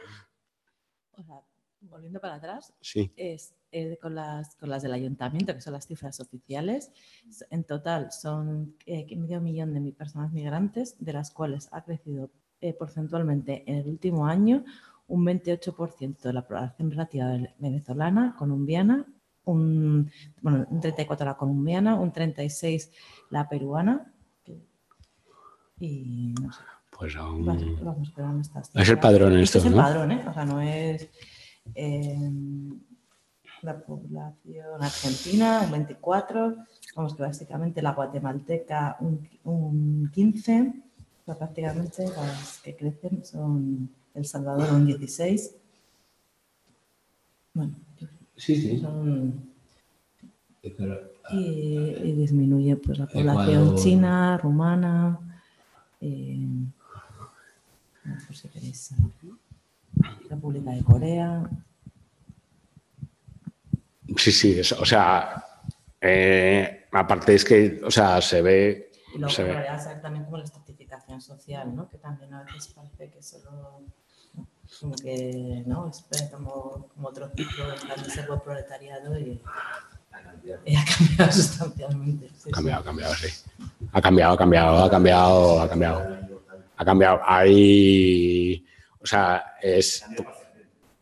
O 1.12 1.22
sea, 1.22 1.40
volviendo 1.80 2.20
para 2.20 2.34
atrás, 2.34 2.72
sí. 2.80 3.12
es 3.16 3.54
eh, 3.70 3.98
con, 4.00 4.14
las, 4.14 4.56
con 4.56 4.70
las 4.70 4.82
del 4.82 4.92
ayuntamiento, 4.92 5.54
que 5.54 5.60
son 5.60 5.72
las 5.72 5.86
cifras 5.86 6.20
oficiales. 6.20 6.92
En 7.50 7.64
total 7.64 8.12
son 8.12 8.76
eh, 8.86 9.06
medio 9.16 9.40
millón 9.40 9.74
de 9.74 9.92
personas 9.92 10.32
migrantes, 10.32 10.96
de 10.98 11.12
las 11.12 11.30
cuales 11.30 11.68
ha 11.72 11.82
crecido 11.82 12.30
eh, 12.60 12.72
porcentualmente 12.72 13.64
en 13.66 13.78
el 13.78 13.88
último 13.88 14.26
año 14.26 14.64
un 15.06 15.24
28% 15.26 16.22
de 16.22 16.32
la 16.32 16.46
población 16.46 16.90
relativa 16.90 17.36
venezolana, 17.58 18.34
colombiana, 18.38 19.06
un, 19.44 20.10
bueno, 20.40 20.66
un 20.70 20.80
34% 20.80 21.24
la 21.24 21.36
colombiana, 21.36 21.96
un 21.96 22.12
36% 22.12 22.90
la 23.30 23.48
peruana, 23.48 24.13
y 25.80 26.34
no 26.40 26.52
sé. 26.52 26.60
Pues 26.96 27.16
aún... 27.16 27.44
Vamos, 27.44 28.12
pero 28.14 28.40
Es 28.74 28.88
el 28.88 28.98
padrón 28.98 29.36
esto, 29.38 29.58
es 29.58 29.64
el 29.64 29.74
padrón, 29.74 30.12
¿eh? 30.12 30.24
O 30.28 30.32
sea, 30.32 30.44
no 30.44 30.60
es 30.60 31.08
eh, 31.74 32.30
la 33.62 33.78
población 33.80 34.80
argentina, 34.80 35.62
un 35.64 35.72
24, 35.72 36.56
vamos 36.94 37.14
que 37.14 37.22
básicamente 37.22 37.82
la 37.82 37.92
guatemalteca 37.92 38.96
un, 39.00 39.28
un 39.42 40.10
15, 40.12 40.72
o 41.22 41.24
sea, 41.24 41.36
prácticamente 41.36 42.04
las 42.06 42.60
que 42.62 42.76
crecen 42.76 43.24
son 43.24 43.90
El 44.14 44.24
Salvador 44.24 44.72
un 44.72 44.86
16. 44.86 45.56
Bueno, 47.54 47.74
sí, 48.36 48.56
sí. 48.56 48.78
Son, 48.78 49.52
y, 51.32 51.36
y, 51.36 52.12
disminuye 52.12 52.76
pues 52.76 52.98
la 52.98 53.06
población 53.06 53.76
china, 53.76 54.38
rumana, 54.38 55.33
eh, 56.04 56.46
por 58.26 58.36
si 58.36 58.48
queréis. 58.48 58.90
República 60.28 60.70
de 60.72 60.84
Corea. 60.84 61.50
Sí, 64.16 64.32
sí, 64.32 64.60
o 64.60 64.84
sea, 64.84 65.44
eh, 66.00 66.86
aparte 66.92 67.34
es 67.34 67.44
que, 67.44 67.80
o 67.82 67.90
sea, 67.90 68.20
se 68.20 68.42
ve... 68.42 68.92
Y 69.14 69.18
luego 69.18 69.34
se 69.34 69.44
ve. 69.44 69.54
también 70.02 70.24
como 70.24 70.38
la 70.38 70.44
estratificación 70.44 71.20
social, 71.20 71.74
¿no? 71.74 71.88
Que 71.88 71.98
también 71.98 72.34
a 72.34 72.42
veces 72.42 72.68
parece 72.74 73.10
que 73.10 73.22
solo... 73.22 73.80
¿no? 74.34 74.46
Como 74.80 74.94
que, 74.96 75.62
¿no? 75.66 75.88
Es 75.88 76.04
como, 76.30 76.88
como 76.94 77.08
otro 77.08 77.30
ciclo 77.34 77.68
del 77.68 78.10
servo 78.10 78.42
proletariado 78.42 79.18
y, 79.18 79.40
y 80.64 80.76
ha 80.76 80.84
cambiado 80.84 81.32
sustancialmente. 81.32 82.28
Sí, 82.36 82.50
Ha 82.50 82.54
cambiado, 82.54 82.80
ha 82.80 82.84
cambiado, 82.84 83.14
sí. 83.14 83.28
Ha 83.94 84.02
cambiado, 84.02 84.32
ha 84.34 84.36
cambiado, 84.38 84.84
ha 84.84 84.90
cambiado, 84.90 85.60
ha 85.62 85.68
cambiado. 85.68 86.18
Ha 86.76 86.84
cambiado. 86.84 87.20
Hay... 87.24 88.66
O 89.00 89.06
sea, 89.06 89.54
es... 89.62 90.04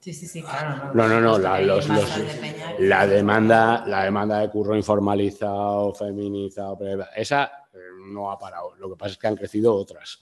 Sí, 0.01 0.13
sí, 0.13 0.27
sí, 0.27 0.43
claro. 0.43 0.93
No, 0.95 1.07
no, 1.09 1.21
no, 1.21 1.39
la, 1.39 1.61
los- 1.61 1.89
los- 1.89 2.11
que- 2.11 2.77
la 2.81 3.07
demanda, 3.07 3.85
la 3.87 4.03
demanda 4.05 4.41
de 4.41 4.51
curro 4.51 4.77
informalizado, 4.77 5.95
feminizado, 5.95 6.77
esa 7.15 7.45
eh, 7.73 7.79
no 8.11 8.31
ha 8.33 8.37
parado. 8.39 8.75
Lo 8.77 8.91
que 8.91 8.97
pasa 8.97 9.13
es 9.13 9.19
que 9.19 9.27
han 9.29 9.37
crecido 9.37 9.73
otras. 9.75 10.19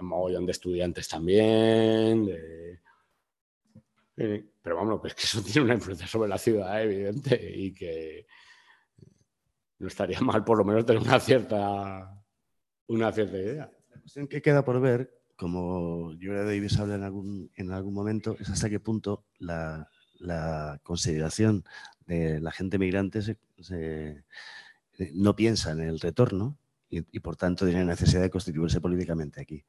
Un 0.00 0.06
mogollón 0.06 0.44
de 0.46 0.52
estudiantes 0.52 1.08
también. 1.08 2.26
de- 2.26 2.80
Eh, 4.18 4.44
Pero 4.62 4.76
vamos, 4.76 5.00
que 5.00 5.08
es 5.08 5.14
que 5.14 5.22
eso 5.22 5.40
tiene 5.44 5.62
una 5.62 5.74
influencia 5.74 6.06
sobre 6.08 6.28
la 6.28 6.36
ciudad 6.38 6.82
evidente 6.82 7.40
y 7.54 7.72
que 7.72 8.26
no 9.78 9.88
estaría 9.88 10.20
mal 10.20 10.44
por 10.44 10.58
lo 10.58 10.64
menos 10.64 10.86
tener 10.86 11.02
una 11.02 11.20
cierta, 11.20 12.22
una 12.88 13.12
cierta 13.12 13.36
idea. 13.36 13.70
La 13.90 14.00
cuestión 14.00 14.28
que 14.28 14.42
queda 14.42 14.64
por 14.64 14.80
ver, 14.80 15.12
como 15.36 16.12
Julia 16.12 16.44
Davis 16.44 16.78
habla 16.78 16.94
en 16.94 17.02
algún, 17.02 17.50
en 17.54 17.72
algún 17.72 17.94
momento, 17.94 18.36
es 18.38 18.48
hasta 18.48 18.70
qué 18.70 18.80
punto 18.80 19.24
la, 19.38 19.88
la 20.18 20.80
consideración 20.82 21.64
de 22.06 22.40
la 22.40 22.52
gente 22.52 22.78
migrante 22.78 23.20
eh, 23.70 24.22
no 25.12 25.36
piensa 25.36 25.72
en 25.72 25.80
el 25.80 26.00
retorno 26.00 26.58
y, 26.88 27.04
y, 27.10 27.20
por 27.20 27.36
tanto 27.36 27.66
tiene 27.66 27.84
necesidad 27.84 28.22
de 28.22 28.30
constituirse 28.30 28.80
políticamente 28.80 29.40
aquí. 29.40 29.64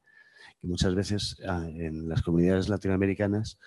Que 0.60 0.66
muchas 0.66 0.94
veces 0.94 1.36
ah, 1.46 1.66
en 1.68 2.08
las 2.08 2.22
comunidades 2.22 2.68
latinoamericanas 2.68 3.58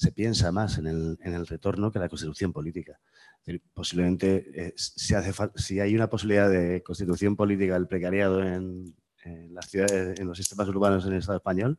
se 0.00 0.12
piensa 0.12 0.50
más 0.50 0.78
en 0.78 0.86
el, 0.86 1.18
en 1.20 1.34
el 1.34 1.46
retorno 1.46 1.92
que 1.92 1.98
en 1.98 2.04
la 2.04 2.08
constitución 2.08 2.54
política. 2.54 2.98
Es 3.40 3.44
decir, 3.44 3.62
posiblemente, 3.74 4.50
eh, 4.54 4.72
si, 4.74 5.14
hace 5.14 5.30
si 5.56 5.78
hay 5.78 5.94
una 5.94 6.08
posibilidad 6.08 6.48
de 6.48 6.82
constitución 6.82 7.36
política 7.36 7.74
del 7.74 7.86
precariado 7.86 8.42
en, 8.42 8.96
en 9.24 9.52
las 9.52 9.68
ciudades, 9.68 10.18
en 10.18 10.26
los 10.26 10.38
sistemas 10.38 10.68
urbanos 10.68 11.04
en 11.04 11.12
el 11.12 11.18
Estado 11.18 11.36
español, 11.36 11.78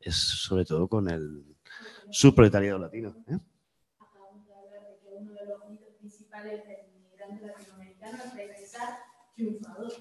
es 0.00 0.16
sobre 0.16 0.64
todo 0.64 0.88
con 0.88 1.10
el 1.10 1.44
subproletariado 2.10 2.78
latino. 2.78 3.14
¿eh? 3.28 3.38
Acabamos 4.00 4.46
de 4.46 4.54
hablar 4.54 4.88
de 4.88 4.98
que 5.02 5.14
uno 5.14 5.34
de 5.34 5.44
los 5.44 5.68
mitos 5.68 5.94
principales 5.98 6.64
del 6.66 6.86
inmigrante 6.96 7.46
latinoamericano 7.48 8.16
es 8.24 8.34
regresar 8.34 8.98
triunfador. 9.34 9.92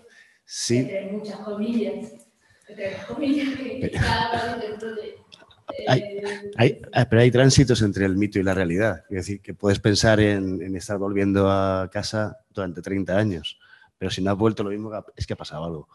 Sí, 0.45 0.77
Entre 0.77 1.11
muchas 1.11 1.39
comillas. 1.41 2.13
Entre 2.69 2.91
las 2.91 3.05
comillas 3.07 3.57
que 3.57 3.91
cada 3.91 4.55
dentro 4.55 4.95
de. 4.95 5.30
Hay- 5.85 6.05
hay, 6.57 6.81
ah, 6.93 7.05
pero 7.09 7.21
hay 7.21 7.31
tránsitos 7.31 7.81
entre 7.81 8.05
el 8.05 8.15
mito 8.17 8.39
y 8.39 8.43
la 8.43 8.53
realidad. 8.53 9.03
Es 9.09 9.15
decir, 9.17 9.41
que 9.41 9.53
puedes 9.53 9.79
pensar 9.79 10.19
en, 10.19 10.61
en 10.61 10.75
estar 10.75 10.97
volviendo 10.97 11.49
a 11.49 11.89
casa 11.91 12.37
durante 12.49 12.81
30 12.81 13.17
años, 13.17 13.59
pero 13.97 14.11
si 14.11 14.21
no 14.21 14.31
has 14.31 14.37
vuelto 14.37 14.63
lo 14.63 14.69
mismo, 14.71 14.91
es 15.15 15.27
que 15.27 15.33
ha 15.33 15.37
pasado 15.37 15.65
algo. 15.65 15.87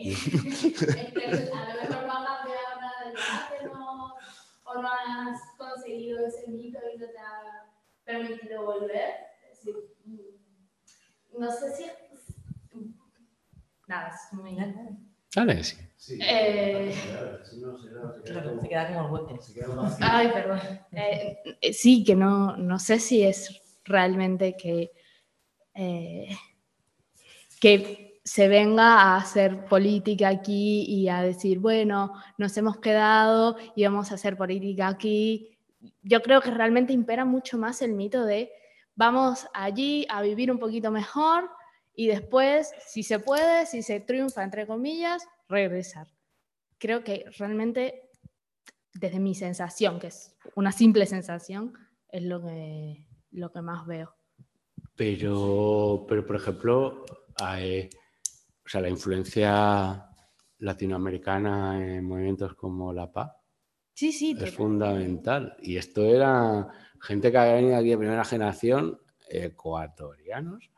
es 0.00 0.24
que 0.24 1.52
a 1.52 1.74
lo 1.74 1.82
mejor 1.88 2.06
mamá 2.06 2.40
te 2.44 2.50
habla 2.52 2.92
de 3.04 3.58
que 3.58 3.74
no, 3.74 4.14
o 4.64 4.74
no 4.82 4.88
has 4.88 5.40
conseguido 5.56 6.26
ese 6.26 6.48
mito 6.50 6.78
y 6.94 6.98
no 6.98 7.06
te 7.06 7.18
ha 7.18 7.64
permitido 8.04 8.64
volver. 8.64 9.14
No 11.38 11.50
sé 11.50 11.76
si. 11.76 11.84
Nada, 13.88 14.08
es 14.14 14.32
muy. 14.32 14.56
Dale, 15.34 15.64
sí. 15.64 15.76
Eh, 16.18 16.94
Claro, 18.24 18.58
se 18.60 18.68
queda 18.68 18.92
como 18.94 19.18
el. 19.28 19.40
Ay, 20.00 20.28
perdón. 20.32 20.60
Eh, 20.92 21.36
eh, 21.60 21.72
sí, 21.72 22.02
que 22.04 22.14
no, 22.16 22.56
no 22.56 22.78
sé 22.80 22.98
si 22.98 23.22
es 23.22 23.62
realmente 23.84 24.56
que, 24.56 24.90
eh, 25.74 26.28
que 27.60 28.20
se 28.24 28.48
venga 28.48 29.00
a 29.00 29.16
hacer 29.16 29.64
política 29.66 30.28
aquí 30.28 30.84
y 30.86 31.08
a 31.08 31.22
decir, 31.22 31.58
bueno, 31.60 32.12
nos 32.36 32.56
hemos 32.56 32.78
quedado 32.78 33.56
y 33.74 33.84
vamos 33.84 34.10
a 34.10 34.14
hacer 34.16 34.36
política 34.36 34.88
aquí. 34.88 35.58
Yo 36.02 36.20
creo 36.22 36.40
que 36.40 36.50
realmente 36.50 36.92
impera 36.92 37.24
mucho 37.24 37.56
más 37.58 37.80
el 37.82 37.92
mito 37.94 38.24
de 38.24 38.50
vamos 38.94 39.46
allí 39.54 40.06
a 40.10 40.20
vivir 40.22 40.50
un 40.50 40.58
poquito 40.58 40.90
mejor 40.90 41.48
y 41.94 42.08
después, 42.08 42.70
si 42.86 43.02
se 43.02 43.18
puede, 43.18 43.66
si 43.66 43.82
se 43.82 44.00
triunfa, 44.00 44.42
entre 44.44 44.66
comillas, 44.66 45.26
regresar. 45.48 46.08
Creo 46.78 47.02
que 47.02 47.24
realmente 47.38 48.10
desde 48.94 49.18
mi 49.20 49.34
sensación, 49.34 49.98
que 49.98 50.08
es 50.08 50.36
una 50.54 50.72
simple 50.72 51.06
sensación, 51.06 51.72
es 52.08 52.22
lo 52.22 52.42
que, 52.42 53.06
lo 53.32 53.50
que 53.52 53.62
más 53.62 53.86
veo. 53.86 54.14
Pero, 54.96 56.04
pero 56.08 56.26
por 56.26 56.36
ejemplo, 56.36 57.04
hay- 57.36 57.88
o 58.64 58.68
sea, 58.68 58.80
la 58.80 58.88
influencia 58.88 60.04
latinoamericana 60.58 61.82
en 61.82 62.04
movimientos 62.04 62.54
como 62.54 62.92
la 62.92 63.10
PA 63.12 63.34
Sí, 63.94 64.12
sí, 64.12 64.36
es 64.40 64.54
fundamental. 64.54 65.56
Y 65.60 65.76
esto 65.76 66.04
era 66.04 66.68
gente 67.00 67.32
que 67.32 67.38
había 67.38 67.54
venido 67.54 67.76
aquí 67.76 67.88
de 67.90 67.98
primera 67.98 68.24
generación, 68.24 69.00
ecuatorianos, 69.28 70.70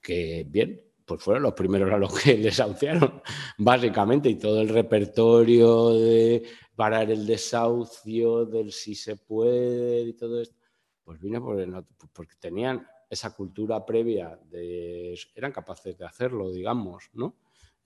que 0.00 0.44
bien, 0.48 0.80
pues 1.04 1.22
fueron 1.22 1.42
los 1.42 1.54
primeros 1.54 1.92
a 1.92 1.98
los 1.98 2.18
que 2.18 2.36
desahuciaron, 2.38 3.22
básicamente, 3.58 4.28
y 4.28 4.36
todo 4.36 4.60
el 4.60 4.68
repertorio 4.68 5.90
de 5.90 6.42
parar 6.74 7.10
el 7.10 7.26
desahucio, 7.26 8.46
del 8.46 8.72
si 8.72 8.94
se 8.94 9.16
puede 9.16 10.02
y 10.02 10.12
todo 10.14 10.40
esto, 10.40 10.56
pues 11.04 11.20
vino 11.20 11.40
not- 11.66 11.86
porque 12.12 12.34
tenían 12.40 12.86
esa 13.10 13.34
cultura 13.34 13.84
previa, 13.84 14.38
de, 14.50 15.16
eran 15.34 15.52
capaces 15.52 15.96
de 15.96 16.04
hacerlo, 16.06 16.50
digamos, 16.50 17.10
¿no? 17.12 17.36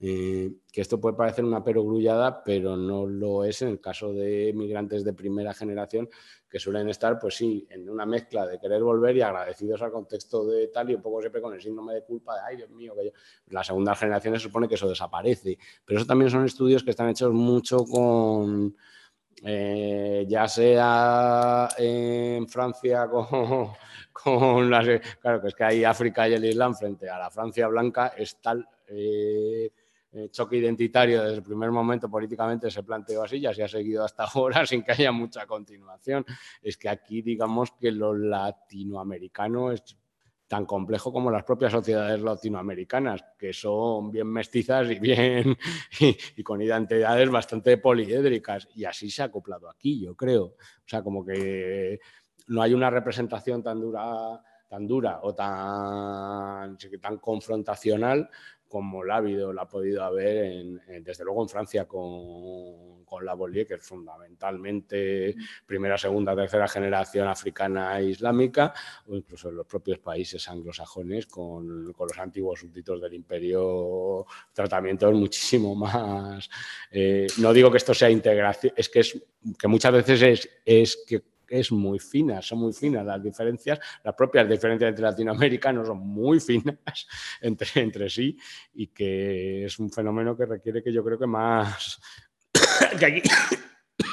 Eh, 0.01 0.53
que 0.71 0.79
esto 0.79 1.01
puede 1.01 1.17
parecer 1.17 1.43
una 1.43 1.61
perogrullada, 1.61 2.41
pero 2.41 2.77
no 2.77 3.05
lo 3.05 3.43
es 3.43 3.61
en 3.61 3.67
el 3.67 3.81
caso 3.81 4.13
de 4.13 4.53
migrantes 4.55 5.03
de 5.03 5.11
primera 5.11 5.53
generación 5.53 6.07
que 6.49 6.57
suelen 6.57 6.87
estar, 6.87 7.19
pues 7.19 7.35
sí, 7.35 7.67
en 7.69 7.89
una 7.89 8.05
mezcla 8.05 8.47
de 8.47 8.59
querer 8.59 8.81
volver 8.81 9.17
y 9.17 9.21
agradecidos 9.21 9.81
al 9.81 9.91
contexto 9.91 10.45
de 10.45 10.69
tal 10.69 10.89
y 10.89 10.95
un 10.95 11.01
poco 11.01 11.19
siempre 11.19 11.41
con 11.41 11.53
el 11.53 11.61
síndrome 11.61 11.93
de 11.95 12.03
culpa 12.03 12.35
de, 12.35 12.41
ay, 12.47 12.57
Dios 12.57 12.69
mío, 12.69 12.95
que 12.95 13.05
yo... 13.05 13.11
La 13.47 13.63
segunda 13.63 13.93
generación 13.93 14.35
se 14.35 14.39
supone 14.39 14.69
que 14.69 14.75
eso 14.75 14.87
desaparece, 14.87 15.57
pero 15.85 15.99
eso 15.99 16.07
también 16.07 16.31
son 16.31 16.45
estudios 16.45 16.81
que 16.81 16.91
están 16.91 17.09
hechos 17.09 17.33
mucho 17.33 17.83
con, 17.83 18.75
eh, 19.43 20.25
ya 20.29 20.47
sea 20.47 21.67
en 21.77 22.47
Francia 22.47 23.07
con, 23.09 23.73
con 24.13 24.69
las... 24.69 24.87
Claro, 25.19 25.41
que 25.41 25.47
es 25.49 25.55
que 25.55 25.63
hay 25.65 25.83
África 25.83 26.29
y 26.29 26.35
el 26.35 26.45
Islam 26.45 26.73
frente 26.73 27.09
a 27.09 27.19
la 27.19 27.29
Francia 27.29 27.67
blanca, 27.67 28.13
es 28.15 28.37
tal... 28.37 28.65
eh, 28.87 29.69
eh, 30.11 30.29
choque 30.31 30.57
identitario 30.57 31.21
desde 31.21 31.37
el 31.37 31.43
primer 31.43 31.69
momento 31.69 32.09
políticamente 32.09 32.71
se 32.71 32.81
planteó 32.81 33.23
así, 33.23 33.39
ya 33.39 33.53
se 33.53 33.63
ha 33.63 33.67
seguido 33.67 34.03
hasta 34.03 34.23
ahora 34.33 34.65
sin 34.65 34.83
que 34.83 34.91
haya 34.93 35.11
mucha 35.11 35.45
continuación. 35.45 36.25
Es 36.61 36.77
que 36.77 36.89
aquí 36.89 37.21
digamos 37.21 37.71
que 37.71 37.91
lo 37.91 38.13
latinoamericano 38.13 39.71
es 39.71 39.97
tan 40.47 40.65
complejo 40.65 41.13
como 41.13 41.29
las 41.29 41.43
propias 41.43 41.71
sociedades 41.71 42.19
latinoamericanas, 42.21 43.23
que 43.37 43.53
son 43.53 44.09
bien 44.09 44.25
mestizas 44.25 44.89
y 44.89 44.97
bien 44.97 45.55
y, 46.35 46.41
con 46.41 46.59
identidades 46.59 47.29
bastante 47.29 47.77
poliédricas. 47.77 48.67
Y 48.73 48.83
así 48.85 49.11
se 49.11 49.21
ha 49.21 49.25
acoplado 49.25 49.69
aquí, 49.69 50.01
yo 50.01 50.15
creo. 50.15 50.45
O 50.45 50.87
sea, 50.87 51.03
como 51.03 51.23
que 51.23 51.99
no 52.47 52.63
hay 52.63 52.73
una 52.73 52.89
representación 52.89 53.61
tan 53.61 53.79
dura, 53.79 54.41
tan 54.67 54.87
dura 54.87 55.19
o 55.21 55.35
tan, 55.35 56.75
tan 56.99 57.17
confrontacional 57.19 58.27
como 58.69 59.03
la 59.03 59.15
ha 59.15 59.17
habido, 59.17 59.51
la 59.51 59.63
ha 59.63 59.67
podido 59.67 60.03
haber, 60.03 60.37
en, 60.45 60.81
en, 60.87 61.03
desde 61.03 61.25
luego 61.25 61.41
en 61.41 61.49
Francia 61.49 61.85
con, 61.85 63.03
con 63.03 63.25
la 63.25 63.33
Bollier, 63.33 63.65
que 63.65 63.73
es 63.73 63.83
fundamentalmente 63.83 65.35
primera, 65.65 65.97
segunda, 65.97 66.35
tercera 66.35 66.67
generación 66.67 67.27
africana 67.27 67.99
e 67.99 68.05
islámica, 68.05 68.73
o 69.07 69.15
incluso 69.15 69.49
en 69.49 69.55
los 69.55 69.65
propios 69.65 69.97
países 69.99 70.47
anglosajones 70.47 71.25
con, 71.25 71.91
con 71.93 72.07
los 72.07 72.17
antiguos 72.19 72.59
súbditos 72.59 73.01
del 73.01 73.15
imperio, 73.15 74.25
tratamientos 74.53 75.13
muchísimo 75.13 75.75
más... 75.75 76.49
Eh, 76.91 77.27
no 77.39 77.51
digo 77.51 77.71
que 77.71 77.77
esto 77.77 77.93
sea 77.93 78.09
integración, 78.09 78.73
es 78.75 78.89
que, 78.89 78.99
es, 78.99 79.19
que 79.57 79.67
muchas 79.67 79.91
veces 79.91 80.21
es, 80.21 80.49
es 80.63 81.03
que 81.07 81.23
es 81.49 81.71
muy 81.71 81.99
fina, 81.99 82.41
son 82.41 82.59
muy 82.59 82.73
finas 82.73 83.05
las 83.05 83.21
diferencias, 83.21 83.79
las 84.03 84.15
propias 84.15 84.47
diferencias 84.49 84.89
entre 84.89 85.03
latinoamericanos 85.03 85.87
son 85.87 85.99
muy 85.99 86.39
finas 86.39 86.77
entre, 87.41 87.67
entre 87.81 88.09
sí 88.09 88.37
y 88.73 88.87
que 88.87 89.65
es 89.65 89.79
un 89.79 89.91
fenómeno 89.91 90.35
que 90.35 90.45
requiere 90.45 90.83
que 90.83 90.93
yo 90.93 91.03
creo 91.03 91.19
que 91.19 91.27
más, 91.27 91.99
que 92.99 93.05
aquí, 93.05 93.21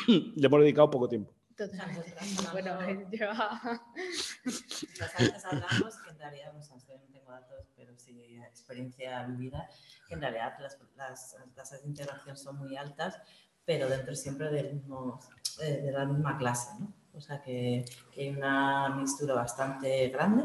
le 0.37 0.47
hemos 0.47 0.61
dedicado 0.61 0.91
poco 0.91 1.09
tiempo. 1.09 1.33
Totalmente. 1.57 2.15
Bueno, 2.53 2.79
yo... 3.13 3.29
Las 5.01 5.19
veces 5.19 5.45
hablamos 5.45 5.97
que 5.97 6.11
en 6.11 6.19
realidad, 6.19 6.53
no 6.53 6.63
sé, 6.63 6.99
no 6.99 7.07
tengo 7.11 7.31
datos, 7.31 7.67
pero 7.75 7.97
sí 7.97 8.17
experiencia 8.45 9.23
vivida, 9.25 9.69
que 10.07 10.15
en 10.15 10.21
realidad 10.21 10.55
las, 10.59 10.79
las 10.97 11.37
tasas 11.55 11.83
de 11.83 11.89
integración 11.89 12.37
son 12.37 12.57
muy 12.59 12.77
altas, 12.77 13.19
pero 13.65 13.89
dentro 13.89 14.15
siempre 14.15 14.51
del 14.51 14.75
mismo, 14.75 15.21
eh, 15.63 15.83
de 15.83 15.93
la 15.93 16.05
misma 16.05 16.37
clase, 16.39 16.71
¿no? 16.81 16.93
O 17.17 17.21
sea 17.21 17.41
que, 17.43 17.85
que 18.13 18.23
hay 18.23 18.29
una 18.29 18.91
mixtura 18.91 19.35
bastante 19.35 20.09
grande, 20.09 20.45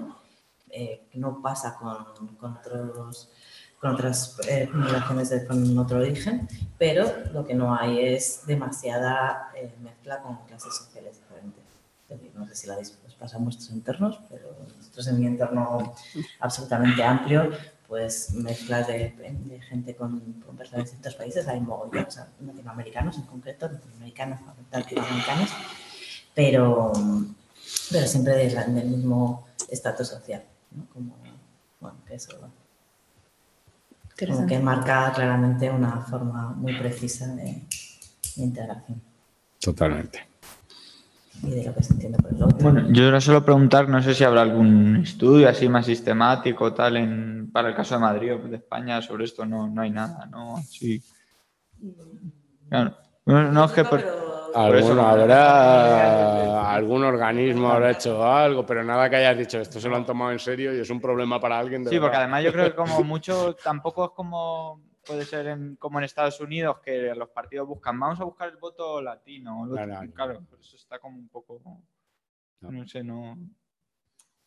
eh, 0.70 1.08
que 1.12 1.20
no 1.20 1.42
pasa 1.42 1.76
con, 1.76 2.36
con 2.38 2.58
otros 2.58 3.30
con 3.82 3.96
otras 3.96 4.38
eh, 4.48 4.70
con 5.48 5.78
otro 5.80 6.00
origen, 6.00 6.48
pero 6.78 7.12
lo 7.34 7.46
que 7.46 7.56
no 7.56 7.76
hay 7.76 8.14
es 8.14 8.46
demasiada 8.46 9.52
eh, 9.56 9.74
mezcla 9.82 10.22
con 10.22 10.38
clases 10.46 10.76
sociales 10.76 11.20
diferentes. 11.20 11.64
No 12.36 12.48
sé 12.48 12.56
si 12.56 12.68
la 12.68 12.78
os 12.78 13.16
pasa 13.18 13.38
en 13.38 13.46
vuestros 13.46 13.72
entornos, 13.72 14.20
pero 14.30 14.56
nosotros 14.78 15.08
en 15.08 15.20
mi 15.20 15.26
entorno 15.26 15.94
absolutamente 16.40 17.04
amplio, 17.04 17.50
pues 17.88 18.34
mezclas 18.34 18.88
de, 18.88 19.16
de 19.18 19.62
gente 19.62 19.96
con, 19.96 20.20
con, 20.46 20.56
personas 20.56 20.86
de 20.86 20.92
distintos 20.92 21.16
países, 21.16 21.48
hay 21.48 21.60
mogollón, 21.60 22.06
o 22.06 22.12
sea, 22.12 22.28
latinoamericanos 22.40 23.18
en 23.18 23.24
concreto, 23.24 23.68
latinoamericanos, 23.68 24.40
latinoamericanos, 24.72 25.50
pero, 26.34 26.92
pero 27.92 28.08
siempre 28.08 28.36
del, 28.36 28.76
del 28.76 28.88
mismo 28.88 29.48
estatus 29.70 30.08
social, 30.08 30.44
¿no? 30.72 30.86
Como, 30.94 31.16
bueno, 31.80 31.98
que 32.08 32.16
eso 32.16 32.38
como 34.28 34.46
que 34.46 34.60
marca 34.60 35.12
claramente 35.14 35.70
una 35.70 36.02
forma 36.02 36.54
muy 36.54 36.78
precisa 36.78 37.28
de, 37.28 37.64
integración. 38.36 39.02
Totalmente. 39.60 40.28
Y 41.44 41.50
de 41.50 41.66
lo 41.66 41.74
que 41.74 41.84
se 41.84 41.94
entiende 41.94 42.18
por 42.20 42.34
el 42.34 42.44
otro. 42.44 42.58
Bueno, 42.60 42.92
yo 42.92 43.08
era 43.08 43.20
solo 43.20 43.44
preguntar, 43.44 43.90
no 43.90 44.02
sé 44.02 44.14
si 44.14 44.24
habrá 44.24 44.42
algún 44.42 44.98
estudio 44.98 45.50
así 45.50 45.68
más 45.68 45.86
sistemático 45.86 46.74
tal 46.74 46.98
en, 46.98 47.50
para 47.52 47.70
el 47.70 47.76
caso 47.76 47.96
de 47.96 48.02
Madrid 48.02 48.36
o 48.36 48.48
de 48.48 48.58
España 48.58 49.02
sobre 49.02 49.26
esto, 49.26 49.46
no, 49.46 49.68
no 49.68 49.82
hay 49.82 49.90
nada, 49.90 50.28
¿no? 50.28 50.62
Sí. 50.70 51.02
Claro. 52.70 52.96
No, 53.26 53.52
no 53.52 53.66
es 53.66 53.72
que... 53.72 53.86
Alguno 54.54 55.02
habrá, 55.08 56.74
algún 56.74 57.04
organismo 57.04 57.70
habrá 57.70 57.92
hecho 57.92 58.24
algo, 58.24 58.66
pero 58.66 58.84
nada 58.84 59.10
que 59.10 59.18
hayas 59.18 59.38
dicho, 59.38 59.60
esto 59.60 59.80
se 59.80 59.90
lo 59.90 59.96
han 59.96 60.06
tomado 60.06 60.32
en 60.32 60.40
serio 60.40 60.76
y 60.76 60.80
es 60.80 60.90
un 60.90 61.00
problema 61.00 61.40
para 61.40 61.60
alguien. 61.60 61.88
sí, 61.88 62.00
porque 62.00 62.18
además 62.18 62.44
yo 62.44 62.52
creo 62.52 62.66
que 62.66 62.76
como 62.76 63.04
mucho, 63.04 63.56
tampoco 63.56 64.06
es 64.06 64.12
como 64.12 64.82
puede 65.06 65.26
ser 65.26 65.48
en, 65.48 65.76
como 65.76 66.00
en 66.00 66.06
Estados 66.06 66.40
Unidos, 66.40 66.80
que 66.80 67.14
los 67.16 67.30
partidos 67.30 67.68
buscan, 67.68 68.00
vamos 68.00 68.20
a 68.20 68.24
buscar 68.24 68.50
el 68.50 68.58
voto 68.58 69.02
latino. 69.02 69.68
claro, 70.14 70.42
por 70.50 70.60
eso 70.60 70.76
está 70.76 71.00
como 71.00 71.18
un 71.18 71.30
poco, 71.30 71.62
no, 72.62 72.88
sé, 72.88 73.04
no... 73.04 73.38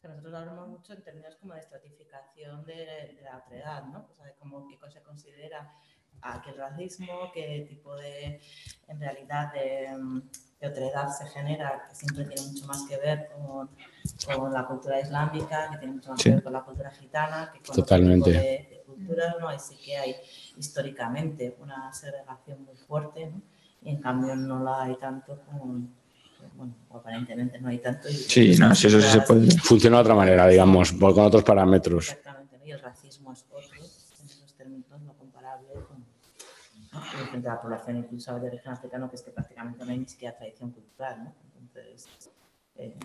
Nosotros 0.02 0.34
hablamos 0.34 0.68
mucho 0.68 0.92
en 0.92 1.02
términos 1.02 1.34
como 1.36 1.54
de 1.54 1.60
estratificación 1.60 2.64
de, 2.66 3.18
la 3.22 3.38
otredad, 3.38 3.84
¿no? 3.84 4.06
O 4.10 4.14
sea, 4.14 4.26
de 4.26 4.34
cómo 4.34 4.68
qué 4.68 4.78
cosa 4.78 4.98
se 4.98 5.02
considera 5.02 5.74
a 6.22 6.40
qué 6.42 6.52
racismo, 6.52 7.30
qué 7.32 7.66
tipo 7.68 7.94
de, 7.96 8.40
en 8.88 9.00
realidad, 9.00 9.52
de, 9.52 9.88
de 10.60 10.68
otredad 10.68 11.08
se 11.08 11.26
genera, 11.26 11.86
que 11.88 11.94
siempre 11.94 12.24
tiene 12.24 12.50
mucho 12.50 12.66
más 12.66 12.82
que 12.88 12.96
ver 12.96 13.28
con, 13.34 13.70
con 14.36 14.52
la 14.52 14.66
cultura 14.66 15.00
islámica, 15.00 15.70
que 15.70 15.78
tiene 15.78 15.94
mucho 15.94 16.10
más 16.10 16.22
que 16.22 16.30
ver 16.30 16.42
con 16.42 16.52
la 16.52 16.62
cultura 16.62 16.90
gitana, 16.90 17.50
que 17.52 17.60
con 17.60 17.76
Totalmente. 17.76 18.30
otro 18.30 18.40
tipo 18.40 18.48
de, 18.48 18.68
de 18.70 18.82
culturas, 18.86 19.34
¿no? 19.40 19.48
Así 19.48 19.76
que 19.76 19.96
hay 19.96 20.16
históricamente 20.56 21.56
una 21.60 21.92
segregación 21.92 22.64
muy 22.64 22.76
fuerte, 22.76 23.26
¿no? 23.26 23.42
Y 23.82 23.90
en 23.90 24.00
cambio 24.00 24.34
no 24.34 24.64
la 24.64 24.84
hay 24.84 24.96
tanto 24.96 25.38
con, 25.42 25.94
bueno, 26.54 26.74
aparentemente 26.90 27.60
no 27.60 27.68
hay 27.68 27.78
tanto. 27.78 28.08
Y 28.08 28.14
sí, 28.14 28.56
no, 28.58 28.74
si 28.74 28.86
eso 28.86 28.98
sí 29.00 29.08
se 29.08 29.20
puede. 29.20 29.50
Funciona 29.58 29.98
de 29.98 30.02
otra 30.02 30.14
manera, 30.14 30.46
digamos, 30.46 30.92
con 30.92 31.18
otros 31.18 31.44
parámetros. 31.44 32.08
Exactamente, 32.08 32.58
¿no? 32.58 32.64
y 32.66 32.70
el 32.70 32.80
racismo 32.80 33.32
es 33.32 33.44
otro, 33.50 33.60
en 33.76 34.24
esos 34.24 34.54
términos 34.54 35.00
no 35.02 35.12
comparable 35.14 35.68
frente 37.30 37.48
a 37.48 37.54
la 37.54 37.62
población 37.62 37.98
incluso 37.98 38.38
de 38.38 38.48
origen 38.48 38.72
africano, 38.72 39.08
que 39.08 39.16
es 39.16 39.22
que 39.22 39.30
prácticamente 39.30 39.84
no 39.84 39.90
hay 39.90 39.98
ni 39.98 40.06
siquiera 40.06 40.36
tradición 40.36 40.70
cultural, 40.70 41.24
¿no? 41.24 41.34
Entonces, 41.58 42.30
eh, 42.76 42.96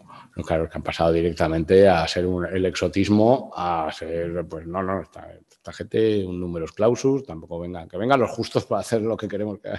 claro, 0.45 0.67
que 0.67 0.77
han 0.77 0.83
pasado 0.83 1.11
directamente 1.11 1.87
a 1.87 2.07
ser 2.07 2.25
un, 2.25 2.45
el 2.45 2.65
exotismo, 2.65 3.51
a 3.55 3.91
ser, 3.91 4.43
pues 4.47 4.65
no, 4.65 4.81
no, 4.81 5.01
esta, 5.01 5.31
esta, 5.31 5.71
gente, 5.71 6.25
un 6.25 6.39
números 6.39 6.71
clausus, 6.71 7.23
tampoco 7.23 7.59
vengan, 7.59 7.87
que 7.87 7.97
vengan 7.97 8.19
los 8.19 8.31
justos 8.31 8.65
para 8.65 8.81
hacer 8.81 9.01
lo 9.03 9.15
que 9.15 9.27
queremos, 9.27 9.59
que, 9.59 9.69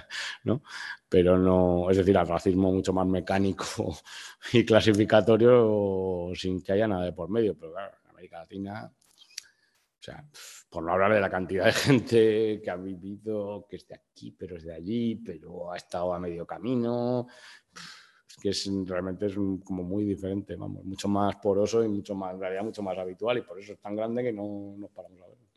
¿no? 0.45 0.63
Pero 1.09 1.37
no, 1.37 1.89
es 1.89 1.97
decir, 1.97 2.17
al 2.17 2.27
racismo 2.27 2.71
mucho 2.71 2.93
más 2.93 3.05
mecánico 3.05 3.65
y 4.53 4.63
clasificatorio 4.63 6.31
sin 6.35 6.61
que 6.61 6.71
haya 6.71 6.87
nada 6.87 7.05
de 7.05 7.13
por 7.13 7.29
medio, 7.29 7.53
pero 7.57 7.73
claro, 7.73 7.97
en 8.05 8.09
América 8.11 8.39
Latina, 8.39 8.89
o 8.89 10.03
sea, 10.03 10.25
por 10.71 10.83
no 10.83 10.93
hablar 10.93 11.13
de 11.13 11.19
la 11.19 11.29
cantidad 11.29 11.65
de 11.65 11.73
gente 11.73 12.61
que 12.63 12.69
ha 12.71 12.77
vivido, 12.77 13.67
que 13.69 13.75
es 13.75 13.87
de 13.87 13.95
aquí, 13.95 14.31
pero 14.31 14.55
es 14.55 14.63
de 14.63 14.73
allí, 14.73 15.15
pero 15.15 15.71
ha 15.71 15.77
estado 15.77 16.13
a 16.13 16.19
medio 16.19 16.47
camino, 16.47 17.27
es 18.27 18.37
que 18.41 18.49
es, 18.49 18.69
realmente 18.85 19.25
es 19.25 19.35
como 19.35 19.83
muy 19.83 20.05
diferente, 20.05 20.55
vamos, 20.55 20.85
mucho 20.85 21.09
más 21.09 21.35
poroso 21.35 21.83
y 21.83 21.89
mucho 21.89 22.15
más, 22.15 22.33
en 22.33 22.39
realidad 22.39 22.63
mucho 22.63 22.81
más 22.81 22.97
habitual 22.97 23.37
y 23.37 23.41
por 23.41 23.59
eso 23.59 23.73
es 23.73 23.79
tan 23.79 23.95
grande 23.97 24.23
que 24.23 24.31
no 24.31 24.75
nos 24.77 24.89
paramos 24.91 25.21
a 25.21 25.27
verlo. 25.27 25.47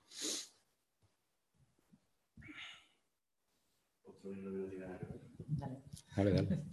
Dale, 6.16 6.30
dale. 6.30 6.64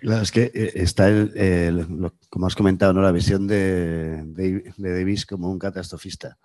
Claro, 0.00 0.22
es 0.22 0.30
que 0.30 0.50
eh, 0.54 0.72
está, 0.74 1.08
el, 1.08 1.36
el, 1.36 1.76
lo, 1.88 2.14
como 2.28 2.46
has 2.46 2.54
comentado, 2.54 2.92
¿no? 2.92 3.00
la 3.00 3.12
visión 3.12 3.46
de, 3.46 4.22
de, 4.26 4.72
de, 4.76 4.98
Davis 4.98 5.24
como 5.24 5.50
un 5.50 5.58
catastrofista. 5.58 6.38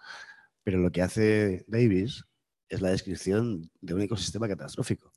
Pero 0.64 0.80
lo 0.80 0.92
que 0.92 1.02
hace 1.02 1.66
Davis 1.68 2.26
es 2.70 2.82
la 2.82 2.92
descripción 2.92 3.70
de 3.82 3.94
un 3.94 4.02
ecosistema 4.02 4.48
catastrófico. 4.48 5.09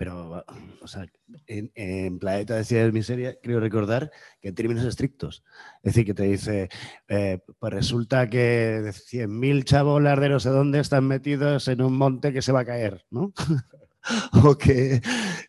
Pero, 0.00 0.42
o 0.80 0.88
sea, 0.88 1.06
en, 1.46 1.70
en 1.74 2.18
Planeta 2.18 2.56
de 2.56 2.64
Ciudades 2.64 2.90
Miseria, 2.90 3.36
creo 3.42 3.60
recordar 3.60 4.10
que 4.40 4.48
en 4.48 4.54
términos 4.54 4.86
estrictos. 4.86 5.44
Es 5.82 5.92
decir, 5.92 6.06
que 6.06 6.14
te 6.14 6.22
dice, 6.22 6.70
eh, 7.06 7.40
pues 7.58 7.70
resulta 7.70 8.30
que 8.30 8.80
100.000 8.80 9.62
chabolas 9.64 10.18
de 10.18 10.30
no 10.30 10.40
sé 10.40 10.48
dónde 10.48 10.80
están 10.80 11.06
metidos 11.06 11.68
en 11.68 11.82
un 11.82 11.98
monte 11.98 12.32
que 12.32 12.40
se 12.40 12.50
va 12.50 12.60
a 12.60 12.64
caer, 12.64 13.04
¿no? 13.10 13.34
o 14.42 14.56
que 14.56 15.02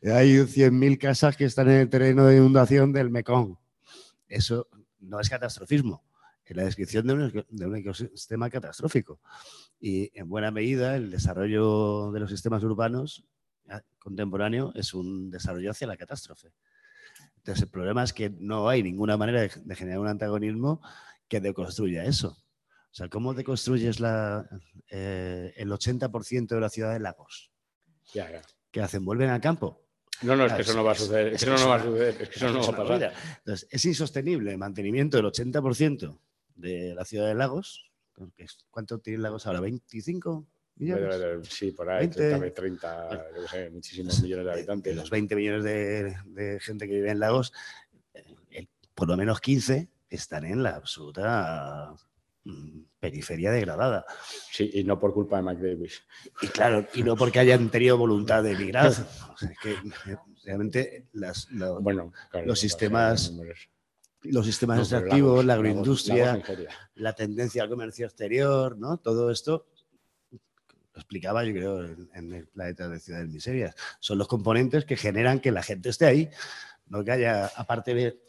hay 0.03 0.36
100.000 0.40 0.98
casas 0.98 1.38
que 1.38 1.45
están 1.45 1.69
en 1.69 1.78
el 1.78 1.90
terreno 1.90 2.26
de 2.26 2.36
inundación 2.36 2.91
del 2.91 3.10
Mekong. 3.10 3.56
Eso 4.28 4.68
no 4.99 5.22
es 5.22 5.30
catastrofismo, 5.30 6.03
es 6.44 6.57
la 6.57 6.65
descripción 6.65 7.07
de 7.07 7.14
un, 7.14 7.45
de 7.48 7.65
un 7.65 7.76
ecosistema 7.78 8.49
catastrófico. 8.49 9.22
Y 9.80 10.11
en 10.14 10.28
buena 10.28 10.52
medida 10.52 10.98
el 10.98 11.10
desarrollo 11.10 12.11
de 12.11 12.19
los 12.19 12.30
sistemas 12.30 12.65
urbanos 12.65 13.26
contemporáneo 13.99 14.72
es 14.76 14.93
un 14.93 15.30
desarrollo 15.30 15.72
hacia 15.72 15.88
la 15.88 15.98
catástrofe. 15.98 16.53
Entonces, 17.38 17.64
el 17.64 17.69
problema 17.69 18.03
es 18.03 18.14
que 18.14 18.30
no 18.30 18.69
hay 18.69 18.84
ninguna 18.84 19.18
manera 19.18 19.41
de, 19.41 19.52
de 19.56 19.76
generar 19.76 19.99
un 19.99 20.07
antagonismo 20.07 20.81
que 21.27 21.39
deconstruya 21.39 22.03
eso. 22.06 22.38
O 22.91 22.93
sea, 22.93 23.07
¿cómo 23.07 23.34
deconstruyes 23.34 24.02
la, 24.02 24.45
eh, 24.89 25.53
el 25.56 25.72
80% 25.72 26.48
de 26.48 26.60
la 26.60 26.69
ciudad 26.69 26.91
de 26.91 26.99
Lagos? 26.99 27.49
Ya, 28.14 28.30
ya. 28.30 28.41
¿Qué 28.69 28.81
hacen? 28.81 29.06
¿Vuelven 29.06 29.30
al 29.30 29.39
campo? 29.39 29.81
No, 30.23 30.35
no, 30.35 30.45
es 30.45 30.53
que 30.53 30.61
eso 30.64 30.76
no 30.76 30.84
va 30.84 30.91
a 30.91 30.95
suceder. 30.95 31.34
Es 31.34 31.43
que 31.43 31.49
eso 31.52 31.64
no 31.64 31.69
va 31.69 31.77
a 31.77 31.84
suceder. 31.84 32.22
Es 32.22 32.30
que 32.30 32.35
eso 32.35 32.52
no 32.52 32.60
va 32.61 32.68
a 32.68 32.76
pasar. 32.76 33.14
Entonces, 33.38 33.68
es 33.72 33.85
insostenible 33.85 34.52
el 34.52 34.57
mantenimiento 34.57 35.15
del 35.15 35.26
80% 35.27 36.19
de 36.56 36.93
la 36.93 37.06
ciudad 37.06 37.27
de 37.27 37.34
Lagos. 37.34 37.89
¿Cuánto 38.69 38.99
tiene 38.99 39.19
Lagos 39.19 39.48
ahora? 39.48 39.61
¿25? 39.61 40.45
Millones? 40.82 41.48
Sí, 41.48 41.72
por 41.72 41.90
ahí, 41.90 42.08
20, 42.08 42.52
30, 42.52 42.53
30 42.53 43.10
yo 43.36 43.48
sé, 43.48 43.70
muchísimos 43.70 44.22
millones 44.22 44.45
de 44.45 44.52
habitantes. 44.52 44.95
De 44.95 45.02
los 45.02 45.10
20 45.10 45.36
millones 45.36 45.64
de, 45.64 46.16
de 46.26 46.60
gente 46.60 46.88
que 46.88 46.95
vive 46.95 47.12
en 47.12 47.20
Lagos, 47.20 47.53
eh, 48.14 48.68
por 48.95 49.08
lo 49.08 49.16
menos 49.16 49.40
15 49.40 49.90
están 50.10 50.45
en 50.45 50.64
la 50.64 50.76
absoluta 50.76 51.94
mm, 52.44 52.82
periferia 52.99 53.52
degradada. 53.52 54.06
Sí, 54.52 54.70
y 54.74 54.84
no 54.84 54.99
por 54.99 55.14
culpa 55.14 55.38
de 55.38 55.44
Mike 55.44 55.62
Davis. 55.62 56.02
Y 56.41 56.48
claro, 56.48 56.88
y 56.94 57.03
no 57.03 57.16
porque 57.16 57.40
hayan 57.40 57.70
tenido 57.70 57.98
voluntad 57.98 58.44
de 58.44 58.52
emigrar. 58.52 58.91
O 59.32 59.38
sea, 59.38 59.49
es 59.49 59.60
que 59.60 59.76
realmente 60.44 61.08
las, 61.14 61.49
lo, 61.52 61.82
bueno, 61.82 62.12
claro, 62.30 62.45
los 62.45 62.60
sistemas 62.60 63.34
los 64.24 64.45
sistemas 64.45 64.80
extractivos, 64.80 65.44
la 65.44 65.56
agroindustria, 65.56 66.41
la 66.95 67.14
tendencia 67.14 67.64
al 67.64 67.70
comercio 67.70 68.06
exterior, 68.06 68.78
¿no? 68.78 68.98
Todo 68.98 69.32
esto 69.32 69.66
lo 70.93 70.99
explicaba 70.99 71.43
yo 71.43 71.53
creo 71.53 71.85
en, 71.85 72.09
en, 72.13 72.34
el 72.34 72.47
planeta 72.47 72.89
de 72.89 72.99
ciudades 72.99 73.30
miserias. 73.30 73.76
Son 73.99 74.18
los 74.18 74.27
componentes 74.27 74.85
que 74.85 74.97
generan 74.97 75.39
que 75.39 75.51
la 75.51 75.63
gente 75.63 75.89
esté 75.89 76.05
ahí, 76.05 76.30
no 76.88 77.03
que 77.03 77.11
haya, 77.11 77.45
aparte 77.55 77.93
de, 77.93 78.22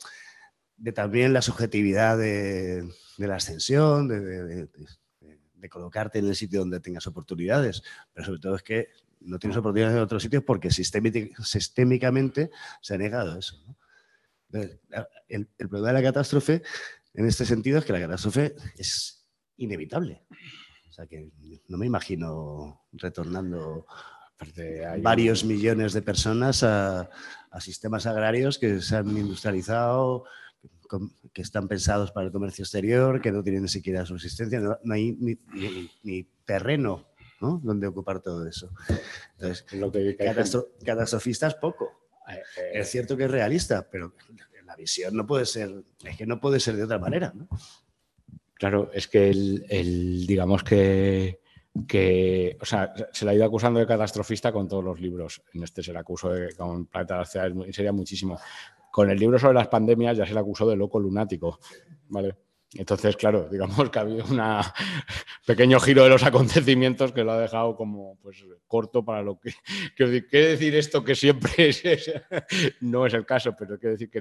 de 0.76 0.93
también 0.93 1.32
la 1.32 1.43
subjetividad 1.43 2.18
de, 2.18 2.89
de 3.16 3.26
la 3.26 3.36
ascensión, 3.36 4.09
de, 4.09 4.68
de, 4.68 5.68
colocarte 5.68 6.18
en 6.18 6.26
el 6.26 6.34
sitio 6.34 6.59
donde 6.59 6.80
tengas 6.80 7.06
oportunidades, 7.06 7.84
pero 8.12 8.26
sobre 8.26 8.40
todo 8.40 8.56
es 8.56 8.62
que 8.64 8.89
no 9.20 9.39
tienes 9.39 9.56
oportunidades 9.56 9.97
en 9.97 10.02
otros 10.02 10.22
sitios 10.22 10.43
porque 10.43 10.70
sistémicamente 10.72 12.51
se 12.80 12.94
ha 12.94 12.98
negado 12.98 13.39
eso. 13.39 13.62
El, 15.28 15.47
problema 15.56 15.89
de 15.89 15.94
la 15.94 16.02
catástrofe 16.02 16.62
en 17.14 17.26
este 17.26 17.47
sentido 17.47 17.78
es 17.78 17.84
que 17.84 17.93
la 17.93 18.01
catástrofe 18.01 18.56
es 18.76 19.24
inevitable. 19.56 20.24
O 20.93 20.94
sea 20.94 21.06
que 21.06 21.31
no 21.69 21.78
me 21.78 21.86
imagino 21.86 22.82
retornando 22.93 23.86
varios 25.01 25.43
millones 25.43 25.94
de 25.94 26.02
personas 26.02 26.62
a, 26.62 27.09
sistemas 27.60 28.05
agrarios 28.05 28.59
que 28.59 28.78
se 28.82 28.97
han 28.97 29.09
industrializado, 29.16 30.24
que 31.32 31.40
están 31.40 31.66
pensados 31.66 32.12
para 32.12 32.27
el 32.27 32.32
comercio 32.32 32.64
exterior, 32.64 33.23
que 33.23 33.32
no 33.32 33.43
tienen 33.43 33.62
ni 33.62 33.69
siquiera 33.69 34.05
subsistencia, 34.05 34.60
no, 34.60 34.77
hay 34.93 35.16
ni, 36.02 36.24
terreno 36.44 37.06
donde 37.40 37.86
ocupar 37.86 38.20
todo 38.20 38.47
eso. 38.47 38.70
Entonces, 39.39 39.64
Lo 39.73 39.90
que 39.90 40.14
catastrofista 40.85 41.47
es 41.47 41.55
poco. 41.55 42.10
Eh, 42.28 42.35
eh, 42.35 42.70
es 42.74 42.90
cierto 42.90 43.16
que 43.16 43.24
es 43.24 43.31
realista, 43.31 43.89
pero 43.90 44.12
la 44.66 44.77
visión 44.77 45.16
no 45.16 45.27
puede 45.27 45.47
ser, 45.47 45.73
es 46.05 46.19
que 46.19 46.27
no 46.27 46.39
puede 46.39 46.60
ser 46.60 46.77
de 46.77 46.85
otra 46.85 46.98
manera. 46.98 47.32
Claro, 48.62 48.93
es 48.94 49.09
que 49.09 49.28
el, 49.28 50.24
digamos 50.24 50.62
que, 50.62 51.40
o 52.60 52.64
sea, 52.64 52.94
se 53.10 53.24
le 53.24 53.32
ha 53.32 53.34
ido 53.34 53.44
acusando 53.44 53.80
de 53.80 53.89
catastrofista 53.89 54.52
con 54.52 54.68
todos 54.68 54.84
los 54.84 55.01
libros. 55.01 55.43
En 55.52 55.64
este 55.64 55.82
se 55.82 55.93
le 55.93 55.98
acusó 55.98 56.28
de, 56.28 56.55
con 56.55 56.86
Planeta 56.86 57.14
de 57.14 57.51
las 57.55 57.74
sería 57.74 57.90
muchísimo. 57.90 58.39
Con 58.93 59.10
el 59.10 59.18
libro 59.18 59.36
sobre 59.36 59.55
las 59.55 59.66
pandemias 59.66 60.16
ya 60.16 60.24
se 60.24 60.32
le 60.32 60.39
acusó 60.39 60.70
de 60.70 60.76
loco 60.76 61.01
lunático, 61.01 61.59
¿vale? 62.06 62.36
Entonces, 62.74 63.16
claro, 63.16 63.48
digamos 63.51 63.90
que 63.90 63.98
ha 63.98 64.02
habido 64.02 64.24
un 64.26 64.40
pequeño 65.44 65.80
giro 65.80 66.05
de 66.05 66.10
los 66.10 66.22
acontecimientos 66.22 67.10
que 67.10 67.24
lo 67.24 67.32
ha 67.32 67.40
dejado 67.40 67.74
como 67.74 68.16
pues, 68.22 68.44
corto 68.68 69.05
para 69.05 69.22
lo 69.22 69.40
que... 69.40 69.52
Quiero 69.97 70.12
decir 70.30 70.76
esto 70.76 71.02
que 71.02 71.16
siempre 71.16 71.70
no 72.80 73.06
es 73.06 73.14
el 73.14 73.26
caso, 73.26 73.56
pero 73.59 73.76
quiero 73.76 73.94
decir 73.94 74.09
que 74.09 74.20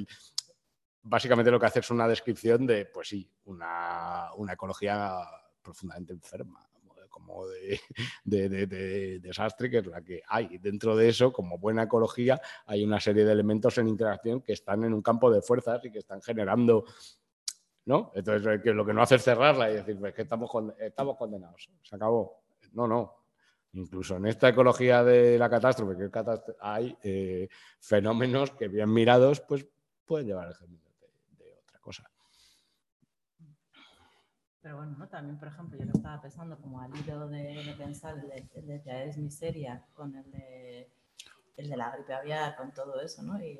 básicamente 1.04 1.52
lo 1.52 1.60
que 1.60 1.66
hace 1.66 1.80
es 1.80 1.90
una 1.92 2.08
descripción 2.08 2.66
de, 2.66 2.86
pues 2.86 3.10
sí, 3.10 3.30
una, 3.46 4.30
ecología 4.52 5.18
profundamente 5.62 6.14
enferma 6.14 6.68
como 7.10 7.46
de, 7.48 7.80
de, 8.24 9.20
desastre, 9.20 9.70
que 9.70 9.80
es 9.80 9.86
la 9.86 10.02
que 10.02 10.22
hay. 10.28 10.58
Dentro 10.58 10.96
de 10.96 11.10
eso, 11.10 11.32
como 11.32 11.58
buena 11.58 11.84
ecología, 11.84 12.42
hay 12.66 12.84
una 12.84 13.00
serie 13.00 13.26
de 13.26 13.32
elementos 13.32 13.78
en 13.78 13.90
interacción 13.90 14.42
que 14.42 14.54
están 14.54 14.84
en 14.86 14.94
un 14.94 15.02
campo 15.02 15.30
de 15.30 15.42
fuerzas 15.42 15.84
y 15.84 15.92
que 15.92 16.00
están 16.00 16.22
generando 16.22 16.86
¿no? 17.86 18.12
Entonces, 18.16 18.62
que 18.62 18.74
lo 18.74 18.86
que 18.86 18.94
no 18.94 19.02
hace 19.02 19.16
es 19.16 19.24
cerrarla 19.24 19.70
y 19.72 19.76
decir, 19.76 19.98
pues, 20.00 20.14
que 20.14 20.22
estamos, 20.22 20.50
estamos 20.80 21.18
condenados, 21.18 21.70
se 21.82 21.96
acabó. 21.96 22.44
No, 22.74 22.88
no. 22.88 23.16
Incluso 23.74 24.18
en 24.18 24.28
esta 24.28 24.50
ecología 24.50 25.04
de 25.04 25.40
la 25.40 25.50
catástrofe, 25.50 25.96
que 25.98 26.10
hay 26.60 26.96
eh, 27.04 27.48
fenómenos 27.80 28.52
que 28.52 28.68
bien 28.68 28.92
mirados, 28.92 29.40
pues 29.42 29.66
pueden 30.06 30.28
llevar 30.28 30.50
el 30.50 30.56
germen 30.56 30.81
cosa. 31.82 32.10
Pero 34.62 34.78
bueno, 34.78 35.08
también, 35.08 35.40
por 35.40 35.48
ejemplo, 35.48 35.78
yo 35.78 35.86
lo 35.86 35.94
estaba 35.94 36.22
pensando 36.22 36.56
como 36.60 36.80
al 36.80 36.96
hilo 36.96 37.28
de, 37.28 37.76
pensar 37.78 38.16
el 38.54 38.68
de, 38.68 38.82
ya 38.86 39.04
es 39.04 39.18
miseria 39.18 39.84
con 39.94 40.16
el 40.16 40.32
de, 40.32 40.92
el 41.58 41.70
de 41.70 41.78
la 41.78 41.90
gripe 41.90 42.14
aviar, 42.14 42.56
con 42.56 42.72
todo 42.72 43.02
eso, 43.02 43.24
¿no? 43.24 43.44
Y, 43.44 43.60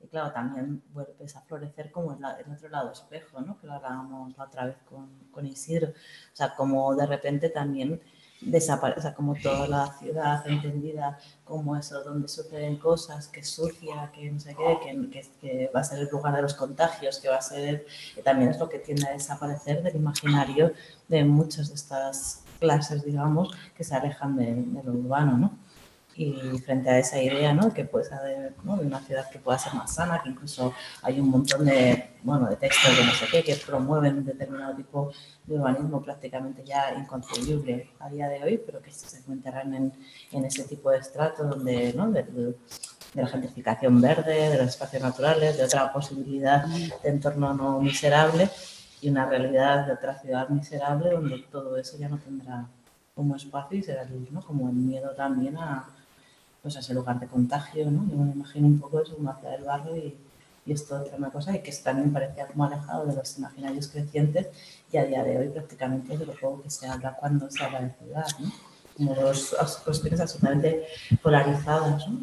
y 0.00 0.08
claro, 0.08 0.32
también 0.32 0.82
vuelves 0.92 1.36
a 1.36 1.42
florecer 1.42 1.92
como 1.92 2.12
el, 2.14 2.18
el 2.44 2.52
otro 2.52 2.68
lado 2.68 2.90
espejo, 2.90 3.40
¿no? 3.40 3.60
Que 3.60 3.68
lo 3.68 3.74
hablábamos 3.74 4.36
la 4.36 4.44
otra 4.44 4.66
vez 4.66 4.78
con, 4.84 5.28
con, 5.30 5.46
Isidro. 5.46 5.90
O 5.90 6.36
sea, 6.36 6.56
como 6.56 6.92
de 6.96 7.06
repente 7.06 7.48
también 7.48 8.02
desaparece, 8.44 8.98
o 8.98 9.02
sea, 9.02 9.14
como 9.14 9.34
toda 9.34 9.66
la 9.68 9.92
ciudad 9.98 10.46
entendida 10.48 11.18
como 11.44 11.76
eso, 11.76 12.02
donde 12.02 12.28
suceden 12.28 12.76
cosas, 12.76 13.28
que 13.28 13.44
sucia, 13.44 14.10
que 14.14 14.30
no 14.30 14.40
sé 14.40 14.56
qué, 14.56 15.10
que, 15.10 15.26
que, 15.40 15.70
va 15.74 15.80
a 15.80 15.84
ser 15.84 16.00
el 16.00 16.08
lugar 16.08 16.34
de 16.34 16.42
los 16.42 16.54
contagios, 16.54 17.18
que 17.18 17.28
va 17.28 17.36
a 17.36 17.42
ser, 17.42 17.86
que 18.14 18.22
también 18.22 18.50
es 18.50 18.58
lo 18.58 18.68
que 18.68 18.78
tiende 18.78 19.06
a 19.06 19.12
desaparecer 19.12 19.82
del 19.82 19.96
imaginario 19.96 20.72
de 21.08 21.24
muchas 21.24 21.68
de 21.68 21.74
estas 21.74 22.44
clases, 22.58 23.04
digamos, 23.04 23.54
que 23.76 23.84
se 23.84 23.94
alejan 23.94 24.36
de 24.36 24.82
lo 24.84 24.92
urbano, 24.92 25.36
¿no? 25.36 25.58
Y 26.16 26.58
frente 26.58 26.90
a 26.90 26.98
esa 26.98 27.20
idea 27.20 27.52
¿no? 27.52 27.72
que 27.72 27.84
puede 27.84 28.12
haber 28.14 28.54
¿no? 28.64 28.76
de 28.76 28.86
una 28.86 29.00
ciudad 29.00 29.28
que 29.30 29.38
pueda 29.38 29.58
ser 29.58 29.74
más 29.74 29.94
sana, 29.94 30.22
que 30.22 30.28
incluso 30.28 30.74
hay 31.02 31.20
un 31.20 31.30
montón 31.30 31.64
de, 31.64 32.10
bueno, 32.22 32.48
de 32.48 32.56
textos 32.56 32.96
de 32.96 33.04
no 33.04 33.12
sé 33.12 33.26
qué 33.30 33.42
que 33.42 33.56
promueven 33.56 34.18
un 34.18 34.24
determinado 34.24 34.74
tipo 34.74 35.12
de 35.44 35.58
urbanismo 35.58 36.02
prácticamente 36.02 36.62
ya 36.64 36.94
inconcebible 36.94 37.90
a 37.98 38.08
día 38.08 38.28
de 38.28 38.42
hoy, 38.42 38.62
pero 38.64 38.80
que 38.82 38.90
se 38.90 39.18
encontrarán 39.18 39.74
en, 39.74 39.92
en 40.32 40.44
ese 40.44 40.64
tipo 40.64 40.90
de 40.90 40.98
estrato 40.98 41.44
donde, 41.44 41.92
¿no? 41.94 42.10
de, 42.10 42.22
de, 42.22 42.54
la 43.14 43.26
gentrificación 43.26 44.00
verde, 44.00 44.50
de 44.50 44.56
los 44.56 44.68
espacios 44.68 45.02
naturales, 45.02 45.58
de 45.58 45.64
otra 45.64 45.92
posibilidad 45.92 46.64
de 46.66 47.08
entorno 47.10 47.52
no 47.52 47.78
miserable 47.80 48.48
y 49.02 49.10
una 49.10 49.26
realidad 49.26 49.86
de 49.86 49.92
otra 49.92 50.18
ciudad 50.18 50.48
miserable 50.48 51.10
donde 51.10 51.38
todo 51.50 51.76
eso 51.76 51.98
ya 51.98 52.08
no 52.08 52.18
tendrá 52.18 52.66
como 53.14 53.36
espacio 53.36 53.78
y 53.78 53.82
será 53.82 54.06
¿no? 54.30 54.40
como 54.40 54.70
el 54.70 54.76
miedo 54.76 55.10
también 55.10 55.58
a, 55.58 55.86
pues 56.62 56.76
ese 56.76 56.94
lugar 56.94 57.18
de 57.18 57.26
contagio, 57.26 57.90
¿no? 57.90 58.06
Yo 58.08 58.16
me 58.16 58.32
imagino 58.32 58.68
un 58.68 58.78
poco 58.78 59.00
eso, 59.00 59.16
una 59.18 59.36
ciudad 59.36 59.52
del 59.52 59.64
barrio 59.64 59.96
y, 59.96 60.14
y 60.64 60.72
otra 60.72 61.30
cosa 61.30 61.56
y 61.56 61.60
que 61.60 61.72
también 61.82 62.12
parecía 62.12 62.46
como 62.46 62.64
alejado 62.64 63.06
de 63.06 63.16
los 63.16 63.38
imaginarios 63.38 63.88
crecientes 63.88 64.46
y 64.92 64.96
a 64.96 65.04
día 65.04 65.24
de 65.24 65.38
hoy 65.38 65.48
prácticamente 65.48 66.16
de 66.16 66.24
lo 66.24 66.34
poco 66.34 66.62
que 66.62 66.70
se 66.70 66.86
habla 66.86 67.16
cuando 67.18 67.50
se 67.50 67.64
habla 67.64 67.80
de 67.80 67.90
ciudad, 67.98 68.26
¿no? 68.38 68.52
Como 68.96 69.14
dos 69.14 69.54
cuestiones 69.84 70.20
absolutamente 70.20 70.84
polarizadas, 71.20 72.06
¿no? 72.08 72.20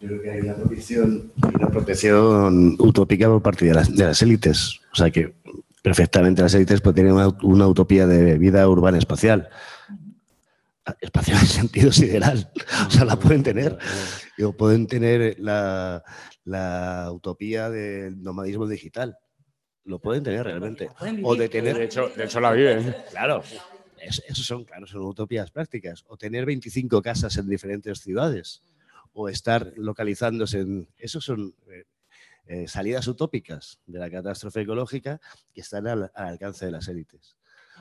Yo 0.00 0.08
creo 0.08 0.22
que 0.22 0.30
hay 0.32 0.40
una 0.40 0.54
protección, 0.54 1.30
una 1.54 1.68
protección 1.68 2.76
utópica 2.80 3.28
por 3.28 3.40
parte 3.40 3.66
de 3.66 3.74
las, 3.74 3.94
de 3.94 4.04
las 4.04 4.20
élites. 4.20 4.80
O 4.92 4.96
sea 4.96 5.12
que 5.12 5.32
perfectamente 5.80 6.42
las 6.42 6.54
élites 6.54 6.80
pueden 6.80 6.96
tener 6.96 7.12
una, 7.12 7.28
una 7.44 7.68
utopía 7.68 8.08
de 8.08 8.36
vida 8.36 8.68
urbana 8.68 8.98
espacial 8.98 9.48
espacial 11.00 11.38
en 11.40 11.46
sentido 11.46 11.92
sideral. 11.92 12.50
O 12.86 12.90
sea, 12.90 13.04
la 13.04 13.18
pueden 13.18 13.42
tener. 13.42 13.78
O 14.42 14.52
pueden 14.52 14.86
tener 14.86 15.36
la, 15.38 16.02
utopía 17.12 17.70
del 17.70 18.22
nomadismo 18.22 18.66
digital. 18.66 19.16
Lo 19.84 19.98
pueden 20.00 20.22
tener 20.22 20.44
realmente. 20.44 20.90
O 21.22 21.36
de 21.36 21.48
tener. 21.48 21.76
De 21.76 21.84
hecho, 21.84 22.08
de 22.08 22.24
hecho 22.24 22.40
la 22.40 22.52
viven. 22.52 22.94
Claro. 23.10 23.42
Esos 24.00 24.44
son, 24.44 24.64
claro, 24.64 24.86
son 24.86 25.02
utopías 25.02 25.50
prácticas. 25.50 26.04
O 26.08 26.16
tener 26.16 26.44
25 26.44 27.02
casas 27.02 27.36
en 27.36 27.48
diferentes 27.48 28.00
ciudades. 28.00 28.62
O 29.12 29.28
estar 29.28 29.72
localizándose 29.76 30.60
en. 30.60 30.88
Esos 30.96 31.24
son 31.24 31.54
eh, 31.70 31.84
eh, 32.46 32.66
salidas 32.66 33.06
utópicas 33.06 33.78
de 33.86 34.00
la 34.00 34.10
catástrofe 34.10 34.62
ecológica 34.62 35.20
que 35.54 35.60
están 35.60 35.86
al 35.86 36.10
alcance 36.14 36.66
de 36.66 36.72
las 36.72 36.88
élites. 36.88 37.36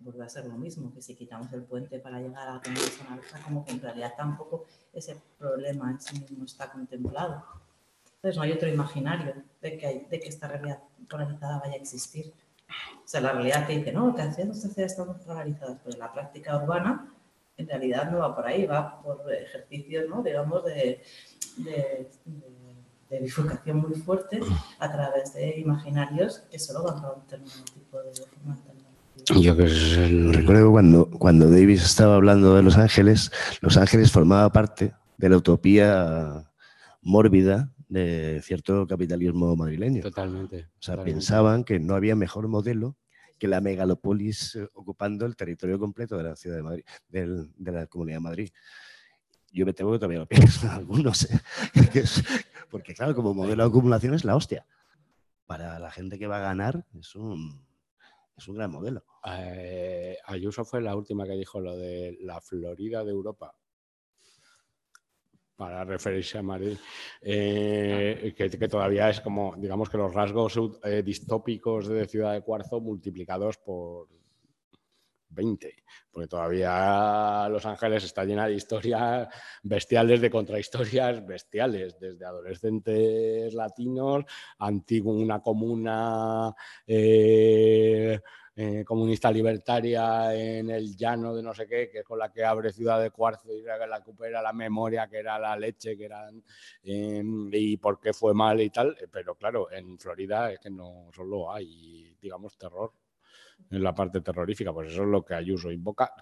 vuelve 0.00 0.24
a 0.24 0.28
ser 0.28 0.46
lo 0.46 0.56
mismo, 0.56 0.92
que 0.92 1.02
si 1.02 1.14
quitamos 1.14 1.52
el 1.52 1.62
puente 1.62 1.98
para 1.98 2.20
llegar 2.20 2.48
a 2.48 2.60
tener 2.60 2.78
zona 2.78 3.20
como 3.44 3.64
que 3.64 3.72
en 3.72 3.80
realidad 3.80 4.14
tampoco 4.16 4.64
ese 4.92 5.16
problema 5.38 5.90
en 5.90 6.00
sí 6.00 6.18
mismo 6.18 6.44
está 6.44 6.70
contemplado. 6.70 7.44
Entonces 8.16 8.36
no 8.36 8.42
hay 8.42 8.52
otro 8.52 8.68
imaginario 8.68 9.34
de 9.60 9.78
que, 9.78 9.86
hay, 9.86 10.06
de 10.06 10.20
que 10.20 10.28
esta 10.28 10.48
realidad 10.48 10.80
polarizada 11.08 11.58
vaya 11.58 11.74
a 11.74 11.76
existir. 11.76 12.32
O 13.04 13.08
sea, 13.08 13.20
la 13.20 13.32
realidad 13.32 13.66
te 13.66 13.76
dice, 13.76 13.92
no, 13.92 14.14
que 14.14 14.22
haciendo 14.22 14.54
ciudades 14.54 14.92
estamos 14.92 15.18
polarizadas, 15.18 15.78
pero 15.84 15.98
la 15.98 16.12
práctica 16.12 16.56
urbana 16.56 17.12
en 17.56 17.68
realidad 17.68 18.10
no 18.10 18.18
va 18.18 18.34
por 18.34 18.46
ahí, 18.46 18.66
va 18.66 19.02
por 19.02 19.32
ejercicios, 19.32 20.08
¿no? 20.08 20.22
digamos, 20.22 20.64
de, 20.64 21.02
de, 21.58 22.10
de, 23.10 23.20
bifurcación 23.20 23.76
muy 23.76 23.94
fuerte 23.94 24.40
a 24.78 24.90
través 24.90 25.34
de 25.34 25.58
imaginarios 25.58 26.38
que 26.50 26.58
solo 26.58 26.84
van 26.84 27.04
a 27.04 27.12
un 27.12 27.20
determinado 27.22 27.64
tipo 27.64 28.02
de 28.02 28.14
forma 28.14 28.56
yo 29.40 29.56
que 29.56 29.66
Recuerdo 30.32 30.70
cuando, 30.70 31.10
cuando 31.10 31.50
Davis 31.50 31.84
estaba 31.84 32.16
hablando 32.16 32.54
de 32.54 32.62
Los 32.62 32.76
Ángeles, 32.76 33.30
Los 33.60 33.76
Ángeles 33.76 34.10
formaba 34.10 34.50
parte 34.50 34.92
de 35.16 35.28
la 35.28 35.36
utopía 35.36 36.50
mórbida 37.02 37.72
de 37.88 38.40
cierto 38.42 38.86
capitalismo 38.86 39.54
madrileño. 39.54 40.02
Totalmente. 40.02 40.68
O 40.78 40.82
sea, 40.82 41.02
pensaban 41.02 41.62
que 41.62 41.78
no 41.78 41.94
había 41.94 42.16
mejor 42.16 42.48
modelo 42.48 42.96
que 43.38 43.48
la 43.48 43.60
megalópolis 43.60 44.54
eh, 44.54 44.68
ocupando 44.74 45.26
el 45.26 45.36
territorio 45.36 45.78
completo 45.78 46.16
de 46.16 46.22
la 46.22 46.36
ciudad 46.36 46.56
de 46.56 46.62
Madrid, 46.62 46.84
de 47.08 47.72
la 47.72 47.86
Comunidad 47.88 48.16
de 48.16 48.20
Madrid. 48.20 48.50
Yo 49.52 49.66
me 49.66 49.74
temo 49.74 49.92
que 49.92 49.98
todavía 49.98 50.20
lo 50.20 50.26
piensan 50.26 50.70
algunos, 50.78 51.24
¿eh? 51.24 51.40
porque 52.70 52.94
claro, 52.94 53.14
como 53.14 53.34
modelo 53.34 53.64
de 53.64 53.68
acumulación 53.68 54.14
es 54.14 54.24
la 54.24 54.36
hostia. 54.36 54.64
para 55.46 55.78
la 55.78 55.90
gente 55.90 56.18
que 56.18 56.26
va 56.26 56.38
a 56.38 56.40
ganar 56.40 56.86
es 56.98 57.14
un, 57.14 57.62
es 58.36 58.48
un 58.48 58.56
gran 58.56 58.70
modelo. 58.70 59.04
Eh, 59.26 60.16
Ayuso 60.26 60.64
fue 60.64 60.80
la 60.80 60.96
última 60.96 61.24
que 61.26 61.32
dijo 61.36 61.60
lo 61.60 61.76
de 61.76 62.18
la 62.20 62.40
Florida 62.40 63.04
de 63.04 63.10
Europa 63.10 63.54
para 65.56 65.84
referirse 65.84 66.38
a 66.38 66.42
Madrid, 66.42 66.76
eh, 67.20 68.34
que, 68.36 68.68
todavía 68.68 69.08
es 69.10 69.20
como, 69.20 69.54
digamos 69.56 69.88
que 69.88 69.96
los 69.96 70.12
rasgos 70.12 70.58
eh, 70.82 71.02
distópicos 71.04 71.86
de 71.86 72.08
Ciudad 72.08 72.32
de 72.32 72.42
Cuarzo 72.42 72.80
multiplicados 72.80 73.58
por 73.58 74.08
20, 75.32 75.84
porque 76.10 76.28
todavía 76.28 77.48
Los 77.48 77.64
Ángeles 77.66 78.04
está 78.04 78.24
llena 78.24 78.46
de 78.46 78.54
historias 78.54 79.28
bestiales, 79.62 80.20
de 80.20 80.30
contrahistorias 80.30 81.24
bestiales, 81.26 81.98
desde 81.98 82.24
adolescentes 82.24 83.54
latinos, 83.54 84.24
antiguo, 84.58 85.14
una 85.14 85.40
comuna 85.40 86.54
eh, 86.86 88.20
eh, 88.54 88.84
comunista 88.84 89.30
libertaria 89.30 90.34
en 90.34 90.68
el 90.68 90.94
llano 90.94 91.34
de 91.34 91.42
no 91.42 91.54
sé 91.54 91.66
qué, 91.66 91.88
que 91.90 92.00
es 92.00 92.04
con 92.04 92.18
la 92.18 92.30
que 92.30 92.44
abre 92.44 92.70
Ciudad 92.70 93.00
de 93.00 93.10
Cuarzo 93.10 93.50
y 93.50 93.62
la 93.62 94.02
que 94.02 94.12
era 94.26 94.42
la 94.42 94.52
memoria, 94.52 95.08
que 95.08 95.18
era 95.18 95.38
la 95.38 95.56
leche, 95.56 95.96
que 95.96 96.04
eran 96.04 96.44
em, 96.82 97.48
y 97.50 97.78
por 97.78 97.98
qué 97.98 98.12
fue 98.12 98.34
mal 98.34 98.60
y 98.60 98.68
tal. 98.68 98.94
Pero 99.10 99.36
claro, 99.36 99.72
en 99.72 99.98
Florida 99.98 100.52
es 100.52 100.60
que 100.60 100.70
no 100.70 101.08
solo 101.14 101.50
hay, 101.50 102.14
digamos, 102.20 102.58
terror 102.58 102.92
en 103.70 103.82
la 103.82 103.94
parte 103.94 104.20
terrorífica, 104.20 104.72
pues 104.72 104.92
eso 104.92 105.02
es 105.02 105.08
lo 105.08 105.24
que 105.24 105.34
Ayuso 105.34 105.70
invoca 105.70 106.12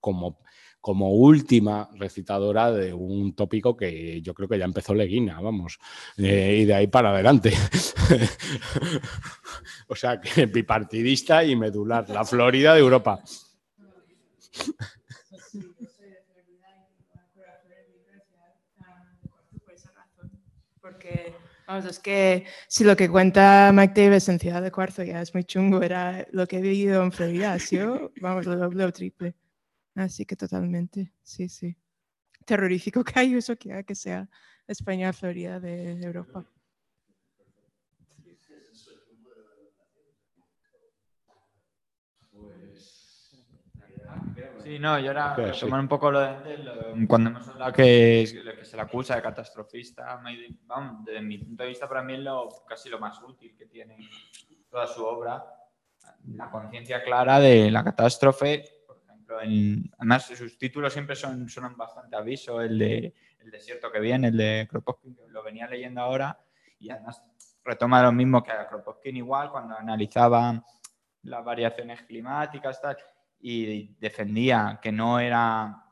como, 0.00 0.40
como 0.80 1.12
última 1.12 1.88
recitadora 1.94 2.70
de 2.70 2.92
un 2.92 3.34
tópico 3.34 3.74
que 3.74 4.20
yo 4.20 4.34
creo 4.34 4.48
que 4.48 4.58
ya 4.58 4.66
empezó 4.66 4.94
Leguina, 4.94 5.40
vamos, 5.40 5.78
eh, 6.18 6.58
y 6.60 6.64
de 6.66 6.74
ahí 6.74 6.86
para 6.88 7.10
adelante. 7.10 7.52
o 9.88 9.96
sea, 9.96 10.20
que 10.20 10.46
bipartidista 10.46 11.44
y 11.44 11.56
medular, 11.56 12.08
la 12.10 12.24
Florida 12.24 12.74
de 12.74 12.80
Europa. 12.80 13.22
Vamos, 21.66 21.86
es 21.86 21.98
que 21.98 22.44
si 22.68 22.84
lo 22.84 22.94
que 22.96 23.08
cuenta 23.08 23.72
Mike 23.72 24.02
Davis 24.02 24.28
en 24.28 24.38
Ciudad 24.38 24.62
de 24.62 24.70
Cuarzo 24.70 25.02
ya 25.02 25.22
es 25.22 25.32
muy 25.32 25.44
chungo, 25.44 25.82
era 25.82 26.26
lo 26.30 26.46
que 26.46 26.58
he 26.58 26.60
vivido 26.60 27.02
en 27.02 27.10
Florida, 27.10 27.58
¿sí? 27.58 27.78
vamos, 28.20 28.46
lo 28.46 28.56
doble 28.56 28.84
o 28.84 28.92
triple. 28.92 29.34
Así 29.94 30.26
que 30.26 30.36
totalmente, 30.36 31.12
sí, 31.22 31.48
sí. 31.48 31.76
Terrorífico 32.44 33.02
que 33.02 33.18
hay 33.18 33.34
eso 33.34 33.56
que, 33.56 33.84
que 33.84 33.94
sea 33.94 34.28
España, 34.66 35.12
Florida 35.12 35.60
de 35.60 35.92
Europa. 36.02 36.44
Sí, 44.64 44.78
no, 44.78 44.98
yo 44.98 45.10
ahora 45.10 45.52
tomar 45.60 45.80
un 45.80 45.88
poco 45.88 46.10
lo 46.10 46.20
de 46.20 47.06
cuando 47.06 47.30
hemos 47.30 47.46
hablado 47.48 47.72
que, 47.72 48.24
que 48.58 48.64
se 48.64 48.76
le 48.76 48.82
acusa 48.82 49.16
de 49.16 49.22
catastrofista, 49.22 50.20
vamos, 50.62 51.04
desde 51.04 51.20
mi 51.20 51.36
punto 51.36 51.62
de 51.62 51.68
vista, 51.68 51.86
para 51.86 52.02
mí 52.02 52.14
es 52.14 52.20
lo, 52.20 52.48
casi 52.66 52.88
lo 52.88 52.98
más 52.98 53.20
útil 53.22 53.54
que 53.56 53.66
tiene 53.66 53.98
toda 54.70 54.86
su 54.86 55.04
obra, 55.04 55.44
la 56.28 56.50
conciencia 56.50 57.02
clara 57.04 57.38
de 57.38 57.70
la 57.70 57.84
catástrofe. 57.84 58.64
Por 58.86 58.98
ejemplo, 59.04 59.38
además 59.98 60.24
sus 60.24 60.56
títulos 60.56 60.92
siempre 60.94 61.14
son, 61.14 61.46
son 61.48 61.76
bastante 61.76 62.16
aviso, 62.16 62.62
el 62.62 62.78
de 62.78 63.14
El 63.40 63.50
desierto 63.50 63.92
que 63.92 64.00
viene, 64.00 64.28
el 64.28 64.36
de 64.38 64.66
Kropotkin, 64.70 65.14
que 65.14 65.28
lo 65.28 65.42
venía 65.42 65.66
leyendo 65.66 66.00
ahora, 66.00 66.38
y 66.78 66.88
además 66.88 67.22
retoma 67.62 68.02
lo 68.02 68.12
mismo 68.12 68.42
que 68.42 68.52
a 68.52 68.66
Kropotkin 68.66 69.16
igual, 69.18 69.50
cuando 69.50 69.76
analizaba 69.76 70.64
las 71.22 71.44
variaciones 71.44 72.02
climáticas, 72.02 72.80
tal 72.80 72.96
y 73.46 73.94
defendía 74.00 74.80
que 74.82 74.90
no 74.90 75.20
era 75.20 75.84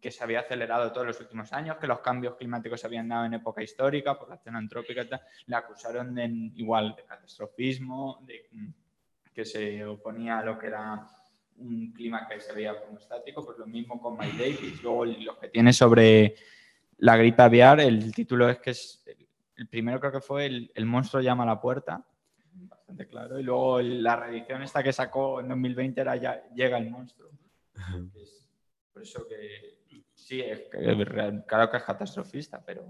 que 0.00 0.10
se 0.10 0.24
había 0.24 0.40
acelerado 0.40 0.90
todos 0.90 1.06
los 1.06 1.20
últimos 1.20 1.52
años, 1.52 1.76
que 1.76 1.86
los 1.86 2.00
cambios 2.00 2.34
climáticos 2.34 2.80
se 2.80 2.88
habían 2.88 3.08
dado 3.08 3.24
en 3.24 3.34
época 3.34 3.62
histórica 3.62 4.18
por 4.18 4.28
la 4.28 4.34
acción 4.34 4.56
antrópica, 4.56 5.06
le 5.46 5.56
acusaron 5.56 6.12
de 6.12 6.24
igual 6.56 6.94
de 6.96 7.04
catastrofismo, 7.04 8.18
de 8.26 8.72
que 9.32 9.44
se 9.44 9.84
oponía 9.84 10.40
a 10.40 10.44
lo 10.44 10.58
que 10.58 10.66
era 10.66 11.06
un 11.58 11.92
clima 11.92 12.26
que 12.28 12.40
se 12.40 12.52
veía 12.52 12.78
como 12.84 12.98
estático, 12.98 13.44
pues 13.46 13.58
lo 13.58 13.66
mismo 13.66 14.00
con 14.00 14.18
Mike 14.18 14.36
Davis. 14.36 14.82
Luego 14.82 15.04
lo 15.04 15.38
que 15.38 15.48
tiene 15.48 15.72
sobre 15.72 16.34
la 16.98 17.16
gripe 17.16 17.42
aviar, 17.42 17.78
el 17.80 18.12
título 18.12 18.48
es 18.48 18.58
que 18.58 18.70
es 18.72 19.04
el 19.56 19.68
primero 19.68 20.00
creo 20.00 20.12
que 20.12 20.20
fue 20.20 20.46
el, 20.46 20.72
el 20.74 20.84
monstruo 20.84 21.22
llama 21.22 21.44
a 21.44 21.46
la 21.46 21.60
puerta, 21.60 22.04
claro. 23.08 23.38
Y 23.38 23.42
luego 23.42 23.80
la 23.80 24.16
reedición 24.16 24.62
esta 24.62 24.82
que 24.82 24.92
sacó 24.92 25.40
en 25.40 25.48
2020 25.48 26.00
era 26.00 26.16
ya 26.16 26.42
Llega 26.54 26.78
el 26.78 26.90
monstruo. 26.90 27.30
por 28.92 29.02
eso 29.02 29.26
que 29.26 29.78
sí, 30.14 30.40
es 30.40 30.68
claro 30.70 31.70
que 31.70 31.76
es 31.76 31.82
catastrofista, 31.82 32.62
pero 32.64 32.84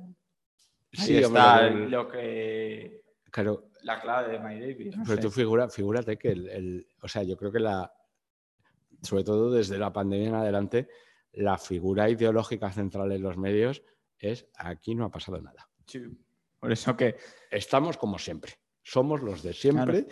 sí 0.92 1.18
está 1.18 1.68
lo 1.70 2.08
que... 2.08 3.02
Claro. 3.30 3.70
La 3.82 4.00
clave 4.00 4.32
de 4.32 4.38
My 4.38 4.60
Davis. 4.60 4.94
pero 5.06 5.20
tú 5.20 5.30
figura, 5.30 5.68
figúrate 5.68 6.18
que 6.18 6.32
el, 6.32 6.86
O 7.00 7.08
sea, 7.08 7.22
yo 7.22 7.36
creo 7.36 7.50
que 7.50 7.60
la... 7.60 7.92
Sobre 9.00 9.24
todo 9.24 9.50
desde 9.50 9.78
la 9.78 9.92
pandemia 9.92 10.28
en 10.28 10.34
adelante, 10.34 10.88
la 11.32 11.58
figura 11.58 12.08
ideológica 12.08 12.70
central 12.70 13.10
en 13.10 13.22
los 13.22 13.36
medios 13.36 13.82
es 14.18 14.46
aquí 14.54 14.94
no 14.94 15.06
ha 15.06 15.10
pasado 15.10 15.40
nada. 15.40 15.68
Sí, 15.86 16.00
por 16.60 16.70
eso 16.70 16.96
que... 16.96 17.16
Estamos 17.50 17.96
como 17.96 18.18
siempre 18.18 18.61
somos 18.82 19.22
los 19.22 19.42
de 19.42 19.52
siempre, 19.52 20.06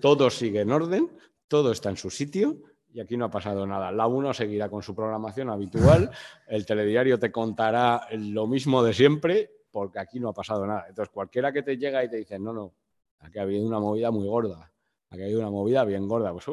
todo 0.00 0.30
sigue 0.30 0.60
en 0.60 0.70
orden, 0.70 1.10
todo 1.48 1.72
está 1.72 1.90
en 1.90 1.96
su 1.96 2.10
sitio 2.10 2.58
y 2.92 3.00
aquí 3.00 3.16
no 3.16 3.26
ha 3.26 3.30
pasado 3.30 3.66
nada. 3.66 3.92
La 3.92 4.06
1 4.06 4.34
seguirá 4.34 4.68
con 4.68 4.82
su 4.82 4.94
programación 4.94 5.50
habitual, 5.50 6.10
el 6.48 6.66
telediario 6.66 7.18
te 7.18 7.30
contará 7.30 8.06
lo 8.12 8.46
mismo 8.46 8.82
de 8.82 8.94
siempre 8.94 9.50
porque 9.70 9.98
aquí 9.98 10.18
no 10.18 10.30
ha 10.30 10.32
pasado 10.32 10.66
nada. 10.66 10.86
Entonces, 10.88 11.12
cualquiera 11.12 11.52
que 11.52 11.62
te 11.62 11.76
llega 11.76 12.02
y 12.02 12.08
te 12.08 12.16
dice, 12.16 12.38
no, 12.38 12.52
no, 12.52 12.72
aquí 13.18 13.38
ha 13.38 13.42
habido 13.42 13.66
una 13.66 13.80
movida 13.80 14.10
muy 14.10 14.26
gorda, 14.26 14.72
aquí 15.10 15.22
ha 15.22 15.24
habido 15.24 15.40
una 15.40 15.50
movida 15.50 15.84
bien 15.84 16.08
gorda, 16.08 16.32
pues 16.32 16.46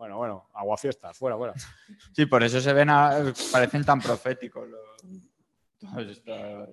bueno, 0.00 0.16
bueno, 0.16 0.48
agua 0.54 0.78
fiesta, 0.78 1.12
fuera, 1.12 1.36
fuera. 1.36 1.52
Sí, 2.14 2.24
por 2.24 2.42
eso 2.42 2.58
se 2.58 2.72
ven, 2.72 2.88
parecen 3.52 3.84
tan 3.84 4.00
proféticos 4.00 4.66
todos 5.78 6.06
estos 6.08 6.68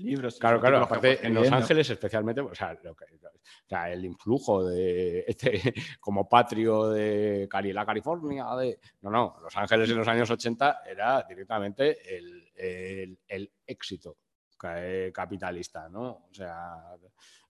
libros. 0.00 0.38
Claro, 0.38 0.60
claro, 0.60 0.78
aparte 0.78 1.26
en 1.26 1.34
Los 1.34 1.50
Ángeles 1.50 1.88
especialmente, 1.90 2.40
o 2.40 2.54
sea, 2.54 3.92
el 3.92 4.04
influjo 4.04 4.64
de 4.64 5.24
este 5.26 5.74
como 6.00 6.28
patrio 6.28 6.88
de 6.90 7.48
la 7.72 7.86
California, 7.86 8.46
de... 8.56 8.78
No, 9.02 9.10
no, 9.10 9.36
Los 9.42 9.56
Ángeles 9.56 9.90
en 9.90 9.98
los 9.98 10.08
años 10.08 10.30
80 10.30 10.82
era 10.88 11.22
directamente 11.28 12.16
el, 12.16 13.18
el, 13.28 13.50
éxito 13.66 14.16
capitalista, 15.12 15.88
¿no? 15.88 16.26
O 16.30 16.34
sea, 16.34 16.96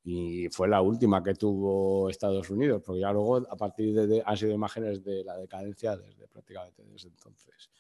y 0.05 0.49
fue 0.49 0.69
la 0.69 0.83
última 0.83 1.23
que 1.23 1.35
tuvo 1.35 2.09
Estados 2.11 2.51
Unidos, 2.51 2.83
porque 2.85 3.01
ya 3.01 3.13
luego 3.13 3.37
a 3.39 3.57
partir 3.57 3.95
de, 3.95 4.23
han 4.25 4.37
sido 4.37 4.53
imágenes 4.53 5.03
de 5.05 5.25
la 5.25 5.37
decadencia 5.37 5.97
desde 5.97 6.29
prácticamente 6.29 6.83
desde 6.85 7.09
entonces 7.09 7.71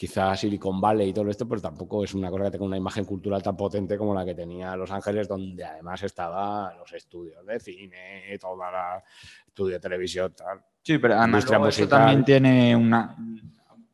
quizás 0.00 0.40
Silicon 0.40 0.80
Valley 0.80 1.10
y 1.10 1.12
todo 1.12 1.28
esto, 1.28 1.46
pero 1.46 1.60
tampoco 1.60 2.02
es 2.02 2.14
una 2.14 2.30
cosa 2.30 2.44
que 2.44 2.52
tenga 2.52 2.64
una 2.64 2.78
imagen 2.78 3.04
cultural 3.04 3.42
tan 3.42 3.54
potente 3.54 3.98
como 3.98 4.14
la 4.14 4.24
que 4.24 4.34
tenía 4.34 4.74
Los 4.74 4.90
Ángeles, 4.90 5.28
donde 5.28 5.62
además 5.62 6.02
estaban 6.02 6.78
los 6.78 6.90
estudios 6.94 7.44
de 7.44 7.60
cine, 7.60 8.38
toda 8.40 8.72
la 8.72 9.04
estudio 9.46 9.74
de 9.74 9.80
televisión, 9.80 10.32
tal. 10.34 10.64
Sí, 10.80 10.96
pero 10.96 11.16
además 11.16 11.44
eso 11.44 11.86
también 11.86 12.24
tiene 12.24 12.74
una 12.74 13.14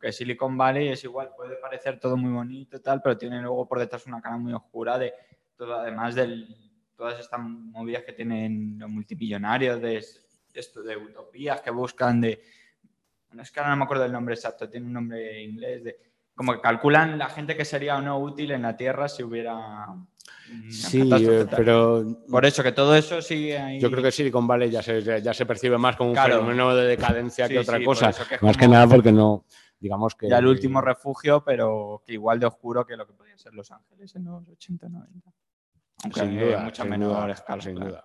que 0.00 0.12
Silicon 0.12 0.56
Valley 0.56 0.90
es 0.90 1.02
igual, 1.02 1.32
puede 1.36 1.56
parecer 1.56 1.98
todo 1.98 2.16
muy 2.16 2.30
bonito 2.30 2.76
y 2.76 2.80
tal, 2.80 3.02
pero 3.02 3.18
tiene 3.18 3.42
luego 3.42 3.66
por 3.66 3.80
detrás 3.80 4.06
una 4.06 4.22
cara 4.22 4.36
muy 4.36 4.52
oscura 4.52 4.96
de 5.00 5.12
todo, 5.56 5.74
además 5.74 6.14
de 6.14 6.46
todas 6.94 7.18
estas 7.18 7.40
movidas 7.40 8.04
que 8.04 8.12
tienen 8.12 8.78
los 8.78 8.88
multimillonarios 8.88 9.82
de 9.82 9.96
esto 10.54 10.84
de 10.84 10.96
utopías 10.96 11.60
que 11.62 11.72
buscan 11.72 12.20
de 12.20 12.40
no 13.36 13.42
es 13.42 13.50
que 13.50 13.60
ahora 13.60 13.70
no 13.70 13.76
me 13.76 13.84
acuerdo 13.84 14.02
del 14.04 14.12
nombre 14.12 14.34
exacto, 14.34 14.68
tiene 14.68 14.86
un 14.86 14.94
nombre 14.94 15.42
inglés, 15.42 15.84
de, 15.84 16.00
como 16.34 16.54
que 16.54 16.60
calculan 16.60 17.18
la 17.18 17.28
gente 17.28 17.56
que 17.56 17.64
sería 17.64 17.96
o 17.96 18.02
no 18.02 18.18
útil 18.18 18.50
en 18.50 18.62
la 18.62 18.76
Tierra 18.76 19.08
si 19.08 19.22
hubiera... 19.22 19.86
Sí, 20.70 21.08
eh, 21.12 21.46
pero... 21.50 22.04
Por 22.30 22.44
eso, 22.46 22.62
que 22.62 22.72
todo 22.72 22.94
eso 22.94 23.20
sigue 23.20 23.58
ahí... 23.58 23.80
Yo 23.80 23.90
creo 23.90 24.02
que 24.02 24.10
Silicon 24.10 24.46
Valley 24.46 24.70
ya 24.70 24.82
se, 24.82 25.02
ya 25.02 25.34
se 25.34 25.46
percibe 25.46 25.76
más 25.78 25.96
como 25.96 26.10
un 26.10 26.16
fenómeno 26.16 26.74
de 26.74 26.86
decadencia 26.86 27.48
que 27.48 27.58
otra 27.58 27.82
cosa. 27.84 28.12
más 28.40 28.56
que 28.56 28.68
nada 28.68 28.86
porque 28.86 29.12
no... 29.12 29.44
Digamos 29.78 30.14
que... 30.14 30.28
Ya 30.28 30.38
el 30.38 30.46
último 30.46 30.80
refugio, 30.80 31.44
pero 31.44 32.02
que 32.06 32.14
igual 32.14 32.40
de 32.40 32.46
oscuro 32.46 32.86
que 32.86 32.96
lo 32.96 33.06
que 33.06 33.12
podían 33.12 33.38
ser 33.38 33.52
Los 33.54 33.70
Ángeles 33.70 34.14
en 34.16 34.24
los 34.24 34.48
80, 34.48 34.88
90. 34.88 35.32
Aunque 36.04 36.20
sin 36.20 36.38
duda, 36.38 36.60
mucha 36.60 36.84
menor 36.84 37.30
escala. 37.30 37.62
Sin 37.62 37.74
duda. 37.74 38.04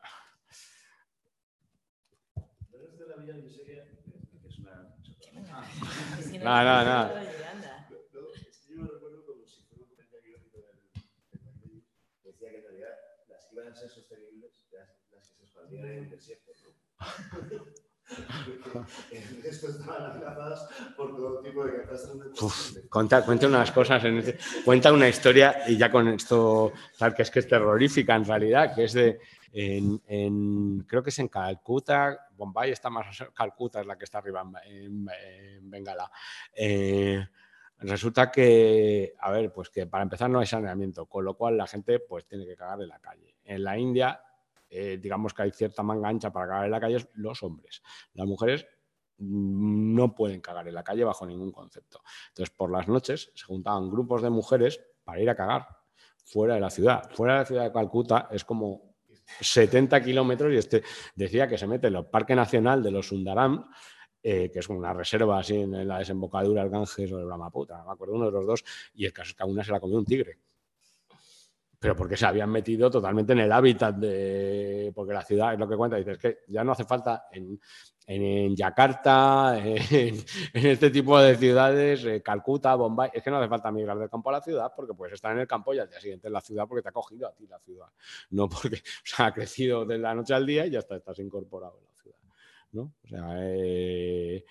No, 6.44 6.64
no, 6.64 6.86
no. 6.86 7.10
Yo 8.68 8.84
recuerdo 8.88 9.26
como 9.26 9.46
si 9.48 9.62
fuera 9.64 9.84
un 9.84 9.90
comentario 9.90 10.38
del 10.54 10.64
decía 12.24 12.50
que 12.50 12.58
en 12.58 12.64
realidad 12.64 12.96
las 13.30 13.46
que 13.46 13.56
iban 13.56 13.68
a 13.68 13.76
ser 13.76 13.90
sostenibles 13.90 14.52
cuenta, 22.90 23.24
cuenta, 23.24 23.48
unas 23.48 23.72
cosas, 23.72 24.04
en 24.04 24.18
este, 24.18 24.38
cuenta 24.66 24.92
una 24.92 25.08
historia 25.08 25.64
y 25.68 25.78
ya 25.78 25.90
con 25.90 26.08
esto, 26.10 26.74
tal 26.98 27.14
que 27.14 27.22
es 27.22 27.32
que 27.32 27.40
es 27.40 27.48
terrorífica 27.48 28.16
en 28.16 28.26
realidad, 28.26 28.76
que 28.76 28.84
es 28.86 28.94
de, 28.94 29.20
en, 29.54 30.80
creo 30.88 31.04
que 31.04 31.10
es 31.10 31.20
en 31.20 31.28
Calcuta, 31.28 32.30
Bombay 32.36 32.72
está 32.72 32.90
más, 32.90 33.06
Calcuta 33.34 33.82
es 33.82 33.86
la 33.88 33.98
que 33.98 34.06
está 34.06 34.20
arriba 34.20 34.50
en, 34.66 35.06
Bengala. 35.70 36.12
Eh, 36.54 37.26
resulta 37.80 38.32
que, 38.32 39.14
a 39.20 39.32
ver, 39.32 39.52
pues 39.52 39.70
que 39.70 39.88
para 39.88 40.04
empezar 40.04 40.30
no 40.30 40.40
hay 40.40 40.48
saneamiento, 40.48 41.06
con 41.06 41.26
lo 41.26 41.36
cual 41.36 41.58
la 41.58 41.68
gente 41.68 42.00
pues 42.00 42.26
tiene 42.26 42.46
que 42.46 42.56
cagar 42.56 42.82
en 42.82 42.90
la 42.90 43.00
calle. 43.00 43.36
En 43.44 43.64
la 43.64 43.78
India, 43.78 44.22
eh, 44.70 44.98
digamos 45.02 45.34
que 45.34 45.44
hay 45.44 45.52
cierta 45.52 45.84
manga 45.84 46.08
ancha 46.08 46.32
para 46.32 46.48
cagar 46.48 46.66
en 46.66 46.72
la 46.72 46.80
calle 46.80 47.06
los 47.16 47.44
hombres. 47.44 47.82
Las 48.14 48.28
mujeres 48.28 48.66
no 49.18 50.16
pueden 50.16 50.42
cagar 50.42 50.68
en 50.68 50.74
la 50.74 50.84
calle 50.84 51.04
bajo 51.04 51.26
ningún 51.26 51.52
concepto. 51.52 52.02
Entonces, 52.30 52.56
por 52.56 52.72
las 52.72 52.88
noches 52.88 53.32
se 53.36 53.46
juntaban 53.46 53.90
grupos 53.90 54.22
de 54.22 54.30
mujeres 54.30 54.82
para 55.04 55.20
ir 55.20 55.30
a 55.30 55.36
cagar 55.36 55.68
fuera 56.24 56.56
de 56.56 56.60
la 56.60 56.70
ciudad. 56.70 57.10
Fuera 57.12 57.34
de 57.34 57.40
la 57.40 57.46
ciudad 57.46 57.64
de 57.66 57.72
Calcuta 57.72 58.30
es 58.32 58.44
como 58.46 58.91
70 59.40 60.02
kilómetros 60.04 60.54
y 60.54 60.58
este 60.58 60.84
decía 61.16 61.48
que 61.48 61.58
se 61.58 61.68
mete 61.68 61.88
en 61.88 61.96
el 61.96 62.06
Parque 62.06 62.36
Nacional 62.36 62.84
de 62.84 62.92
los 62.92 63.08
Sundaram, 63.08 63.70
eh, 64.24 64.52
que 64.52 64.60
es 64.60 64.70
una 64.70 64.94
reserva 64.94 65.40
así 65.40 65.56
en 65.56 65.88
la 65.88 66.00
desembocadura 66.00 66.62
del 66.62 66.72
Ganges 66.72 67.12
o 67.12 67.18
del 67.18 67.26
Brahmaputra, 67.26 67.84
me 67.84 67.92
acuerdo 67.92 68.16
uno 68.16 68.26
de 68.26 68.32
los 68.32 68.46
dos, 68.46 68.64
y 68.94 69.06
el 69.06 69.14
caso 69.14 69.30
es 69.30 69.36
que 69.36 69.44
a 69.44 69.48
una 69.48 69.64
se 69.64 69.72
la 69.72 69.80
comió 69.80 69.98
un 69.98 70.06
tigre. 70.06 70.38
Pero 71.82 71.96
porque 71.96 72.16
se 72.16 72.28
habían 72.28 72.52
metido 72.52 72.92
totalmente 72.92 73.34
en 73.34 73.40
el 73.40 73.52
hábitat 73.52 73.96
de. 73.96 74.92
Porque 74.94 75.14
la 75.14 75.24
ciudad 75.24 75.54
es 75.54 75.60
lo 75.60 75.68
que 75.68 75.76
cuenta, 75.76 75.98
dices 75.98 76.20
que 76.20 76.42
ya 76.48 76.64
no 76.64 76.74
hace 76.74 76.86
falta 76.86 77.26
en, 77.32 77.60
en, 78.06 78.56
Yakarta, 78.56 79.58
en, 79.66 80.24
este 80.54 80.92
tipo 80.92 81.20
de 81.20 81.36
ciudades, 81.36 82.06
eh, 82.06 82.22
Calcuta, 82.22 82.76
Bombay, 82.76 83.10
es 83.12 83.24
que 83.24 83.32
no 83.32 83.38
hace 83.38 83.50
falta 83.50 83.72
migrar 83.72 83.98
del 83.98 84.12
campo 84.12 84.30
a 84.30 84.34
la 84.34 84.42
ciudad 84.42 84.72
porque 84.76 84.94
puedes 84.94 85.16
estar 85.16 85.32
en 85.32 85.40
el 85.40 85.48
campo 85.48 85.74
y 85.74 85.80
al 85.80 85.90
día 85.90 86.00
siguiente 86.00 86.28
en 86.28 86.34
la 86.34 86.42
ciudad 86.42 86.68
porque 86.68 86.84
te 86.84 86.90
ha 86.90 86.92
cogido 86.92 87.28
a 87.28 87.34
ti 87.34 87.48
la 87.48 87.58
ciudad. 87.58 87.88
No 88.30 88.48
porque 88.48 88.76
o 89.20 89.24
ha 89.24 89.34
crecido 89.34 89.84
de 89.84 89.98
la 89.98 90.14
noche 90.14 90.36
al 90.36 90.46
día 90.46 90.68
y 90.68 90.70
ya 90.70 90.80
está, 90.80 90.98
estás 90.98 91.18
incorporado 91.18 91.80
en 91.80 91.86
la 91.86 92.04
ciudad. 92.04 92.18
¿no? 92.74 92.94
O 93.04 93.08
sea, 93.08 93.26
eh, 93.40 94.46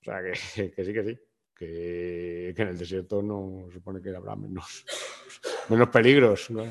o 0.00 0.04
sea 0.04 0.22
que, 0.22 0.34
sí, 0.36 0.70
que 0.70 1.04
sí. 1.04 1.18
Que, 1.60 2.54
en 2.56 2.68
el 2.68 2.78
desierto 2.78 3.20
no 3.20 3.68
supone 3.70 4.00
que 4.00 4.16
habrá 4.16 4.34
menos, 4.34 4.86
menos 5.68 5.90
peligros. 5.90 6.50
¿no? 6.50 6.64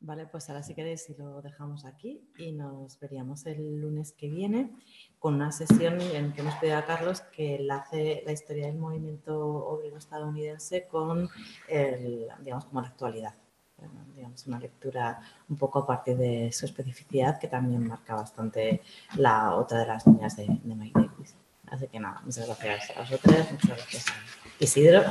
Vale, 0.00 0.26
pues 0.26 0.48
ahora 0.48 0.64
si 0.64 0.74
queréis 0.74 1.08
lo 1.18 1.42
dejamos 1.42 1.84
aquí 1.84 2.28
y 2.38 2.52
nos 2.52 2.98
veríamos 2.98 3.46
el 3.46 3.80
lunes 3.80 4.12
que 4.12 4.28
viene 4.28 4.70
con 5.20 5.34
una 5.34 5.52
sesión 5.52 6.00
en 6.00 6.32
que 6.32 6.40
hemos 6.40 6.54
pedido 6.56 6.78
a 6.78 6.86
Carlos 6.86 7.20
que 7.20 7.56
enlace 7.56 8.22
la 8.26 8.32
historia 8.32 8.66
del 8.66 8.78
movimiento 8.78 9.36
obrero 9.36 9.96
estadounidense 9.96 10.88
con 10.88 11.28
el, 11.68 12.28
digamos, 12.40 12.66
como 12.66 12.82
la 12.82 12.88
actualidad. 12.88 13.34
Digamos, 14.14 14.46
una 14.46 14.58
lectura 14.58 15.20
un 15.48 15.56
poco 15.56 15.80
a 15.80 15.86
partir 15.86 16.16
de 16.16 16.50
su 16.52 16.64
especificidad 16.64 17.38
que 17.38 17.48
también 17.48 17.86
marca 17.86 18.14
bastante 18.14 18.82
la 19.16 19.54
otra 19.54 19.80
de 19.80 19.86
las 19.86 20.06
líneas 20.06 20.36
de, 20.36 20.46
de 20.46 20.74
Mike 20.74 20.98
Davis. 20.98 21.34
Así 21.66 21.88
que 21.88 22.00
nada, 22.00 22.20
muchas 22.24 22.46
gracias 22.46 22.96
a 22.96 23.00
vosotros, 23.00 23.52
muchas 23.52 23.76
gracias 23.76 24.06
a 24.08 24.14
Isidro. 24.64 25.02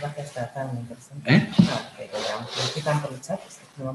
Gracias, 0.00 0.26
está 0.26 0.52
tan 0.52 0.76
interesante. 0.76 1.34
¿Eh? 1.34 1.48
No, 1.58 1.96
que, 1.96 2.04
que, 2.04 2.10
que, 2.10 2.82
que, 2.82 2.82
que, 2.82 3.82